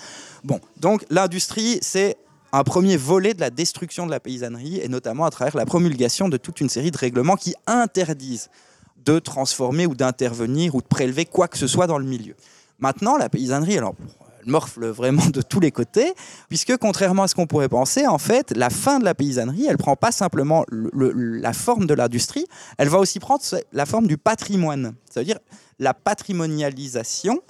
Bon, 0.46 0.62
donc 0.78 1.06
l'industrie, 1.10 1.80
c'est 1.82 2.16
un 2.54 2.64
premier 2.64 2.96
volet 2.96 3.34
de 3.34 3.42
la 3.42 3.50
destruction 3.50 4.06
de 4.06 4.12
la 4.12 4.22
paysannerie, 4.22 4.80
et 4.80 4.88
notamment 4.88 5.26
à 5.26 5.30
travers 5.30 5.58
la 5.58 5.66
promulgation 5.66 6.30
de 6.30 6.38
toute 6.38 6.62
une 6.62 6.70
série 6.70 6.92
de 6.92 6.98
règlements 6.98 7.36
qui 7.36 7.54
interdisent 7.66 8.50
de 9.06 9.20
transformer 9.20 9.86
ou 9.86 9.96
d'intervenir 9.96 10.74
ou 10.76 10.82
de 10.82 10.88
prélever 10.88 11.26
quoi 11.26 11.50
que 11.50 11.58
ce 11.58 11.68
soit 11.68 11.88
dans 11.88 11.98
le 11.98 12.06
milieu. 12.06 12.36
Maintenant, 12.80 13.18
la 13.18 13.30
paysannerie, 13.30 13.78
alors, 13.78 13.96
elle 14.44 14.52
morfle 14.52 14.88
vraiment 14.88 15.26
de 15.28 15.42
tous 15.42 15.60
les 15.60 15.72
côtés, 15.72 16.14
puisque 16.48 16.78
contrairement 16.78 17.24
à 17.24 17.28
ce 17.28 17.36
qu'on 17.36 17.48
pourrait 17.48 17.70
penser, 17.70 18.08
en 18.08 18.18
fait, 18.18 18.56
la 18.56 18.70
fin 18.70 19.00
de 19.00 19.06
la 19.06 19.16
paysannerie, 19.16 19.66
elle 19.68 19.78
prend 19.78 19.96
pas 19.96 20.12
simplement 20.12 20.66
la 20.70 21.54
forme 21.54 21.88
de 21.88 21.94
l'industrie, 21.94 22.46
elle 22.78 22.90
va 22.90 23.00
aussi 23.00 23.20
prendre 23.20 23.42
la 23.74 23.86
forme 23.86 24.08
du 24.08 24.18
patrimoine. 24.18 24.94
Ça 25.10 25.22
veut 25.22 25.26
dire 25.26 25.40
la 25.80 25.94
patrimonialisation 25.94 27.42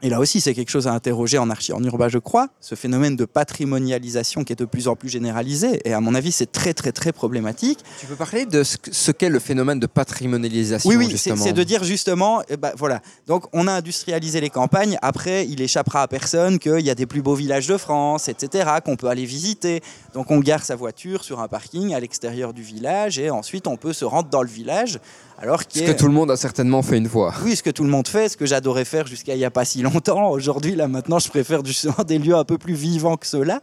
Et 0.00 0.10
là 0.10 0.20
aussi, 0.20 0.40
c'est 0.40 0.54
quelque 0.54 0.70
chose 0.70 0.86
à 0.86 0.92
interroger 0.92 1.38
en 1.38 1.50
archi 1.50 1.72
en 1.72 1.82
urbain, 1.82 2.08
je 2.08 2.18
crois, 2.18 2.48
ce 2.60 2.76
phénomène 2.76 3.16
de 3.16 3.24
patrimonialisation 3.24 4.44
qui 4.44 4.52
est 4.52 4.56
de 4.56 4.64
plus 4.64 4.86
en 4.86 4.94
plus 4.94 5.08
généralisé. 5.08 5.80
Et 5.84 5.92
à 5.92 6.00
mon 6.00 6.14
avis, 6.14 6.30
c'est 6.30 6.50
très, 6.52 6.72
très, 6.72 6.92
très 6.92 7.12
problématique. 7.12 7.80
Tu 7.98 8.06
peux 8.06 8.14
parler 8.14 8.46
de 8.46 8.62
ce 8.62 8.76
que- 8.76 8.94
ce 8.94 9.10
qu'est 9.10 9.28
le 9.28 9.40
phénomène 9.40 9.80
de 9.80 9.86
patrimonialisation 9.88 10.88
Oui, 10.88 10.94
oui, 10.96 11.06
c'est 11.18 11.52
de 11.52 11.62
dire 11.64 11.82
justement, 11.84 12.42
eh 12.48 12.56
ben, 12.56 12.72
voilà. 12.76 13.00
Donc, 13.26 13.44
on 13.52 13.66
a 13.66 13.72
industrialisé 13.72 14.40
les 14.40 14.50
campagnes. 14.50 14.98
Après, 15.02 15.46
il 15.48 15.60
échappera 15.60 16.02
à 16.02 16.08
personne 16.08 16.60
qu'il 16.60 16.80
y 16.80 16.90
a 16.90 16.94
des 16.94 17.06
plus 17.06 17.22
beaux 17.22 17.34
villages 17.34 17.66
de 17.66 17.76
France, 17.76 18.28
etc., 18.28 18.68
qu'on 18.84 18.96
peut 18.96 19.08
aller 19.08 19.24
visiter. 19.24 19.82
Donc, 20.14 20.30
on 20.30 20.38
gare 20.38 20.64
sa 20.64 20.76
voiture 20.76 21.24
sur 21.24 21.40
un 21.40 21.48
parking 21.48 21.92
à 21.94 22.00
l'extérieur 22.00 22.52
du 22.52 22.62
village 22.62 23.18
et 23.18 23.30
ensuite, 23.30 23.66
on 23.66 23.76
peut 23.76 23.92
se 23.92 24.04
rendre 24.04 24.28
dans 24.30 24.42
le 24.42 24.48
village. 24.48 25.00
Alors 25.40 25.62
Ce 25.62 25.66
qu'il 25.66 25.84
que 25.84 25.92
tout 25.92 26.06
le 26.06 26.12
monde 26.12 26.32
a 26.32 26.36
certainement 26.36 26.82
fait 26.82 26.98
une 26.98 27.08
fois. 27.08 27.32
oui, 27.44 27.54
ce 27.54 27.62
que 27.62 27.70
tout 27.70 27.84
le 27.84 27.90
monde 27.90 28.08
fait, 28.08 28.28
ce 28.28 28.36
que 28.36 28.44
j'adorais 28.44 28.84
faire 28.84 29.06
jusqu'à 29.06 29.34
il 29.34 29.38
n'y 29.38 29.44
a 29.44 29.52
pas 29.52 29.64
si 29.64 29.82
longtemps. 29.82 30.30
Aujourd'hui, 30.30 30.74
là, 30.74 30.88
maintenant, 30.88 31.20
je 31.20 31.28
préfère 31.28 31.64
justement 31.64 32.04
des 32.04 32.18
lieux 32.18 32.34
un 32.34 32.44
peu 32.44 32.58
plus 32.58 32.74
vivants 32.74 33.16
que 33.16 33.26
ceux-là. 33.26 33.60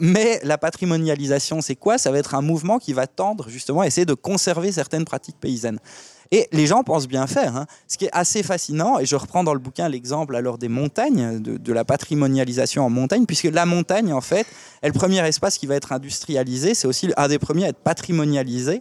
Mais 0.00 0.40
la 0.42 0.58
patrimonialisation, 0.58 1.60
c'est 1.60 1.76
quoi? 1.76 1.96
Ça 1.96 2.10
va 2.10 2.18
être 2.18 2.34
un 2.34 2.42
mouvement 2.42 2.78
qui 2.78 2.92
va 2.92 3.06
tendre 3.06 3.48
justement 3.48 3.82
à 3.82 3.86
essayer 3.86 4.04
de 4.04 4.14
conserver 4.14 4.72
certaines 4.72 5.04
pratiques 5.04 5.38
paysannes. 5.40 5.78
Et 6.34 6.48
les 6.50 6.66
gens 6.66 6.82
pensent 6.82 7.06
bien 7.06 7.26
faire. 7.26 7.54
hein. 7.56 7.66
Ce 7.86 7.98
qui 7.98 8.06
est 8.06 8.12
assez 8.12 8.42
fascinant, 8.42 8.98
et 8.98 9.04
je 9.04 9.14
reprends 9.16 9.44
dans 9.44 9.52
le 9.52 9.60
bouquin 9.60 9.90
l'exemple 9.90 10.34
alors 10.34 10.56
des 10.56 10.68
montagnes, 10.68 11.40
de, 11.40 11.72
la 11.72 11.84
patrimonialisation 11.84 12.84
en 12.84 12.90
montagne, 12.90 13.26
puisque 13.26 13.44
la 13.44 13.66
montagne, 13.66 14.14
en 14.14 14.22
fait, 14.22 14.46
est 14.80 14.86
le 14.86 14.94
premier 14.94 15.24
espace 15.26 15.58
qui 15.58 15.66
va 15.66 15.74
être 15.74 15.92
industrialisé, 15.92 16.74
c'est 16.74 16.88
aussi 16.88 17.12
un 17.18 17.28
des 17.28 17.38
premiers 17.38 17.66
à 17.66 17.68
être 17.68 17.78
patrimonialisé. 17.78 18.80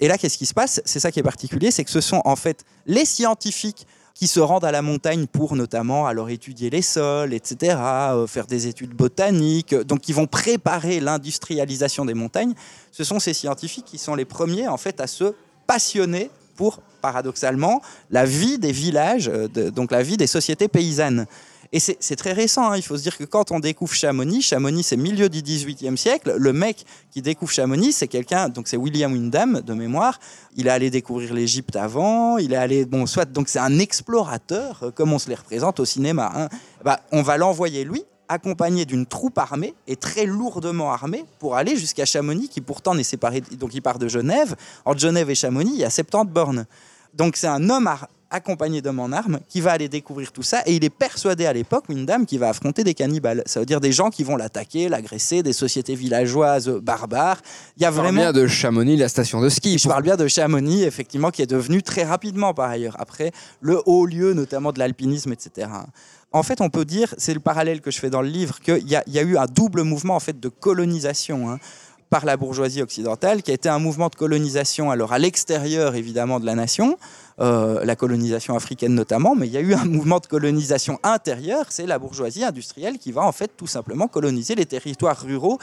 Et 0.00 0.08
là, 0.08 0.18
qu'est-ce 0.18 0.36
qui 0.36 0.46
se 0.46 0.54
passe? 0.54 0.82
C'est 0.84 0.98
ça 0.98 1.12
qui 1.12 1.20
est 1.20 1.22
particulier, 1.22 1.70
c'est 1.70 1.84
que 1.84 1.90
ce 1.90 2.00
sont 2.00 2.20
en 2.24 2.34
fait 2.34 2.64
les 2.86 3.04
scientifiques 3.04 3.86
qui 4.12 4.26
se 4.26 4.40
rendent 4.40 4.64
à 4.64 4.72
la 4.72 4.82
montagne 4.82 5.28
pour 5.28 5.54
notamment 5.54 6.08
alors 6.08 6.30
étudier 6.30 6.70
les 6.70 6.82
sols, 6.82 7.32
etc., 7.32 7.76
euh, 7.78 8.26
faire 8.26 8.48
des 8.48 8.66
études 8.66 8.90
botaniques, 8.90 9.72
donc 9.72 10.00
qui 10.00 10.12
vont 10.12 10.26
préparer 10.26 10.98
l'industrialisation 10.98 12.04
des 12.04 12.14
montagnes. 12.14 12.54
Ce 12.90 13.04
sont 13.04 13.20
ces 13.20 13.34
scientifiques 13.34 13.84
qui 13.84 13.98
sont 13.98 14.16
les 14.16 14.24
premiers 14.24 14.66
en 14.66 14.76
fait 14.76 15.00
à 15.00 15.06
se 15.06 15.34
passionner 15.68 16.32
pour, 16.58 16.80
paradoxalement, 17.00 17.80
la 18.10 18.24
vie 18.24 18.58
des 18.58 18.72
villages, 18.72 19.30
euh, 19.32 19.48
donc 19.70 19.92
la 19.92 20.02
vie 20.02 20.16
des 20.16 20.26
sociétés 20.26 20.68
paysannes. 20.68 21.24
Et 21.70 21.80
c'est 21.80 21.98
c'est 22.00 22.16
très 22.16 22.32
récent, 22.32 22.70
hein. 22.70 22.76
il 22.76 22.82
faut 22.82 22.96
se 22.96 23.02
dire 23.02 23.16
que 23.16 23.24
quand 23.24 23.52
on 23.52 23.60
découvre 23.60 23.94
Chamonix, 23.94 24.40
Chamonix 24.42 24.82
c'est 24.82 24.96
milieu 24.96 25.28
du 25.28 25.42
XVIIIe 25.42 25.98
siècle, 25.98 26.34
le 26.38 26.52
mec 26.52 26.84
qui 27.10 27.20
découvre 27.20 27.52
Chamonix, 27.52 27.92
c'est 27.92 28.08
quelqu'un, 28.08 28.48
donc 28.48 28.68
c'est 28.68 28.78
William 28.78 29.12
Windham 29.12 29.60
de 29.60 29.74
mémoire, 29.74 30.18
il 30.56 30.66
est 30.66 30.70
allé 30.70 30.88
découvrir 30.90 31.34
l'Égypte 31.34 31.76
avant, 31.76 32.38
il 32.38 32.54
est 32.54 32.56
allé, 32.56 32.86
bon, 32.86 33.04
soit, 33.06 33.26
donc 33.26 33.48
c'est 33.50 33.58
un 33.58 33.78
explorateur, 33.78 34.80
euh, 34.82 34.90
comme 34.90 35.12
on 35.12 35.18
se 35.18 35.28
les 35.28 35.36
représente 35.36 35.78
au 35.78 35.84
cinéma. 35.84 36.32
hein. 36.34 36.48
Bah, 36.84 37.00
on 37.12 37.22
va 37.22 37.36
l'envoyer 37.36 37.84
lui, 37.84 38.02
accompagné 38.28 38.84
d'une 38.84 39.06
troupe 39.06 39.38
armée 39.38 39.74
et 39.86 39.96
très 39.96 40.26
lourdement 40.26 40.92
armée 40.92 41.24
pour 41.38 41.56
aller 41.56 41.76
jusqu'à 41.76 42.04
Chamonix, 42.04 42.48
qui 42.48 42.60
pourtant 42.60 42.94
n'est 42.94 43.02
séparé, 43.02 43.40
donc 43.40 43.74
il 43.74 43.82
part 43.82 43.98
de 43.98 44.08
Genève. 44.08 44.54
Entre 44.84 45.00
Genève 45.00 45.30
et 45.30 45.34
Chamonix, 45.34 45.72
il 45.72 45.80
y 45.80 45.84
a 45.84 45.90
70 45.90 46.32
bornes. 46.32 46.66
Donc 47.14 47.36
c'est 47.36 47.46
un 47.46 47.70
homme 47.70 47.88
accompagné 48.30 48.82
d'hommes 48.82 49.00
en 49.00 49.12
armes 49.12 49.40
qui 49.48 49.60
va 49.60 49.72
aller 49.72 49.88
découvrir 49.88 50.32
tout 50.32 50.42
ça 50.42 50.62
et 50.66 50.76
il 50.76 50.84
est 50.84 50.90
persuadé 50.90 51.46
à 51.46 51.52
l'époque, 51.52 51.84
Windham, 51.88 52.26
qu'il 52.26 52.38
va 52.38 52.50
affronter 52.50 52.84
des 52.84 52.94
cannibales. 52.94 53.42
Ça 53.46 53.60
veut 53.60 53.66
dire 53.66 53.80
des 53.80 53.92
gens 53.92 54.10
qui 54.10 54.22
vont 54.22 54.36
l'attaquer, 54.36 54.88
l'agresser, 54.88 55.42
des 55.42 55.52
sociétés 55.52 55.94
villageoises 55.94 56.68
barbares. 56.68 57.40
Il 57.76 57.82
y 57.82 57.86
a 57.86 57.92
On 57.92 57.96
parle 57.96 58.14
bien 58.14 58.32
de 58.32 58.46
Chamonix, 58.46 58.96
la 58.96 59.08
station 59.08 59.40
de 59.40 59.48
ski. 59.48 59.78
je 59.78 59.88
parle 59.88 60.02
bien 60.02 60.16
de 60.16 60.28
Chamonix, 60.28 60.82
effectivement, 60.82 61.30
qui 61.30 61.42
est 61.42 61.46
devenu 61.46 61.82
très 61.82 62.04
rapidement, 62.04 62.52
par 62.52 62.70
ailleurs, 62.70 62.96
après 62.98 63.32
le 63.60 63.80
haut 63.86 64.06
lieu, 64.06 64.34
notamment 64.34 64.72
de 64.72 64.78
l'alpinisme, 64.78 65.32
etc. 65.32 65.68
En 66.32 66.42
fait, 66.42 66.60
on 66.60 66.68
peut 66.68 66.84
dire, 66.84 67.14
c'est 67.16 67.32
le 67.34 67.40
parallèle 67.40 67.80
que 67.80 67.90
je 67.90 67.98
fais 67.98 68.10
dans 68.10 68.20
le 68.22 68.28
livre, 68.28 68.60
qu'il 68.60 68.86
y, 68.88 68.96
a- 68.96 69.22
eu 69.22 69.36
un 69.38 69.46
double 69.46 69.82
mouvement 69.82 70.16
en 70.16 70.20
fait 70.20 70.38
de 70.38 70.48
colonisation. 70.48 71.50
hein, 71.50 71.58
par 72.10 72.24
la 72.24 72.38
bourgeoisie 72.38 72.80
occidentale, 72.80 73.42
qui 73.42 73.50
a 73.50 73.54
été 73.54 73.68
un 73.68 73.78
mouvement 73.78 74.08
de 74.08 74.14
colonisation, 74.14 74.90
alors 74.90 75.12
à 75.12 75.18
l'extérieur 75.18 75.94
évidemment 75.94 76.40
de 76.40 76.46
la 76.46 76.54
nation, 76.54 76.96
euh, 77.38 77.84
la 77.84 77.96
colonisation 77.96 78.56
africaine 78.56 78.94
notamment, 78.94 79.34
mais 79.36 79.46
il 79.46 79.52
y 79.52 79.58
a 79.58 79.60
eu 79.60 79.74
un 79.74 79.84
mouvement 79.84 80.18
de 80.18 80.26
colonisation 80.26 80.98
intérieure, 81.02 81.66
c'est 81.68 81.84
la 81.84 81.98
bourgeoisie 81.98 82.44
industrielle 82.44 82.96
qui 82.96 83.12
va 83.12 83.20
en 83.24 83.32
fait 83.32 83.50
tout 83.54 83.66
simplement 83.66 84.08
coloniser 84.08 84.54
les 84.54 84.64
territoires 84.64 85.20
ruraux 85.20 85.58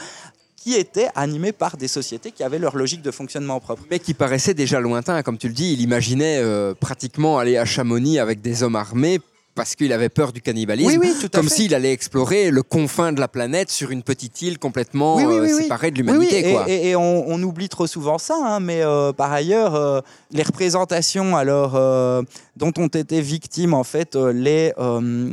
qui 0.54 0.74
étaient 0.74 1.08
animés 1.16 1.50
par 1.50 1.76
des 1.76 1.88
sociétés 1.88 2.30
qui 2.30 2.44
avaient 2.44 2.60
leur 2.60 2.76
logique 2.76 3.02
de 3.02 3.10
fonctionnement 3.10 3.58
propre. 3.58 3.82
Mais 3.90 3.98
qui 3.98 4.14
paraissait 4.14 4.54
déjà 4.54 4.78
lointain, 4.78 5.24
comme 5.24 5.38
tu 5.38 5.48
le 5.48 5.52
dis, 5.52 5.72
il 5.72 5.80
imaginait 5.80 6.38
euh, 6.38 6.74
pratiquement 6.74 7.38
aller 7.40 7.56
à 7.56 7.64
Chamonix 7.64 8.20
avec 8.20 8.40
des 8.40 8.62
hommes 8.62 8.76
armés 8.76 9.18
parce 9.56 9.74
qu'il 9.74 9.92
avait 9.92 10.08
peur 10.10 10.32
du 10.32 10.40
cannibalisme. 10.40 10.88
Oui, 10.88 10.98
oui, 11.00 11.14
tout 11.20 11.26
à 11.26 11.38
comme 11.40 11.48
s'il 11.48 11.74
allait 11.74 11.92
explorer 11.92 12.50
le 12.52 12.62
confin 12.62 13.12
de 13.12 13.18
la 13.18 13.26
planète 13.26 13.70
sur 13.70 13.90
une 13.90 14.04
petite 14.04 14.40
île 14.42 14.58
complètement 14.60 15.16
Oui, 15.16 15.24
euh, 15.24 15.48
séparée 15.62 15.90
de 15.90 15.96
l'humanité. 15.96 16.50
et, 16.68 16.72
et- 16.72 16.88
et 16.90 16.96
on, 16.96 17.28
on 17.28 17.42
oublie 17.42 17.68
trop 17.68 17.86
souvent 17.88 18.18
ça, 18.18 18.36
hein, 18.40 18.60
mais 18.60 18.82
euh, 18.82 19.12
par 19.12 19.32
ailleurs, 19.32 19.74
euh, 19.74 20.00
les 20.30 20.42
représentations 20.44 21.36
alors, 21.36 21.72
dont 22.56 22.72
ont 22.78 22.86
été 22.86 23.20
victimes 23.20 23.74
en 23.74 23.82
fait 23.84 24.14
les, 24.14 24.72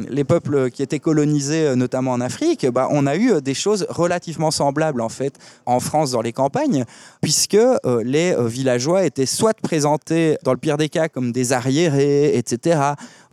les 0.09 0.23
peuples 0.23 0.71
qui 0.71 0.81
étaient 0.81 0.99
colonisés, 0.99 1.75
notamment 1.75 2.11
en 2.11 2.21
Afrique, 2.21 2.65
bah, 2.71 2.87
on 2.91 3.05
a 3.05 3.15
eu 3.17 3.41
des 3.41 3.53
choses 3.53 3.85
relativement 3.89 4.51
semblables 4.51 5.01
en 5.01 5.09
fait 5.09 5.33
en 5.65 5.79
France 5.79 6.11
dans 6.11 6.21
les 6.21 6.31
campagnes, 6.33 6.85
puisque 7.21 7.57
les 8.03 8.35
villageois 8.39 9.03
étaient 9.05 9.25
soit 9.25 9.53
présentés 9.61 10.37
dans 10.43 10.51
le 10.53 10.57
pire 10.57 10.77
des 10.77 10.89
cas 10.89 11.09
comme 11.09 11.31
des 11.31 11.51
arriérés, 11.53 12.37
etc., 12.37 12.79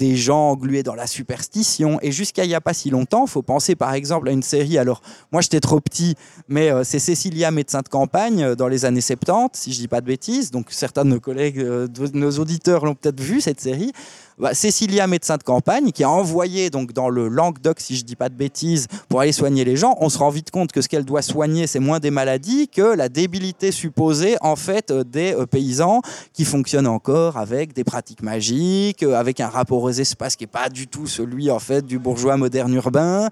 des 0.01 0.16
gens 0.16 0.53
englués 0.53 0.82
dans 0.82 0.94
la 0.94 1.07
superstition, 1.07 1.98
et 2.01 2.11
jusqu'à 2.11 2.44
il 2.44 2.48
n'y 2.48 2.55
a 2.55 2.61
pas 2.62 2.72
si 2.72 2.88
longtemps, 2.88 3.26
faut 3.26 3.42
penser 3.42 3.74
par 3.76 3.92
exemple 3.92 4.30
à 4.30 4.32
une 4.32 4.42
série, 4.42 4.78
alors 4.78 5.03
moi 5.30 5.42
j'étais 5.42 5.61
trop 5.61 5.78
petit, 5.78 6.14
mais 6.48 6.70
euh, 6.70 6.84
c'est 6.84 6.98
Cécilia, 6.98 7.51
médecin 7.51 7.82
de 7.82 7.88
campagne, 7.88 8.42
euh, 8.42 8.55
dans 8.55 8.66
les 8.66 8.86
années 8.86 9.03
70, 9.03 9.51
si 9.61 9.72
je 9.74 9.78
dis 9.78 9.88
pas 9.88 10.01
de 10.01 10.07
bêtises. 10.07 10.51
Donc 10.51 10.68
certains 10.70 11.05
de 11.05 11.11
nos 11.11 11.20
collègues, 11.20 11.59
euh, 11.59 11.86
de 11.86 12.16
nos 12.16 12.30
auditeurs 12.38 12.86
l'ont 12.86 12.94
peut-être 12.94 13.20
vu 13.20 13.42
cette 13.42 13.61
série. 13.61 13.92
Bah, 14.39 14.55
Cécilia, 14.55 15.07
médecin 15.07 15.37
de 15.37 15.43
campagne, 15.43 15.93
qui 15.93 16.03
a 16.03 16.11
envoyé 16.11 16.70
donc 16.70 16.93
dans 16.93 17.09
le 17.09 17.28
Languedoc, 17.28 17.81
si 17.81 17.97
je 17.97 18.05
dis 18.05 18.16
pas 18.16 18.28
de 18.28 18.35
bêtises, 18.35 18.87
pour 19.09 19.20
aller 19.20 19.33
soigner 19.33 19.64
les 19.64 19.76
gens. 19.76 19.97
On 20.01 20.09
se 20.09 20.18
rend 20.18 20.31
vite 20.31 20.51
compte 20.51 20.72
que 20.72 20.81
ce 20.81 20.89
qu'elle 20.89 21.05
doit 21.05 21.22
soigner, 21.22 21.66
c'est 21.66 21.78
moins 21.78 21.99
des 21.99 22.11
maladies 22.11 22.68
que 22.68 22.95
la 22.95 23.09
débilité 23.09 23.72
supposée 23.72 24.37
en 24.41 24.57
fait 24.57 24.91
euh, 24.91 25.05
des 25.05 25.35
euh, 25.35 25.47
paysans 25.47 26.01
qui 26.33 26.45
fonctionnent 26.45 26.87
encore 26.87 27.37
avec 27.37 27.72
des 27.72 27.85
pratiques 27.85 28.22
magiques, 28.22 29.03
euh, 29.03 29.14
avec 29.14 29.41
un 29.41 29.49
rapport 29.49 29.83
aux 29.83 29.91
espaces 29.91 30.37
qui 30.37 30.45
est 30.45 30.47
pas 30.47 30.68
du 30.68 30.87
tout 30.87 31.07
celui 31.07 31.51
en 31.51 31.59
fait 31.59 31.85
du 31.85 31.99
bourgeois 31.99 32.37
moderne 32.37 32.74
urbain. 32.74 33.28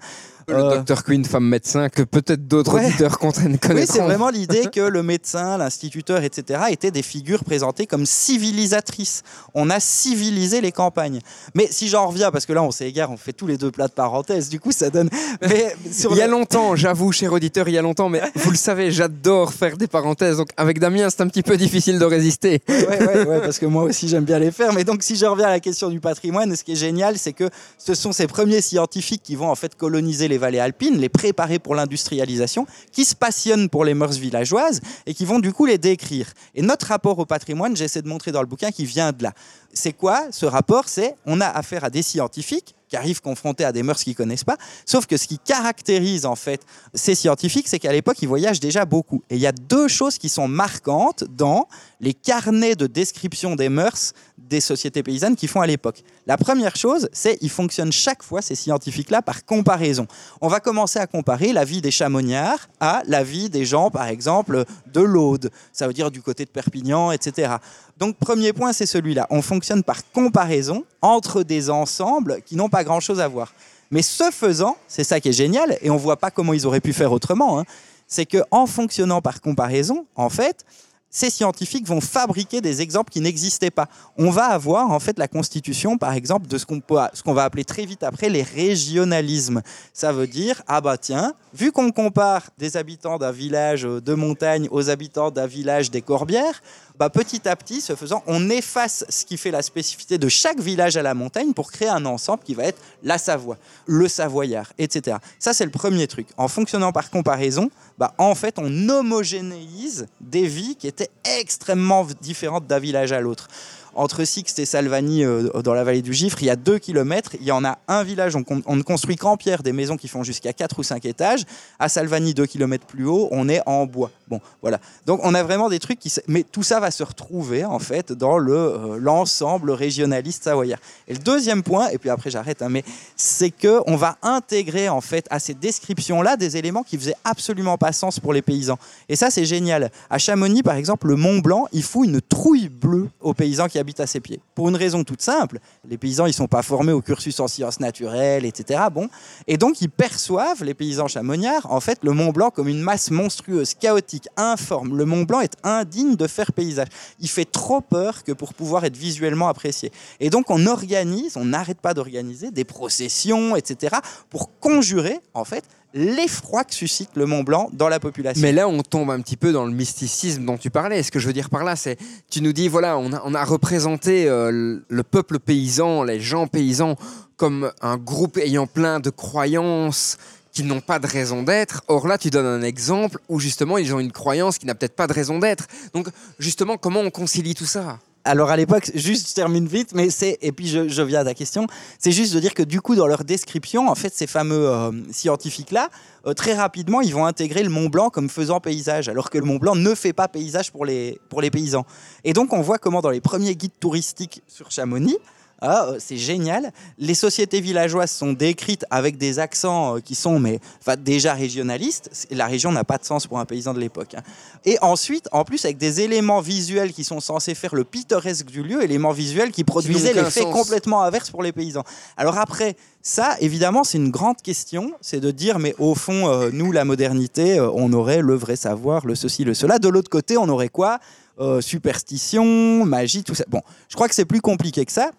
Le 0.49 0.55
Euh, 0.55 0.75
docteur 0.77 1.03
Queen, 1.03 1.23
femme 1.25 1.47
médecin, 1.47 1.89
que 1.89 2.01
peut-être 2.01 2.47
d'autres 2.47 2.75
Ouais. 2.75 2.85
auditeurs 2.87 3.19
connaîtront. 3.19 3.75
Oui, 3.75 3.85
c'est 3.87 3.99
vraiment 4.01 4.29
l'idée 4.29 4.63
que 4.73 4.81
le 4.81 5.03
médecin, 5.03 5.57
l'instituteur, 5.57 6.23
etc., 6.23 6.61
étaient 6.69 6.91
des 6.91 7.03
figures 7.03 7.43
présentées 7.43 7.85
comme 7.87 8.05
civilisatrices. 8.05 9.23
On 9.53 9.69
a 9.69 9.79
civilisé 9.79 10.61
les 10.61 10.71
campagnes. 10.71 11.19
Mais 11.53 11.67
si 11.69 11.87
j'en 11.87 12.07
reviens, 12.07 12.31
parce 12.31 12.45
que 12.45 12.53
là 12.53 12.63
on 12.63 12.71
s'égare, 12.71 13.11
on 13.11 13.17
fait 13.17 13.33
tous 13.33 13.47
les 13.47 13.57
deux 13.57 13.71
plats 13.71 13.87
de 13.87 13.93
parenthèse, 13.93 14.49
du 14.49 14.59
coup 14.59 14.71
ça 14.71 14.89
donne. 14.89 15.09
Mais 15.41 15.75
sur 15.91 16.11
Il 16.11 16.17
y 16.17 16.21
a 16.21 16.27
longtemps, 16.27 16.75
j'avoue, 16.75 17.11
cher 17.11 17.31
auditeur, 17.31 17.67
il 17.69 17.73
y 17.73 17.77
a 17.77 17.81
longtemps, 17.81 18.09
mais 18.09 18.21
vous 18.35 18.51
le 18.51 18.57
savez, 18.57 18.91
j'adore 18.91 19.53
faire 19.53 19.77
des 19.77 19.87
parenthèses. 19.87 20.37
Donc 20.37 20.49
avec 20.57 20.79
Damien, 20.79 21.09
c'est 21.09 21.21
un 21.21 21.27
petit 21.27 21.43
peu 21.43 21.57
difficile 21.57 21.99
de 21.99 22.05
résister. 22.05 22.61
Ouais, 22.67 22.87
ouais, 22.87 23.25
ouais, 23.27 23.39
parce 23.41 23.59
que 23.59 23.65
moi 23.65 23.83
aussi 23.83 24.07
j'aime 24.07 24.25
bien 24.25 24.39
les 24.39 24.51
faire. 24.51 24.73
Mais 24.73 24.83
donc 24.83 25.03
si 25.03 25.15
je 25.15 25.25
reviens 25.25 25.47
à 25.47 25.51
la 25.51 25.59
question 25.59 25.89
du 25.89 25.99
patrimoine, 25.99 26.55
ce 26.55 26.63
qui 26.63 26.71
est 26.73 26.75
génial, 26.75 27.17
c'est 27.17 27.33
que 27.33 27.49
ce 27.77 27.93
sont 27.93 28.11
ces 28.11 28.27
premiers 28.27 28.61
scientifiques 28.61 29.21
qui 29.23 29.35
vont 29.35 29.49
en 29.49 29.55
fait 29.55 29.75
coloniser 29.75 30.27
les 30.27 30.37
vallées 30.39 30.59
alpines, 30.59 30.97
les 30.97 31.09
préparer 31.09 31.59
pour 31.59 31.75
l'industrialisation, 31.75 32.65
qui 32.91 33.05
se 33.05 33.15
passionnent 33.15 33.69
pour 33.69 33.85
les 33.85 33.93
mœurs 33.93 34.17
villageoises 34.17 34.81
et 35.05 35.13
qui 35.13 35.25
vont 35.25 35.39
du 35.39 35.53
coup 35.53 35.65
les 35.65 35.77
décrire. 35.77 36.33
Et 36.55 36.61
notre 36.61 36.87
rapport 36.87 37.19
au 37.19 37.25
patrimoine, 37.25 37.75
j'essaie 37.75 38.01
de 38.01 38.07
montrer 38.07 38.31
dans 38.31 38.41
le 38.41 38.47
bouquin, 38.47 38.71
qui 38.71 38.85
vient 38.85 39.11
de 39.11 39.23
là. 39.23 39.33
C'est 39.73 39.93
quoi 39.93 40.23
ce 40.31 40.45
rapport? 40.45 40.87
C'est 40.87 41.15
on 41.25 41.41
a 41.41 41.47
affaire 41.47 41.83
à 41.83 41.89
des 41.89 42.01
scientifiques 42.01 42.75
qui 42.89 42.97
arrivent 42.97 43.21
confrontés 43.21 43.63
à 43.63 43.71
des 43.71 43.83
mœurs 43.83 44.03
qu'ils 44.03 44.15
connaissent 44.15 44.43
pas. 44.43 44.57
Sauf 44.85 45.05
que 45.05 45.15
ce 45.15 45.27
qui 45.27 45.39
caractérise 45.39 46.25
en 46.25 46.35
fait 46.35 46.61
ces 46.93 47.15
scientifiques, 47.15 47.67
c'est 47.67 47.79
qu'à 47.79 47.93
l'époque, 47.93 48.17
ils 48.21 48.27
voyagent 48.27 48.59
déjà 48.59 48.85
beaucoup. 48.85 49.23
Et 49.29 49.35
il 49.35 49.41
y 49.41 49.47
a 49.47 49.51
deux 49.51 49.87
choses 49.87 50.17
qui 50.17 50.29
sont 50.29 50.47
marquantes 50.47 51.23
dans 51.23 51.67
les 52.01 52.13
carnets 52.13 52.75
de 52.75 52.87
description 52.87 53.55
des 53.55 53.69
mœurs 53.69 54.13
des 54.37 54.61
sociétés 54.61 55.03
paysannes 55.03 55.35
qu'ils 55.35 55.49
font 55.49 55.61
à 55.61 55.67
l'époque. 55.67 56.03
La 56.25 56.37
première 56.37 56.75
chose, 56.75 57.09
c'est 57.13 57.37
qu'ils 57.37 57.49
fonctionnent 57.49 57.91
chaque 57.91 58.23
fois, 58.23 58.41
ces 58.41 58.55
scientifiques-là, 58.55 59.21
par 59.21 59.45
comparaison. 59.45 60.07
On 60.41 60.47
va 60.47 60.59
commencer 60.59 60.97
à 60.99 61.07
comparer 61.07 61.53
la 61.53 61.65
vie 61.65 61.81
des 61.81 61.91
chamoniards 61.91 62.67
à 62.79 63.03
la 63.05 63.23
vie 63.23 63.49
des 63.49 63.65
gens, 63.65 63.91
par 63.91 64.07
exemple, 64.07 64.65
de 64.91 65.01
l'Aude. 65.01 65.51
Ça 65.71 65.87
veut 65.87 65.93
dire 65.93 66.09
du 66.09 66.21
côté 66.21 66.45
de 66.45 66.49
Perpignan, 66.49 67.11
etc. 67.11 67.55
Donc, 67.99 68.15
premier 68.15 68.53
point, 68.53 68.71
c'est 68.71 68.85
celui-là. 68.85 69.27
On 69.29 69.41
fonctionne 69.41 69.83
par 69.83 70.09
comparaison 70.11 70.85
entre 71.01 71.43
des 71.43 71.69
ensembles 71.69 72.41
qui 72.45 72.55
n'ont 72.55 72.69
pas 72.69 72.85
grand-chose 72.85 73.19
à 73.19 73.27
voir. 73.27 73.53
Mais 73.91 74.01
ce 74.01 74.31
faisant, 74.31 74.77
c'est 74.87 75.03
ça 75.03 75.19
qui 75.19 75.29
est 75.29 75.33
génial, 75.33 75.77
et 75.81 75.89
on 75.89 75.97
voit 75.97 76.17
pas 76.17 76.31
comment 76.31 76.53
ils 76.53 76.65
auraient 76.65 76.79
pu 76.79 76.93
faire 76.93 77.11
autrement, 77.11 77.59
hein, 77.59 77.65
c'est 78.07 78.25
que 78.25 78.37
en 78.51 78.67
fonctionnant 78.67 79.21
par 79.21 79.41
comparaison, 79.41 80.05
en 80.15 80.29
fait, 80.29 80.63
ces 81.11 81.31
scientifiques 81.31 81.87
vont 81.87 82.01
fabriquer 82.01 82.61
des 82.61 82.81
exemples 82.81 83.11
qui 83.11 83.19
n'existaient 83.19 83.71
pas. 83.71 83.89
On 84.15 84.29
va 84.29 84.45
avoir 84.45 84.91
en 84.91 84.99
fait 84.99 85.17
la 85.17 85.27
constitution, 85.27 85.97
par 85.97 86.13
exemple, 86.13 86.47
de 86.47 86.57
ce 86.57 86.65
qu'on 86.65 87.33
va 87.33 87.43
appeler 87.43 87.65
très 87.65 87.85
vite 87.85 88.03
après 88.03 88.29
les 88.29 88.43
régionalismes. 88.43 89.63
Ça 89.91 90.11
veut 90.11 90.27
dire, 90.27 90.61
ah 90.67 90.81
bah 90.81 90.97
tiens, 90.97 91.33
vu 91.53 91.71
qu'on 91.71 91.91
compare 91.91 92.51
des 92.59 92.77
habitants 92.77 93.17
d'un 93.17 93.31
village 93.31 93.81
de 93.81 94.13
montagne 94.13 94.67
aux 94.69 94.91
habitants 94.91 95.31
d'un 95.31 95.47
village 95.47 95.89
des 95.89 96.03
Corbières, 96.03 96.61
bah 96.99 97.09
petit 97.09 97.47
à 97.47 97.55
petit, 97.55 97.79
ce 97.79 97.95
faisant, 97.95 98.23
on 98.27 98.49
efface 98.49 99.05
ce 99.07 99.23
qui 99.23 99.37
fait 99.37 99.51
la 99.51 99.61
spécificité 99.61 100.17
de 100.17 100.27
chaque 100.27 100.59
village 100.59 100.97
à 100.97 101.01
la 101.01 101.13
montagne 101.13 101.53
pour 101.53 101.71
créer 101.71 101.87
un 101.87 102.05
ensemble 102.05 102.43
qui 102.43 102.53
va 102.53 102.65
être 102.65 102.81
la 103.03 103.17
Savoie, 103.17 103.57
le 103.85 104.09
Savoyard, 104.09 104.73
etc. 104.77 105.15
Ça, 105.39 105.53
c'est 105.53 105.63
le 105.63 105.71
premier 105.71 106.07
truc. 106.07 106.27
En 106.35 106.49
fonctionnant 106.49 106.91
par 106.91 107.09
comparaison, 107.09 107.71
bah, 107.97 108.13
en 108.17 108.35
fait, 108.35 108.55
on 108.57 108.89
homogénéise 108.89 110.07
des 110.19 110.45
vies 110.45 110.75
qui 110.75 110.87
étaient 110.87 111.09
extrêmement 111.39 112.05
différentes 112.19 112.67
d'un 112.67 112.79
village 112.79 113.13
à 113.13 113.21
l'autre. 113.21 113.47
Entre 113.95 114.23
Sixte 114.23 114.59
et 114.59 114.65
Salvani, 114.65 115.23
euh, 115.23 115.61
dans 115.61 115.73
la 115.73 115.83
vallée 115.83 116.01
du 116.01 116.13
Gifre, 116.13 116.41
il 116.41 116.45
y 116.45 116.49
a 116.49 116.55
deux 116.55 116.79
kilomètres. 116.79 117.35
Il 117.39 117.45
y 117.45 117.51
en 117.51 117.65
a 117.65 117.79
un 117.87 118.03
village, 118.03 118.35
on, 118.35 118.75
ne 118.75 118.81
construit 118.81 119.15
qu'en 119.15 119.37
pierre 119.37 119.63
des 119.63 119.73
maisons 119.73 119.97
qui 119.97 120.07
font 120.07 120.23
jusqu'à 120.23 120.53
4 120.53 120.79
ou 120.79 120.83
5 120.83 121.05
étages. 121.05 121.43
À 121.79 121.89
Salvani, 121.89 122.33
deux 122.33 122.45
kilomètres 122.45 122.85
plus 122.85 123.05
haut, 123.05 123.27
on 123.31 123.49
est 123.49 123.61
en 123.65 123.85
bois. 123.85 124.11
Bon, 124.27 124.39
voilà. 124.61 124.79
Donc 125.05 125.21
on 125.23 125.33
a 125.33 125.43
vraiment 125.43 125.69
des 125.69 125.79
trucs 125.79 125.99
qui... 125.99 126.13
Mais 126.27 126.43
tout 126.43 126.63
ça 126.63 126.79
va 126.79 126.91
se 126.91 127.03
retrouver, 127.03 127.65
en 127.65 127.79
fait, 127.79 128.11
dans 128.11 128.39
euh, 128.39 128.97
l'ensemble 128.99 129.71
régionaliste 129.71 130.43
savoyard. 130.43 130.79
Et 131.07 131.13
le 131.13 131.19
deuxième 131.19 131.63
point, 131.63 131.89
et 131.89 131.97
puis 131.97 132.09
après 132.09 132.29
j'arrête, 132.29 132.61
hein, 132.61 132.69
mais 132.69 132.83
c'est 133.15 133.49
que 133.49 133.81
on 133.87 133.95
va 133.95 134.17
intégrer, 134.21 134.89
en 134.89 135.01
fait, 135.01 135.25
à 135.29 135.39
ces 135.39 135.53
descriptions-là 135.53 136.37
des 136.37 136.57
éléments 136.57 136.83
qui 136.83 136.97
faisaient 136.97 137.15
absolument 137.23 137.77
pas 137.77 137.91
sens 137.91 138.19
pour 138.19 138.33
les 138.33 138.41
paysans. 138.41 138.77
Et 139.07 139.15
ça, 139.15 139.31
c'est 139.31 139.45
génial. 139.45 139.91
À 140.09 140.17
Chamonix, 140.17 140.63
par 140.63 140.75
exemple, 140.75 141.07
le 141.07 141.15
Mont 141.15 141.39
Blanc, 141.39 141.67
il 141.71 141.83
fout 141.83 142.07
une 142.07 142.21
trouille 142.21 142.69
bleue 142.69 143.09
aux 143.19 143.33
paysans 143.33 143.67
qui 143.67 143.78
habitent 143.79 143.99
à 143.99 144.07
ses 144.07 144.19
pieds. 144.19 144.41
Pour 144.55 144.69
une 144.69 144.75
raison 144.75 145.03
toute 145.03 145.21
simple, 145.21 145.59
les 145.87 145.97
paysans, 145.97 146.25
ils 146.25 146.33
sont 146.33 146.47
pas 146.47 146.61
formés 146.61 146.91
au 146.91 147.01
cursus 147.01 147.39
en 147.39 147.47
sciences 147.47 147.79
naturelles, 147.79 148.45
etc. 148.45 148.81
Bon, 148.91 149.09
et 149.47 149.57
donc 149.57 149.81
ils 149.81 149.89
perçoivent, 149.89 150.63
les 150.63 150.73
paysans 150.73 151.07
chamoniards, 151.07 151.71
en 151.71 151.79
fait, 151.79 151.99
le 152.03 152.11
Mont 152.11 152.31
Blanc 152.31 152.51
comme 152.51 152.67
une 152.67 152.81
masse 152.81 153.11
monstrueuse, 153.11 153.73
chaotique, 153.73 154.27
informe. 154.37 154.97
Le 154.97 155.05
Mont 155.05 155.23
Blanc 155.23 155.41
est 155.41 155.55
indigne 155.63 156.15
de 156.15 156.27
faire 156.27 156.53
paysage. 156.53 156.87
Il 157.19 157.29
fait 157.29 157.45
trop 157.45 157.81
peur 157.81 158.23
que 158.23 158.31
pour 158.31 158.53
pouvoir 158.53 158.85
être 158.85 158.97
visuellement 158.97 159.47
apprécié. 159.47 159.91
Et 160.19 160.29
donc 160.29 160.49
on 160.49 160.65
organise, 160.65 161.37
on 161.37 161.45
n'arrête 161.45 161.81
pas 161.81 161.93
d'organiser 161.93 162.51
des 162.51 162.63
processions, 162.63 163.55
etc. 163.55 163.97
pour 164.29 164.59
conjurer, 164.59 165.19
en 165.33 165.45
fait, 165.45 165.63
l'effroi 165.93 166.63
que 166.63 166.73
suscite 166.73 167.09
le 167.15 167.25
Mont 167.25 167.43
Blanc 167.43 167.69
dans 167.73 167.89
la 167.89 167.99
population. 167.99 168.41
Mais 168.41 168.51
là, 168.51 168.67
on 168.67 168.81
tombe 168.83 169.09
un 169.11 169.19
petit 169.21 169.37
peu 169.37 169.51
dans 169.51 169.65
le 169.65 169.71
mysticisme 169.71 170.45
dont 170.45 170.57
tu 170.57 170.69
parlais. 170.69 171.01
Ce 171.03 171.11
que 171.11 171.19
je 171.19 171.27
veux 171.27 171.33
dire 171.33 171.49
par 171.49 171.63
là, 171.63 171.75
c'est, 171.75 171.97
tu 172.29 172.41
nous 172.41 172.53
dis, 172.53 172.67
voilà, 172.67 172.97
on 172.97 173.33
a, 173.33 173.43
représenté 173.43 174.27
euh, 174.27 174.79
le 174.87 175.03
peuple 175.03 175.39
paysan, 175.39 176.03
les 176.03 176.19
gens 176.19 176.47
paysans, 176.47 176.95
comme 177.37 177.71
un 177.81 177.97
groupe 177.97 178.37
ayant 178.37 178.67
plein 178.67 178.99
de 178.99 179.09
croyances 179.09 180.17
qui 180.51 180.63
n'ont 180.63 180.81
pas 180.81 180.99
de 180.99 181.07
raison 181.07 181.43
d'être. 181.43 181.83
Or 181.87 182.07
là, 182.07 182.17
tu 182.17 182.29
donnes 182.29 182.45
un 182.45 182.61
exemple 182.61 183.19
où 183.29 183.39
justement, 183.39 183.77
ils 183.77 183.93
ont 183.93 183.99
une 183.99 184.11
croyance 184.11 184.57
qui 184.57 184.65
n'a 184.65 184.75
peut-être 184.75 184.95
pas 184.95 185.07
de 185.07 185.13
raison 185.13 185.39
d'être. 185.39 185.67
Donc, 185.93 186.09
justement, 186.37 186.77
comment 186.77 186.99
on 186.99 187.09
concilie 187.09 187.55
tout 187.55 187.65
ça? 187.65 187.99
Alors 188.29 188.51
à 188.51 188.57
l'époque, 188.57 188.91
juste 188.93 189.27
je 189.29 189.33
termine 189.33 189.65
vite, 189.65 189.95
mais 189.95 190.11
c'est 190.11 190.37
et 190.43 190.51
puis 190.51 190.67
je, 190.67 191.01
viens 191.01 191.21
à 191.21 191.23
ta 191.23 191.33
question, 191.33 191.65
c'est 191.97 192.11
juste 192.11 192.31
de 192.35 192.39
dire 192.39 192.53
que 192.53 192.61
du 192.61 192.79
coup 192.79 192.93
dans 192.93 193.07
leur 193.07 193.23
description, 193.23 193.89
en 193.89 193.95
fait, 193.95 194.13
ces 194.13 194.27
fameux 194.27 194.69
euh, 194.69 194.91
scientifiques 195.11 195.71
là, 195.71 195.89
très 196.35 196.53
rapidement, 196.53 197.01
ils 197.01 197.11
vont 197.11 197.25
intégrer 197.25 197.63
le 197.63 197.71
Mont 197.71 197.89
Blanc 197.89 198.11
comme 198.11 198.29
faisant 198.29 198.59
paysage, 198.59 199.09
alors 199.09 199.31
que 199.31 199.39
le 199.39 199.45
Mont 199.45 199.57
Blanc 199.57 199.75
ne 199.75 199.95
fait 199.95 200.13
pas 200.13 200.27
paysage 200.27 200.71
pour 200.71 200.85
les 200.85 201.19
pour 201.27 201.41
les 201.41 201.49
paysans. 201.49 201.87
Et 202.23 202.33
donc 202.33 202.53
on 202.53 202.61
voit 202.61 202.77
comment 202.77 203.01
dans 203.01 203.09
les 203.09 203.19
premiers 203.19 203.55
guides 203.55 203.79
touristiques 203.79 204.43
sur 204.47 204.69
Chamonix, 204.69 205.17
ah, 205.61 205.87
euh, 205.87 205.97
c'est 205.99 206.17
génial. 206.17 206.71
Les 206.97 207.13
sociétés 207.13 207.61
villageoises 207.61 208.11
sont 208.11 208.33
décrites 208.33 208.85
avec 208.89 209.17
des 209.17 209.39
accents 209.39 209.97
euh, 209.97 209.99
qui 209.99 210.15
sont 210.15 210.39
mais, 210.39 210.59
enfin, 210.79 210.95
déjà 210.95 211.33
régionalistes. 211.33 212.27
La 212.31 212.47
région 212.47 212.71
n'a 212.71 212.83
pas 212.83 212.97
de 212.97 213.05
sens 213.05 213.27
pour 213.27 213.39
un 213.39 213.45
paysan 213.45 213.73
de 213.73 213.79
l'époque. 213.79 214.15
hein. 214.15 214.21
Et 214.65 214.77
ensuite, 214.81 215.27
en 215.31 215.43
plus, 215.43 215.65
avec 215.65 215.77
des 215.77 216.01
éléments 216.01 216.41
visuels 216.41 216.93
qui 216.93 217.03
sont 217.03 217.19
censés 217.19 217.55
faire 217.55 217.75
le 217.75 217.83
pittoresque 217.83 218.45
du 218.45 218.63
lieu, 218.63 218.83
éléments 218.83 219.11
visuels 219.11 219.51
qui 219.51 219.63
produisaient 219.63 220.13
l'effet 220.13 220.45
complètement 220.45 221.03
inverse 221.03 221.29
pour 221.29 221.43
les 221.43 221.51
paysans. 221.51 221.83
Alors 222.17 222.37
après, 222.37 222.75
ça, 223.01 223.35
évidemment, 223.39 223.83
c'est 223.83 223.97
une 223.97 224.11
grande 224.11 224.41
question. 224.41 224.93
C'est 225.01 225.19
de 225.19 225.31
dire, 225.31 225.59
mais 225.59 225.75
au 225.77 225.95
fond, 225.95 226.27
euh, 226.27 226.49
nous, 226.53 226.71
la 226.71 226.85
modernité, 226.85 227.59
euh, 227.59 227.69
on 227.73 227.91
aurait 227.93 228.21
le 228.21 228.35
vrai 228.35 228.55
savoir, 228.55 229.05
le 229.05 229.15
ceci, 229.15 229.43
le 229.43 229.53
cela. 229.53 229.79
De 229.79 229.89
l'autre 229.89 230.09
côté, 230.09 230.37
on 230.37 230.49
aurait 230.49 230.69
quoi? 230.69 230.99
Euh, 231.39 231.61
Superstition, 231.61 232.85
magie, 232.85 233.23
tout 233.23 233.35
ça. 233.35 233.45
Bon, 233.47 233.61
je 233.87 233.95
crois 233.95 234.09
que 234.09 234.15
c'est 234.15 234.25
plus 234.25 234.41
compliqué 234.41 234.85
que 234.85 234.91
ça 234.91 235.11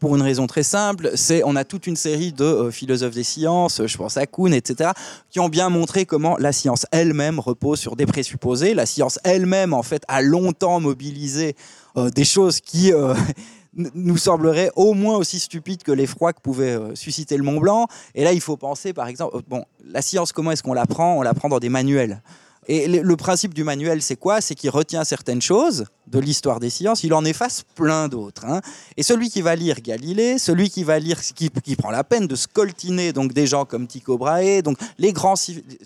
pour 0.00 0.16
une 0.16 0.22
raison 0.22 0.48
très 0.48 0.64
simple, 0.64 1.12
c'est 1.14 1.42
on 1.44 1.54
a 1.54 1.64
toute 1.64 1.86
une 1.86 1.94
série 1.94 2.32
de 2.32 2.44
euh, 2.44 2.70
philosophes 2.72 3.14
des 3.14 3.22
sciences, 3.22 3.86
je 3.86 3.96
pense 3.96 4.16
à 4.16 4.26
Kuhn, 4.26 4.52
etc., 4.52 4.90
qui 5.28 5.38
ont 5.38 5.48
bien 5.48 5.68
montré 5.68 6.06
comment 6.06 6.36
la 6.38 6.52
science 6.52 6.86
elle-même 6.90 7.38
repose 7.38 7.78
sur 7.78 7.94
des 7.94 8.06
présupposés. 8.06 8.74
La 8.74 8.86
science 8.86 9.20
elle-même, 9.22 9.72
en 9.72 9.84
fait, 9.84 10.02
a 10.08 10.22
longtemps 10.22 10.80
mobilisé 10.80 11.54
euh, 11.96 12.10
des 12.10 12.24
choses 12.24 12.60
qui 12.60 12.92
euh, 12.92 13.14
nous 13.72 14.16
sembleraient 14.16 14.70
au 14.76 14.94
moins 14.94 15.16
aussi 15.16 15.38
stupides 15.38 15.82
que 15.82 15.92
l'effroi 15.92 16.32
que 16.32 16.40
pouvait 16.40 16.76
euh, 16.76 16.94
susciter 16.94 17.36
le 17.36 17.42
Mont 17.42 17.60
Blanc. 17.60 17.86
Et 18.14 18.24
là, 18.24 18.32
il 18.32 18.40
faut 18.40 18.56
penser, 18.56 18.92
par 18.92 19.08
exemple, 19.08 19.36
euh, 19.36 19.42
bon, 19.46 19.64
la 19.84 20.02
science, 20.02 20.32
comment 20.32 20.50
est-ce 20.50 20.62
qu'on 20.62 20.74
l'apprend 20.74 21.18
On 21.18 21.22
l'apprend 21.22 21.48
dans 21.48 21.60
des 21.60 21.68
manuels. 21.68 22.22
Et 22.68 22.86
le, 22.86 23.16
principe 23.16 23.54
du 23.54 23.64
manuel, 23.64 24.02
c'est 24.02 24.16
quoi? 24.16 24.40
C'est 24.40 24.54
qu'il 24.54 24.70
retient 24.70 25.02
certaines 25.04 25.40
choses 25.40 25.86
de 26.06 26.18
l'histoire 26.18 26.60
des 26.60 26.70
sciences, 26.70 27.04
il 27.04 27.14
en 27.14 27.24
efface 27.24 27.62
plein 27.74 28.08
d'autres. 28.08 28.44
hein. 28.44 28.60
Et 28.96 29.02
celui 29.02 29.30
qui 29.30 29.42
va 29.42 29.56
lire 29.56 29.80
Galilée, 29.80 30.38
celui 30.38 30.68
qui 30.68 30.84
va 30.84 30.98
lire, 30.98 31.20
qui, 31.20 31.50
qui 31.50 31.76
prend 31.76 31.90
la 31.90 32.04
peine 32.04 32.26
de 32.26 32.36
scoltiner 32.36 33.12
donc 33.12 33.32
des 33.32 33.46
gens 33.46 33.64
comme 33.64 33.86
Tycho 33.86 34.18
Brahe, 34.18 34.62
donc 34.62 34.76
les 34.98 35.12
grands 35.12 35.34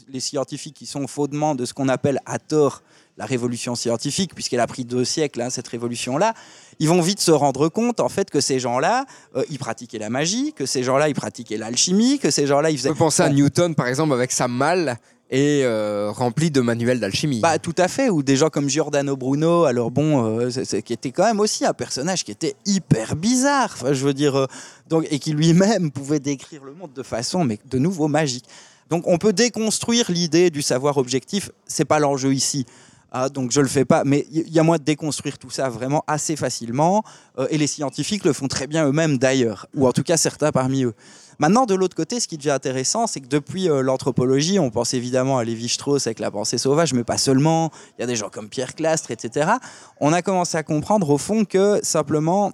les 0.08 0.20
scientifiques 0.20 0.74
qui 0.74 0.86
sont 0.86 1.04
au 1.04 1.06
fondement 1.06 1.54
de 1.54 1.64
ce 1.64 1.74
qu'on 1.74 1.88
appelle 1.88 2.20
à 2.26 2.38
tort 2.38 2.82
la 3.16 3.26
révolution 3.26 3.76
scientifique, 3.76 4.34
puisqu'elle 4.34 4.60
a 4.60 4.66
pris 4.66 4.84
deux 4.84 5.04
siècles, 5.04 5.40
hein, 5.40 5.50
cette 5.50 5.68
révolution-là, 5.68 6.34
ils 6.80 6.88
vont 6.88 7.00
vite 7.00 7.20
se 7.20 7.30
rendre 7.30 7.68
compte 7.68 8.00
en 8.00 8.08
fait 8.08 8.28
que 8.28 8.40
ces 8.40 8.58
gens-là, 8.58 9.04
euh, 9.36 9.44
ils 9.50 9.58
pratiquaient 9.58 9.98
la 9.98 10.10
magie, 10.10 10.52
que 10.52 10.66
ces 10.66 10.82
gens-là, 10.82 11.08
ils 11.08 11.14
pratiquaient 11.14 11.56
l'alchimie, 11.56 12.18
que 12.18 12.30
ces 12.30 12.46
gens-là, 12.46 12.70
ils 12.70 12.74
On 12.74 12.78
faisaient... 12.78 12.88
peut 12.88 12.96
penser 12.96 13.22
à 13.22 13.28
Newton, 13.28 13.74
par 13.76 13.86
exemple, 13.86 14.12
avec 14.14 14.32
sa 14.32 14.48
malle 14.48 14.98
et 15.34 15.64
euh, 15.64 16.12
remplie 16.12 16.52
de 16.52 16.60
manuels 16.60 17.00
d'alchimie. 17.00 17.40
Bah, 17.40 17.58
tout 17.58 17.74
à 17.76 17.88
fait, 17.88 18.08
ou 18.08 18.22
des 18.22 18.36
gens 18.36 18.50
comme 18.50 18.68
Giordano 18.68 19.16
Bruno, 19.16 19.64
alors 19.64 19.90
bon, 19.90 20.38
euh, 20.38 20.48
qui 20.84 20.92
était 20.92 21.10
quand 21.10 21.24
même 21.24 21.40
aussi 21.40 21.66
un 21.66 21.72
personnage 21.72 22.22
qui 22.22 22.30
était 22.30 22.54
hyper 22.66 23.16
bizarre, 23.16 23.76
je 23.92 24.06
veux 24.06 24.14
dire, 24.14 24.36
euh, 24.36 24.46
donc, 24.88 25.08
et 25.10 25.18
qui 25.18 25.32
lui-même 25.32 25.90
pouvait 25.90 26.20
décrire 26.20 26.62
le 26.62 26.72
monde 26.72 26.92
de 26.92 27.02
façon, 27.02 27.42
mais 27.42 27.58
de 27.68 27.78
nouveau 27.78 28.06
magique. 28.06 28.44
Donc 28.90 29.08
on 29.08 29.18
peut 29.18 29.32
déconstruire 29.32 30.08
l'idée 30.08 30.50
du 30.50 30.62
savoir 30.62 30.98
objectif, 30.98 31.50
c'est 31.66 31.84
pas 31.84 31.98
l'enjeu 31.98 32.32
ici. 32.32 32.64
Ah, 33.10 33.28
donc 33.28 33.50
je 33.50 33.60
le 33.60 33.68
fais 33.68 33.84
pas, 33.84 34.04
mais 34.04 34.28
il 34.30 34.52
y 34.52 34.60
a 34.60 34.62
moyen 34.62 34.78
de 34.78 34.84
déconstruire 34.84 35.38
tout 35.38 35.50
ça 35.50 35.68
vraiment 35.68 36.04
assez 36.06 36.36
facilement, 36.36 37.02
et 37.48 37.58
les 37.58 37.68
scientifiques 37.68 38.24
le 38.24 38.32
font 38.32 38.48
très 38.48 38.68
bien 38.68 38.86
eux-mêmes 38.86 39.18
d'ailleurs, 39.18 39.66
ou 39.74 39.86
en 39.86 39.92
tout 39.92 40.02
cas 40.02 40.16
certains 40.16 40.52
parmi 40.52 40.84
eux. 40.84 40.94
Maintenant, 41.38 41.66
de 41.66 41.74
l'autre 41.74 41.96
côté, 41.96 42.20
ce 42.20 42.28
qui 42.28 42.36
devient 42.36 42.50
intéressant, 42.50 43.06
c'est 43.06 43.20
que 43.20 43.28
depuis 43.28 43.68
euh, 43.68 43.82
l'anthropologie, 43.82 44.58
on 44.58 44.70
pense 44.70 44.94
évidemment 44.94 45.38
à 45.38 45.44
Lévi-Strauss 45.44 46.06
avec 46.06 46.18
la 46.18 46.30
pensée 46.30 46.58
sauvage, 46.58 46.94
mais 46.94 47.04
pas 47.04 47.18
seulement. 47.18 47.70
Il 47.98 48.02
y 48.02 48.04
a 48.04 48.06
des 48.06 48.16
gens 48.16 48.30
comme 48.30 48.48
Pierre 48.48 48.74
Clastre, 48.74 49.10
etc. 49.10 49.52
On 50.00 50.12
a 50.12 50.22
commencé 50.22 50.56
à 50.56 50.62
comprendre 50.62 51.10
au 51.10 51.18
fond 51.18 51.44
que 51.44 51.80
simplement, 51.82 52.52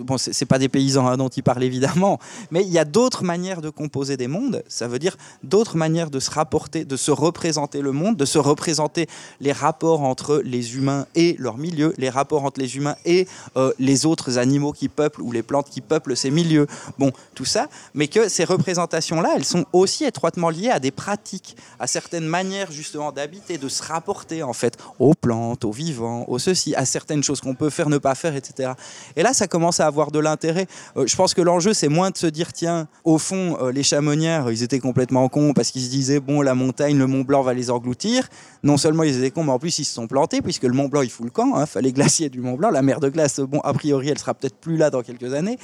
bon, 0.00 0.18
c'est 0.18 0.46
pas 0.46 0.58
des 0.58 0.68
paysans 0.68 1.06
hein, 1.06 1.16
dont 1.16 1.28
il 1.28 1.42
parle 1.42 1.62
évidemment, 1.62 2.18
mais 2.50 2.62
il 2.62 2.70
y 2.70 2.78
a 2.78 2.84
d'autres 2.84 3.24
manières 3.24 3.60
de 3.60 3.70
composer 3.70 4.16
des 4.16 4.28
mondes. 4.28 4.62
Ça 4.68 4.88
veut 4.88 4.98
dire 4.98 5.16
d'autres 5.42 5.76
manières 5.76 6.10
de 6.10 6.20
se 6.20 6.30
rapporter, 6.30 6.84
de 6.84 6.96
se 6.96 7.10
représenter 7.10 7.80
le 7.80 7.92
monde, 7.92 8.16
de 8.16 8.24
se 8.24 8.38
représenter 8.38 9.06
les 9.40 9.52
rapports 9.52 10.02
entre 10.02 10.42
les 10.44 10.76
humains 10.76 11.06
et 11.14 11.36
leur 11.38 11.58
milieu, 11.58 11.94
les 11.98 12.10
rapports 12.10 12.44
entre 12.44 12.60
les 12.60 12.76
humains 12.76 12.96
et 13.04 13.26
euh, 13.56 13.72
les 13.78 14.06
autres 14.06 14.38
animaux 14.38 14.72
qui 14.72 14.88
peuplent 14.88 15.22
ou 15.22 15.32
les 15.32 15.42
plantes 15.42 15.68
qui 15.70 15.80
peuplent 15.80 16.16
ces 16.16 16.30
milieux. 16.30 16.66
Bon, 16.98 17.12
tout 17.34 17.44
ça, 17.44 17.68
mais 17.94 18.08
que 18.08 18.28
ces 18.28 18.44
représentations-là, 18.44 19.34
elles 19.36 19.44
sont 19.44 19.64
aussi 19.72 20.04
étroitement 20.04 20.50
liées 20.50 20.70
à 20.70 20.80
des 20.80 20.90
pratiques, 20.90 21.56
à 21.78 21.86
certaines 21.86 22.26
manières 22.26 22.72
justement 22.72 23.12
d'habiter, 23.12 23.58
de 23.58 23.68
se 23.68 23.82
rapporter 23.82 24.42
en 24.42 24.52
fait 24.52 24.76
aux 24.98 25.14
plantes, 25.14 25.64
aux 25.64 25.72
vivants, 25.72 26.24
aux 26.28 26.38
ceci, 26.38 26.74
à 26.74 26.84
certaines 26.84 27.22
choses 27.22 27.40
qu'on 27.40 27.54
peut 27.54 27.70
faire, 27.70 27.88
ne 27.88 27.98
pas 27.98 28.14
faire, 28.14 28.36
etc. 28.36 28.72
Et 29.16 29.22
là, 29.22 29.32
ça 29.34 29.46
commence 29.46 29.80
à 29.80 29.89
avoir 29.90 30.10
de 30.10 30.18
l'intérêt. 30.18 30.66
Euh, 30.96 31.06
je 31.06 31.14
pense 31.14 31.34
que 31.34 31.42
l'enjeu, 31.42 31.74
c'est 31.74 31.88
moins 31.88 32.10
de 32.10 32.16
se 32.16 32.26
dire, 32.26 32.52
tiens, 32.52 32.88
au 33.04 33.18
fond, 33.18 33.58
euh, 33.60 33.70
les 33.72 33.82
chamonières, 33.82 34.50
ils 34.50 34.62
étaient 34.62 34.80
complètement 34.80 35.28
cons 35.28 35.52
parce 35.52 35.70
qu'ils 35.70 35.82
se 35.84 35.90
disaient, 35.90 36.20
bon, 36.20 36.40
la 36.42 36.54
montagne, 36.54 36.96
le 36.98 37.06
Mont 37.06 37.22
Blanc 37.22 37.42
va 37.42 37.52
les 37.54 37.70
engloutir. 37.70 38.28
Non 38.62 38.76
seulement 38.76 39.02
ils 39.02 39.16
étaient 39.18 39.30
cons, 39.30 39.44
mais 39.44 39.52
en 39.52 39.58
plus, 39.58 39.78
ils 39.78 39.84
se 39.84 39.92
sont 39.94 40.06
plantés 40.06 40.40
puisque 40.42 40.62
le 40.64 40.72
Mont 40.72 40.88
Blanc, 40.88 41.02
il 41.02 41.10
fout 41.10 41.26
le 41.26 41.30
camp. 41.30 41.54
Hein, 41.56 41.66
fallait 41.66 41.92
glacier 41.92 42.28
du 42.30 42.40
Mont 42.40 42.54
Blanc. 42.54 42.70
La 42.70 42.82
mer 42.82 43.00
de 43.00 43.08
glace, 43.10 43.40
bon, 43.40 43.60
a 43.60 43.72
priori, 43.74 44.08
elle 44.08 44.18
sera 44.18 44.34
peut-être 44.34 44.56
plus 44.56 44.76
là 44.78 44.90
dans 44.90 45.02
quelques 45.02 45.34
années. 45.34 45.58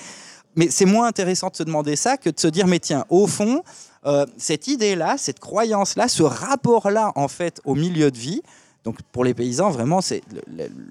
Mais 0.59 0.69
c'est 0.71 0.87
moins 0.87 1.07
intéressant 1.07 1.49
de 1.49 1.57
se 1.57 1.63
demander 1.65 1.97
ça 1.97 2.17
que 2.17 2.31
de 2.31 2.39
se 2.41 2.49
dire, 2.49 2.67
mais 2.67 2.79
tiens, 2.79 3.05
au 3.11 3.27
fond, 3.27 3.63
euh, 4.07 4.25
cette 4.39 4.69
idée-là, 4.69 5.17
cette 5.19 5.39
croyance-là, 5.41 6.09
ce 6.09 6.23
rapport-là, 6.23 7.13
en 7.15 7.29
fait, 7.29 7.61
au 7.65 7.75
milieu 7.75 8.11
de 8.11 8.19
vie, 8.19 8.43
Donc 8.87 8.99
pour 9.11 9.25
les 9.25 9.35
paysans, 9.35 9.71
vraiment, 9.71 10.01
c'est 10.01 10.23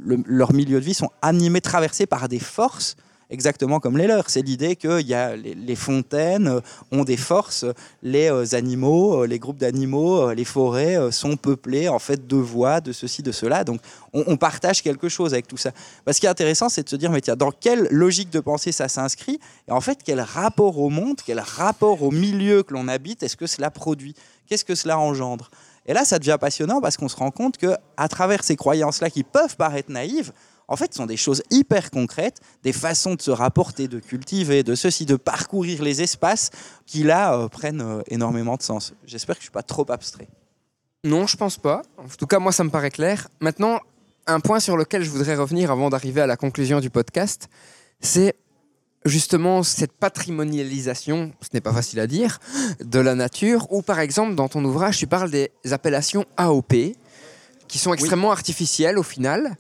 le- 0.06 0.22
leur 0.28 0.52
milieu 0.52 0.82
de 0.82 0.86
vie 0.86 0.94
sont 0.94 1.10
animés, 1.22 1.62
traversés 1.62 2.06
par 2.06 2.28
des 2.28 2.40
forces 2.40 2.98
exactement 3.30 3.80
comme 3.80 3.98
les 3.98 4.08
leurs. 4.08 4.30
C'est 4.30 4.42
l'idée 4.42 4.76
que 4.76 5.02
y 5.02 5.14
a 5.14 5.36
les, 5.36 5.76
fontaines 5.76 6.48
euh, 6.48 6.60
ont 6.92 7.04
des 7.04 7.18
forces, 7.18 7.66
les 8.02 8.32
euh, 8.32 8.46
animaux, 8.54 9.24
euh, 9.24 9.28
les 9.28 9.40
groupes 9.40 9.58
d'animaux, 9.58 10.32
les 10.32 10.46
forêts 10.46 11.12
sont 11.12 11.38
peuplés 11.38 11.90
en 11.90 12.00
fait 12.00 12.28
de 12.28 12.36
voix, 12.36 12.82
de 12.82 12.92
ceci, 12.92 13.24
de 13.24 13.32
cela. 13.32 13.64
Donc 13.64 13.82
on, 14.14 14.38
partage 14.38 14.82
quelque 14.82 15.10
chose 15.10 15.34
avec 15.34 15.48
tout 15.48 15.58
ça. 15.58 15.72
Ce 16.08 16.20
qui 16.20 16.26
est 16.26 16.30
intéressant, 16.30 16.70
c'est 16.70 16.84
de 16.84 16.90
se 16.90 16.96
dire, 16.96 17.12
mais 17.12 17.22
tiens, 17.22 17.36
dans 17.36 17.52
quelle 17.52 17.88
logique 17.92 18.30
de 18.30 18.40
pensée 18.40 18.72
ça 18.72 18.88
s'inscrit 18.88 19.40
Et 19.68 19.72
en 19.72 19.82
fait, 19.82 20.00
quel 20.04 20.22
rapport 20.22 20.80
au 20.80 20.90
monde, 20.90 21.18
quel 21.26 21.40
rapport 21.40 22.04
au 22.04 22.12
milieu 22.12 22.64
que 22.64 22.74
l'on 22.74 22.88
habite, 22.88 23.24
est-ce 23.24 23.38
que 23.38 23.48
cela 23.48 23.72
produit? 23.72 24.16
Qu'est-ce 24.48 24.66
que 24.66 24.76
cela 24.76 25.00
engendre? 25.00 25.50
Et 25.86 25.94
là, 25.94 26.06
ça 26.06 26.20
devient 26.20 26.38
passionnant 26.40 26.82
parce 26.82 26.98
qu'on 26.98 27.08
se 27.08 27.16
rend 27.16 27.32
compte 27.32 27.58
que 27.58 27.76
à 27.98 28.08
travers 28.08 28.44
ces 28.44 28.56
croyances-là 28.56 29.10
qui 29.10 29.24
peuvent 29.24 29.56
paraître 29.56 29.92
naïves, 29.92 30.32
en 30.68 30.76
fait, 30.76 30.94
ce 30.94 30.98
sont 30.98 31.06
des 31.06 31.18
choses 31.18 31.44
hyper 31.52 31.92
concrètes, 31.92 32.40
des 32.64 32.74
façons 32.74 33.16
de 33.16 33.22
se 33.22 33.32
rapporter, 33.32 33.88
de 33.88 34.00
cultiver, 34.00 34.64
de 34.64 34.76
ceci, 34.76 35.06
de 35.06 35.16
parcourir 35.16 35.84
les 35.84 36.02
espaces 36.02 36.50
qui 36.86 37.04
là 37.04 37.38
euh, 37.38 37.48
prennent 37.48 37.82
euh, 37.82 38.02
énormément 38.08 38.56
de 38.56 38.64
sens. 38.64 38.94
J'espère 39.06 39.36
que 39.36 39.42
je 39.42 39.46
suis 39.46 39.52
pas 39.52 39.64
trop 39.64 39.90
abstrait. 39.92 40.28
Non, 41.04 41.28
je 41.28 41.38
pense 41.38 41.58
pas. 41.58 41.84
En 41.98 42.08
tout 42.08 42.26
cas, 42.26 42.40
moi, 42.40 42.52
ça 42.52 42.64
me 42.64 42.72
paraît 42.72 42.90
clair. 42.90 43.28
Maintenant, 43.40 43.80
un 44.26 44.40
point 44.40 44.60
sur 44.60 44.76
lequel 44.76 45.04
je 45.04 45.10
voudrais 45.12 45.36
revenir 45.36 45.70
avant 45.70 45.90
d'arriver 45.92 46.22
à 46.22 46.28
la 46.28 46.36
conclusion 46.36 46.80
du 46.80 46.90
podcast, 46.90 47.48
c'est 48.00 48.36
justement 49.06 49.62
cette 49.62 49.94
patrimonialisation, 49.94 51.32
ce 51.42 51.50
n'est 51.54 51.62
pas 51.62 51.74
facile 51.74 52.00
à 52.00 52.08
dire, 52.08 52.40
de 52.84 53.00
la 53.00 53.14
nature, 53.14 53.72
ou 53.72 53.84
par 53.84 54.00
exemple, 54.00 54.34
dans 54.34 54.50
ton 54.50 54.66
ouvrage, 54.66 54.98
tu 54.98 55.06
parles 55.06 55.30
des 55.30 55.52
appellations 55.72 56.26
AOP, 56.38 56.74
qui 57.68 57.78
sont 57.78 57.94
extrêmement 57.94 58.32
artificielles 58.32 58.98
au 58.98 59.04
final 59.04 59.56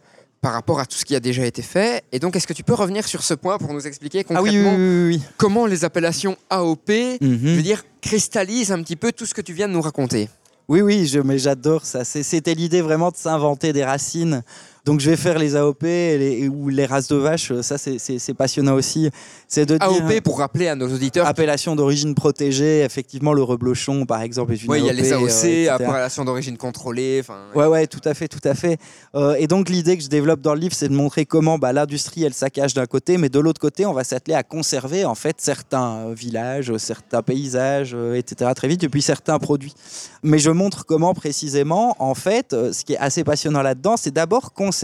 par 0.45 0.53
rapport 0.53 0.79
à 0.79 0.85
tout 0.85 0.95
ce 0.95 1.05
qui 1.05 1.15
a 1.15 1.19
déjà 1.19 1.43
été 1.43 1.63
fait. 1.63 2.03
Et 2.11 2.19
donc, 2.19 2.35
est-ce 2.35 2.45
que 2.45 2.53
tu 2.53 2.61
peux 2.61 2.75
revenir 2.75 3.07
sur 3.07 3.23
ce 3.23 3.33
point 3.33 3.57
pour 3.57 3.73
nous 3.73 3.87
expliquer 3.87 4.23
Ah 4.29 4.43
oui, 4.43 4.51
concrètement 4.51 4.75
oui, 4.77 5.07
oui. 5.15 5.21
comment 5.37 5.65
les 5.65 5.83
appellations 5.83 6.37
AOP, 6.51 6.87
je 7.19 7.25
Mhm. 7.25 7.55
veux 7.55 7.61
dire, 7.63 7.83
cristallisent 7.99 8.71
un 8.71 8.83
petit 8.83 8.95
peu 8.95 9.11
tout 9.11 9.25
ce 9.25 9.33
que 9.33 9.41
tu 9.41 9.53
viens 9.53 9.67
de 9.67 9.73
nous 9.73 9.81
raconter? 9.81 10.29
Oui, 10.67 10.81
oui, 10.81 11.07
je, 11.07 11.19
mais 11.19 11.39
j'adore 11.39 11.83
ça. 11.83 12.05
C'était 12.05 12.53
l'idée 12.53 12.81
vraiment 12.81 13.09
de 13.09 13.17
s'inventer 13.17 13.73
des 13.73 13.83
racines. 13.83 14.43
Donc 14.85 14.99
je 14.99 15.09
vais 15.09 15.15
faire 15.17 15.39
les 15.39 15.55
AOP 15.55 15.83
et 15.83 16.17
les- 16.17 16.47
ou 16.47 16.69
les 16.69 16.85
races 16.85 17.07
de 17.07 17.15
vaches. 17.15 17.51
Ça, 17.61 17.77
c'est- 17.77 18.33
passionnant 18.35 18.75
aussi. 18.75 19.09
C'est 19.47 19.65
de 19.65 19.77
dire 19.77 19.87
AOP, 19.87 20.21
pour 20.21 20.39
rappeler 20.39 20.67
à 20.67 20.75
nos 20.75 20.87
auditeurs, 20.93 21.25
appellation 21.25 21.75
d'origine 21.75 22.13
protégée. 22.13 22.81
Effectivement, 22.83 23.33
le 23.33 23.41
reblochon, 23.41 24.05
par 24.05 24.21
exemple, 24.21 24.53
est 24.53 24.63
une 24.63 24.69
Oui, 24.71 24.79
il 24.81 24.85
y 24.85 24.89
a 24.89 24.93
les 24.93 25.11
euh, 25.11 25.17
AOC, 25.17 25.27
etc. 25.45 25.69
appellation 25.69 26.23
d'origine 26.25 26.57
contrôlée. 26.57 27.23
Ouais, 27.55 27.65
ouais, 27.65 27.87
tout 27.87 28.01
à 28.05 28.13
fait, 28.13 28.27
tout 28.27 28.45
à 28.47 28.53
fait. 28.53 28.77
Euh, 29.15 29.35
et 29.39 29.47
donc 29.47 29.69
l'idée 29.69 29.97
que 29.97 30.03
je 30.03 30.09
développe 30.09 30.41
dans 30.41 30.53
le 30.53 30.59
livre, 30.59 30.75
c'est 30.75 30.89
de 30.89 30.93
montrer 30.93 31.25
comment 31.25 31.57
bah, 31.57 31.73
l'industrie, 31.73 32.23
elle 32.23 32.33
saccage 32.35 32.73
d'un 32.75 32.85
côté, 32.85 33.17
mais 33.17 33.29
de 33.29 33.39
l'autre 33.39 33.59
côté, 33.59 33.85
on 33.87 33.93
va 33.93 34.03
s'atteler 34.03 34.35
à 34.35 34.43
conserver 34.43 35.03
en 35.05 35.15
fait 35.15 35.37
certains 35.39 36.09
euh, 36.09 36.13
villages, 36.13 36.69
euh, 36.69 36.77
certains 36.77 37.23
paysages, 37.23 37.93
euh, 37.95 38.13
etc. 38.15 38.51
Très 38.55 38.67
vite, 38.67 38.83
et 38.83 38.89
puis 38.89 39.01
certains 39.01 39.39
produits. 39.39 39.73
Mais 40.21 40.37
je 40.37 40.51
montre 40.51 40.85
comment 40.85 41.13
précisément, 41.15 41.95
en 41.99 42.13
fait, 42.13 42.53
euh, 42.53 42.71
ce 42.71 42.85
qui 42.85 42.93
est 42.93 42.97
assez 42.97 43.23
passionnant 43.23 43.61
là-dedans, 43.63 43.95
c'est 43.97 44.13
d'abord 44.13 44.53
conserver 44.53 44.74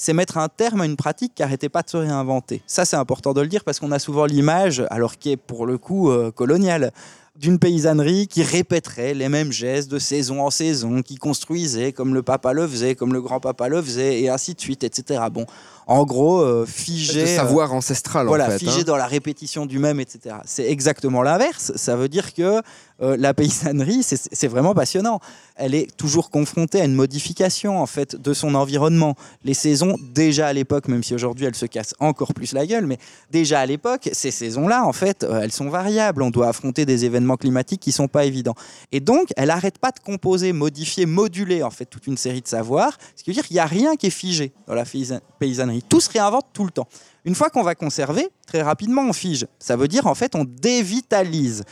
c'est 0.00 0.12
mettre 0.12 0.38
un 0.38 0.48
terme 0.48 0.80
à 0.80 0.86
une 0.86 0.96
pratique 0.96 1.34
qui 1.34 1.42
n'arrêtait 1.42 1.68
pas 1.68 1.82
de 1.82 1.90
se 1.90 1.96
réinventer. 1.96 2.62
Ça, 2.66 2.84
c'est 2.84 2.96
important 2.96 3.34
de 3.34 3.40
le 3.40 3.48
dire 3.48 3.64
parce 3.64 3.80
qu'on 3.80 3.90
a 3.90 3.98
souvent 3.98 4.26
l'image, 4.26 4.84
alors 4.90 5.18
qui 5.18 5.32
est 5.32 5.36
pour 5.36 5.66
le 5.66 5.76
coup 5.76 6.10
euh, 6.10 6.30
coloniale, 6.30 6.92
d'une 7.34 7.58
paysannerie 7.58 8.26
qui 8.26 8.42
répéterait 8.42 9.14
les 9.14 9.28
mêmes 9.28 9.52
gestes 9.52 9.90
de 9.90 9.98
saison 9.98 10.44
en 10.44 10.50
saison, 10.50 11.02
qui 11.02 11.16
construisait 11.16 11.92
comme 11.92 12.14
le 12.14 12.22
papa 12.22 12.52
le 12.52 12.66
faisait, 12.66 12.94
comme 12.94 13.12
le 13.12 13.20
grand-papa 13.20 13.68
le 13.68 13.82
faisait, 13.82 14.20
et 14.20 14.28
ainsi 14.28 14.54
de 14.54 14.60
suite, 14.60 14.84
etc. 14.84 15.20
Bon, 15.32 15.46
en 15.88 16.04
gros, 16.04 16.40
euh, 16.42 16.66
figé. 16.66 17.22
de 17.22 17.26
euh, 17.26 17.36
savoir 17.36 17.72
ancestral, 17.72 18.26
voilà, 18.26 18.46
en 18.46 18.50
fait. 18.50 18.58
figé 18.58 18.80
hein. 18.80 18.84
dans 18.86 18.96
la 18.96 19.06
répétition 19.06 19.64
du 19.64 19.78
même, 19.78 20.00
etc. 20.00 20.36
C'est 20.44 20.70
exactement 20.70 21.22
l'inverse. 21.22 21.72
Ça 21.76 21.96
veut 21.96 22.08
dire 22.10 22.34
que 22.34 22.60
euh, 23.00 23.16
la 23.18 23.32
paysannerie, 23.32 24.02
c'est 24.02 24.48
vraiment 24.48 24.74
passionnant. 24.74 25.18
Elle 25.56 25.74
est 25.74 25.96
toujours 25.96 26.30
confrontée 26.30 26.80
à 26.80 26.84
une 26.84 26.94
modification 26.94 27.80
en 27.80 27.86
fait 27.86 28.16
de 28.16 28.34
son 28.34 28.54
environnement. 28.54 29.14
Les 29.44 29.54
saisons, 29.54 29.96
déjà 30.12 30.48
à 30.48 30.52
l'époque, 30.52 30.88
même 30.88 31.02
si 31.02 31.14
aujourd'hui 31.14 31.46
elles 31.46 31.54
se 31.54 31.66
cassent 31.66 31.94
encore 32.00 32.34
plus 32.34 32.52
la 32.52 32.66
gueule, 32.66 32.86
mais 32.86 32.98
déjà 33.30 33.60
à 33.60 33.66
l'époque, 33.66 34.10
ces 34.12 34.30
saisons-là, 34.30 34.84
en 34.84 34.92
fait, 34.92 35.24
elles 35.40 35.52
sont 35.52 35.70
variables. 35.70 36.22
On 36.22 36.30
doit 36.30 36.48
affronter 36.48 36.84
des 36.84 37.06
événements 37.06 37.36
climatiques 37.36 37.80
qui 37.80 37.92
sont 37.92 38.08
pas 38.08 38.26
évidents. 38.26 38.54
Et 38.92 39.00
donc, 39.00 39.28
elle 39.36 39.48
n'arrête 39.48 39.78
pas 39.78 39.90
de 39.90 40.00
composer, 40.00 40.52
modifier, 40.52 41.06
moduler 41.06 41.62
en 41.62 41.70
fait 41.70 41.86
toute 41.86 42.06
une 42.06 42.18
série 42.18 42.42
de 42.42 42.48
savoirs. 42.48 42.98
Ce 43.16 43.24
qui 43.24 43.30
veut 43.30 43.34
dire 43.34 43.46
qu'il 43.46 43.54
n'y 43.54 43.60
a 43.60 43.66
rien 43.66 43.96
qui 43.96 44.08
est 44.08 44.10
figé 44.10 44.52
dans 44.66 44.74
la 44.74 44.84
paysa- 44.84 45.20
paysannerie. 45.38 45.77
Tout 45.82 46.00
se 46.00 46.10
réinvente 46.10 46.46
tout 46.52 46.64
le 46.64 46.70
temps. 46.70 46.88
Une 47.24 47.34
fois 47.34 47.50
qu'on 47.50 47.62
va 47.62 47.74
conserver, 47.74 48.28
très 48.46 48.62
rapidement, 48.62 49.02
on 49.02 49.12
fige. 49.12 49.46
Ça 49.58 49.76
veut 49.76 49.88
dire, 49.88 50.06
en 50.06 50.14
fait, 50.14 50.34
on 50.34 50.44
dévitalise. 50.44 51.64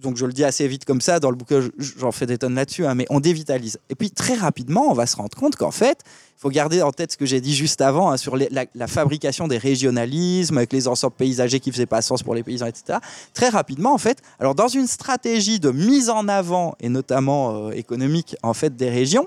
Donc, 0.00 0.16
je 0.16 0.26
le 0.26 0.32
dis 0.32 0.44
assez 0.44 0.68
vite 0.68 0.84
comme 0.84 1.00
ça, 1.00 1.18
dans 1.18 1.30
le 1.30 1.36
bouquin, 1.36 1.60
je- 1.60 1.70
j'en 1.98 2.12
fais 2.12 2.26
des 2.26 2.38
tonnes 2.38 2.54
là-dessus, 2.54 2.86
hein, 2.86 2.94
mais 2.94 3.06
on 3.10 3.18
dévitalise. 3.20 3.78
Et 3.90 3.94
puis, 3.94 4.10
très 4.10 4.34
rapidement, 4.34 4.86
on 4.88 4.92
va 4.92 5.06
se 5.06 5.16
rendre 5.16 5.36
compte 5.36 5.56
qu'en 5.56 5.70
fait, 5.72 5.98
il 6.06 6.40
faut 6.40 6.50
garder 6.50 6.82
en 6.82 6.92
tête 6.92 7.12
ce 7.12 7.16
que 7.16 7.26
j'ai 7.26 7.40
dit 7.40 7.54
juste 7.54 7.80
avant 7.80 8.10
hein, 8.10 8.16
sur 8.16 8.36
la 8.36 8.86
fabrication 8.86 9.48
des 9.48 9.58
régionalismes, 9.58 10.58
avec 10.58 10.72
les 10.72 10.86
ensembles 10.88 11.14
paysagers 11.16 11.58
qui 11.58 11.70
ne 11.70 11.74
faisaient 11.74 11.86
pas 11.86 12.02
sens 12.02 12.22
pour 12.22 12.34
les 12.34 12.42
paysans, 12.42 12.66
etc. 12.66 12.98
Très 13.34 13.48
rapidement, 13.48 13.92
en 13.92 13.98
fait, 13.98 14.18
alors 14.38 14.54
dans 14.54 14.68
une 14.68 14.86
stratégie 14.86 15.58
de 15.58 15.70
mise 15.70 16.10
en 16.10 16.28
avant, 16.28 16.74
et 16.80 16.88
notamment 16.88 17.68
euh, 17.68 17.70
économique, 17.72 18.36
en 18.42 18.54
fait, 18.54 18.76
des 18.76 18.90
régions, 18.90 19.26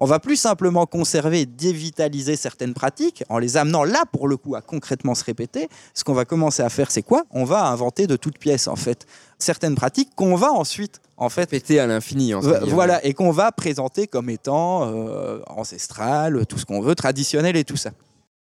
on 0.00 0.06
va 0.06 0.20
plus 0.20 0.36
simplement 0.36 0.86
conserver 0.86 1.40
et 1.40 1.46
dévitaliser 1.46 2.36
certaines 2.36 2.74
pratiques 2.74 3.24
en 3.28 3.38
les 3.38 3.56
amenant 3.56 3.84
là, 3.84 4.04
pour 4.12 4.28
le 4.28 4.36
coup, 4.36 4.54
à 4.54 4.60
concrètement 4.60 5.14
se 5.14 5.24
répéter. 5.24 5.68
Ce 5.94 6.04
qu'on 6.04 6.14
va 6.14 6.24
commencer 6.24 6.62
à 6.62 6.68
faire, 6.68 6.90
c'est 6.90 7.02
quoi? 7.02 7.24
On 7.30 7.44
va 7.44 7.66
inventer 7.66 8.06
de 8.06 8.16
toutes 8.16 8.38
pièces, 8.38 8.68
en 8.68 8.76
fait, 8.76 9.06
certaines 9.38 9.74
pratiques 9.74 10.10
qu'on 10.14 10.36
va 10.36 10.52
ensuite, 10.52 11.00
en 11.16 11.28
fait, 11.28 11.50
Pété 11.50 11.80
à 11.80 11.86
l'infini. 11.86 12.32
voilà, 12.68 13.04
et 13.04 13.12
qu'on 13.14 13.30
va 13.30 13.50
présenter 13.52 14.06
comme 14.06 14.30
étant 14.30 14.84
euh, 14.84 15.40
ancestral, 15.48 16.46
tout 16.46 16.58
ce 16.58 16.64
qu'on 16.64 16.80
veut, 16.80 16.94
traditionnel 16.94 17.56
et 17.56 17.64
tout 17.64 17.76
ça. 17.76 17.90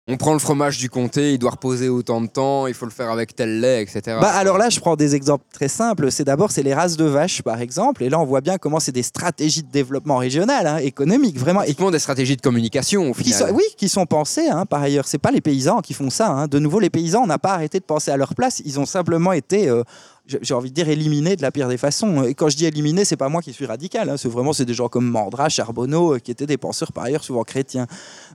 On 0.07 0.17
prend 0.17 0.33
le 0.33 0.39
fromage 0.39 0.77
du 0.77 0.87
comté, 0.87 1.33
il 1.33 1.39
doit 1.39 1.49
reposer 1.49 1.89
autant 1.89 2.21
de 2.21 2.27
temps, 2.27 2.67
il 2.67 2.75
faut 2.75 2.85
le 2.85 2.91
faire 2.91 3.09
avec 3.09 3.35
tel 3.35 3.59
lait, 3.59 3.81
etc. 3.81 4.17
Bah 4.21 4.33
alors 4.35 4.59
là, 4.59 4.69
je 4.69 4.79
prends 4.79 4.95
des 4.95 5.15
exemples 5.15 5.45
très 5.51 5.67
simples. 5.67 6.11
C'est 6.11 6.23
d'abord 6.23 6.51
c'est 6.51 6.61
les 6.61 6.75
races 6.75 6.95
de 6.95 7.05
vaches, 7.05 7.41
par 7.41 7.59
exemple, 7.59 8.03
et 8.03 8.09
là 8.09 8.19
on 8.19 8.23
voit 8.25 8.41
bien 8.41 8.59
comment 8.59 8.79
c'est 8.79 8.91
des 8.91 9.01
stratégies 9.01 9.63
de 9.63 9.71
développement 9.71 10.17
régional, 10.17 10.67
hein, 10.67 10.77
économique, 10.77 11.39
vraiment. 11.39 11.63
Et 11.63 11.73
des 11.73 11.97
stratégies 11.99 12.35
de 12.35 12.41
communication, 12.41 13.09
au 13.09 13.13
qui 13.15 13.23
final. 13.23 13.49
sont, 13.49 13.55
oui, 13.55 13.63
qui 13.77 13.89
sont 13.89 14.05
pensées, 14.05 14.47
hein, 14.47 14.67
par 14.67 14.83
ailleurs. 14.83 15.07
C'est 15.07 15.17
pas 15.17 15.31
les 15.31 15.41
paysans 15.41 15.81
qui 15.81 15.95
font 15.95 16.11
ça. 16.11 16.29
hein. 16.29 16.47
De 16.47 16.59
nouveau, 16.59 16.79
les 16.79 16.91
paysans, 16.91 17.23
on 17.23 17.27
n'a 17.27 17.39
pas 17.39 17.53
arrêté 17.53 17.79
de 17.79 17.85
penser 17.85 18.11
à 18.11 18.17
leur 18.17 18.35
place. 18.35 18.61
Ils 18.63 18.79
ont 18.79 18.85
simplement 18.85 19.33
été, 19.33 19.69
euh, 19.69 19.81
j'ai 20.27 20.53
envie 20.53 20.69
de 20.69 20.75
dire, 20.75 20.89
éliminés 20.89 21.35
de 21.35 21.41
la 21.41 21.51
pire 21.51 21.67
des 21.67 21.77
façons. 21.77 22.23
Et 22.23 22.33
quand 22.33 22.49
je 22.49 22.57
dis 22.57 22.65
éliminés, 22.65 23.05
c'est 23.05 23.17
pas 23.17 23.29
moi 23.29 23.41
qui 23.41 23.53
suis 23.53 23.65
radical. 23.65 24.09
hein. 24.09 24.17
C'est 24.17 24.29
vraiment 24.29 24.53
c'est 24.53 24.65
des 24.65 24.73
gens 24.73 24.87
comme 24.87 25.07
Mandra, 25.07 25.49
Charbonneau, 25.49 26.15
euh, 26.15 26.19
qui 26.19 26.31
étaient 26.31 26.47
des 26.47 26.57
penseurs 26.57 26.91
par 26.91 27.03
ailleurs 27.03 27.23
souvent 27.23 27.43
chrétiens. 27.43 27.87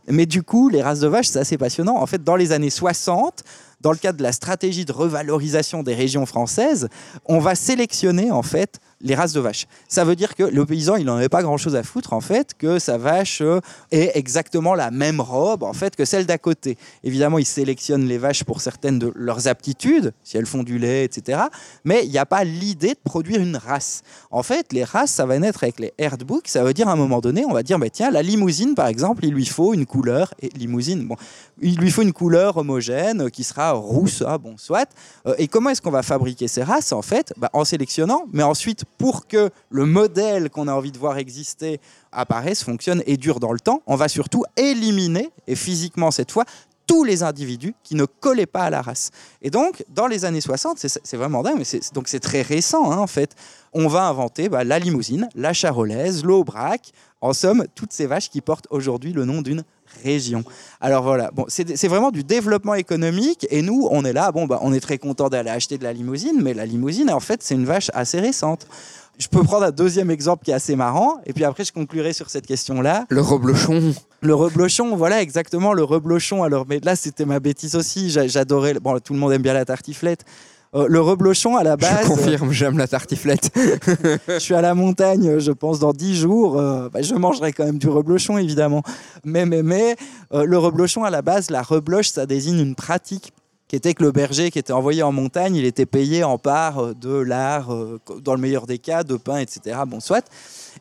Mais 0.06 0.26
du 0.26 0.42
coup, 0.42 0.68
les 0.68 0.82
races 0.82 1.00
de 1.00 1.08
vaches, 1.08 1.28
c'est 1.28 1.40
assez 1.40 1.58
passionnant. 1.58 1.96
En 1.96 2.06
fait, 2.06 2.22
dans 2.22 2.36
les 2.36 2.52
années 2.52 2.70
60, 2.70 3.42
dans 3.80 3.92
le 3.92 3.98
cadre 3.98 4.18
de 4.18 4.22
la 4.22 4.32
stratégie 4.32 4.84
de 4.84 4.92
revalorisation 4.92 5.82
des 5.82 5.94
régions 5.94 6.26
françaises, 6.26 6.88
on 7.24 7.38
va 7.38 7.54
sélectionner 7.54 8.30
en 8.30 8.42
fait 8.42 8.78
les 9.01 9.14
races 9.14 9.32
de 9.32 9.40
vaches. 9.40 9.66
Ça 9.89 10.05
veut 10.05 10.16
dire 10.16 10.35
que 10.35 10.43
le 10.43 10.66
paysan, 10.66 10.97
il 10.97 11.05
n'en 11.05 11.16
avait 11.16 11.28
pas 11.28 11.43
grand-chose 11.43 11.77
à 11.77 11.82
foutre 11.82 12.12
en 12.12 12.20
fait 12.20 12.55
que 12.56 12.78
sa 12.78 12.98
vache 12.98 13.40
euh, 13.40 13.60
ait 13.90 14.12
exactement 14.14 14.74
la 14.74 14.90
même 14.90 15.20
robe 15.20 15.62
en 15.62 15.72
fait 15.72 15.97
que 15.97 16.05
celle 16.05 16.27
d'à 16.27 16.39
côté. 16.39 16.77
Évidemment, 17.02 17.39
il 17.39 17.47
sélectionne 17.47 18.05
les 18.05 18.18
vaches 18.18 18.44
pour 18.44 18.60
certaines 18.60 18.98
de 18.98 19.12
leurs 19.14 19.48
aptitudes, 19.48 20.12
si 20.22 20.36
elles 20.36 20.47
font 20.47 20.62
du 20.62 20.78
lait, 20.78 21.05
etc. 21.05 21.40
Mais 21.85 22.05
il 22.05 22.10
n'y 22.10 22.18
a 22.18 22.27
pas 22.27 22.44
l'idée 22.44 22.90
de 22.90 23.01
produire 23.02 23.40
une 23.40 23.56
race. 23.56 24.02
En 24.31 24.43
fait, 24.43 24.72
les 24.72 24.85
races, 24.85 25.12
ça 25.12 25.27
va 25.27 25.39
naître 25.39 25.62
avec 25.64 25.81
les 25.81 25.93
herdbooks. 25.98 26.48
Ça 26.48 26.62
veut 26.62 26.74
dire 26.74 26.89
à 26.89 26.93
un 26.93 26.97
moment 26.97 27.20
donné, 27.20 27.44
on 27.44 27.52
va 27.52 27.62
dire, 27.62 27.78
bah, 27.78 27.90
tiens, 27.90 28.10
la 28.10 28.22
limousine 28.22 28.74
par 28.74 28.86
exemple, 28.86 29.24
il 29.24 29.32
lui 29.32 29.47
faut 29.47 29.72
une 29.74 29.86
couleur 29.86 30.35
et 30.40 30.48
limousine. 30.51 31.06
Bon, 31.06 31.16
il 31.60 31.77
lui 31.77 31.90
faut 31.90 32.02
une 32.02 32.12
couleur 32.12 32.56
homogène 32.56 33.22
euh, 33.22 33.28
qui 33.28 33.44
sera 33.44 33.72
rousse, 33.72 34.22
ah, 34.27 34.39
bon, 34.39 34.56
soit. 34.56 34.89
Euh, 35.27 35.35
et 35.39 35.48
comment 35.48 35.70
est-ce 35.70 35.82
qu'on 35.82 35.90
va 35.90 36.02
fabriquer 36.02 36.48
ces 36.48 36.62
races 36.62 36.93
en 36.93 37.02
fait? 37.02 37.32
Bah, 37.36 37.51
En 37.52 37.64
sélectionnant, 37.64 38.24
mais 38.32 38.43
ensuite 38.43 38.85
pour 39.01 39.27
que 39.27 39.48
le 39.70 39.86
modèle 39.86 40.51
qu'on 40.51 40.68
a 40.68 40.74
envie 40.74 40.93
de 40.93 40.98
voir 40.98 41.16
exister 41.16 41.81
apparaisse, 42.12 42.62
fonctionne 42.62 43.02
et 43.06 43.16
dure 43.16 43.40
dans 43.40 43.52
le 43.52 43.59
temps, 43.59 43.81
on 43.86 43.97
va 43.97 44.09
surtout 44.09 44.44
éliminer, 44.59 45.31
et 45.47 45.56
physiquement 45.56 46.10
cette 46.10 46.31
fois, 46.31 46.44
tous 46.86 47.02
les 47.02 47.22
individus 47.22 47.74
qui 47.82 47.94
ne 47.94 48.05
collaient 48.05 48.44
pas 48.44 48.64
à 48.64 48.70
la 48.70 48.82
race. 48.82 49.10
Et 49.40 49.48
donc, 49.48 49.86
dans 49.89 50.06
les 50.06 50.27
années 50.27 50.43
60, 50.43 50.77
c'est 50.78 51.16
vraiment 51.16 51.43
dingue, 51.43 51.56
mais 51.56 51.81
donc 51.94 52.09
c'est 52.09 52.20
très 52.20 52.43
récent 52.43 52.93
hein, 52.93 52.98
en 52.98 53.06
fait, 53.06 53.36
on 53.72 53.89
va 53.89 54.06
inventer 54.06 54.51
bah, 54.51 54.64
la 54.64 54.78
limousine, 54.78 55.31
la 55.35 55.55
charolaise, 55.55 56.22
l'aubrac, 56.22 56.93
en 57.22 57.32
somme, 57.32 57.64
toutes 57.74 57.94
ces 57.94 58.05
vaches 58.05 58.28
qui 58.28 58.43
portent 58.43 58.66
aujourd'hui 58.68 59.14
le 59.14 59.24
nom 59.24 59.40
d'une 59.40 59.64
région. 60.04 60.44
Alors 60.80 61.02
voilà, 61.02 61.30
bon, 61.32 61.44
c'est 61.48 61.88
vraiment 61.88 62.10
du 62.10 62.24
développement 62.24 62.74
économique 62.74 63.46
et 63.50 63.62
nous, 63.62 63.88
on 63.90 64.04
est 64.04 64.12
là, 64.12 64.32
bon, 64.32 64.46
bah, 64.46 64.58
on 64.62 64.72
est 64.72 64.80
très 64.80 64.98
content 64.98 65.28
d'aller 65.28 65.50
acheter 65.50 65.78
de 65.78 65.84
la 65.84 65.92
limousine, 65.92 66.40
mais 66.42 66.54
la 66.54 66.66
limousine, 66.66 67.10
en 67.10 67.20
fait, 67.20 67.42
c'est 67.42 67.54
une 67.54 67.66
vache 67.66 67.90
assez 67.94 68.18
récente. 68.20 68.66
Je 69.18 69.28
peux 69.28 69.42
prendre 69.42 69.64
un 69.66 69.70
deuxième 69.70 70.10
exemple 70.10 70.44
qui 70.44 70.50
est 70.50 70.54
assez 70.54 70.76
marrant, 70.76 71.20
et 71.26 71.34
puis 71.34 71.44
après, 71.44 71.64
je 71.64 71.72
conclurai 71.72 72.14
sur 72.14 72.30
cette 72.30 72.46
question-là. 72.46 73.04
Le 73.10 73.20
reblochon. 73.20 73.92
Le 74.22 74.34
reblochon, 74.34 74.96
voilà 74.96 75.20
exactement 75.20 75.74
le 75.74 75.84
reblochon. 75.84 76.42
Alors, 76.42 76.64
mais 76.66 76.80
là, 76.82 76.96
c'était 76.96 77.26
ma 77.26 77.38
bêtise 77.38 77.74
aussi. 77.76 78.08
J'a- 78.10 78.26
J'adorais. 78.26 78.74
Bon, 78.74 78.98
tout 78.98 79.12
le 79.12 79.18
monde 79.18 79.32
aime 79.32 79.42
bien 79.42 79.52
la 79.52 79.66
tartiflette. 79.66 80.24
Euh, 80.76 80.86
le 80.88 81.01
reblochon, 81.01 81.56
à 81.56 81.64
la 81.64 81.76
base, 81.76 82.02
Je 82.05 82.09
confirme, 82.09 82.52
j'aime 82.52 82.78
la 82.78 82.86
tartiflette. 82.86 83.51
je 84.28 84.38
suis 84.38 84.55
à 84.55 84.60
la 84.60 84.74
montagne, 84.74 85.40
je 85.40 85.51
pense, 85.51 85.80
dans 85.80 85.92
10 85.92 86.16
jours. 86.16 86.59
euh, 86.60 86.88
bah, 86.88 87.02
je 87.02 87.14
mangerai 87.14 87.52
quand 87.52 87.64
même 87.64 87.78
du 87.78 87.88
reblochon, 87.88 88.38
évidemment. 88.38 88.82
Mais, 89.24 89.47
mais, 89.47 89.64
mais, 89.64 89.97
euh, 90.32 90.44
le 90.44 90.59
reblochon, 90.59 91.02
à 91.02 91.10
la 91.10 91.22
base, 91.22 91.51
la 91.51 91.62
rebloche, 91.62 92.10
ça 92.10 92.24
désigne 92.24 92.60
une 92.60 92.76
pratique 92.76 93.32
qui 93.70 93.76
était 93.76 93.94
que 93.94 94.02
le 94.02 94.10
berger 94.10 94.51
qui 94.51 94.59
était 94.59 94.72
envoyé 94.72 95.05
en 95.05 95.12
montagne, 95.12 95.55
il 95.55 95.64
était 95.64 95.86
payé 95.86 96.24
en 96.24 96.38
part 96.38 96.82
euh, 96.82 96.92
de 96.92 97.14
lard, 97.14 97.72
euh, 97.72 98.01
dans 98.20 98.34
le 98.34 98.40
meilleur 98.40 98.66
des 98.66 98.78
cas, 98.78 99.05
de 99.05 99.16
pain, 99.16 99.38
etc. 99.38 99.78
Bon, 99.86 100.01
soit. 100.01 100.28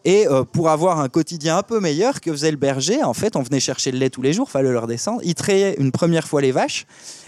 Et 0.06 0.28
euh, 0.28 0.44
pour 0.44 0.72
avoir 0.72 1.00
un 1.00 1.08
quotidien 1.08 1.60
un 1.60 1.62
peu 1.62 1.80
meilleur, 1.80 2.20
que 2.20 2.32
faisait 2.32 2.50
le 2.50 2.58
berger 2.58 3.04
En 3.04 3.14
fait, 3.14 3.36
on 3.36 3.44
venait 3.44 3.60
chercher 3.60 3.92
le 3.92 4.00
lait 4.00 4.10
tous 4.10 4.24
les 4.24 4.34
jours, 4.34 4.50
fallait 4.50 4.72
leur 4.72 4.88
descendre. 4.88 5.22
Il 5.24 5.36
trayait 5.36 5.76
une 5.78 5.92
première 5.92 6.28
fois 6.28 6.42
les 6.42 6.52
vaches 6.52 6.88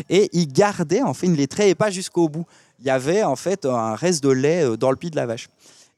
et 0.10 0.32
il 0.34 0.52
gardait, 0.52 1.04
en 1.04 1.14
fait, 1.14 1.28
il 1.28 1.34
ne 1.34 1.38
les 1.38 1.48
trayait 1.48 1.76
pas 1.76 1.92
jusqu'au 1.92 2.28
bout. 2.28 2.48
Il 2.80 2.88
y 2.88 2.90
avait 2.90 3.22
en 3.22 3.36
fait 3.36 3.68
un 3.68 3.94
reste 3.94 4.24
de 4.24 4.30
lait 4.30 4.66
dans 4.78 4.90
le 4.90 4.98
pied 4.98 5.12
de 5.12 5.16
la 5.16 5.28
vache. 5.28 5.48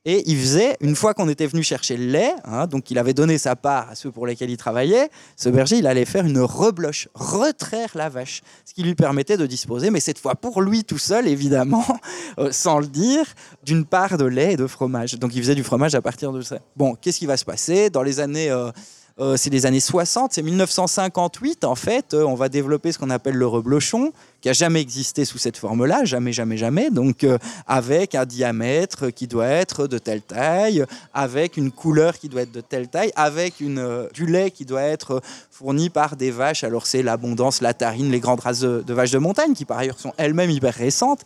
Et 0.05 0.29
il 0.29 0.37
faisait, 0.37 0.75
une 0.81 0.97
fois 0.97 1.13
qu'on 1.13 1.29
était 1.29 1.47
venu 1.47 1.63
chercher 1.63 1.95
le 1.95 2.07
lait, 2.07 2.33
hein, 2.43 2.67
donc 2.67 2.91
il 2.91 2.97
avait 2.97 3.13
donné 3.13 3.37
sa 3.37 3.55
part 3.55 3.89
à 3.89 3.95
ceux 3.95 4.11
pour 4.11 4.27
lesquels 4.27 4.49
il 4.49 4.57
travaillait, 4.57 5.09
ce 5.37 5.47
berger, 5.47 5.77
il 5.77 5.87
allait 5.87 6.03
faire 6.03 6.25
une 6.25 6.39
rebloche, 6.39 7.07
retraire 7.13 7.89
la 7.95 8.09
vache, 8.09 8.41
ce 8.65 8.73
qui 8.73 8.83
lui 8.83 8.95
permettait 8.95 9.37
de 9.37 9.45
disposer, 9.45 9.91
mais 9.91 10.01
cette 10.01 10.19
fois 10.19 10.35
pour 10.35 10.61
lui 10.61 10.83
tout 10.83 10.97
seul, 10.97 11.25
évidemment, 11.27 11.85
euh, 12.39 12.51
sans 12.51 12.79
le 12.79 12.87
dire, 12.87 13.25
d'une 13.63 13.85
part 13.85 14.17
de 14.17 14.25
lait 14.25 14.53
et 14.53 14.57
de 14.57 14.67
fromage. 14.67 15.13
Donc 15.19 15.33
il 15.35 15.41
faisait 15.41 15.55
du 15.55 15.63
fromage 15.63 15.95
à 15.95 16.01
partir 16.01 16.33
de 16.33 16.41
ça. 16.41 16.59
Bon, 16.75 16.95
qu'est-ce 16.95 17.19
qui 17.19 17.25
va 17.25 17.37
se 17.37 17.45
passer? 17.45 17.89
Dans 17.89 18.03
les 18.03 18.19
années... 18.19 18.51
euh, 18.51 18.71
euh, 19.19 19.37
c'est 19.37 19.51
les 19.51 19.67
années 19.67 19.79
60, 19.79 20.33
c'est 20.33 20.41
1958 20.41 21.65
en 21.65 21.75
fait, 21.75 22.15
euh, 22.15 22.23
on 22.23 22.33
va 22.33 22.49
développer 22.49 22.91
ce 22.91 22.97
qu'on 22.97 23.11
appelle 23.11 23.35
le 23.35 23.45
reblochon, 23.45 24.11
qui 24.41 24.49
a 24.49 24.53
jamais 24.53 24.81
existé 24.81 25.23
sous 25.23 25.37
cette 25.37 25.55
forme-là, 25.55 26.03
jamais, 26.03 26.33
jamais, 26.33 26.57
jamais. 26.57 26.89
Donc 26.89 27.23
euh, 27.23 27.37
avec 27.67 28.15
un 28.15 28.25
diamètre 28.25 29.09
qui 29.11 29.27
doit 29.27 29.45
être 29.45 29.85
de 29.85 29.99
telle 29.99 30.23
taille, 30.23 30.83
avec 31.13 31.57
une 31.57 31.71
couleur 31.71 32.17
qui 32.17 32.27
doit 32.27 32.41
être 32.41 32.51
de 32.51 32.61
telle 32.61 32.87
taille, 32.87 33.11
avec 33.15 33.59
une, 33.59 34.07
du 34.15 34.25
lait 34.25 34.49
qui 34.49 34.65
doit 34.65 34.81
être 34.81 35.21
fourni 35.51 35.91
par 35.91 36.15
des 36.15 36.31
vaches. 36.31 36.63
Alors 36.63 36.87
c'est 36.87 37.03
l'abondance, 37.03 37.61
la 37.61 37.75
tarine, 37.75 38.09
les 38.09 38.19
grandes 38.19 38.39
races 38.39 38.61
de, 38.61 38.83
de 38.85 38.93
vaches 38.95 39.11
de 39.11 39.19
montagne, 39.19 39.53
qui 39.53 39.65
par 39.65 39.77
ailleurs 39.77 39.99
sont 39.99 40.13
elles-mêmes 40.17 40.49
hyper 40.49 40.73
récentes. 40.73 41.21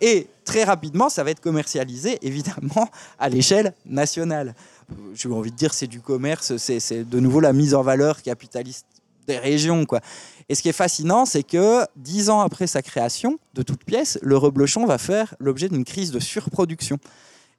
Et 0.00 0.26
très 0.44 0.64
rapidement, 0.64 1.08
ça 1.08 1.22
va 1.22 1.30
être 1.30 1.40
commercialisé, 1.40 2.18
évidemment, 2.22 2.88
à 3.20 3.28
l'échelle 3.28 3.74
nationale. 3.86 4.54
J'ai 5.14 5.28
envie 5.28 5.50
de 5.50 5.56
dire, 5.56 5.74
c'est 5.74 5.86
du 5.86 6.00
commerce, 6.00 6.56
c'est 6.56 7.08
de 7.08 7.20
nouveau 7.20 7.40
la 7.40 7.52
mise 7.52 7.74
en 7.74 7.82
valeur 7.82 8.22
capitaliste 8.22 8.86
des 9.26 9.38
régions, 9.38 9.84
quoi. 9.84 10.00
Et 10.48 10.54
ce 10.54 10.62
qui 10.62 10.70
est 10.70 10.72
fascinant, 10.72 11.26
c'est 11.26 11.42
que 11.42 11.84
dix 11.96 12.30
ans 12.30 12.40
après 12.40 12.66
sa 12.66 12.80
création, 12.80 13.38
de 13.54 13.62
toute 13.62 13.84
pièce, 13.84 14.18
le 14.22 14.36
reblochon 14.38 14.86
va 14.86 14.96
faire 14.96 15.34
l'objet 15.38 15.68
d'une 15.68 15.84
crise 15.84 16.10
de 16.10 16.18
surproduction. 16.20 16.96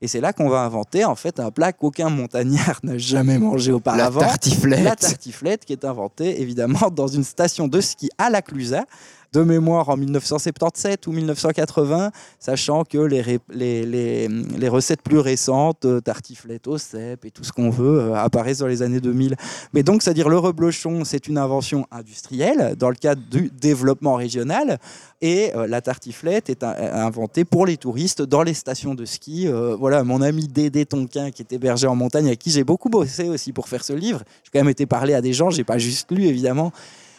Et 0.02 0.08
c'est 0.08 0.22
là 0.22 0.32
qu'on 0.34 0.50
va 0.50 0.62
inventer 0.62 1.04
en 1.06 1.16
fait 1.16 1.40
un 1.40 1.52
plat 1.52 1.74
qu'aucun 1.74 2.10
montagnard 2.10 2.80
n'a 2.84 2.98
jamais 2.98 3.38
mangé 3.38 3.72
La 3.72 3.78
auparavant. 3.78 4.22
tartiflette. 4.22 4.84
La 4.84 4.96
tartiflette 4.96 5.66
qui 5.66 5.74
est 5.74 5.86
inventée 5.86 6.42
évidemment 6.42 6.90
dans 6.90 7.08
une 7.08 7.26
station 7.26 7.68
de 7.68 7.82
ski 7.82 8.10
à 8.18 8.30
la 8.30 8.42
Clusaz, 8.42 8.86
de 9.34 9.44
mémoire 9.44 9.90
en 9.90 9.98
1977 9.98 11.06
ou 11.08 11.12
1980, 11.12 12.12
sachant 12.40 12.84
que 12.84 12.98
les, 12.98 14.70
recettes 14.70 15.02
plus 15.02 15.20
récentes, 15.20 15.86
euh, 15.86 16.02
tartiflette 16.02 16.68
au 16.68 16.78
cèpe 16.78 17.26
et 17.26 17.32
tout 17.32 17.44
ce 17.44 17.52
qu'on 17.52 17.70
veut, 17.70 18.00
euh, 18.00 18.16
apparaissent 18.16 18.60
dans 18.60 18.68
les 18.68 18.82
années 18.82 19.00
2000. 19.00 19.36
Mais 19.74 19.84
donc, 19.84 20.02
c'est-à-dire 20.02 20.30
le 20.30 20.38
reblochon, 20.38 21.04
c'est 21.06 21.28
une 21.28 21.38
invention 21.38 21.86
industrielle 21.92 22.76
dans 22.78 22.90
le 22.90 22.96
cadre 22.96 23.22
du 23.30 23.50
développement 23.50 24.16
régional. 24.16 24.80
Et 25.22 25.52
euh, 25.56 25.68
la 25.68 25.82
tartiflette 25.82 26.50
est 26.50 26.64
inventée 26.64 27.46
pour 27.46 27.66
les 27.66 27.78
touristes 27.78 28.22
dans 28.22 28.42
les 28.42 28.54
stations 28.54 28.96
de 28.96 29.06
ski. 29.06 29.48
Voilà, 29.80 30.04
mon 30.04 30.22
ami 30.22 30.48
Dédé 30.48 30.86
Tonquin, 30.86 31.32
qui 31.32 31.42
était 31.42 31.58
berger 31.58 31.88
en 31.88 31.96
montagne, 31.96 32.28
avec 32.28 32.40
qui 32.40 32.50
j'ai 32.52 32.64
beaucoup 32.64 32.90
bossé 32.90 33.30
aussi 33.30 33.52
pour 33.52 33.68
faire 33.68 33.84
ce 33.84 33.94
livre. 33.94 34.24
J'ai 34.44 34.52
quand 34.52 34.60
même 34.60 34.70
été 34.70 34.86
parler 34.86 35.14
à 35.14 35.22
des 35.22 35.34
gens, 35.34 35.50
j'ai 35.50 35.64
pas 35.64 35.78
juste 35.78 36.12
lu 36.12 36.26
évidemment. 36.26 36.72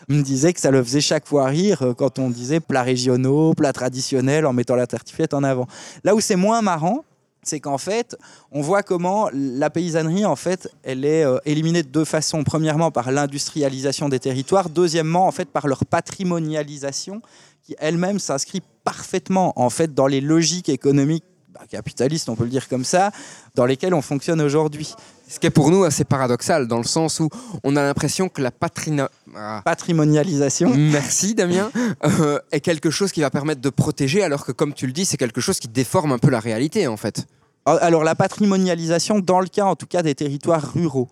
Me 0.09 0.22
disait 0.22 0.52
que 0.52 0.60
ça 0.60 0.70
le 0.70 0.82
faisait 0.82 1.01
chaque 1.01 1.27
fois 1.27 1.47
rire 1.47 1.82
euh, 1.82 1.94
quand 1.94 2.18
on 2.18 2.31
disait 2.31 2.60
plats 2.60 2.82
régionaux, 2.82 3.55
plats 3.55 3.72
traditionnels 3.72 4.47
en 4.47 4.52
mettant 4.52 4.77
la 4.77 4.86
tartiflette 4.86 5.35
en 5.35 5.43
avant. 5.43 5.66
Là 6.05 6.14
où 6.14 6.20
c'est 6.20 6.36
moins 6.36 6.62
marrant, 6.62 7.05
c'est 7.43 7.60
qu'en 7.60 7.78
fait, 7.78 8.16
on 8.52 8.60
voit 8.60 8.82
comment 8.82 9.31
la 9.32 9.70
paysannerie, 9.70 10.27
en 10.27 10.36
fait, 10.36 10.70
elle 10.82 11.05
est 11.05 11.24
euh, 11.24 11.39
éliminée 11.44 11.82
de 11.82 11.89
deux 11.89 12.05
façons. 12.05 12.44
Premièrement, 12.44 12.90
par 12.90 13.10
l'industrialisation 13.12 14.09
des 14.09 14.18
territoires. 14.18 14.68
Deuxièmement, 14.68 15.27
en 15.27 15.32
fait, 15.32 15.48
par 15.48 15.66
leur 15.66 15.86
patrimonialisation, 15.86 17.22
qui 17.62 17.74
elle-même 17.78 18.18
s'inscrit 18.18 18.62
parfaitement, 18.85 19.52
en 19.56 19.70
fait, 19.70 19.94
dans 19.94 20.06
les 20.06 20.20
logiques 20.20 20.68
économiques 20.68 21.24
bah, 21.48 21.62
capitalistes, 21.68 22.28
on 22.28 22.36
peut 22.36 22.44
le 22.44 22.51
dire 22.51 22.68
comme 22.68 22.85
ça, 22.85 23.10
dans 23.55 23.64
lesquelles 23.64 23.94
on 23.94 24.02
fonctionne 24.02 24.40
aujourd'hui. 24.40 24.94
Ce 25.31 25.39
qui 25.39 25.47
est 25.47 25.51
pour 25.51 25.70
nous 25.70 25.85
assez 25.85 26.02
paradoxal, 26.02 26.66
dans 26.66 26.78
le 26.78 26.85
sens 26.85 27.20
où 27.20 27.28
on 27.62 27.77
a 27.77 27.82
l'impression 27.85 28.28
que 28.28 28.43
la 28.43 28.51
patrina... 28.51 29.09
Ah. 29.36 29.62
Patrimonialisation. 29.65 30.74
Merci 30.74 31.36
Damien, 31.36 31.70
euh, 32.05 32.40
est 32.51 32.59
quelque 32.59 32.90
chose 32.90 33.12
qui 33.12 33.20
va 33.20 33.31
permettre 33.31 33.61
de 33.61 33.70
protéger, 33.70 34.24
alors 34.24 34.44
que 34.44 34.51
comme 34.51 34.74
tu 34.74 34.86
le 34.86 34.93
dis, 34.93 35.05
c'est 35.05 35.16
quelque 35.16 35.40
chose 35.40 35.61
qui 35.61 35.69
déforme 35.69 36.11
un 36.11 36.19
peu 36.19 36.31
la 36.31 36.40
réalité 36.40 36.89
en 36.89 36.97
fait. 36.97 37.27
Alors 37.65 38.02
la 38.02 38.16
patrimonialisation, 38.16 39.20
dans 39.20 39.39
le 39.39 39.47
cas 39.47 39.66
en 39.66 39.77
tout 39.77 39.86
cas 39.86 40.02
des 40.02 40.16
territoires 40.16 40.73
ruraux. 40.74 41.09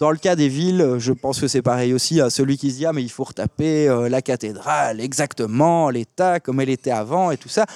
Dans 0.00 0.10
le 0.10 0.16
cas 0.16 0.34
des 0.34 0.48
villes, 0.48 0.80
euh, 0.80 0.98
je 0.98 1.12
pense 1.12 1.38
que 1.40 1.46
c'est 1.46 1.62
pareil 1.62 1.94
aussi. 1.94 2.20
à 2.20 2.30
celui 2.30 2.56
qui 2.58 2.72
se 2.72 2.76
dit 2.78 2.86
ah 2.86 2.92
mais 2.92 3.02
il 3.02 3.10
faut 3.10 3.22
retaper 3.22 3.88
euh, 3.88 4.08
la 4.08 4.20
cathédrale 4.20 5.00
exactement, 5.00 5.90
l'État 5.90 6.40
comme 6.40 6.58
elle 6.58 6.70
était 6.70 6.90
avant 6.90 7.30
et 7.30 7.36
tout 7.36 7.50
ça. 7.50 7.66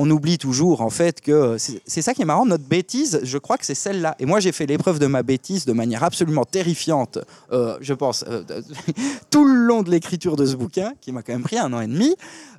On 0.00 0.08
oublie 0.10 0.38
toujours 0.38 0.80
en 0.80 0.90
fait 0.90 1.20
que 1.20 1.58
c'est 1.58 1.82
c'est 1.84 2.02
ça 2.02 2.14
qui 2.14 2.22
est 2.22 2.24
marrant. 2.24 2.46
Notre 2.46 2.62
bêtise, 2.62 3.18
je 3.24 3.36
crois 3.36 3.58
que 3.58 3.66
c'est 3.66 3.74
celle-là. 3.74 4.14
Et 4.20 4.26
moi 4.26 4.38
j'ai 4.38 4.52
fait 4.52 4.64
l'épreuve 4.64 5.00
de 5.00 5.08
ma 5.08 5.24
bêtise 5.24 5.64
de 5.64 5.72
manière 5.72 6.04
absolument 6.04 6.44
terrifiante. 6.44 7.18
euh, 7.50 7.76
je 7.80 7.94
pense 7.94 8.24
euh, 8.28 8.44
tout 9.30 9.44
le 9.44 9.54
long 9.54 9.82
de 9.82 9.90
l'écriture 9.90 10.36
de 10.36 10.46
ce 10.46 10.54
bouquin, 10.54 10.92
qui 11.00 11.10
m'a 11.10 11.22
quand 11.22 11.32
même 11.32 11.42
pris 11.42 11.58
un 11.58 11.72
an 11.72 11.80
et 11.80 11.88
demi. 11.88 12.14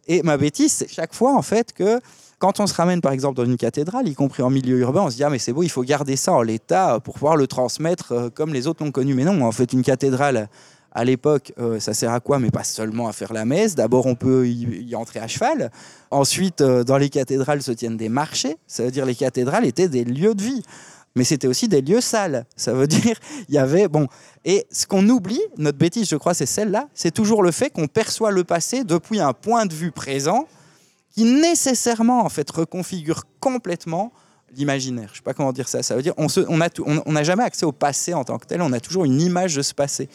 Et 0.10 0.22
ma 0.22 0.36
bêtise, 0.36 0.74
c'est 0.74 0.90
chaque 0.90 1.16
fois 1.16 1.34
en 1.34 1.42
fait 1.42 1.72
que 1.72 2.02
quand 2.40 2.60
on 2.60 2.68
se 2.68 2.74
ramène 2.74 3.00
par 3.00 3.14
exemple 3.14 3.38
dans 3.38 3.46
une 3.46 3.56
cathédrale, 3.56 4.06
y 4.10 4.16
compris 4.16 4.44
en 4.44 4.50
milieu 4.50 4.78
urbain, 4.80 5.04
on 5.04 5.10
se 5.10 5.16
dit 5.16 5.24
ah 5.24 5.30
mais 5.30 5.40
c'est 5.40 5.54
beau, 5.54 5.64
il 5.64 5.70
faut 5.70 5.84
garder 5.84 6.18
ça 6.18 6.34
en 6.34 6.42
l'état 6.42 7.00
pour 7.00 7.14
pouvoir 7.14 7.38
le 7.38 7.48
transmettre 7.48 8.12
euh, 8.12 8.30
comme 8.30 8.54
les 8.54 8.68
autres 8.68 8.84
l'ont 8.84 8.92
connu. 8.92 9.14
Mais 9.14 9.24
non, 9.24 9.42
en 9.44 9.54
fait 9.54 9.72
une 9.72 9.84
cathédrale 9.84 10.50
à 10.92 11.06
l'époque, 11.06 11.54
euh, 11.60 11.80
ça 11.80 11.94
sert 11.94 12.12
à 12.12 12.20
quoi 12.20 12.40
Mais 12.40 12.52
pas 12.52 12.64
seulement 12.64 13.08
à 13.08 13.14
faire 13.14 13.34
la 13.34 13.46
messe. 13.46 13.76
D'abord, 13.76 14.06
on 14.06 14.16
peut 14.16 14.48
y, 14.48 14.96
entrer 14.96 15.20
à 15.20 15.28
cheval. 15.28 15.72
Ensuite, 16.12 16.62
euh, 16.62 16.84
dans 16.84 16.98
les 16.98 17.10
cathédrales 17.10 17.62
se 17.62 17.72
tiennent 17.72 17.98
des 17.98 18.10
marchés. 18.10 18.58
Ça 18.68 18.84
veut 18.84 18.92
dire 18.92 19.06
les 19.06 19.16
cathédrales 19.16 19.66
étaient 19.66 19.88
des 19.88 20.04
lieux 20.04 20.34
de 20.34 20.42
vie. 20.42 20.64
Mais 21.16 21.24
c'était 21.24 21.48
aussi 21.48 21.68
des 21.68 21.82
lieux 21.82 22.02
sales. 22.02 22.46
Ça 22.56 22.74
veut 22.74 22.88
dire 22.88 23.18
il 23.48 23.56
y 23.56 23.58
avait 23.58 23.88
bon. 23.88 24.08
Et 24.46 24.66
ce 24.72 24.88
qu'on 24.88 25.08
oublie, 25.10 25.42
notre 25.58 25.78
bêtise, 25.78 26.10
je 26.10 26.16
crois, 26.16 26.34
c'est 26.34 26.46
celle-là. 26.46 26.88
C'est 26.94 27.12
toujours 27.12 27.44
le 27.44 27.52
fait 27.52 27.70
qu'on 27.70 27.88
perçoit 27.88 28.32
le 28.32 28.44
passé 28.44 28.84
depuis 28.84 29.20
un 29.20 29.34
point 29.34 29.66
de 29.66 29.74
vue 29.74 29.92
présent 29.92 30.48
qui 31.12 31.24
nécessairement 31.24 32.24
en 32.24 32.30
fait 32.30 32.50
reconfigure 32.50 33.24
complètement 33.40 34.12
l'imaginaire. 34.56 35.10
Je 35.12 35.18
sais 35.18 35.24
pas 35.24 35.34
comment 35.34 35.54
dire 35.54 35.68
ça. 35.68 35.84
Ça 35.84 35.96
veut 35.96 36.02
dire 36.02 36.14
on 36.18 36.30
se, 36.30 36.42
on 36.48 36.62
a 36.62 36.70
n'a 37.12 37.24
jamais 37.24 37.44
accès 37.44 37.66
au 37.66 37.72
passé 37.72 38.14
en 38.14 38.24
tant 38.24 38.38
que 38.38 38.46
tel. 38.46 38.62
On 38.62 38.74
a 38.74 38.80
toujours 38.80 39.06
une 39.06 39.22
image 39.22 39.56
de 39.56 39.62
ce 39.62 39.74
passé. 39.74 40.10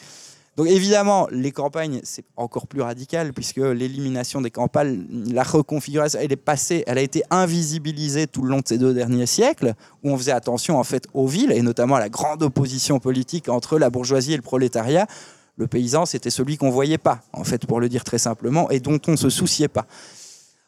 Donc 0.56 0.68
évidemment, 0.68 1.26
les 1.32 1.51
campagnes, 1.51 2.01
c'est 2.05 2.24
encore 2.36 2.68
plus 2.68 2.81
radical 2.81 3.32
puisque 3.32 3.56
l'élimination 3.56 4.40
des 4.40 4.52
campagnes, 4.52 5.05
la 5.32 5.43
reconfiguration, 5.43 6.20
elle 6.22 6.31
est 6.31 6.36
passée, 6.36 6.85
elle 6.86 6.98
a 6.98 7.02
été 7.02 7.24
invisibilisée 7.31 8.28
tout 8.28 8.43
le 8.43 8.51
long 8.51 8.60
de 8.60 8.68
ces 8.68 8.78
deux 8.78 8.94
derniers 8.94 9.26
siècles, 9.26 9.74
où 10.05 10.10
on 10.10 10.16
faisait 10.16 10.32
attention 10.32 10.78
en 10.78 10.85
fait 10.85 11.06
aux 11.12 11.26
villes 11.26 11.51
et 11.51 11.62
notamment 11.62 11.97
à 11.97 12.01
la 12.01 12.09
grande 12.09 12.43
opposition 12.43 13.01
politique 13.01 13.48
entre 13.48 13.78
la 13.78 13.90
bourgeoisie 13.90 14.35
et 14.35 14.36
le 14.36 14.43
prolétariat. 14.43 15.09
Le 15.56 15.68
paysan, 15.68 16.05
c'était 16.05 16.31
celui 16.31 16.56
qu'on 16.56 16.70
voyait 16.70 16.98
pas, 16.98 17.20
en 17.32 17.44
fait, 17.44 17.64
pour 17.64 17.78
le 17.78 17.89
dire 17.89 18.02
très 18.02 18.18
simplement, 18.18 18.70
et 18.70 18.81
dont 18.81 18.98
on 19.06 19.16
se 19.16 19.31
souciait 19.31 19.68
pas. 19.68 19.86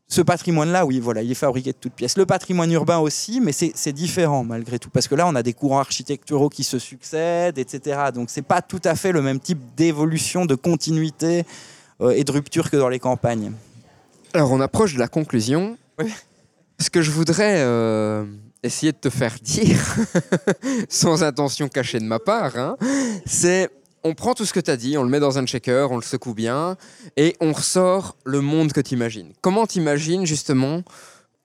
Ce 0.08 0.20
patrimoine-là, 0.22 0.86
oui, 0.86 1.00
voilà, 1.00 1.22
il 1.22 1.30
est 1.32 1.34
fabriqué 1.34 1.72
de 1.72 1.76
toutes 1.78 1.94
pièces. 1.94 2.16
Le 2.16 2.26
patrimoine 2.26 2.70
urbain 2.70 2.98
aussi, 2.98 3.40
mais 3.40 3.52
c'est 3.52 3.92
différent 3.92 4.44
malgré 4.44 4.78
tout, 4.78 4.88
parce 4.88 5.08
que 5.08 5.16
là, 5.16 5.26
on 5.26 5.34
a 5.34 5.42
des 5.42 5.52
courants 5.52 5.80
architecturaux 5.80 6.48
qui 6.48 6.62
se 6.62 6.78
succèdent, 6.78 7.58
etc. 7.58 7.98
Donc, 8.14 8.30
c'est 8.30 8.42
pas 8.42 8.62
tout 8.62 8.80
à 8.84 8.94
fait 8.94 9.10
le 9.10 9.20
même 9.20 9.40
type 9.40 9.58
d'évolution, 9.76 10.46
de 10.46 10.54
continuité 10.54 11.44
euh, 12.00 12.10
et 12.10 12.22
de 12.22 12.30
rupture 12.30 12.70
que 12.70 12.76
dans 12.76 12.88
les 12.88 13.00
campagnes. 13.00 13.52
Alors 14.34 14.52
on 14.52 14.60
approche 14.60 14.94
de 14.94 14.98
la 14.98 15.08
conclusion. 15.08 15.78
Oui. 15.98 16.12
Ce 16.78 16.90
que 16.90 17.00
je 17.00 17.10
voudrais 17.10 17.54
euh, 17.60 18.26
essayer 18.62 18.92
de 18.92 18.98
te 18.98 19.08
faire 19.08 19.36
dire, 19.40 19.80
sans 20.90 21.24
intention 21.24 21.68
cachée 21.68 21.98
de 21.98 22.04
ma 22.04 22.18
part, 22.18 22.54
hein, 22.58 22.76
c'est 23.24 23.70
on 24.06 24.14
prend 24.14 24.34
tout 24.34 24.44
ce 24.44 24.52
que 24.52 24.60
tu 24.60 24.70
as 24.70 24.76
dit, 24.76 24.96
on 24.96 25.02
le 25.02 25.08
met 25.08 25.20
dans 25.20 25.38
un 25.38 25.46
checker, 25.46 25.88
on 25.90 25.96
le 25.96 26.02
secoue 26.02 26.32
bien, 26.32 26.76
et 27.16 27.36
on 27.40 27.52
ressort 27.52 28.16
le 28.24 28.40
monde 28.40 28.72
que 28.72 28.80
tu 28.80 28.94
imagines. 28.94 29.32
Comment 29.40 29.66
tu 29.66 29.78
imagines 29.78 30.24
justement 30.24 30.82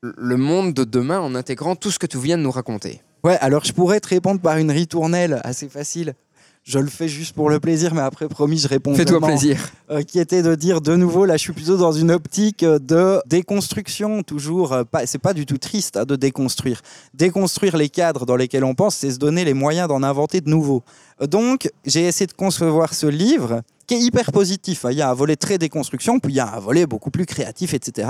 le 0.03 0.37
monde 0.37 0.73
de 0.73 0.83
demain 0.83 1.19
en 1.19 1.33
intégrant 1.33 1.75
tout 1.75 1.91
ce 1.91 1.99
que 1.99 2.05
tu 2.05 2.19
viens 2.19 2.37
de 2.37 2.43
nous 2.43 2.51
raconter? 2.51 3.01
Ouais, 3.23 3.37
alors 3.41 3.65
je 3.65 3.73
pourrais 3.73 3.99
te 3.99 4.09
répondre 4.09 4.41
par 4.41 4.57
une 4.57 4.71
ritournelle 4.71 5.41
assez 5.43 5.69
facile. 5.69 6.13
Je 6.63 6.77
le 6.77 6.87
fais 6.89 7.07
juste 7.07 7.33
pour 7.33 7.49
le 7.49 7.59
plaisir, 7.59 7.95
mais 7.95 8.01
après, 8.01 8.27
promis, 8.27 8.59
je 8.59 8.67
réponds 8.67 8.93
Fais-toi 8.93 9.19
plaisir. 9.19 9.57
Euh, 9.89 10.03
qui 10.03 10.19
était 10.19 10.43
de 10.43 10.53
dire 10.53 10.79
de 10.79 10.95
nouveau, 10.95 11.25
là 11.25 11.35
je 11.35 11.41
suis 11.41 11.53
plutôt 11.53 11.75
dans 11.75 11.91
une 11.91 12.11
optique 12.11 12.61
euh, 12.61 12.77
de 12.77 13.19
déconstruction, 13.25 14.21
toujours, 14.21 14.71
euh, 14.73 14.83
pas, 14.83 15.07
c'est 15.07 15.17
pas 15.17 15.33
du 15.33 15.47
tout 15.47 15.57
triste 15.57 15.97
hein, 15.97 16.05
de 16.05 16.15
déconstruire. 16.15 16.81
Déconstruire 17.15 17.77
les 17.77 17.89
cadres 17.89 18.27
dans 18.27 18.35
lesquels 18.35 18.63
on 18.63 18.75
pense, 18.75 18.95
c'est 18.95 19.09
se 19.11 19.17
donner 19.17 19.43
les 19.43 19.55
moyens 19.55 19.87
d'en 19.87 20.03
inventer 20.03 20.39
de 20.39 20.49
nouveaux. 20.49 20.83
Euh, 21.21 21.25
Donc 21.27 21.67
j'ai 21.85 22.03
essayé 22.05 22.27
de 22.27 22.33
concevoir 22.33 22.93
ce 22.93 23.07
livre 23.07 23.61
qui 23.87 23.95
est 23.95 23.99
hyper 23.99 24.31
positif. 24.31 24.85
hein. 24.85 24.91
Il 24.91 24.97
y 24.97 25.01
a 25.01 25.09
un 25.09 25.13
volet 25.15 25.35
très 25.35 25.57
déconstruction, 25.57 26.19
puis 26.19 26.31
il 26.33 26.35
y 26.35 26.39
a 26.39 26.55
un 26.55 26.59
volet 26.59 26.85
beaucoup 26.85 27.09
plus 27.09 27.25
créatif, 27.25 27.73
etc. 27.73 28.07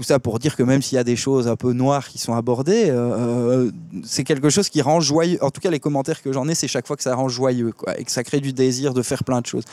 Tout 0.00 0.04
ça 0.04 0.18
pour 0.18 0.38
dire 0.38 0.56
que 0.56 0.62
même 0.62 0.80
s'il 0.80 0.96
y 0.96 0.98
a 0.98 1.04
des 1.04 1.14
choses 1.14 1.46
un 1.46 1.56
peu 1.56 1.74
noires 1.74 2.08
qui 2.08 2.16
sont 2.16 2.32
abordées, 2.32 2.88
euh, 2.88 3.66
euh, 3.66 3.70
c'est 4.02 4.24
quelque 4.24 4.48
chose 4.48 4.70
qui 4.70 4.80
rend 4.80 4.98
joyeux. 4.98 5.36
En 5.44 5.50
tout 5.50 5.60
cas, 5.60 5.68
les 5.68 5.78
commentaires 5.78 6.22
que 6.22 6.32
j'en 6.32 6.48
ai, 6.48 6.54
c'est 6.54 6.68
chaque 6.68 6.86
fois 6.86 6.96
que 6.96 7.02
ça 7.02 7.14
rend 7.14 7.28
joyeux 7.28 7.74
et 7.98 8.04
que 8.04 8.10
ça 8.10 8.24
crée 8.24 8.40
du 8.40 8.54
désir 8.54 8.94
de 8.94 9.02
faire 9.02 9.24
plein 9.24 9.42
de 9.42 9.46
choses. 9.46 9.64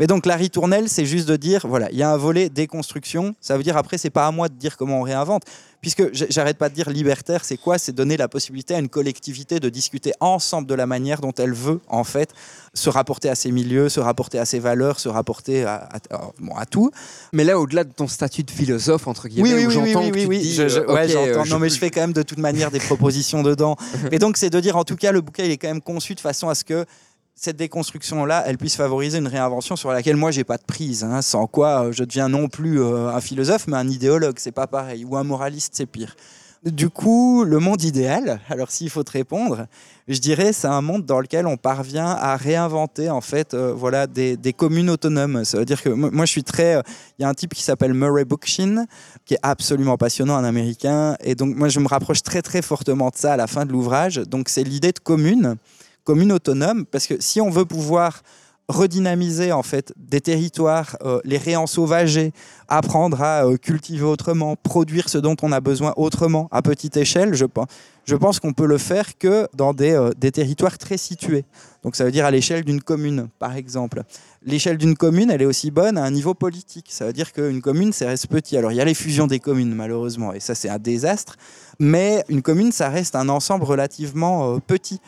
Mais 0.00 0.06
donc 0.06 0.24
la 0.24 0.36
ritournelle, 0.36 0.88
c'est 0.88 1.04
juste 1.04 1.28
de 1.28 1.36
dire, 1.36 1.66
voilà, 1.68 1.90
il 1.92 1.98
y 1.98 2.02
a 2.02 2.10
un 2.10 2.16
volet 2.16 2.48
déconstruction. 2.48 3.34
Ça 3.42 3.58
veut 3.58 3.62
dire 3.62 3.76
après, 3.76 3.98
c'est 3.98 4.08
pas 4.08 4.26
à 4.26 4.30
moi 4.30 4.48
de 4.48 4.54
dire 4.54 4.78
comment 4.78 5.00
on 5.00 5.02
réinvente, 5.02 5.42
puisque 5.84 6.14
j'arrête 6.30 6.56
pas 6.56 6.70
de 6.70 6.74
dire 6.74 6.88
libertaire, 6.88 7.44
c'est 7.44 7.58
quoi? 7.58 7.76
C'est 7.76 7.92
donner 7.92 8.16
la 8.16 8.26
possibilité 8.26 8.74
à 8.74 8.78
une 8.78 8.88
collectivité 8.88 9.60
de 9.60 9.68
discuter 9.68 10.12
ensemble 10.18 10.66
de 10.66 10.72
la 10.74 10.86
manière 10.86 11.20
dont 11.20 11.34
elle 11.36 11.52
veut, 11.52 11.78
en 11.88 12.04
fait, 12.04 12.30
se 12.72 12.88
rapporter 12.88 13.28
à 13.28 13.34
ses 13.34 13.50
milieux, 13.52 13.90
se 13.90 14.00
rapporter 14.00 14.38
à 14.38 14.46
ses 14.46 14.60
valeurs, 14.60 14.98
se 14.98 15.10
rapporter 15.10 15.64
à, 15.64 15.74
à- 16.10 16.14
à- 16.16 16.30
bon, 16.40 16.56
à 16.56 16.64
tout. 16.64 16.90
Mais 17.34 17.44
là, 17.44 17.60
au-delà 17.60 17.84
de 17.84 17.92
ton 17.92 18.08
statut 18.08 18.44
de 18.44 18.50
philosophe, 18.50 19.06
entre 19.08 19.28
guillemets, 19.28 19.66
où 19.66 19.70
j'entends 19.70 20.08
que 20.10 20.16
tu 20.18 20.26
te 20.26 20.32
dis, 20.32 20.54
Je- 20.54 20.68
je- 20.68 20.80
euh, 20.80 20.86
ouais, 20.94 21.04
ok, 21.04 21.10
j'entends. 21.10 21.40
euh, 21.40 21.44
non, 21.50 21.58
mais 21.58 21.68
je 21.68 21.78
fais 21.78 21.90
quand 21.90 22.00
même 22.00 22.14
de 22.14 22.22
toute 22.22 22.38
manière 22.38 22.70
des 22.70 22.78
propositions 22.80 23.42
dedans. 23.42 23.76
Et 24.10 24.18
donc, 24.18 24.38
c'est 24.38 24.48
de 24.48 24.60
dire, 24.60 24.78
en 24.78 24.84
tout 24.84 24.96
cas, 24.96 25.12
le 25.12 25.20
bouquin, 25.20 25.44
il 25.44 25.50
est 25.50 25.58
quand 25.58 25.68
même 25.68 25.82
conçu 25.82 26.14
de 26.14 26.20
façon 26.20 26.48
à 26.48 26.54
ce 26.54 26.64
que 26.64 26.86
cette 27.34 27.56
déconstruction-là, 27.56 28.44
elle 28.46 28.58
puisse 28.58 28.76
favoriser 28.76 29.18
une 29.18 29.28
réinvention 29.28 29.76
sur 29.76 29.90
laquelle 29.90 30.16
moi, 30.16 30.30
j'ai 30.30 30.44
pas 30.44 30.56
de 30.56 30.64
prise. 30.64 31.04
hein, 31.04 31.22
sans 31.22 31.46
quoi, 31.46 31.86
euh, 31.86 31.92
je 31.92 32.04
deviens 32.04 32.28
non 32.28 32.48
plus 32.48 32.80
euh, 32.80 33.08
un 33.08 33.20
philosophe, 33.20 33.66
mais 33.66 33.76
un 33.76 33.88
idéologue. 33.88 34.36
C'est 34.38 34.52
pas 34.52 34.66
pareil. 34.66 35.04
Ou 35.04 35.16
un 35.16 35.24
moraliste, 35.24 35.74
c'est 35.76 35.86
pire. 35.86 36.16
Du 36.64 36.88
coup, 36.88 37.44
le 37.44 37.58
monde 37.58 37.82
idéal, 37.82 38.40
alors 38.48 38.70
s'il 38.70 38.88
faut 38.88 39.02
te 39.02 39.10
répondre, 39.10 39.66
je 40.08 40.18
dirais 40.18 40.54
c'est 40.54 40.66
un 40.66 40.80
monde 40.80 41.04
dans 41.04 41.20
lequel 41.20 41.46
on 41.46 41.58
parvient 41.58 42.06
à 42.08 42.36
réinventer 42.36 43.10
en 43.10 43.20
fait 43.20 43.52
euh, 43.52 43.74
voilà 43.76 44.06
des, 44.06 44.38
des 44.38 44.54
communes 44.54 44.88
autonomes. 44.88 45.44
Ça 45.44 45.58
veut 45.58 45.66
dire 45.66 45.82
que 45.82 45.90
moi 45.90 46.24
je 46.24 46.30
suis 46.30 46.42
très, 46.42 46.80
il 47.18 47.22
y 47.22 47.24
a 47.26 47.28
un 47.28 47.34
type 47.34 47.52
qui 47.52 47.62
s'appelle 47.62 47.92
Murray 47.92 48.24
Bookchin 48.24 48.86
qui 49.26 49.34
est 49.34 49.40
absolument 49.42 49.98
passionnant, 49.98 50.36
un 50.36 50.44
Américain, 50.44 51.18
et 51.22 51.34
donc 51.34 51.54
moi 51.54 51.68
je 51.68 51.80
me 51.80 51.86
rapproche 51.86 52.22
très 52.22 52.40
très 52.40 52.62
fortement 52.62 53.10
de 53.10 53.16
ça 53.16 53.34
à 53.34 53.36
la 53.36 53.46
fin 53.46 53.66
de 53.66 53.72
l'ouvrage. 53.72 54.16
Donc 54.26 54.48
c'est 54.48 54.64
l'idée 54.64 54.92
de 54.92 55.00
commune, 55.00 55.56
commune 56.04 56.32
autonome, 56.32 56.84
parce 56.86 57.06
que 57.06 57.14
si 57.20 57.40
on 57.40 57.50
veut 57.50 57.64
pouvoir 57.64 58.22
redynamiser 58.68 59.52
en 59.52 59.62
fait 59.62 59.92
des 59.96 60.20
territoires, 60.20 60.96
euh, 61.04 61.20
les 61.24 61.36
réensauvager, 61.36 62.32
apprendre 62.68 63.20
à 63.22 63.44
euh, 63.44 63.56
cultiver 63.56 64.04
autrement, 64.04 64.56
produire 64.56 65.08
ce 65.08 65.18
dont 65.18 65.36
on 65.42 65.52
a 65.52 65.60
besoin 65.60 65.92
autrement, 65.96 66.48
à 66.50 66.62
petite 66.62 66.96
échelle, 66.96 67.34
je 67.34 67.44
pense. 67.44 67.66
Je 68.06 68.16
pense 68.16 68.38
qu'on 68.38 68.52
peut 68.52 68.66
le 68.66 68.76
faire 68.76 69.16
que 69.18 69.48
dans 69.54 69.72
des, 69.72 69.92
euh, 69.92 70.10
des 70.16 70.30
territoires 70.30 70.78
très 70.78 70.96
situés. 70.96 71.44
Donc 71.82 71.96
ça 71.96 72.04
veut 72.04 72.10
dire 72.10 72.24
à 72.24 72.30
l'échelle 72.30 72.64
d'une 72.64 72.82
commune, 72.82 73.28
par 73.38 73.54
exemple. 73.54 74.02
L'échelle 74.42 74.78
d'une 74.78 74.94
commune, 74.94 75.30
elle 75.30 75.42
est 75.42 75.46
aussi 75.46 75.70
bonne 75.70 75.98
à 75.98 76.04
un 76.04 76.10
niveau 76.10 76.34
politique. 76.34 76.86
Ça 76.88 77.06
veut 77.06 77.12
dire 77.14 77.32
qu'une 77.32 77.60
commune, 77.60 77.92
c'est 77.92 78.06
reste 78.06 78.28
petit. 78.28 78.56
Alors 78.56 78.72
il 78.72 78.76
y 78.76 78.80
a 78.80 78.84
les 78.84 78.94
fusions 78.94 79.26
des 79.26 79.40
communes, 79.40 79.74
malheureusement, 79.74 80.32
et 80.32 80.40
ça 80.40 80.54
c'est 80.54 80.68
un 80.70 80.78
désastre. 80.78 81.36
Mais 81.78 82.24
une 82.28 82.40
commune, 82.40 82.72
ça 82.72 82.88
reste 82.88 83.14
un 83.16 83.28
ensemble 83.28 83.64
relativement 83.64 84.58
petit 84.60 85.00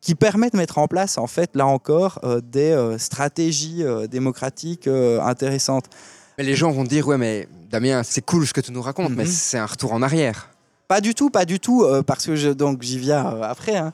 qui 0.00 0.14
permet 0.14 0.50
de 0.50 0.56
mettre 0.56 0.78
en 0.78 0.86
place, 0.88 1.18
en 1.18 1.26
fait, 1.26 1.50
là 1.54 1.66
encore, 1.66 2.20
euh, 2.24 2.40
des 2.40 2.70
euh, 2.70 2.98
stratégies 2.98 3.82
euh, 3.82 4.06
démocratiques 4.06 4.86
intéressantes. 4.88 5.86
Mais 6.38 6.44
les 6.44 6.54
gens 6.54 6.70
vont 6.70 6.84
dire, 6.84 7.08
ouais, 7.08 7.18
mais 7.18 7.48
Damien, 7.70 8.02
c'est 8.04 8.22
cool 8.24 8.46
ce 8.46 8.52
que 8.52 8.60
tu 8.60 8.72
nous 8.72 8.82
racontes, 8.82 9.10
mais 9.16 9.24
Mhm. 9.24 9.30
c'est 9.30 9.58
un 9.58 9.66
retour 9.66 9.92
en 9.92 10.02
arrière. 10.02 10.50
Pas 10.86 11.00
du 11.02 11.14
tout, 11.14 11.28
pas 11.28 11.44
du 11.44 11.60
tout, 11.60 11.84
parce 12.06 12.24
que 12.24 12.34
je, 12.34 12.48
donc 12.48 12.80
j'y 12.80 12.98
viens 12.98 13.42
après. 13.42 13.76
hein. 13.76 13.92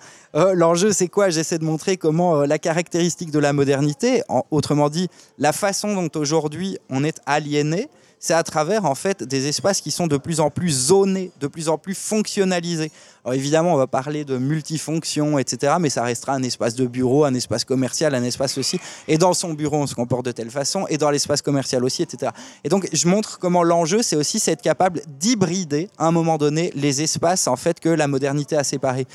L'enjeu, 0.54 0.92
c'est 0.92 1.08
quoi? 1.08 1.28
J'essaie 1.28 1.58
de 1.58 1.64
montrer 1.64 1.96
comment 1.96 2.42
la 2.42 2.58
caractéristique 2.60 3.32
de 3.32 3.40
la 3.40 3.52
modernité, 3.52 4.22
en- 4.28 4.44
autrement 4.52 4.88
dit, 4.88 5.08
la 5.38 5.52
façon 5.52 5.94
dont 5.94 6.20
aujourd'hui 6.20 6.78
on 6.90 7.02
est 7.02 7.18
aliéné, 7.26 7.88
c'est 8.24 8.32
à 8.32 8.42
travers 8.42 8.86
en 8.86 8.94
fait 8.94 9.22
des 9.22 9.48
espaces 9.48 9.82
qui 9.82 9.90
sont 9.90 10.06
de 10.06 10.16
plus 10.16 10.40
en 10.40 10.48
plus 10.48 10.70
zonés, 10.70 11.30
de 11.40 11.46
plus 11.46 11.68
en 11.68 11.76
plus 11.76 11.94
fonctionnalisés. 11.94 12.90
Alors 13.22 13.34
évidemment, 13.34 13.74
on 13.74 13.76
va 13.76 13.86
parler 13.86 14.24
de 14.24 14.38
multifonction, 14.38 15.38
etc., 15.38 15.74
mais 15.78 15.90
ça 15.90 16.02
restera 16.04 16.32
un 16.32 16.42
espace 16.42 16.74
de 16.74 16.86
bureau, 16.86 17.26
un 17.26 17.34
espace 17.34 17.66
commercial, 17.66 18.14
un 18.14 18.22
espace 18.22 18.56
aussi. 18.56 18.80
Et 19.08 19.18
dans 19.18 19.34
son 19.34 19.52
bureau, 19.52 19.76
on 19.76 19.86
se 19.86 19.94
comporte 19.94 20.24
de 20.24 20.32
telle 20.32 20.50
façon, 20.50 20.86
et 20.88 20.96
dans 20.96 21.10
l'espace 21.10 21.42
commercial 21.42 21.84
aussi, 21.84 22.00
etc. 22.00 22.32
Et 22.64 22.70
donc, 22.70 22.88
je 22.90 23.08
montre 23.08 23.38
comment 23.38 23.62
l'enjeu, 23.62 24.00
c'est 24.00 24.16
aussi 24.16 24.40
c'est 24.40 24.52
être 24.52 24.62
capable 24.62 25.02
d'hybrider, 25.20 25.90
à 25.98 26.06
un 26.06 26.10
moment 26.10 26.38
donné, 26.38 26.72
les 26.74 27.02
espaces 27.02 27.46
en 27.46 27.56
fait 27.56 27.78
que 27.78 27.90
la 27.90 28.08
modernité 28.08 28.56
a 28.56 28.64
séparés. 28.64 29.06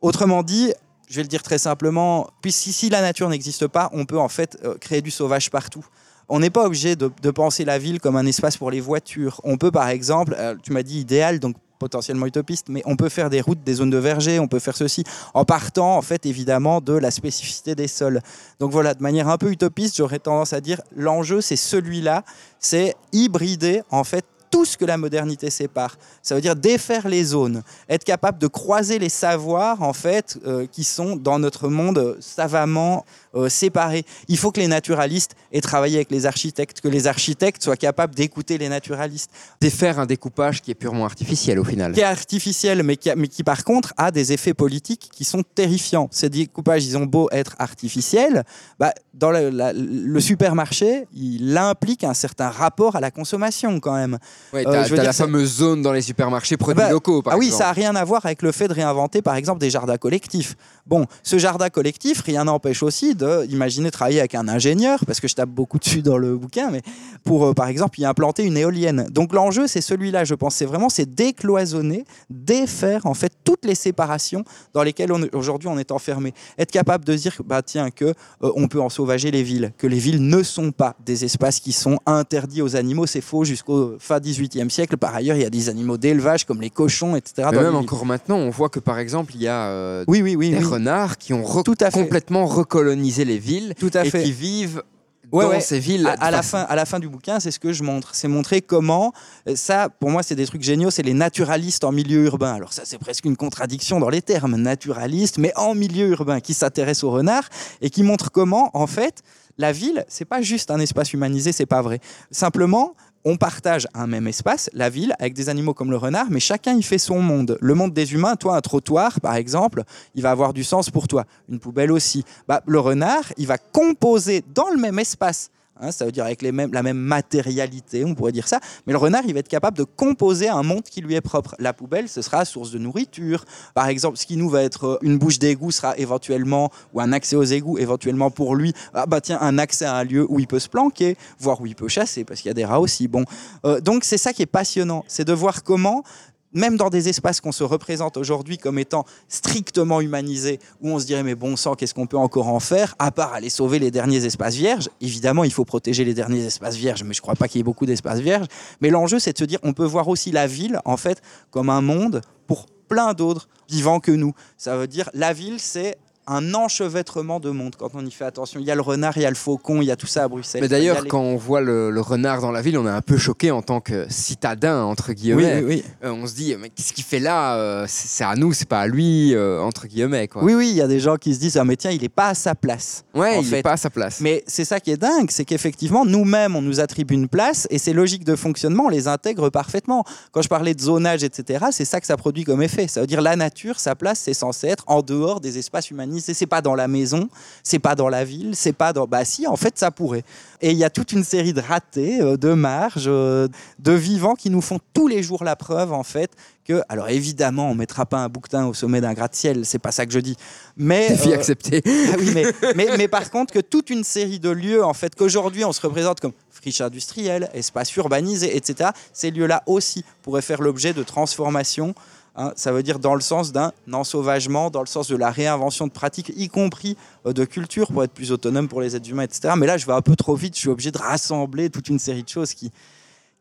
Autrement 0.00 0.42
dit, 0.42 0.72
je 1.06 1.16
vais 1.16 1.22
le 1.22 1.28
dire 1.28 1.42
très 1.42 1.58
simplement, 1.58 2.30
puisque 2.40 2.72
si 2.72 2.88
la 2.88 3.02
nature 3.02 3.28
n'existe 3.28 3.66
pas, 3.66 3.90
on 3.92 4.06
peut 4.06 4.18
en 4.18 4.30
fait 4.30 4.56
euh, 4.64 4.78
créer 4.78 5.02
du 5.02 5.10
sauvage 5.10 5.50
partout. 5.50 5.84
On 6.28 6.40
n'est 6.40 6.50
pas 6.50 6.64
obligé 6.64 6.96
de, 6.96 7.30
penser 7.30 7.64
la 7.64 7.78
ville 7.78 8.00
comme 8.00 8.16
un 8.16 8.26
espace 8.26 8.56
pour 8.56 8.70
les 8.70 8.80
voitures. 8.80 9.40
On 9.44 9.56
peut 9.56 9.70
par 9.70 9.88
exemple, 9.88 10.34
euh, 10.38 10.54
tu 10.62 10.72
m'as 10.72 10.82
dit 10.82 11.00
idéal, 11.00 11.40
donc 11.40 11.56
potentiellement 11.82 12.26
utopiste, 12.26 12.68
mais 12.68 12.80
on 12.84 12.94
peut 12.94 13.08
faire 13.08 13.28
des 13.28 13.40
routes, 13.40 13.64
des 13.64 13.74
zones 13.74 13.90
de 13.90 13.98
verger, 13.98 14.38
on 14.38 14.46
peut 14.46 14.60
faire 14.60 14.76
ceci 14.76 15.02
en 15.34 15.44
partant 15.44 15.96
en 15.96 16.02
fait 16.02 16.26
évidemment 16.26 16.80
de 16.80 16.92
la 16.92 17.10
spécificité 17.10 17.74
des 17.74 17.88
sols. 17.88 18.20
Donc 18.60 18.70
voilà, 18.70 18.94
de 18.94 19.02
manière 19.02 19.28
un 19.28 19.36
peu 19.36 19.50
utopiste, 19.50 19.96
j'aurais 19.96 20.20
tendance 20.20 20.52
à 20.52 20.60
dire 20.60 20.80
l'enjeu 20.94 21.40
c'est 21.40 21.56
celui-là, 21.56 22.24
c'est 22.60 22.94
hybrider 23.12 23.82
en 23.90 24.04
fait 24.04 24.24
tout 24.52 24.64
ce 24.64 24.76
que 24.76 24.84
la 24.84 24.98
modernité 24.98 25.50
sépare. 25.50 25.96
Ça 26.22 26.36
veut 26.36 26.40
dire 26.40 26.54
défaire 26.54 27.08
les 27.08 27.24
zones, 27.24 27.62
être 27.88 28.04
capable 28.04 28.38
de 28.38 28.46
croiser 28.46 29.00
les 29.00 29.08
savoirs 29.08 29.82
en 29.82 29.94
fait 29.94 30.38
euh, 30.46 30.66
qui 30.70 30.84
sont 30.84 31.16
dans 31.16 31.40
notre 31.40 31.68
monde 31.68 31.98
euh, 31.98 32.16
savamment 32.20 33.04
euh, 33.34 33.48
séparés. 33.48 34.04
Il 34.28 34.36
faut 34.38 34.50
que 34.52 34.60
les 34.60 34.68
naturalistes 34.68 35.34
aient 35.52 35.60
travaillé 35.60 35.96
avec 35.96 36.10
les 36.10 36.26
architectes, 36.26 36.80
que 36.80 36.88
les 36.88 37.06
architectes 37.06 37.62
soient 37.62 37.76
capables 37.76 38.14
d'écouter 38.14 38.58
les 38.58 38.68
naturalistes. 38.68 39.30
Défaire 39.60 39.98
un 39.98 40.06
découpage 40.06 40.60
qui 40.62 40.70
est 40.70 40.74
purement 40.74 41.04
artificiel 41.04 41.58
au 41.58 41.64
final. 41.64 41.92
Qui 41.92 42.00
est 42.00 42.04
artificiel, 42.04 42.82
mais 42.82 42.96
qui, 42.96 43.10
a- 43.10 43.16
mais 43.16 43.28
qui 43.28 43.42
par 43.44 43.64
contre 43.64 43.92
a 43.96 44.10
des 44.10 44.32
effets 44.32 44.54
politiques 44.54 45.08
qui 45.12 45.24
sont 45.24 45.42
terrifiants. 45.54 46.08
Ces 46.10 46.28
découpages, 46.28 46.84
ils 46.84 46.96
ont 46.96 47.06
beau 47.06 47.28
être 47.32 47.54
artificiels, 47.58 48.44
bah, 48.78 48.92
dans 49.14 49.30
le, 49.30 49.50
la- 49.50 49.72
le 49.72 50.20
supermarché, 50.20 51.06
il 51.14 51.56
implique 51.56 52.04
un 52.04 52.14
certain 52.14 52.48
rapport 52.48 52.96
à 52.96 53.00
la 53.00 53.10
consommation 53.10 53.78
quand 53.80 53.94
même. 53.94 54.18
Ouais, 54.52 54.66
Euh, 54.66 54.72
t'as 54.72 54.84
je 54.84 54.90
veux 54.90 54.96
t'as 54.96 55.02
dire, 55.02 55.08
la 55.10 55.12
fameuse 55.12 55.56
zone 55.56 55.82
dans 55.82 55.92
les 55.92 56.02
supermarchés 56.02 56.56
produits 56.56 56.82
Bah, 56.82 56.90
locaux, 56.90 57.22
par 57.22 57.34
ah 57.34 57.36
oui, 57.38 57.50
ça 57.50 57.64
n'a 57.64 57.72
rien 57.72 57.94
à 57.94 58.04
voir 58.04 58.24
avec 58.24 58.42
le 58.42 58.52
fait 58.52 58.68
de 58.68 58.72
réinventer, 58.74 59.20
par 59.22 59.36
exemple, 59.36 59.60
des 59.60 59.70
jardins 59.70 59.96
collectifs. 59.98 60.56
Bon, 60.86 61.06
ce 61.22 61.38
jardin 61.38 61.70
collectif, 61.70 62.22
rien 62.22 62.44
n'empêche 62.44 62.82
aussi 62.82 63.14
d'imaginer 63.14 63.90
travailler 63.92 64.18
avec 64.18 64.34
un 64.34 64.48
ingénieur, 64.48 65.04
parce 65.06 65.20
que 65.20 65.28
je 65.28 65.34
tape 65.34 65.48
beaucoup 65.48 65.78
dessus 65.78 66.02
dans 66.02 66.18
le 66.18 66.36
bouquin, 66.36 66.70
mais 66.70 66.82
pour, 67.24 67.46
euh, 67.46 67.52
par 67.54 67.68
exemple, 67.68 68.00
y 68.00 68.04
implanter 68.04 68.44
une 68.44 68.56
éolienne. 68.56 69.06
Donc 69.10 69.32
l'enjeu, 69.32 69.68
c'est 69.68 69.80
celui-là, 69.80 70.24
je 70.24 70.34
pense. 70.34 70.56
C'est 70.56 70.64
vraiment, 70.64 70.88
c'est 70.88 71.14
décloisonner, 71.14 72.04
défaire, 72.30 73.06
en 73.06 73.14
fait, 73.14 73.32
toutes 73.44 73.64
les 73.64 73.76
séparations 73.76 74.44
dans 74.74 74.82
lesquelles 74.82 75.12
aujourd'hui 75.32 75.68
on 75.68 75.78
est 75.78 75.92
enfermé. 75.92 76.34
Être 76.58 76.72
capable 76.72 77.04
de 77.04 77.14
dire, 77.14 77.40
bah 77.46 77.62
tiens, 77.62 77.90
que 77.90 78.06
euh, 78.06 78.50
on 78.56 78.66
peut 78.66 78.80
en 78.80 78.88
sauvager 78.88 79.30
les 79.30 79.44
villes, 79.44 79.72
que 79.78 79.86
les 79.86 79.98
villes 79.98 80.26
ne 80.26 80.42
sont 80.42 80.72
pas 80.72 80.96
des 81.04 81.24
espaces 81.24 81.60
qui 81.60 81.72
sont 81.72 81.98
interdits 82.06 82.62
aux 82.62 82.74
animaux, 82.74 83.06
c'est 83.06 83.20
faux 83.20 83.44
jusqu'au 83.44 83.96
fin 84.00 84.18
18e 84.18 84.68
siècle. 84.68 84.96
Par 84.96 85.14
ailleurs, 85.14 85.36
il 85.36 85.42
y 85.42 85.46
a 85.46 85.50
des 85.50 85.68
animaux 85.68 85.96
d'élevage 85.96 86.44
comme 86.44 86.60
les 86.60 86.70
cochons, 86.70 87.14
etc. 87.14 87.48
Mais 87.52 87.62
même 87.62 87.76
encore 87.76 88.04
maintenant, 88.04 88.36
on 88.36 88.50
voit 88.50 88.68
que 88.68 88.80
par 88.80 88.98
exemple, 88.98 89.32
il 89.36 89.42
y 89.42 89.48
a 89.48 89.66
euh, 89.68 90.04
Oui, 90.08 90.22
oui, 90.22 90.34
oui. 90.34 90.50
des 90.50 90.56
oui. 90.56 90.71
Renards 90.72 91.18
qui 91.18 91.32
ont 91.34 91.42
re- 91.42 91.62
Tout 91.62 91.74
à 91.80 91.90
fait. 91.90 92.00
complètement 92.00 92.46
recolonisé 92.46 93.24
les 93.24 93.38
villes 93.38 93.74
Tout 93.78 93.90
à 93.94 94.04
et 94.04 94.10
fait. 94.10 94.22
qui 94.24 94.32
vivent 94.32 94.82
Ouais, 95.30 95.44
dans 95.44 95.50
ouais. 95.52 95.60
ces 95.62 95.78
villes. 95.78 96.06
À, 96.06 96.12
à 96.26 96.30
la 96.30 96.42
fin, 96.42 96.60
à 96.60 96.76
la 96.76 96.84
fin 96.84 96.98
du 96.98 97.08
bouquin, 97.08 97.40
c'est 97.40 97.50
ce 97.50 97.58
que 97.58 97.72
je 97.72 97.82
montre. 97.82 98.14
C'est 98.14 98.28
montrer 98.28 98.60
comment, 98.60 99.14
euh, 99.48 99.56
ça, 99.56 99.88
pour 99.88 100.10
moi, 100.10 100.22
c'est 100.22 100.34
des 100.34 100.44
trucs 100.46 100.62
géniaux, 100.62 100.90
c'est 100.90 101.02
les 101.02 101.14
naturalistes 101.14 101.84
en 101.84 101.92
milieu 101.92 102.24
urbain. 102.26 102.52
Alors 102.52 102.74
ça, 102.74 102.82
c'est 102.84 102.98
presque 102.98 103.24
une 103.24 103.36
contradiction 103.38 103.98
dans 103.98 104.10
les 104.10 104.20
termes, 104.20 104.56
naturalistes, 104.56 105.38
mais 105.38 105.52
en 105.56 105.74
milieu 105.74 106.08
urbain, 106.08 106.40
qui 106.40 106.52
s'intéressent 106.52 107.04
aux 107.04 107.12
renards 107.12 107.48
et 107.80 107.88
qui 107.88 108.02
montrent 108.02 108.30
comment, 108.30 108.70
en 108.74 108.86
fait, 108.86 109.22
la 109.56 109.72
ville, 109.72 110.04
c'est 110.06 110.26
pas 110.26 110.42
juste 110.42 110.70
un 110.70 110.80
espace 110.80 111.14
humanisé, 111.14 111.52
c'est 111.52 111.64
pas 111.66 111.80
vrai. 111.80 112.00
Simplement, 112.30 112.94
on 113.24 113.36
partage 113.36 113.86
un 113.94 114.06
même 114.06 114.26
espace, 114.26 114.68
la 114.72 114.90
ville, 114.90 115.14
avec 115.18 115.34
des 115.34 115.48
animaux 115.48 115.74
comme 115.74 115.90
le 115.90 115.96
renard, 115.96 116.26
mais 116.30 116.40
chacun 116.40 116.74
y 116.74 116.82
fait 116.82 116.98
son 116.98 117.20
monde. 117.20 117.58
Le 117.60 117.74
monde 117.74 117.92
des 117.92 118.14
humains, 118.14 118.36
toi, 118.36 118.56
un 118.56 118.60
trottoir, 118.60 119.20
par 119.20 119.36
exemple, 119.36 119.84
il 120.14 120.22
va 120.22 120.30
avoir 120.30 120.52
du 120.52 120.64
sens 120.64 120.90
pour 120.90 121.08
toi. 121.08 121.24
Une 121.48 121.60
poubelle 121.60 121.92
aussi. 121.92 122.24
Bah, 122.48 122.62
le 122.66 122.80
renard, 122.80 123.32
il 123.36 123.46
va 123.46 123.58
composer 123.58 124.42
dans 124.54 124.70
le 124.70 124.78
même 124.78 124.98
espace 124.98 125.50
Hein, 125.82 125.90
ça 125.90 126.04
veut 126.04 126.12
dire 126.12 126.24
avec 126.24 126.42
les 126.42 126.52
mêmes, 126.52 126.72
la 126.72 126.84
même 126.84 126.96
matérialité, 126.96 128.04
on 128.04 128.14
pourrait 128.14 128.30
dire 128.30 128.46
ça. 128.46 128.60
Mais 128.86 128.92
le 128.92 128.98
renard, 128.98 129.22
il 129.26 129.34
va 129.34 129.40
être 129.40 129.48
capable 129.48 129.76
de 129.76 129.82
composer 129.82 130.48
un 130.48 130.62
monde 130.62 130.84
qui 130.84 131.00
lui 131.00 131.14
est 131.14 131.20
propre. 131.20 131.56
La 131.58 131.72
poubelle, 131.72 132.08
ce 132.08 132.22
sera 132.22 132.44
source 132.44 132.70
de 132.70 132.78
nourriture. 132.78 133.44
Par 133.74 133.88
exemple, 133.88 134.16
ce 134.16 134.24
qui 134.24 134.36
nous 134.36 134.48
va 134.48 134.62
être 134.62 134.84
euh, 134.84 134.98
une 135.02 135.18
bouche 135.18 135.40
d'égout 135.40 135.72
sera 135.72 135.98
éventuellement, 135.98 136.70
ou 136.94 137.00
un 137.00 137.12
accès 137.12 137.34
aux 137.34 137.42
égouts, 137.42 137.78
éventuellement 137.78 138.30
pour 138.30 138.54
lui, 138.54 138.72
ah 138.94 139.06
bah 139.06 139.20
tiens, 139.20 139.38
un 139.40 139.58
accès 139.58 139.84
à 139.84 139.96
un 139.96 140.04
lieu 140.04 140.24
où 140.28 140.38
il 140.38 140.46
peut 140.46 140.60
se 140.60 140.68
planquer, 140.68 141.16
voire 141.40 141.60
où 141.60 141.66
il 141.66 141.74
peut 141.74 141.88
chasser, 141.88 142.22
parce 142.22 142.40
qu'il 142.40 142.48
y 142.48 142.52
a 142.52 142.54
des 142.54 142.64
rats 142.64 142.80
aussi. 142.80 143.08
Bon, 143.08 143.24
euh, 143.64 143.80
donc 143.80 144.04
c'est 144.04 144.18
ça 144.18 144.32
qui 144.32 144.42
est 144.42 144.46
passionnant, 144.46 145.04
c'est 145.08 145.24
de 145.24 145.32
voir 145.32 145.64
comment 145.64 146.04
même 146.52 146.76
dans 146.76 146.90
des 146.90 147.08
espaces 147.08 147.40
qu'on 147.40 147.52
se 147.52 147.64
représente 147.64 148.16
aujourd'hui 148.16 148.58
comme 148.58 148.78
étant 148.78 149.04
strictement 149.28 150.00
humanisés, 150.00 150.58
où 150.80 150.90
on 150.90 150.98
se 150.98 151.06
dirait 151.06 151.22
mais 151.22 151.34
bon 151.34 151.56
sang, 151.56 151.74
qu'est-ce 151.74 151.94
qu'on 151.94 152.06
peut 152.06 152.16
encore 152.16 152.48
en 152.48 152.60
faire, 152.60 152.94
à 152.98 153.10
part 153.10 153.32
aller 153.32 153.50
sauver 153.50 153.78
les 153.78 153.90
derniers 153.90 154.24
espaces 154.24 154.54
vierges. 154.54 154.88
Évidemment, 155.00 155.44
il 155.44 155.52
faut 155.52 155.64
protéger 155.64 156.04
les 156.04 156.14
derniers 156.14 156.44
espaces 156.44 156.76
vierges, 156.76 157.02
mais 157.04 157.14
je 157.14 157.20
ne 157.20 157.22
crois 157.22 157.34
pas 157.34 157.48
qu'il 157.48 157.58
y 157.58 157.60
ait 157.60 157.64
beaucoup 157.64 157.86
d'espaces 157.86 158.20
vierges. 158.20 158.46
Mais 158.80 158.90
l'enjeu, 158.90 159.18
c'est 159.18 159.32
de 159.32 159.38
se 159.38 159.44
dire, 159.44 159.58
on 159.62 159.72
peut 159.72 159.84
voir 159.84 160.08
aussi 160.08 160.30
la 160.30 160.46
ville, 160.46 160.80
en 160.84 160.96
fait, 160.96 161.22
comme 161.50 161.70
un 161.70 161.80
monde 161.80 162.20
pour 162.46 162.66
plein 162.88 163.14
d'autres 163.14 163.48
vivants 163.70 164.00
que 164.00 164.12
nous. 164.12 164.34
Ça 164.58 164.76
veut 164.76 164.86
dire, 164.86 165.08
la 165.14 165.32
ville, 165.32 165.58
c'est 165.58 165.96
un 166.26 166.54
enchevêtrement 166.54 167.40
de 167.40 167.50
monde 167.50 167.74
quand 167.76 167.90
on 167.94 168.04
y 168.06 168.10
fait 168.10 168.24
attention. 168.24 168.60
Il 168.60 168.66
y 168.66 168.70
a 168.70 168.74
le 168.74 168.80
renard, 168.80 169.16
il 169.16 169.22
y 169.22 169.26
a 169.26 169.30
le 169.30 169.36
faucon, 169.36 169.82
il 169.82 169.86
y 169.86 169.90
a 169.90 169.96
tout 169.96 170.06
ça 170.06 170.24
à 170.24 170.28
Bruxelles. 170.28 170.62
Mais 170.62 170.68
d'ailleurs, 170.68 171.04
quand 171.06 171.20
on 171.20 171.36
voit 171.36 171.60
le, 171.60 172.00
renard 172.00 172.40
dans 172.40 172.52
la 172.52 172.62
ville, 172.62 172.78
on 172.78 172.86
est 172.86 172.90
un 172.90 173.02
peu 173.02 173.16
choqué 173.16 173.50
en 173.50 173.62
tant 173.62 173.80
que 173.80 174.06
citadin, 174.08 174.82
entre 174.82 175.12
guillemets. 175.12 175.62
Oui, 175.62 175.84
euh, 176.04 176.12
on 176.12 176.26
se 176.26 176.34
dit, 176.34 176.54
mais 176.58 176.68
qu'est-ce 176.68 176.92
qu'il 176.92 177.04
fait 177.04 177.18
là 177.18 177.56
euh, 177.56 177.86
C'est 177.88 178.24
à 178.24 178.34
nous, 178.34 178.52
c'est 178.52 178.68
pas 178.68 178.80
à 178.80 178.86
lui, 178.86 179.34
euh, 179.34 179.60
entre 179.60 179.86
guillemets. 179.86 180.28
Quoi. 180.28 180.42
Oui, 180.44 180.54
oui, 180.54 180.70
il 180.70 180.76
y 180.76 180.80
a 180.80 180.88
des 180.88 181.00
gens 181.00 181.16
qui 181.16 181.34
se 181.34 181.40
disent, 181.40 181.56
ah, 181.56 181.64
mais 181.64 181.76
tiens, 181.76 181.90
il 181.90 182.02
est 182.04 182.08
pas 182.08 182.28
à 182.28 182.34
sa 182.34 182.54
place. 182.54 183.04
Ouais, 183.14 183.40
il 183.40 183.50
n'est 183.50 183.62
pas 183.62 183.72
à 183.72 183.76
sa 183.76 183.90
place. 183.90 184.20
Mais 184.20 184.44
c'est 184.46 184.64
ça 184.64 184.80
qui 184.80 184.90
est 184.90 184.96
dingue, 184.96 185.30
c'est 185.30 185.44
qu'effectivement, 185.44 186.04
nous-mêmes, 186.04 186.56
on 186.56 186.62
nous 186.62 186.80
attribue 186.80 187.14
une 187.14 187.28
place 187.28 187.66
et 187.70 187.78
ces 187.78 187.92
logiques 187.92 188.24
de 188.24 188.36
fonctionnement, 188.36 188.84
on 188.86 188.88
les 188.88 189.08
intègre 189.08 189.50
parfaitement. 189.50 190.04
Quand 190.30 190.42
je 190.42 190.48
parlais 190.48 190.74
de 190.74 190.80
zonage, 190.80 191.24
etc., 191.24 191.66
c'est 191.70 191.84
ça 191.84 192.00
que 192.00 192.06
ça 192.06 192.16
produit 192.16 192.44
comme 192.44 192.62
effet. 192.62 192.88
Ça 192.88 193.00
veut 193.00 193.06
dire 193.06 193.22
la 193.22 193.36
nature, 193.36 193.78
sa 193.80 193.94
place, 193.94 194.20
c'est 194.20 194.34
censé 194.34 194.68
être 194.68 194.84
en 194.86 195.02
dehors 195.02 195.40
des 195.40 195.58
espaces 195.58 195.90
humanisés. 196.12 196.34
C'est 196.34 196.46
pas 196.46 196.62
dans 196.62 196.74
la 196.74 196.88
maison, 196.88 197.28
c'est 197.62 197.78
pas 197.78 197.94
dans 197.94 198.08
la 198.08 198.24
ville, 198.24 198.54
c'est 198.54 198.72
pas 198.72 198.92
dans. 198.92 199.06
Bah 199.06 199.24
si, 199.24 199.46
en 199.46 199.56
fait, 199.56 199.78
ça 199.78 199.90
pourrait. 199.90 200.24
Et 200.60 200.70
il 200.70 200.76
y 200.76 200.84
a 200.84 200.90
toute 200.90 201.12
une 201.12 201.24
série 201.24 201.52
de 201.52 201.60
ratés, 201.60 202.20
euh, 202.20 202.36
de 202.36 202.52
marges, 202.52 203.04
euh, 203.08 203.48
de 203.78 203.92
vivants 203.92 204.34
qui 204.34 204.50
nous 204.50 204.60
font 204.60 204.78
tous 204.94 205.08
les 205.08 205.22
jours 205.22 205.42
la 205.44 205.56
preuve, 205.56 205.92
en 205.92 206.04
fait, 206.04 206.30
que, 206.64 206.82
alors 206.88 207.08
évidemment, 207.08 207.70
on 207.70 207.74
mettra 207.74 208.06
pas 208.06 208.18
un 208.18 208.28
bouquetin 208.28 208.66
au 208.66 208.74
sommet 208.74 209.00
d'un 209.00 209.14
gratte-ciel, 209.14 209.64
c'est 209.66 209.80
pas 209.80 209.90
ça 209.90 210.06
que 210.06 210.12
je 210.12 210.20
dis. 210.20 210.36
Mais 210.76 211.08
défi 211.08 211.32
euh, 211.32 211.34
accepté. 211.34 211.82
Ah 211.84 212.16
oui, 212.18 212.30
mais, 212.34 212.44
mais, 212.76 212.96
mais, 212.96 213.08
par 213.08 213.30
contre 213.30 213.52
que 213.52 213.58
toute 213.58 213.90
une 213.90 214.04
série 214.04 214.38
de 214.38 214.50
lieux, 214.50 214.84
en 214.84 214.94
fait, 214.94 215.14
qu'aujourd'hui 215.14 215.64
on 215.64 215.72
se 215.72 215.80
représente 215.80 216.20
comme 216.20 216.32
friche 216.50 216.80
industrielle, 216.80 217.50
espace 217.54 217.94
urbanisé, 217.96 218.56
etc. 218.56 218.90
Ces 219.12 219.32
lieux-là 219.32 219.62
aussi 219.66 220.04
pourraient 220.22 220.42
faire 220.42 220.62
l'objet 220.62 220.92
de 220.92 221.02
transformations 221.02 221.94
Hein, 222.34 222.52
ça 222.56 222.72
veut 222.72 222.82
dire 222.82 222.98
dans 222.98 223.14
le 223.14 223.20
sens 223.20 223.52
d'un 223.52 223.72
ensauvagement, 223.92 224.70
dans 224.70 224.80
le 224.80 224.86
sens 224.86 225.08
de 225.08 225.16
la 225.16 225.30
réinvention 225.30 225.86
de 225.86 225.92
pratiques, 225.92 226.32
y 226.34 226.48
compris 226.48 226.96
euh, 227.26 227.34
de 227.34 227.44
culture, 227.44 227.92
pour 227.92 228.02
être 228.04 228.12
plus 228.12 228.32
autonome 228.32 228.68
pour 228.68 228.80
les 228.80 228.96
êtres 228.96 229.08
humains, 229.10 229.24
etc. 229.24 229.54
Mais 229.56 229.66
là, 229.66 229.76
je 229.76 229.84
vais 229.84 229.92
un 229.92 230.00
peu 230.00 230.16
trop 230.16 230.34
vite, 230.34 230.54
je 230.54 230.60
suis 230.60 230.68
obligé 230.70 230.90
de 230.90 230.98
rassembler 230.98 231.68
toute 231.68 231.88
une 231.88 231.98
série 231.98 232.22
de 232.22 232.28
choses 232.30 232.54
qui, 232.54 232.72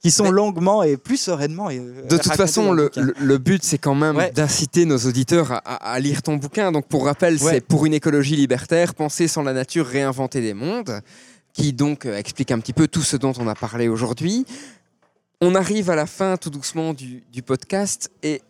qui 0.02 0.12
sont 0.12 0.30
longuement 0.30 0.84
et 0.84 0.98
plus 0.98 1.16
sereinement. 1.16 1.70
Et, 1.70 1.80
euh, 1.80 2.06
de 2.06 2.18
toute 2.18 2.34
façon, 2.34 2.74
le, 2.74 2.92
le, 3.18 3.38
but, 3.38 3.64
c'est 3.64 3.78
quand 3.78 3.96
même 3.96 4.22
d'inciter 4.36 4.84
nos 4.84 4.98
auditeurs 4.98 5.62
à, 5.64 5.98
lire 6.02 6.22
ton 6.22 6.36
bouquin. 6.36 6.74
Donc, 6.74 6.88
pour 6.88 7.06
rappel, 7.06 7.40
c'est 7.40 7.62
Pour 7.62 7.86
une 7.86 7.94
écologie 7.94 8.36
libertaire, 8.36 8.94
penser 8.94 9.30
sans 9.30 9.44
la 9.44 9.54
nature, 9.54 9.86
réinventer 9.86 10.42
des 10.42 10.54
mondes, 10.54 11.02
qui 11.54 11.72
donc 11.72 12.06
euh, 12.06 12.18
explique 12.18 12.52
un 12.52 12.60
petit 12.60 12.74
peu 12.74 12.90
tout 12.90 13.04
ce 13.04 13.16
dont 13.16 13.34
on 13.40 13.48
a 13.48 13.56
parlé 13.56 13.88
aujourd'hui. 13.88 14.46
On 15.40 15.56
arrive 15.56 15.90
à 15.90 15.96
la 15.96 16.06
fin 16.06 16.36
tout 16.36 16.50
doucement 16.50 16.94
du, 16.94 17.24
du 17.32 17.42
podcast 17.42 18.12
et 18.22 18.42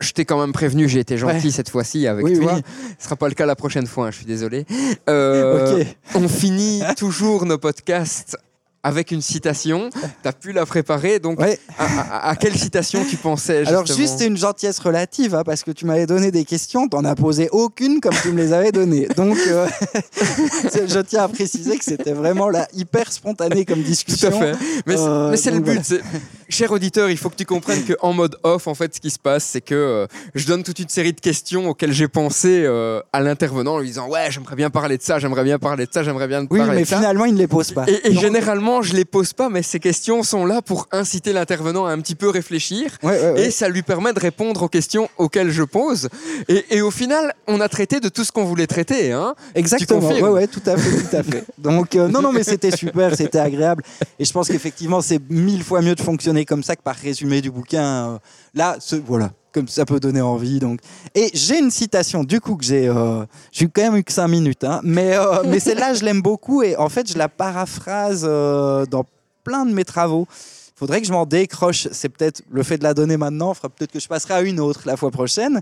je 0.00 0.12
t'ai 0.12 0.24
quand 0.24 0.40
même 0.40 0.52
prévenu, 0.52 0.88
j'ai 0.88 1.00
été 1.00 1.18
gentil 1.18 1.52
cette 1.52 1.70
fois-ci 1.70 2.06
avec 2.06 2.24
toi. 2.24 2.52
Ce 2.52 2.58
ne 2.58 2.62
sera 2.98 3.16
pas 3.16 3.28
le 3.28 3.34
cas 3.34 3.46
la 3.46 3.56
prochaine 3.56 3.86
fois, 3.86 4.06
hein, 4.06 4.10
je 4.10 4.18
suis 4.18 4.26
désolé. 4.26 4.64
Euh, 5.08 5.84
on 6.14 6.28
finit 6.28 6.82
toujours 6.96 7.46
nos 7.46 7.58
podcasts 7.58 8.36
avec 8.82 9.10
une 9.10 9.22
citation. 9.22 9.90
Tu 10.22 10.28
as 10.28 10.32
pu 10.32 10.52
la 10.52 10.64
préparer, 10.64 11.18
donc 11.18 11.40
à, 11.78 12.36
quelle 12.36 12.56
citation 12.56 13.04
tu 13.04 13.16
pensais 13.16 13.66
Alors 13.66 13.86
juste 13.86 14.20
une 14.20 14.36
gentillesse 14.36 14.78
relative, 14.78 15.34
hein, 15.34 15.42
parce 15.44 15.64
que 15.64 15.72
tu 15.72 15.84
m'avais 15.84 16.06
donné 16.06 16.30
des 16.30 16.44
questions, 16.44 16.88
tu 16.88 16.96
n'en 16.96 17.04
as 17.04 17.16
posé 17.16 17.48
aucune 17.50 18.00
comme 18.00 18.14
tu 18.22 18.30
me 18.30 18.36
les 18.36 18.52
avais 18.52 18.72
données. 18.72 19.08
Donc 19.16 19.36
euh, 19.48 19.66
je 20.86 21.00
tiens 21.00 21.24
à 21.24 21.28
préciser 21.28 21.76
que 21.76 21.84
c'était 21.84 22.12
vraiment 22.12 22.48
la 22.48 22.68
hyper 22.72 23.12
spontané 23.12 23.64
comme 23.64 23.82
discussion. 23.82 24.30
Tout 24.30 24.36
à 24.36 24.54
fait. 24.54 24.82
Mais, 24.86 24.96
euh, 24.96 25.36
c'est 25.36 25.50
le 25.50 25.60
but. 25.60 26.00
Cher 26.48 26.70
auditeur, 26.72 27.10
il 27.10 27.16
faut 27.16 27.30
que 27.30 27.36
tu 27.36 27.44
comprennes 27.44 27.84
qu'en 27.84 28.12
mode 28.12 28.36
off, 28.42 28.66
en 28.66 28.74
fait, 28.74 28.94
ce 28.94 29.00
qui 29.00 29.10
se 29.10 29.18
passe, 29.18 29.44
c'est 29.44 29.60
que 29.60 29.74
euh, 29.74 30.06
je 30.34 30.46
donne 30.46 30.62
toute 30.62 30.78
une 30.78 30.88
série 30.88 31.12
de 31.12 31.20
questions 31.20 31.68
auxquelles 31.68 31.92
j'ai 31.92 32.08
pensé 32.08 32.66
à 33.12 33.20
l'intervenant 33.20 33.74
en 33.74 33.78
lui 33.78 33.88
disant 33.88 34.08
Ouais, 34.08 34.28
j'aimerais 34.30 34.56
bien 34.56 34.70
parler 34.70 34.98
de 34.98 35.02
ça, 35.02 35.18
j'aimerais 35.18 35.44
bien 35.44 35.58
parler 35.58 35.86
de 35.86 35.92
ça, 35.92 36.02
j'aimerais 36.02 36.28
bien 36.28 36.46
oui, 36.50 36.58
parler 36.58 36.80
de 36.80 36.86
ça. 36.86 36.96
Oui, 36.96 37.00
mais 37.00 37.06
finalement, 37.06 37.24
il 37.24 37.34
ne 37.34 37.38
les 37.38 37.46
pose 37.46 37.72
pas. 37.72 37.86
Et, 37.86 38.14
généralement, 38.14 38.82
je 38.82 38.94
les 38.94 39.04
pose 39.04 39.32
pas, 39.32 39.48
mais 39.48 39.62
ces 39.62 39.80
questions 39.80 40.22
sont 40.22 40.46
là 40.46 40.62
pour 40.62 40.88
inciter 40.92 41.32
l'intervenant 41.32 41.86
à 41.86 41.92
un 41.92 42.00
petit 42.00 42.14
peu 42.14 42.28
réfléchir. 42.28 42.98
Et 43.36 43.50
ça 43.50 43.68
lui 43.68 43.82
permet 43.82 44.12
de 44.12 44.20
répondre 44.20 44.62
aux 44.62 44.68
questions 44.68 45.08
auxquelles 45.18 45.50
je 45.50 45.62
pose. 45.62 46.08
Et, 46.48 46.80
au 46.80 46.90
final, 46.90 47.34
on 47.46 47.60
a 47.60 47.68
traité 47.68 48.00
de 48.00 48.08
tout 48.08 48.24
ce 48.24 48.32
qu'on 48.32 48.44
voulait 48.44 48.66
traiter. 48.66 49.12
Hein 49.12 49.34
Exactement. 49.54 50.08
Ouais, 50.08 50.22
ouais, 50.22 50.46
tout 50.46 50.62
à 50.66 50.76
fait, 50.76 50.90
tout 50.90 51.16
à 51.16 51.22
fait. 51.22 51.44
Donc, 51.58 51.94
euh, 51.94 52.08
non, 52.08 52.22
non, 52.22 52.32
mais 52.32 52.44
c'était 52.44 52.70
super, 52.70 53.14
c'était 53.16 53.38
agréable. 53.38 53.82
Et 54.18 54.24
je 54.24 54.32
pense 54.32 54.48
qu'effectivement, 54.48 55.00
c'est 55.00 55.20
mille 55.30 55.62
fois 55.62 55.82
mieux 55.82 55.94
de 55.94 56.00
fonctionner 56.00 56.37
comme 56.44 56.62
ça 56.62 56.76
que 56.76 56.82
par 56.82 56.96
résumé 56.96 57.40
du 57.40 57.50
bouquin. 57.50 58.12
Euh, 58.12 58.18
là, 58.54 58.76
ce, 58.80 58.96
voilà, 58.96 59.32
comme 59.52 59.68
ça 59.68 59.84
peut 59.84 60.00
donner 60.00 60.20
envie. 60.20 60.58
Donc. 60.58 60.80
Et 61.14 61.30
j'ai 61.34 61.58
une 61.58 61.70
citation, 61.70 62.24
du 62.24 62.40
coup, 62.40 62.56
que 62.56 62.64
j'ai. 62.64 62.88
Euh, 62.88 63.24
j'ai 63.52 63.66
quand 63.66 63.82
même 63.82 63.96
eu 63.96 64.04
que 64.04 64.12
5 64.12 64.28
minutes, 64.28 64.64
hein, 64.64 64.80
mais, 64.82 65.16
euh, 65.16 65.42
mais 65.46 65.60
celle-là, 65.60 65.94
je 65.94 66.04
l'aime 66.04 66.22
beaucoup 66.22 66.62
et 66.62 66.76
en 66.76 66.88
fait, 66.88 67.10
je 67.10 67.18
la 67.18 67.28
paraphrase 67.28 68.24
euh, 68.28 68.86
dans 68.86 69.04
plein 69.44 69.66
de 69.66 69.72
mes 69.72 69.84
travaux. 69.84 70.26
Il 70.30 70.78
faudrait 70.78 71.00
que 71.00 71.08
je 71.08 71.12
m'en 71.12 71.26
décroche. 71.26 71.88
C'est 71.90 72.08
peut-être 72.08 72.42
le 72.48 72.62
fait 72.62 72.78
de 72.78 72.84
la 72.84 72.94
donner 72.94 73.16
maintenant, 73.16 73.52
fera 73.52 73.68
peut-être 73.68 73.90
que 73.90 73.98
je 73.98 74.06
passerai 74.06 74.34
à 74.34 74.42
une 74.42 74.60
autre 74.60 74.82
la 74.86 74.96
fois 74.96 75.10
prochaine. 75.10 75.60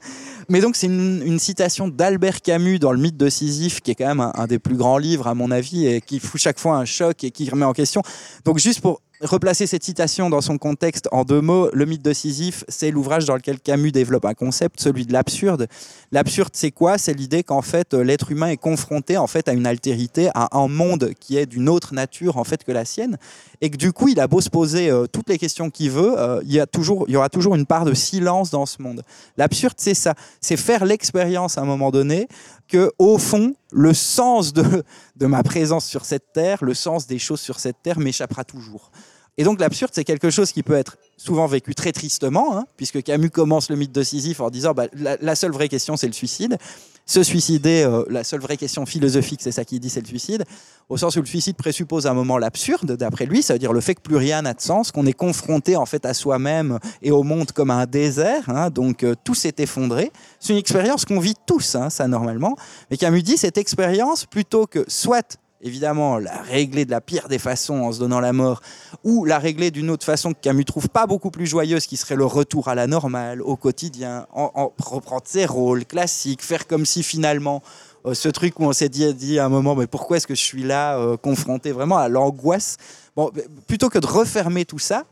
Mais 0.51 0.61
donc, 0.61 0.77
c'est 0.77 0.89
une, 0.89 1.39
citation 1.39 1.89
d'Albert 1.89 2.43
Camus 2.43 2.79
dans 2.79 2.93
Le 2.93 2.99
mythe 2.99 3.17
de 3.17 3.31
Sisyphe, 3.31 3.81
qui 3.81 3.93
est 3.93 3.95
quand 3.95 4.09
même 4.09 4.21
un, 4.21 4.33
un, 4.35 4.47
des 4.47 4.59
plus 4.59 4.77
grands 4.77 4.99
livres, 4.99 5.27
à 5.27 5.35
mon 5.35 5.51
avis, 5.51 5.87
et 5.87 6.03
qui 6.03 6.21
fout 6.21 6.39
chaque 6.39 6.59
fois 6.59 6.77
un 6.77 6.85
choc 6.85 7.25
et 7.25 7.31
qui 7.31 7.49
remet 7.49 7.65
en 7.65 7.73
question. 7.73 8.03
Donc, 8.45 8.59
juste 8.59 8.83
pour 8.83 9.01
replacer 9.27 9.67
cette 9.67 9.85
citation 9.85 10.31
dans 10.31 10.41
son 10.41 10.59
contexte 10.59 11.09
en 11.13 11.25
deux 11.25 11.41
mots, 11.41 11.69
le 11.73 11.85
mythe 11.85 12.03
de 12.03 12.13
Sisyphe, 12.13 12.65
c'est 12.69 12.91
l'ouvrage 12.91 13.25
dans 13.25 13.35
lequel 13.35 13.61
Camus 13.61 13.93
développe 13.93 14.25
un 14.25 14.35
concept, 14.35 14.81
celui 14.81 15.05
de 15.07 15.13
l'absurde. 15.13 15.67
L'absurde, 16.13 16.51
c'est 16.53 16.71
quoi? 16.71 16.99
C'est 16.99 17.15
l'idée 17.15 17.43
qu'en 17.43 17.63
fait 17.63 17.95
l'être 17.95 18.31
humain 18.33 18.49
est 18.49 18.57
confronté 18.57 19.17
en 19.17 19.27
fait 19.27 19.49
à 19.49 19.53
une 19.53 19.67
altérité, 19.67 20.31
à 20.35 20.57
un 20.57 20.69
monde 20.69 21.11
qui 21.21 21.37
est 21.37 21.47
d'une 21.47 21.69
autre 21.69 21.95
nature 21.95 22.37
en 22.37 22.45
fait 22.45 22.65
que 22.65 22.73
la 22.73 22.85
sienne, 22.85 23.19
et 23.61 23.71
que 23.71 23.77
du 23.77 23.93
coup 23.93 24.09
il 24.09 24.21
a 24.21 24.29
beau 24.29 24.41
se 24.41 24.51
poser 24.51 24.91
euh, 24.91 25.07
toutes 25.07 25.29
les 25.29 25.39
questions 25.39 25.71
qu'il 25.71 25.91
veut, 25.91 26.19
euh, 26.19 26.41
il, 26.45 26.53
y 26.53 26.61
a 26.61 26.67
toujours, 26.67 27.05
il 27.09 27.13
y 27.13 27.17
aura 27.17 27.29
toujours 27.29 27.55
une 27.55 27.67
part 27.67 27.85
de 27.85 27.95
silence 27.95 28.51
dans 28.51 28.67
ce 28.67 28.81
monde. 28.81 29.03
L'absurde, 29.37 29.75
c'est 29.77 29.95
ça, 29.95 30.15
c'est 30.41 30.57
faire 30.57 30.85
l'expérience 30.85 31.59
à 31.59 31.63
un 31.63 31.67
moment 31.67 31.91
donné 31.91 32.29
que 32.69 32.93
au 32.99 33.19
fond, 33.19 33.55
le 33.73 33.95
sens 33.95 34.53
de, 34.53 34.85
de 35.17 35.27
ma 35.27 35.43
présence 35.43 35.87
sur 35.87 36.05
cette 36.05 36.33
terre, 36.33 36.59
le 36.63 36.75
sens 36.75 37.07
des 37.07 37.19
choses 37.19 37.41
sur 37.41 37.61
cette 37.61 37.83
terre 37.83 37.99
m'échappera 37.99 38.45
toujours. 38.45 38.91
Et 39.39 39.45
donc 39.45 39.61
l'absurde, 39.61 39.93
c'est 39.95 40.05
quelque 40.05 40.31
chose 40.31 40.51
qui 40.51 40.63
peut 40.63 40.75
être 40.75 40.97
souvent 41.19 41.47
vécu 41.47 41.75
très 41.75 41.93
tristement, 41.93 42.57
hein, 42.57 42.67
puisque 42.77 43.03
Camus 43.03 43.31
commence 43.31 43.69
le 43.69 43.77
mythe 43.77 43.93
de 43.93 44.03
Sisyphe 44.03 44.41
en 44.41 44.49
disant 44.49 44.73
bah, 44.73 44.87
la, 44.95 45.35
seule 45.35 45.53
vraie 45.53 45.69
question, 45.69 45.97
c'est 45.97 46.07
le 46.07 46.15
suicide. 46.15 46.57
Se 47.05 47.23
suicider, 47.23 47.85
euh, 47.85 48.05
la 48.09 48.25
seule 48.25 48.41
vraie 48.41 48.57
question 48.57 48.85
philosophique, 48.87 49.41
c'est 49.43 49.53
ça 49.53 49.65
qu'il 49.65 49.79
dit, 49.79 49.91
c'est 49.91 50.01
le 50.01 50.07
suicide. 50.07 50.45
Au 50.89 50.97
sens 50.97 51.17
où 51.17 51.21
le 51.21 51.27
suicide 51.27 51.57
présuppose 51.57 52.07
un 52.07 52.15
moment 52.15 52.39
l'absurde, 52.39 52.97
d'après 52.97 53.27
lui, 53.27 53.43
ça 53.43 53.53
veut 53.53 53.59
dire 53.59 53.73
le 53.73 53.81
fait 53.81 53.95
que 53.95 54.01
plus 54.01 54.17
rien 54.17 54.43
n'a 54.43 54.55
de 54.55 54.61
sens, 54.61 54.91
qu'on 54.91 55.07
est 55.07 55.13
confronté 55.13 55.77
en 55.77 55.87
fait 55.87 56.07
à 56.07 56.15
soi-même 56.15 56.79
et 57.03 57.11
au 57.11 57.23
monde 57.23 57.53
comme 57.53 57.71
à 57.71 57.75
un 57.75 57.87
désert, 57.87 58.49
hein, 58.49 58.71
donc 58.71 59.05
euh, 59.05 59.15
tout 59.23 59.35
s'est 59.35 59.55
effondré. 59.59 60.11
C'est 60.41 60.55
une 60.55 60.59
expérience 60.59 61.05
qu'on 61.05 61.21
vit 61.21 61.37
tous, 61.47 61.75
hein, 61.75 61.91
ça 61.91 62.09
normalement. 62.09 62.57
Mais 62.91 62.97
Camus 62.97 63.23
dit 63.23 63.37
cette 63.37 63.59
expérience, 63.59 64.25
plutôt 64.25 64.67
que 64.67 64.85
soit 64.89 65.39
évidemment 65.61 66.19
la 66.19 66.43
régler 66.43 66.85
de 66.85 66.91
la 66.91 67.01
pire 67.01 67.29
des 67.29 67.39
façons 67.39 67.81
en 67.83 67.93
se 67.93 67.99
donnant 67.99 68.21
la 68.21 68.33
mort, 68.33 68.61
ou 69.05 69.25
la 69.25 69.39
régler 69.39 69.71
d'une 69.71 69.91
autre 69.91 70.05
façon 70.05 70.33
que 70.33 70.41
Camus 70.41 70.65
trouve 70.65 70.89
pas 70.89 71.07
beaucoup 71.07 71.31
plus 71.31 71.47
joyeuse, 71.47 71.87
qui 71.87 71.97
serait 71.97 72.17
le 72.17 72.25
retour 72.25 72.69
à 72.69 72.75
la 72.75 72.87
normale, 72.87 73.43
au 73.43 73.57
quotidien, 73.57 74.27
en, 74.33 74.73
reprendre 74.79 75.25
ses 75.27 75.47
rôles 75.47 75.85
classiques, 75.85 76.43
faire 76.43 76.67
comme 76.67 76.87
si 76.87 77.03
finalement 77.03 77.63
euh, 78.07 78.15
ce 78.15 78.29
truc 78.29 78.59
où 78.61 78.65
on 78.65 78.73
s'est 78.73 78.89
dit, 78.89 79.39
à 79.39 79.45
un 79.45 79.49
moment, 79.49 79.75
mais 79.75 79.87
pourquoi 79.87 80.19
est-ce 80.19 80.27
que 80.27 80.35
je 80.35 80.43
suis 80.43 80.63
là, 80.63 80.99
euh, 80.99 81.17
confronté 81.17 81.73
vraiment 81.73 81.99
à 81.99 82.09
l'angoisse? 82.09 82.77
Bon, 83.17 83.31
plutôt 83.67 83.89
que 83.89 83.99
de 83.99 84.07
refermer 84.07 84.65
tout 84.65 84.79
ça, 84.79 85.05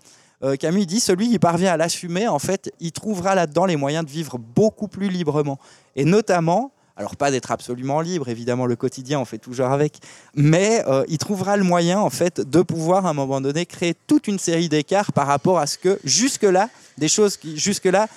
euh, 0.42 0.56
Camus 0.56 0.84
dit 0.84 1.00
celui 1.00 1.30
qui 1.30 1.38
parvient 1.38 1.72
à 1.72 1.76
l'assumer, 1.76 2.28
en 2.28 2.38
fait, 2.38 2.70
il 2.78 2.92
trouvera 2.92 3.34
là-dedans 3.34 3.64
les 3.64 3.76
moyens 3.76 4.04
de 4.04 4.10
vivre 4.10 4.38
beaucoup 4.38 4.88
plus 4.88 5.08
librement. 5.08 5.58
Et 5.96 6.04
notamment, 6.04 6.72
alors 6.96 7.16
pas 7.16 7.30
d'être 7.30 7.50
absolument 7.50 8.00
libre, 8.00 8.28
évidemment 8.28 8.66
le 8.66 8.76
quotidien 8.76 9.18
on 9.18 9.24
fait 9.24 9.38
toujours 9.38 9.66
avec, 9.66 9.98
mais 10.34 10.84
euh, 10.86 11.04
il 11.08 11.18
trouvera 11.18 11.56
le 11.56 11.64
moyen 11.64 11.98
en 11.98 12.10
fait 12.10 12.40
de 12.40 12.62
pouvoir 12.62 13.06
à 13.06 13.10
un 13.10 13.14
moment 13.14 13.40
donné 13.40 13.66
créer 13.66 13.94
toute 14.06 14.28
une 14.28 14.38
série 14.38 14.68
d'écarts 14.68 15.12
par 15.12 15.26
rapport 15.26 15.58
à 15.58 15.66
ce 15.66 15.78
que 15.78 15.98
jusque-là, 16.04 16.68
des 16.98 17.08
choses 17.08 17.36
qui 17.36 17.58
jusque-là 17.58 18.08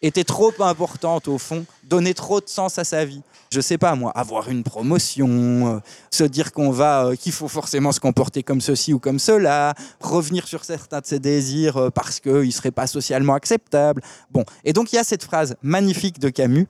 étaient 0.00 0.24
trop 0.24 0.52
importantes 0.60 1.28
au 1.28 1.38
fond, 1.38 1.64
donnaient 1.84 2.14
trop 2.14 2.40
de 2.40 2.48
sens 2.48 2.78
à 2.78 2.84
sa 2.84 3.04
vie. 3.04 3.22
Je 3.52 3.60
sais 3.60 3.76
pas 3.76 3.94
moi, 3.94 4.10
avoir 4.12 4.48
une 4.48 4.64
promotion, 4.64 5.28
euh, 5.28 5.78
se 6.10 6.24
dire 6.24 6.52
qu'on 6.52 6.70
va, 6.70 7.04
euh, 7.04 7.16
qu'il 7.16 7.32
faut 7.32 7.48
forcément 7.48 7.92
se 7.92 8.00
comporter 8.00 8.42
comme 8.42 8.62
ceci 8.62 8.94
ou 8.94 8.98
comme 8.98 9.18
cela, 9.18 9.74
revenir 10.00 10.48
sur 10.48 10.64
certains 10.64 11.00
de 11.00 11.06
ses 11.06 11.18
désirs 11.18 11.92
parce 11.94 12.18
qu'ils 12.18 12.32
ne 12.32 12.50
seraient 12.50 12.70
pas 12.70 12.86
socialement 12.86 13.34
acceptables. 13.34 14.02
Bon, 14.30 14.44
et 14.64 14.72
donc 14.72 14.92
il 14.92 14.96
y 14.96 14.98
a 14.98 15.04
cette 15.04 15.22
phrase 15.22 15.54
magnifique 15.62 16.18
de 16.18 16.30
Camus 16.30 16.66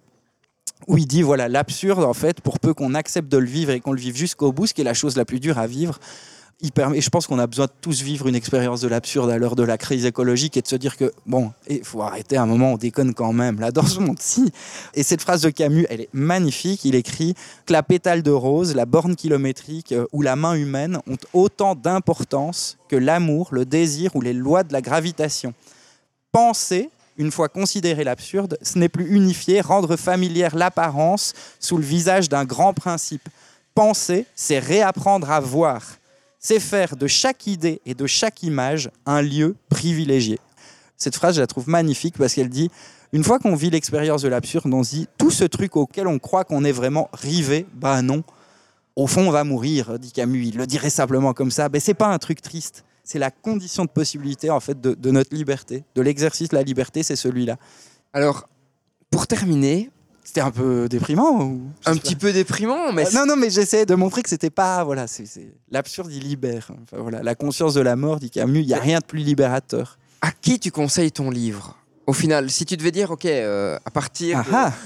où 0.88 0.98
il 0.98 1.06
dit 1.06 1.22
voilà 1.22 1.48
l'absurde 1.48 2.04
en 2.04 2.14
fait 2.14 2.40
pour 2.40 2.58
peu 2.60 2.74
qu'on 2.74 2.94
accepte 2.94 3.30
de 3.30 3.38
le 3.38 3.46
vivre 3.46 3.72
et 3.72 3.80
qu'on 3.80 3.92
le 3.92 4.00
vive 4.00 4.16
jusqu'au 4.16 4.52
bout 4.52 4.66
ce 4.66 4.74
qui 4.74 4.80
est 4.80 4.84
la 4.84 4.94
chose 4.94 5.16
la 5.16 5.24
plus 5.24 5.40
dure 5.40 5.58
à 5.58 5.66
vivre 5.66 5.98
il 6.62 6.70
permet, 6.70 6.98
et 6.98 7.00
je 7.00 7.10
pense 7.10 7.26
qu'on 7.26 7.40
a 7.40 7.46
besoin 7.46 7.66
de 7.66 7.72
tous 7.80 8.02
vivre 8.02 8.28
une 8.28 8.36
expérience 8.36 8.80
de 8.80 8.88
l'absurde 8.88 9.28
à 9.30 9.36
l'heure 9.36 9.56
de 9.56 9.64
la 9.64 9.76
crise 9.76 10.06
écologique 10.06 10.56
et 10.56 10.62
de 10.62 10.68
se 10.68 10.76
dire 10.76 10.96
que, 10.96 11.12
bon, 11.26 11.52
il 11.68 11.84
faut 11.84 12.02
arrêter 12.02 12.36
un 12.36 12.46
moment, 12.46 12.74
on 12.74 12.76
déconne 12.76 13.14
quand 13.14 13.32
même, 13.32 13.58
là, 13.58 13.72
dans 13.72 13.84
ce 13.84 13.98
monde-ci. 13.98 14.52
Et 14.94 15.02
cette 15.02 15.20
phrase 15.20 15.42
de 15.42 15.50
Camus, 15.50 15.86
elle 15.90 16.02
est 16.02 16.08
magnifique. 16.12 16.84
Il 16.84 16.94
écrit 16.94 17.34
que 17.66 17.72
la 17.72 17.82
pétale 17.82 18.22
de 18.22 18.30
rose, 18.30 18.76
la 18.76 18.86
borne 18.86 19.16
kilométrique 19.16 19.90
euh, 19.90 20.06
ou 20.12 20.22
la 20.22 20.36
main 20.36 20.54
humaine 20.54 21.00
ont 21.08 21.16
autant 21.32 21.74
d'importance 21.74 22.78
que 22.88 22.96
l'amour, 22.96 23.48
le 23.50 23.64
désir 23.64 24.14
ou 24.14 24.20
les 24.20 24.32
lois 24.32 24.62
de 24.62 24.72
la 24.72 24.80
gravitation. 24.80 25.54
Penser, 26.30 26.90
une 27.16 27.30
fois 27.30 27.48
considéré 27.48 28.04
l'absurde, 28.04 28.58
ce 28.62 28.78
n'est 28.78 28.88
plus 28.88 29.14
unifier, 29.14 29.60
rendre 29.60 29.96
familière 29.96 30.56
l'apparence 30.56 31.34
sous 31.60 31.76
le 31.76 31.84
visage 31.84 32.28
d'un 32.28 32.44
grand 32.44 32.72
principe. 32.72 33.28
Penser, 33.74 34.26
c'est 34.34 34.58
réapprendre 34.58 35.30
à 35.30 35.40
voir 35.40 35.82
c'est 36.42 36.60
faire 36.60 36.96
de 36.96 37.06
chaque 37.06 37.46
idée 37.46 37.80
et 37.86 37.94
de 37.94 38.06
chaque 38.06 38.42
image 38.42 38.90
un 39.06 39.22
lieu 39.22 39.54
privilégié. 39.68 40.40
Cette 40.96 41.14
phrase, 41.14 41.36
je 41.36 41.40
la 41.40 41.46
trouve 41.46 41.68
magnifique 41.68 42.18
parce 42.18 42.34
qu'elle 42.34 42.48
dit, 42.48 42.68
une 43.12 43.22
fois 43.22 43.38
qu'on 43.38 43.54
vit 43.54 43.70
l'expérience 43.70 44.22
de 44.22 44.28
l'absurde, 44.28 44.72
on 44.74 44.82
se 44.82 44.90
dit, 44.90 45.08
tout 45.18 45.30
ce 45.30 45.44
truc 45.44 45.76
auquel 45.76 46.08
on 46.08 46.18
croit 46.18 46.44
qu'on 46.44 46.64
est 46.64 46.72
vraiment 46.72 47.08
rivé, 47.12 47.64
bah 47.74 48.02
non. 48.02 48.24
Au 48.96 49.06
fond, 49.06 49.28
on 49.28 49.30
va 49.30 49.44
mourir, 49.44 49.98
dit 49.98 50.10
Camus. 50.10 50.48
Il 50.48 50.56
le 50.56 50.66
dirait 50.66 50.90
simplement 50.90 51.32
comme 51.32 51.50
ça. 51.50 51.68
Mais 51.72 51.80
c'est 51.80 51.94
pas 51.94 52.08
un 52.08 52.18
truc 52.18 52.42
triste. 52.42 52.84
C'est 53.04 53.18
la 53.18 53.30
condition 53.30 53.84
de 53.84 53.90
possibilité 53.90 54.50
en 54.50 54.60
fait 54.60 54.80
de, 54.80 54.94
de 54.94 55.10
notre 55.10 55.34
liberté, 55.34 55.84
de 55.94 56.02
l'exercice 56.02 56.48
de 56.48 56.56
la 56.56 56.62
liberté, 56.62 57.02
c'est 57.02 57.16
celui-là. 57.16 57.56
Alors, 58.12 58.48
pour 59.10 59.26
terminer, 59.26 59.90
c'était 60.24 60.40
un 60.40 60.50
peu 60.50 60.88
déprimant 60.88 61.42
ou 61.42 61.62
un 61.84 61.96
petit 61.96 62.16
peu 62.16 62.32
déprimant, 62.32 62.92
mais 62.92 63.06
euh, 63.06 63.10
non, 63.12 63.26
non, 63.26 63.36
mais 63.36 63.50
j'essaie 63.50 63.84
de 63.86 63.94
montrer 63.94 64.22
que 64.22 64.28
c'était 64.28 64.50
pas 64.50 64.84
voilà, 64.84 65.06
c'est 65.06 65.26
l'absurde, 65.70 66.12
il 66.12 66.22
libère. 66.22 66.70
Enfin, 66.82 67.02
voilà, 67.02 67.22
la 67.22 67.34
conscience 67.34 67.74
de 67.74 67.80
la 67.80 67.96
mort, 67.96 68.20
dit 68.20 68.30
Camus, 68.30 68.60
il 68.60 68.68
y 68.68 68.74
a 68.74 68.78
rien 68.78 69.00
de 69.00 69.04
plus 69.04 69.20
libérateur. 69.20 69.98
À 70.20 70.30
qui 70.30 70.60
tu 70.60 70.70
conseilles 70.70 71.10
ton 71.10 71.30
livre? 71.30 71.76
Au 72.06 72.12
final, 72.12 72.50
si 72.50 72.64
tu 72.64 72.76
devais 72.76 72.90
dire, 72.90 73.10
ok, 73.10 73.26
euh, 73.26 73.78
à 73.84 73.90
partir, 73.90 74.44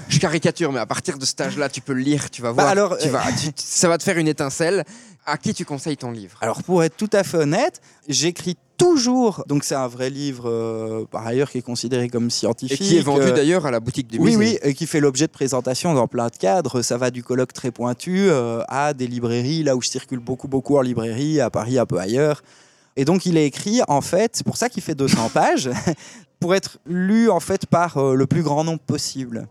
je 0.08 0.18
caricature, 0.18 0.72
mais 0.72 0.80
à 0.80 0.86
partir 0.86 1.18
de 1.18 1.24
cet 1.24 1.40
âge-là, 1.40 1.68
tu 1.68 1.80
peux 1.80 1.92
le 1.92 2.00
lire, 2.00 2.30
tu 2.30 2.42
vas 2.42 2.48
bah 2.52 2.62
voir, 2.62 2.68
alors, 2.68 2.98
tu 2.98 3.08
vas, 3.08 3.22
ça 3.56 3.88
va 3.88 3.98
te 3.98 4.02
faire 4.02 4.18
une 4.18 4.28
étincelle. 4.28 4.84
À 5.26 5.36
qui 5.38 5.52
tu 5.52 5.64
conseilles 5.64 5.96
ton 5.96 6.12
livre? 6.12 6.38
Alors, 6.40 6.62
pour 6.62 6.84
être 6.84 6.96
tout 6.96 7.10
à 7.12 7.24
fait 7.24 7.38
honnête, 7.38 7.80
j'écris 8.08 8.56
toujours. 8.76 9.44
Donc 9.48 9.64
c'est 9.64 9.74
un 9.74 9.88
vrai 9.88 10.10
livre, 10.10 10.48
euh, 10.48 11.04
par 11.10 11.26
ailleurs, 11.26 11.50
qui 11.50 11.58
est 11.58 11.62
considéré 11.62 12.08
comme 12.08 12.30
scientifique. 12.30 12.80
Et 12.80 12.84
qui 12.84 12.96
est 12.96 13.00
vendu 13.00 13.26
euh, 13.26 13.32
d'ailleurs 13.32 13.66
à 13.66 13.70
la 13.70 13.80
boutique 13.80 14.08
du 14.08 14.18
musée. 14.18 14.36
Oui, 14.36 14.46
oui, 14.52 14.58
et 14.62 14.74
qui 14.74 14.86
fait 14.86 15.00
l'objet 15.00 15.26
de 15.26 15.32
présentations 15.32 15.94
dans 15.94 16.06
plein 16.06 16.28
de 16.28 16.36
cadres. 16.36 16.82
Ça 16.82 16.96
va 16.96 17.10
du 17.10 17.22
colloque 17.22 17.52
très 17.52 17.70
pointu 17.70 18.28
euh, 18.28 18.62
à 18.68 18.94
des 18.94 19.06
librairies, 19.06 19.62
là 19.62 19.76
où 19.76 19.82
je 19.82 19.88
circule 19.88 20.20
beaucoup, 20.20 20.48
beaucoup 20.48 20.76
en 20.76 20.82
librairie, 20.82 21.40
à 21.40 21.50
Paris, 21.50 21.78
un 21.78 21.86
peu 21.86 21.98
ailleurs. 21.98 22.42
Et 22.96 23.04
donc 23.04 23.26
il 23.26 23.36
est 23.36 23.46
écrit, 23.46 23.80
en 23.88 24.00
fait, 24.00 24.32
c'est 24.34 24.46
pour 24.46 24.56
ça 24.56 24.68
qu'il 24.68 24.82
fait 24.82 24.94
200 24.94 25.30
pages, 25.30 25.70
pour 26.40 26.54
être 26.54 26.78
lu, 26.86 27.28
en 27.30 27.40
fait, 27.40 27.66
par 27.66 28.00
le 28.14 28.26
plus 28.26 28.42
grand 28.42 28.64
nombre 28.64 28.80
possible. 28.80 29.46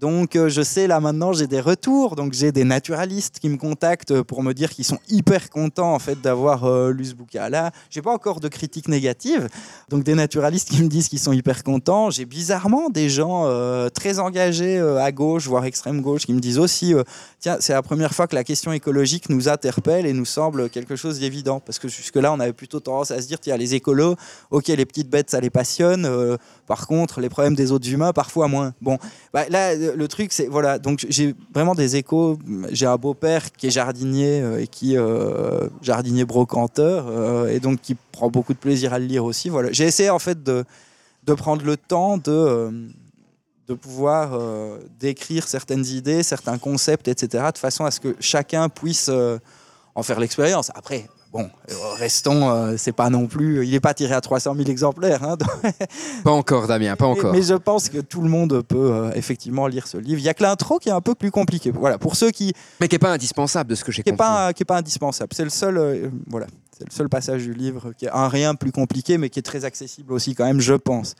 Donc 0.00 0.34
euh, 0.34 0.48
je 0.48 0.62
sais 0.62 0.86
là 0.86 0.98
maintenant 0.98 1.32
j'ai 1.32 1.46
des 1.46 1.60
retours, 1.60 2.16
donc 2.16 2.32
j'ai 2.32 2.50
des 2.50 2.64
naturalistes 2.64 3.38
qui 3.38 3.48
me 3.48 3.56
contactent 3.56 4.22
pour 4.22 4.42
me 4.42 4.52
dire 4.52 4.70
qu'ils 4.70 4.84
sont 4.84 4.98
hyper 5.08 5.50
contents 5.50 5.94
en 5.94 6.00
fait 6.00 6.20
d'avoir 6.20 6.64
euh, 6.64 6.90
lu 6.90 7.04
ce 7.04 7.14
bouquin 7.14 7.48
là. 7.48 7.70
J'ai 7.90 8.02
pas 8.02 8.12
encore 8.12 8.40
de 8.40 8.48
critiques 8.48 8.88
négatives, 8.88 9.48
donc 9.88 10.02
des 10.02 10.14
naturalistes 10.14 10.68
qui 10.68 10.82
me 10.82 10.88
disent 10.88 11.08
qu'ils 11.08 11.20
sont 11.20 11.32
hyper 11.32 11.62
contents. 11.62 12.10
J'ai 12.10 12.24
bizarrement 12.24 12.90
des 12.90 13.08
gens 13.08 13.44
euh, 13.46 13.88
très 13.88 14.18
engagés 14.18 14.80
à 14.80 15.12
gauche, 15.12 15.46
voire 15.46 15.64
extrême 15.64 16.00
gauche, 16.00 16.26
qui 16.26 16.32
me 16.32 16.40
disent 16.40 16.58
aussi 16.58 16.94
tiens 17.38 17.58
c'est 17.60 17.72
la 17.72 17.82
première 17.82 18.14
fois 18.14 18.26
que 18.26 18.34
la 18.34 18.44
question 18.44 18.72
écologique 18.72 19.28
nous 19.28 19.48
interpelle 19.48 20.06
et 20.06 20.12
nous 20.12 20.24
semble 20.24 20.70
quelque 20.70 20.96
chose 20.96 21.20
d'évident 21.20 21.60
parce 21.60 21.78
que 21.78 21.86
jusque 21.86 22.16
là 22.16 22.32
on 22.32 22.40
avait 22.40 22.52
plutôt 22.52 22.80
tendance 22.80 23.12
à 23.12 23.22
se 23.22 23.28
dire 23.28 23.38
tiens 23.38 23.56
les 23.56 23.74
écolos, 23.74 24.16
ok 24.50 24.66
les 24.66 24.86
petites 24.86 25.08
bêtes 25.08 25.30
ça 25.30 25.40
les 25.40 25.50
passionne, 25.50 26.36
par 26.66 26.86
contre 26.86 27.20
les 27.20 27.28
problèmes 27.28 27.54
des 27.54 27.72
autres 27.72 27.90
humains 27.90 28.12
parfois 28.12 28.48
moins. 28.48 28.74
Bon 28.80 28.98
bah, 29.32 29.44
là 29.48 29.74
le 29.74 30.08
truc, 30.08 30.32
c'est 30.32 30.46
voilà. 30.46 30.78
Donc 30.78 31.04
j'ai 31.08 31.34
vraiment 31.52 31.74
des 31.74 31.96
échos. 31.96 32.38
J'ai 32.70 32.86
un 32.86 32.96
beau-père 32.96 33.52
qui 33.52 33.66
est 33.66 33.70
jardinier 33.70 34.40
euh, 34.40 34.60
et 34.60 34.66
qui 34.66 34.96
euh, 34.96 35.68
jardinier 35.82 36.24
brocanteur 36.24 37.06
euh, 37.08 37.48
et 37.48 37.60
donc 37.60 37.80
qui 37.80 37.94
prend 38.12 38.30
beaucoup 38.30 38.54
de 38.54 38.58
plaisir 38.58 38.92
à 38.92 38.98
le 38.98 39.06
lire 39.06 39.24
aussi. 39.24 39.48
Voilà. 39.48 39.72
J'ai 39.72 39.84
essayé 39.84 40.10
en 40.10 40.18
fait 40.18 40.42
de 40.42 40.64
de 41.24 41.34
prendre 41.34 41.64
le 41.64 41.76
temps 41.76 42.18
de 42.18 42.70
de 43.66 43.72
pouvoir 43.72 44.38
décrire 45.00 45.48
certaines 45.48 45.86
idées, 45.86 46.22
certains 46.22 46.58
concepts, 46.58 47.08
etc., 47.08 47.44
de 47.50 47.56
façon 47.56 47.86
à 47.86 47.90
ce 47.90 47.98
que 47.98 48.14
chacun 48.20 48.68
puisse 48.68 49.10
en 49.94 50.02
faire 50.02 50.20
l'expérience. 50.20 50.70
Après, 50.74 51.08
Bon, 51.34 51.50
euh, 51.68 51.74
restons, 51.96 52.48
euh, 52.48 52.76
c'est 52.78 52.92
pas 52.92 53.10
non 53.10 53.26
plus, 53.26 53.66
il 53.66 53.72
n'est 53.72 53.80
pas 53.80 53.92
tiré 53.92 54.14
à 54.14 54.20
300 54.20 54.54
000 54.54 54.68
exemplaires. 54.68 55.24
Hein, 55.24 55.36
pas 56.24 56.30
encore, 56.30 56.68
Damien, 56.68 56.94
pas 56.94 57.06
encore. 57.06 57.32
Mais, 57.32 57.42
je 57.42 57.54
pense 57.54 57.88
que 57.88 57.98
tout 57.98 58.20
le 58.20 58.28
monde 58.28 58.62
peut 58.62 58.92
euh, 58.92 59.10
effectivement 59.16 59.66
lire 59.66 59.88
ce 59.88 59.98
livre. 59.98 60.20
Il 60.20 60.24
y 60.24 60.28
a 60.28 60.34
que 60.34 60.44
l'intro 60.44 60.78
qui 60.78 60.90
est 60.90 60.92
un 60.92 61.00
peu 61.00 61.16
plus 61.16 61.32
compliqué. 61.32 61.72
Voilà, 61.72 61.98
pour 61.98 62.14
ceux 62.14 62.30
qui. 62.30 62.52
Mais 62.80 62.86
qui 62.86 62.94
n'est 62.94 63.00
pas 63.00 63.12
indispensable 63.12 63.68
de 63.68 63.74
ce 63.74 63.82
que 63.82 63.90
j'ai 63.90 64.04
compris. 64.04 64.16
Pas, 64.16 64.52
qui 64.52 64.62
n'est 64.62 64.66
pas 64.66 64.78
indispensable. 64.78 65.30
C'est 65.34 65.42
le 65.42 65.50
seul, 65.50 66.08
voilà, 66.28 66.46
c'est 66.78 66.84
le 66.84 66.92
seul 66.92 67.08
passage 67.08 67.42
du 67.42 67.52
livre 67.52 67.92
qui 67.98 68.04
est 68.04 68.10
un 68.10 68.28
rien 68.28 68.54
plus 68.54 68.70
compliqué, 68.70 69.18
mais 69.18 69.28
qui 69.28 69.40
est 69.40 69.42
très 69.42 69.64
accessible 69.64 70.12
aussi 70.12 70.36
quand 70.36 70.44
même, 70.44 70.60
je 70.60 70.74
pense. 70.74 71.16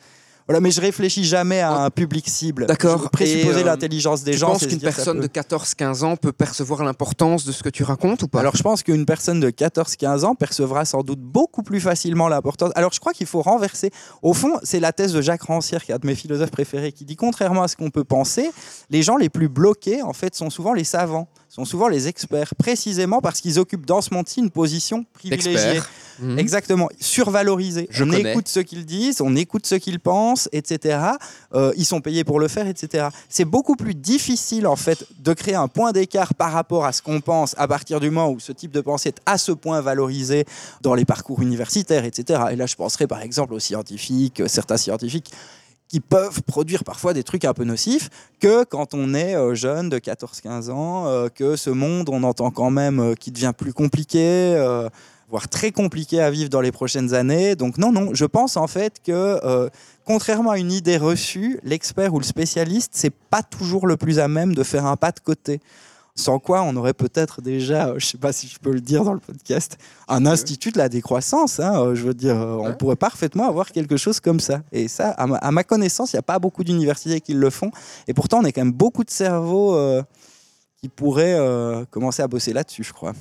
Voilà, 0.47 0.59
mais 0.59 0.69
je 0.69 0.79
réfléchis 0.79 1.23
jamais 1.23 1.59
à 1.59 1.75
un 1.75 1.89
public 1.89 2.29
cible. 2.29 2.67
D'accord. 2.67 3.09
Présupposer 3.09 3.61
euh, 3.61 3.65
l'intelligence 3.65 4.23
des 4.23 4.33
gens. 4.33 4.53
Tu 4.53 4.59
penses 4.59 4.67
qu'une 4.67 4.79
personne 4.79 5.19
de 5.19 5.27
14-15 5.27 6.03
ans 6.03 6.15
peut 6.17 6.31
percevoir 6.31 6.83
l'importance 6.83 7.45
de 7.45 7.51
ce 7.51 7.63
que 7.63 7.69
tu 7.69 7.83
racontes 7.83 8.21
ou 8.21 8.27
pas? 8.27 8.41
Alors 8.41 8.55
je 8.55 8.61
pense 8.61 8.83
qu'une 8.83 9.07
personne 9.07 9.39
de 9.39 9.49
14-15 9.49 10.23
ans 10.23 10.35
percevra 10.35 10.85
sans 10.85 11.01
doute 11.01 11.19
beaucoup 11.19 11.63
plus 11.63 11.79
facilement 11.79 12.27
l'importance. 12.27 12.71
Alors 12.75 12.93
je 12.93 12.99
crois 12.99 13.13
qu'il 13.13 13.25
faut 13.25 13.41
renverser. 13.41 13.89
Au 14.21 14.33
fond, 14.33 14.59
c'est 14.61 14.79
la 14.79 14.93
thèse 14.93 15.13
de 15.13 15.21
Jacques 15.21 15.43
Rancière, 15.43 15.83
qui 15.83 15.91
est 15.91 15.95
un 15.95 15.99
de 15.99 16.05
mes 16.05 16.15
philosophes 16.15 16.51
préférés, 16.51 16.91
qui 16.91 17.05
dit 17.05 17.15
contrairement 17.15 17.63
à 17.63 17.67
ce 17.67 17.75
qu'on 17.75 17.89
peut 17.89 18.03
penser, 18.03 18.51
les 18.91 19.01
gens 19.01 19.17
les 19.17 19.29
plus 19.29 19.49
bloqués, 19.49 20.03
en 20.03 20.13
fait, 20.13 20.35
sont 20.35 20.51
souvent 20.51 20.73
les 20.73 20.83
savants 20.83 21.27
sont 21.55 21.63
souvent 21.63 21.87
les 21.87 22.09
experts, 22.09 22.53
précisément 22.55 23.21
parce 23.21 23.39
qu'ils 23.39 23.59
occupent 23.59 23.85
dans 23.85 24.01
ce 24.01 24.13
monde-ci 24.13 24.41
une 24.41 24.49
position 24.49 25.05
privilégiée. 25.13 25.79
Mhm. 26.19 26.37
Exactement, 26.37 26.89
survalorisée. 26.99 27.87
on 28.01 28.11
écoute 28.11 28.49
ce 28.49 28.59
qu'ils 28.59 28.85
disent, 28.85 29.21
on 29.21 29.37
écoute 29.37 29.65
ce 29.65 29.75
qu'ils 29.75 30.01
pensent, 30.01 30.49
etc. 30.51 30.99
Euh, 31.53 31.71
ils 31.77 31.85
sont 31.85 32.01
payés 32.01 32.25
pour 32.25 32.41
le 32.41 32.49
faire, 32.49 32.67
etc. 32.67 33.07
C'est 33.29 33.45
beaucoup 33.45 33.77
plus 33.77 33.95
difficile, 33.95 34.67
en 34.67 34.75
fait, 34.75 35.05
de 35.19 35.31
créer 35.31 35.55
un 35.55 35.69
point 35.69 35.93
d'écart 35.93 36.33
par 36.33 36.51
rapport 36.51 36.85
à 36.85 36.91
ce 36.91 37.01
qu'on 37.01 37.21
pense 37.21 37.55
à 37.57 37.69
partir 37.69 38.01
du 38.01 38.09
moment 38.09 38.31
où 38.31 38.39
ce 38.41 38.51
type 38.51 38.71
de 38.71 38.81
pensée 38.81 39.09
est 39.09 39.21
à 39.25 39.37
ce 39.37 39.53
point 39.53 39.79
valorisé 39.79 40.43
dans 40.81 40.93
les 40.93 41.05
parcours 41.05 41.41
universitaires, 41.41 42.03
etc. 42.03 42.43
Et 42.51 42.57
là, 42.57 42.65
je 42.65 42.75
penserai 42.75 43.07
par 43.07 43.21
exemple 43.21 43.53
aux 43.53 43.59
scientifiques, 43.59 44.43
certains 44.47 44.77
scientifiques 44.77 45.31
qui 45.87 45.99
peuvent 45.99 46.41
produire 46.43 46.83
parfois 46.83 47.13
des 47.13 47.23
trucs 47.23 47.45
un 47.45 47.53
peu 47.53 47.63
nocifs, 47.63 48.09
que 48.39 48.63
quand 48.63 48.93
on 48.93 49.13
est 49.13 49.35
euh, 49.35 49.53
jeune 49.53 49.89
de 49.89 49.99
14-15 49.99 50.71
ans, 50.71 51.07
euh, 51.07 51.29
que 51.29 51.55
ce 51.55 51.69
monde, 51.69 52.09
on 52.09 52.23
entend 52.23 52.51
quand 52.51 52.71
même 52.71 52.99
euh, 52.99 53.13
qui 53.13 53.31
devient 53.31 53.53
plus 53.55 53.73
compliqué, 53.73 54.25
voire 55.29 55.47
très 55.47 55.71
compliqué 55.71 56.21
à 56.21 56.29
vivre 56.29 56.49
dans 56.49 56.61
les 56.61 56.71
prochaines 56.71 57.13
années. 57.13 57.55
Donc 57.55 57.77
non, 57.77 57.91
non, 57.91 58.13
je 58.13 58.25
pense 58.25 58.57
en 58.57 58.67
fait 58.67 59.01
que, 59.03 59.69
contrairement 60.05 60.51
à 60.51 60.59
une 60.59 60.71
idée 60.71 60.97
reçue, 60.97 61.59
l'expert 61.63 62.13
ou 62.13 62.19
le 62.19 62.25
spécialiste, 62.25 62.91
c'est 62.93 63.13
pas 63.13 63.41
toujours 63.41 63.87
le 63.87 63.97
plus 63.97 64.19
à 64.19 64.27
même 64.27 64.53
de 64.53 64.63
faire 64.63 64.85
un 64.85 64.95
pas 64.95 65.11
de 65.11 65.19
côté. 65.19 65.59
Sans 66.17 66.39
quoi, 66.39 66.63
on 66.63 66.75
aurait 66.77 66.93
peut-être 66.93 67.41
déjà, 67.41 67.87
euh, 67.87 67.99
je 67.99 68.05
ne 68.05 68.09
sais 68.09 68.17
pas 68.17 68.31
si 68.31 68.47
je 68.47 68.57
peux 68.57 68.71
le 68.71 68.79
dire 68.79 69.03
dans 69.03 69.13
le 69.13 69.19
podcast, 69.19 69.77
un 70.07 70.25
institut 70.25 70.71
de 70.71 70.77
la 70.77 70.87
décroissance. 70.87 71.59
Hein, 71.59 71.77
euh, 71.77 71.95
je 71.95 72.03
veux 72.03 72.13
dire, 72.13 72.39
euh, 72.39 72.55
on 72.55 72.73
pourrait 72.73 72.95
parfaitement 72.95 73.49
avoir 73.49 73.71
quelque 73.71 73.97
chose 73.97 74.21
comme 74.21 74.39
ça. 74.39 74.61
Et 74.71 74.87
ça, 74.87 75.09
à 75.09 75.51
ma, 75.51 75.63
connaissance, 75.65 76.13
il 76.13 76.15
n'y 76.15 76.19
a 76.19 76.23
pas 76.23 76.39
beaucoup 76.39 76.63
d'universités 76.63 77.19
qui 77.19 77.33
le 77.33 77.49
font. 77.49 77.69
Et 78.07 78.13
pourtant, 78.13 78.39
on 78.39 78.45
est 78.45 78.53
quand 78.53 78.61
même 78.61 78.71
beaucoup 78.71 79.03
de 79.03 79.09
cerveaux 79.09 79.77
qui 80.85 80.89
pourrait 80.89 81.33
euh, 81.33 81.83
commencer 81.89 82.21
à 82.21 82.27
bosser 82.27 82.53
là-dessus, 82.53 82.83
je 82.83 82.93
crois. 82.93 83.13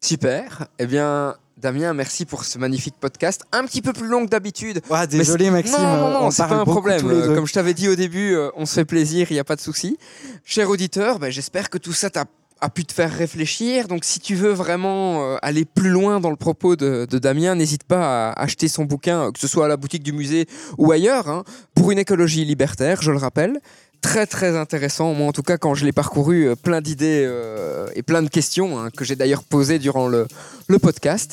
Super. 0.00 0.68
Eh 0.78 0.86
bien, 0.86 1.34
Damien, 1.56 1.94
merci 1.94 2.24
pour 2.24 2.44
ce 2.44 2.58
magnifique 2.58 2.96
podcast. 2.98 3.44
Un 3.52 3.64
petit 3.64 3.80
peu 3.80 3.92
plus 3.92 4.08
long 4.08 4.24
que 4.24 4.30
d'habitude. 4.30 4.80
Désolé, 5.08 5.50
Maxime. 5.50 5.78
non, 5.78 5.96
non, 5.96 6.10
non, 6.10 6.26
on 6.26 6.30
c'est 6.30 6.42
pas 6.46 6.56
un 6.56 6.64
problème. 6.64 7.06
Euh. 7.08 7.34
Comme 7.34 7.46
je 7.46 7.52
t'avais 7.52 7.74
dit 7.74 7.88
au 7.88 7.94
début, 7.94 8.34
euh, 8.34 8.50
on 8.56 8.66
se 8.66 8.74
fait 8.74 8.84
plaisir, 8.84 9.28
il 9.30 9.34
n'y 9.34 9.38
a 9.38 9.44
pas 9.44 9.56
de 9.56 9.60
souci. 9.60 9.96
Cher 10.44 10.68
auditeur, 10.68 11.18
ben, 11.18 11.30
j'espère 11.30 11.70
que 11.70 11.78
tout 11.78 11.92
ça 11.92 12.10
t'a 12.10 12.24
a 12.60 12.70
pu 12.70 12.84
te 12.84 12.92
faire 12.94 13.12
réfléchir. 13.12 13.88
Donc, 13.88 14.04
si 14.04 14.20
tu 14.20 14.34
veux 14.34 14.52
vraiment 14.52 15.34
euh, 15.34 15.36
aller 15.42 15.64
plus 15.64 15.90
loin 15.90 16.18
dans 16.20 16.30
le 16.30 16.36
propos 16.36 16.76
de, 16.76 17.06
de 17.08 17.18
Damien, 17.18 17.54
n'hésite 17.54 17.84
pas 17.84 18.30
à 18.30 18.42
acheter 18.42 18.68
son 18.68 18.84
bouquin, 18.84 19.32
que 19.32 19.38
ce 19.38 19.48
soit 19.48 19.66
à 19.66 19.68
la 19.68 19.76
boutique 19.76 20.02
du 20.02 20.12
musée 20.12 20.46
ou 20.78 20.90
ailleurs, 20.90 21.28
hein, 21.28 21.44
pour 21.74 21.90
une 21.90 21.98
écologie 21.98 22.44
libertaire, 22.44 23.02
je 23.02 23.10
le 23.10 23.18
rappelle. 23.18 23.60
Très 24.04 24.26
très 24.26 24.54
intéressant, 24.54 25.14
moi 25.14 25.26
en 25.28 25.32
tout 25.32 25.42
cas 25.42 25.56
quand 25.56 25.74
je 25.74 25.86
l'ai 25.86 25.92
parcouru, 25.92 26.46
euh, 26.48 26.56
plein 26.56 26.82
d'idées 26.82 27.24
euh, 27.26 27.86
et 27.94 28.02
plein 28.02 28.20
de 28.22 28.28
questions 28.28 28.78
hein, 28.78 28.90
que 28.94 29.02
j'ai 29.02 29.16
d'ailleurs 29.16 29.42
posées 29.42 29.78
durant 29.78 30.08
le, 30.08 30.26
le 30.68 30.78
podcast. 30.78 31.32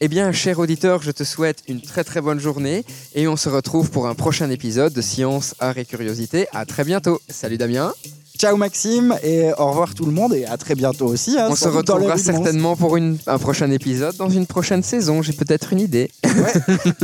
Eh 0.00 0.08
bien, 0.08 0.32
cher 0.32 0.58
auditeur, 0.58 1.02
je 1.02 1.10
te 1.10 1.22
souhaite 1.22 1.58
une 1.68 1.82
très 1.82 2.04
très 2.04 2.22
bonne 2.22 2.40
journée 2.40 2.84
et 3.14 3.28
on 3.28 3.36
se 3.36 3.50
retrouve 3.50 3.90
pour 3.90 4.06
un 4.08 4.14
prochain 4.14 4.48
épisode 4.48 4.92
de 4.94 5.02
Science, 5.02 5.54
Art 5.60 5.76
et 5.76 5.84
Curiosité. 5.84 6.46
À 6.54 6.64
très 6.64 6.84
bientôt. 6.84 7.20
Salut 7.28 7.58
Damien. 7.58 7.92
Ciao 8.38 8.56
Maxime 8.56 9.14
et 9.24 9.50
au 9.58 9.68
revoir 9.68 9.94
tout 9.94 10.06
le 10.06 10.12
monde 10.12 10.32
et 10.32 10.46
à 10.46 10.56
très 10.56 10.76
bientôt 10.76 11.06
aussi. 11.08 11.36
hein, 11.38 11.48
on 11.50 11.56
se 11.56 11.68
retrouvera 11.68 12.16
certainement 12.16 12.74
pour 12.76 12.96
une- 12.96 13.18
un 13.26 13.38
prochain 13.38 13.70
épisode 13.72 14.16
dans 14.16 14.30
une 14.30 14.46
prochaine 14.46 14.82
saison. 14.84 15.20
J'ai 15.20 15.32
peut-être 15.34 15.72
une 15.74 15.80
idée. 15.80 16.10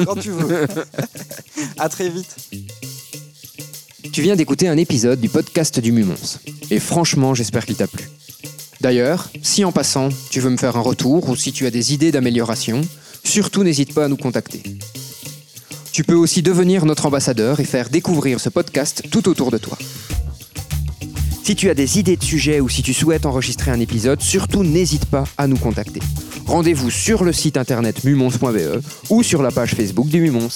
quand 0.07 0.15
tu 0.15 0.31
veux. 0.31 0.67
à 1.79 1.89
très 1.91 2.09
vite. 2.09 2.35
Tu 4.15 4.23
viens 4.23 4.37
d'écouter 4.37 4.69
un 4.69 4.77
épisode 4.77 5.21
du 5.21 5.29
podcast 5.29 5.81
du 5.81 5.91
Mumons. 5.91 6.39
Et 6.71 6.79
franchement, 6.79 7.35
j'espère 7.35 7.67
qu'il 7.67 7.75
t'a 7.75 7.89
plu. 7.89 8.09
D'ailleurs, 8.81 9.29
si 9.43 9.65
en 9.65 9.73
passant, 9.73 10.09
tu 10.31 10.39
veux 10.39 10.51
me 10.51 10.57
faire 10.57 10.77
un 10.77 10.83
retour 10.83 11.29
ou 11.29 11.35
si 11.35 11.51
tu 11.51 11.67
as 11.67 11.73
des 11.73 11.93
idées 11.93 12.13
d'amélioration, 12.13 12.81
surtout 13.25 13.65
n'hésite 13.65 13.93
pas 13.93 14.05
à 14.05 14.09
nous 14.09 14.17
contacter. 14.17 14.63
Tu 15.91 16.05
peux 16.05 16.15
aussi 16.15 16.43
devenir 16.43 16.87
notre 16.87 17.07
ambassadeur 17.07 17.59
et 17.59 17.65
faire 17.65 17.91
découvrir 17.91 18.39
ce 18.39 18.51
podcast 18.51 19.03
tout 19.11 19.29
autour 19.29 19.51
de 19.51 19.59
toi. 19.59 19.77
Si 21.43 21.57
tu 21.57 21.69
as 21.69 21.75
des 21.75 21.99
idées 21.99 22.17
de 22.17 22.23
sujets 22.23 22.61
ou 22.61 22.69
si 22.69 22.85
tu 22.85 22.95
souhaites 22.95 23.27
enregistrer 23.27 23.73
un 23.73 23.81
épisode, 23.81 24.21
surtout 24.23 24.63
n'hésite 24.63 25.07
pas 25.07 25.25
à 25.39 25.49
nous 25.49 25.59
contacter. 25.59 25.99
Rendez-vous 26.47 26.93
sur 26.93 27.25
le 27.25 27.33
site 27.33 27.57
internet 27.57 28.05
mumons.be 28.05 28.81
ou 29.11 29.25
sur 29.25 29.43
la 29.43 29.51
page 29.51 29.75
Facebook 29.75 30.07
du 30.07 30.21
Mumons. 30.21 30.51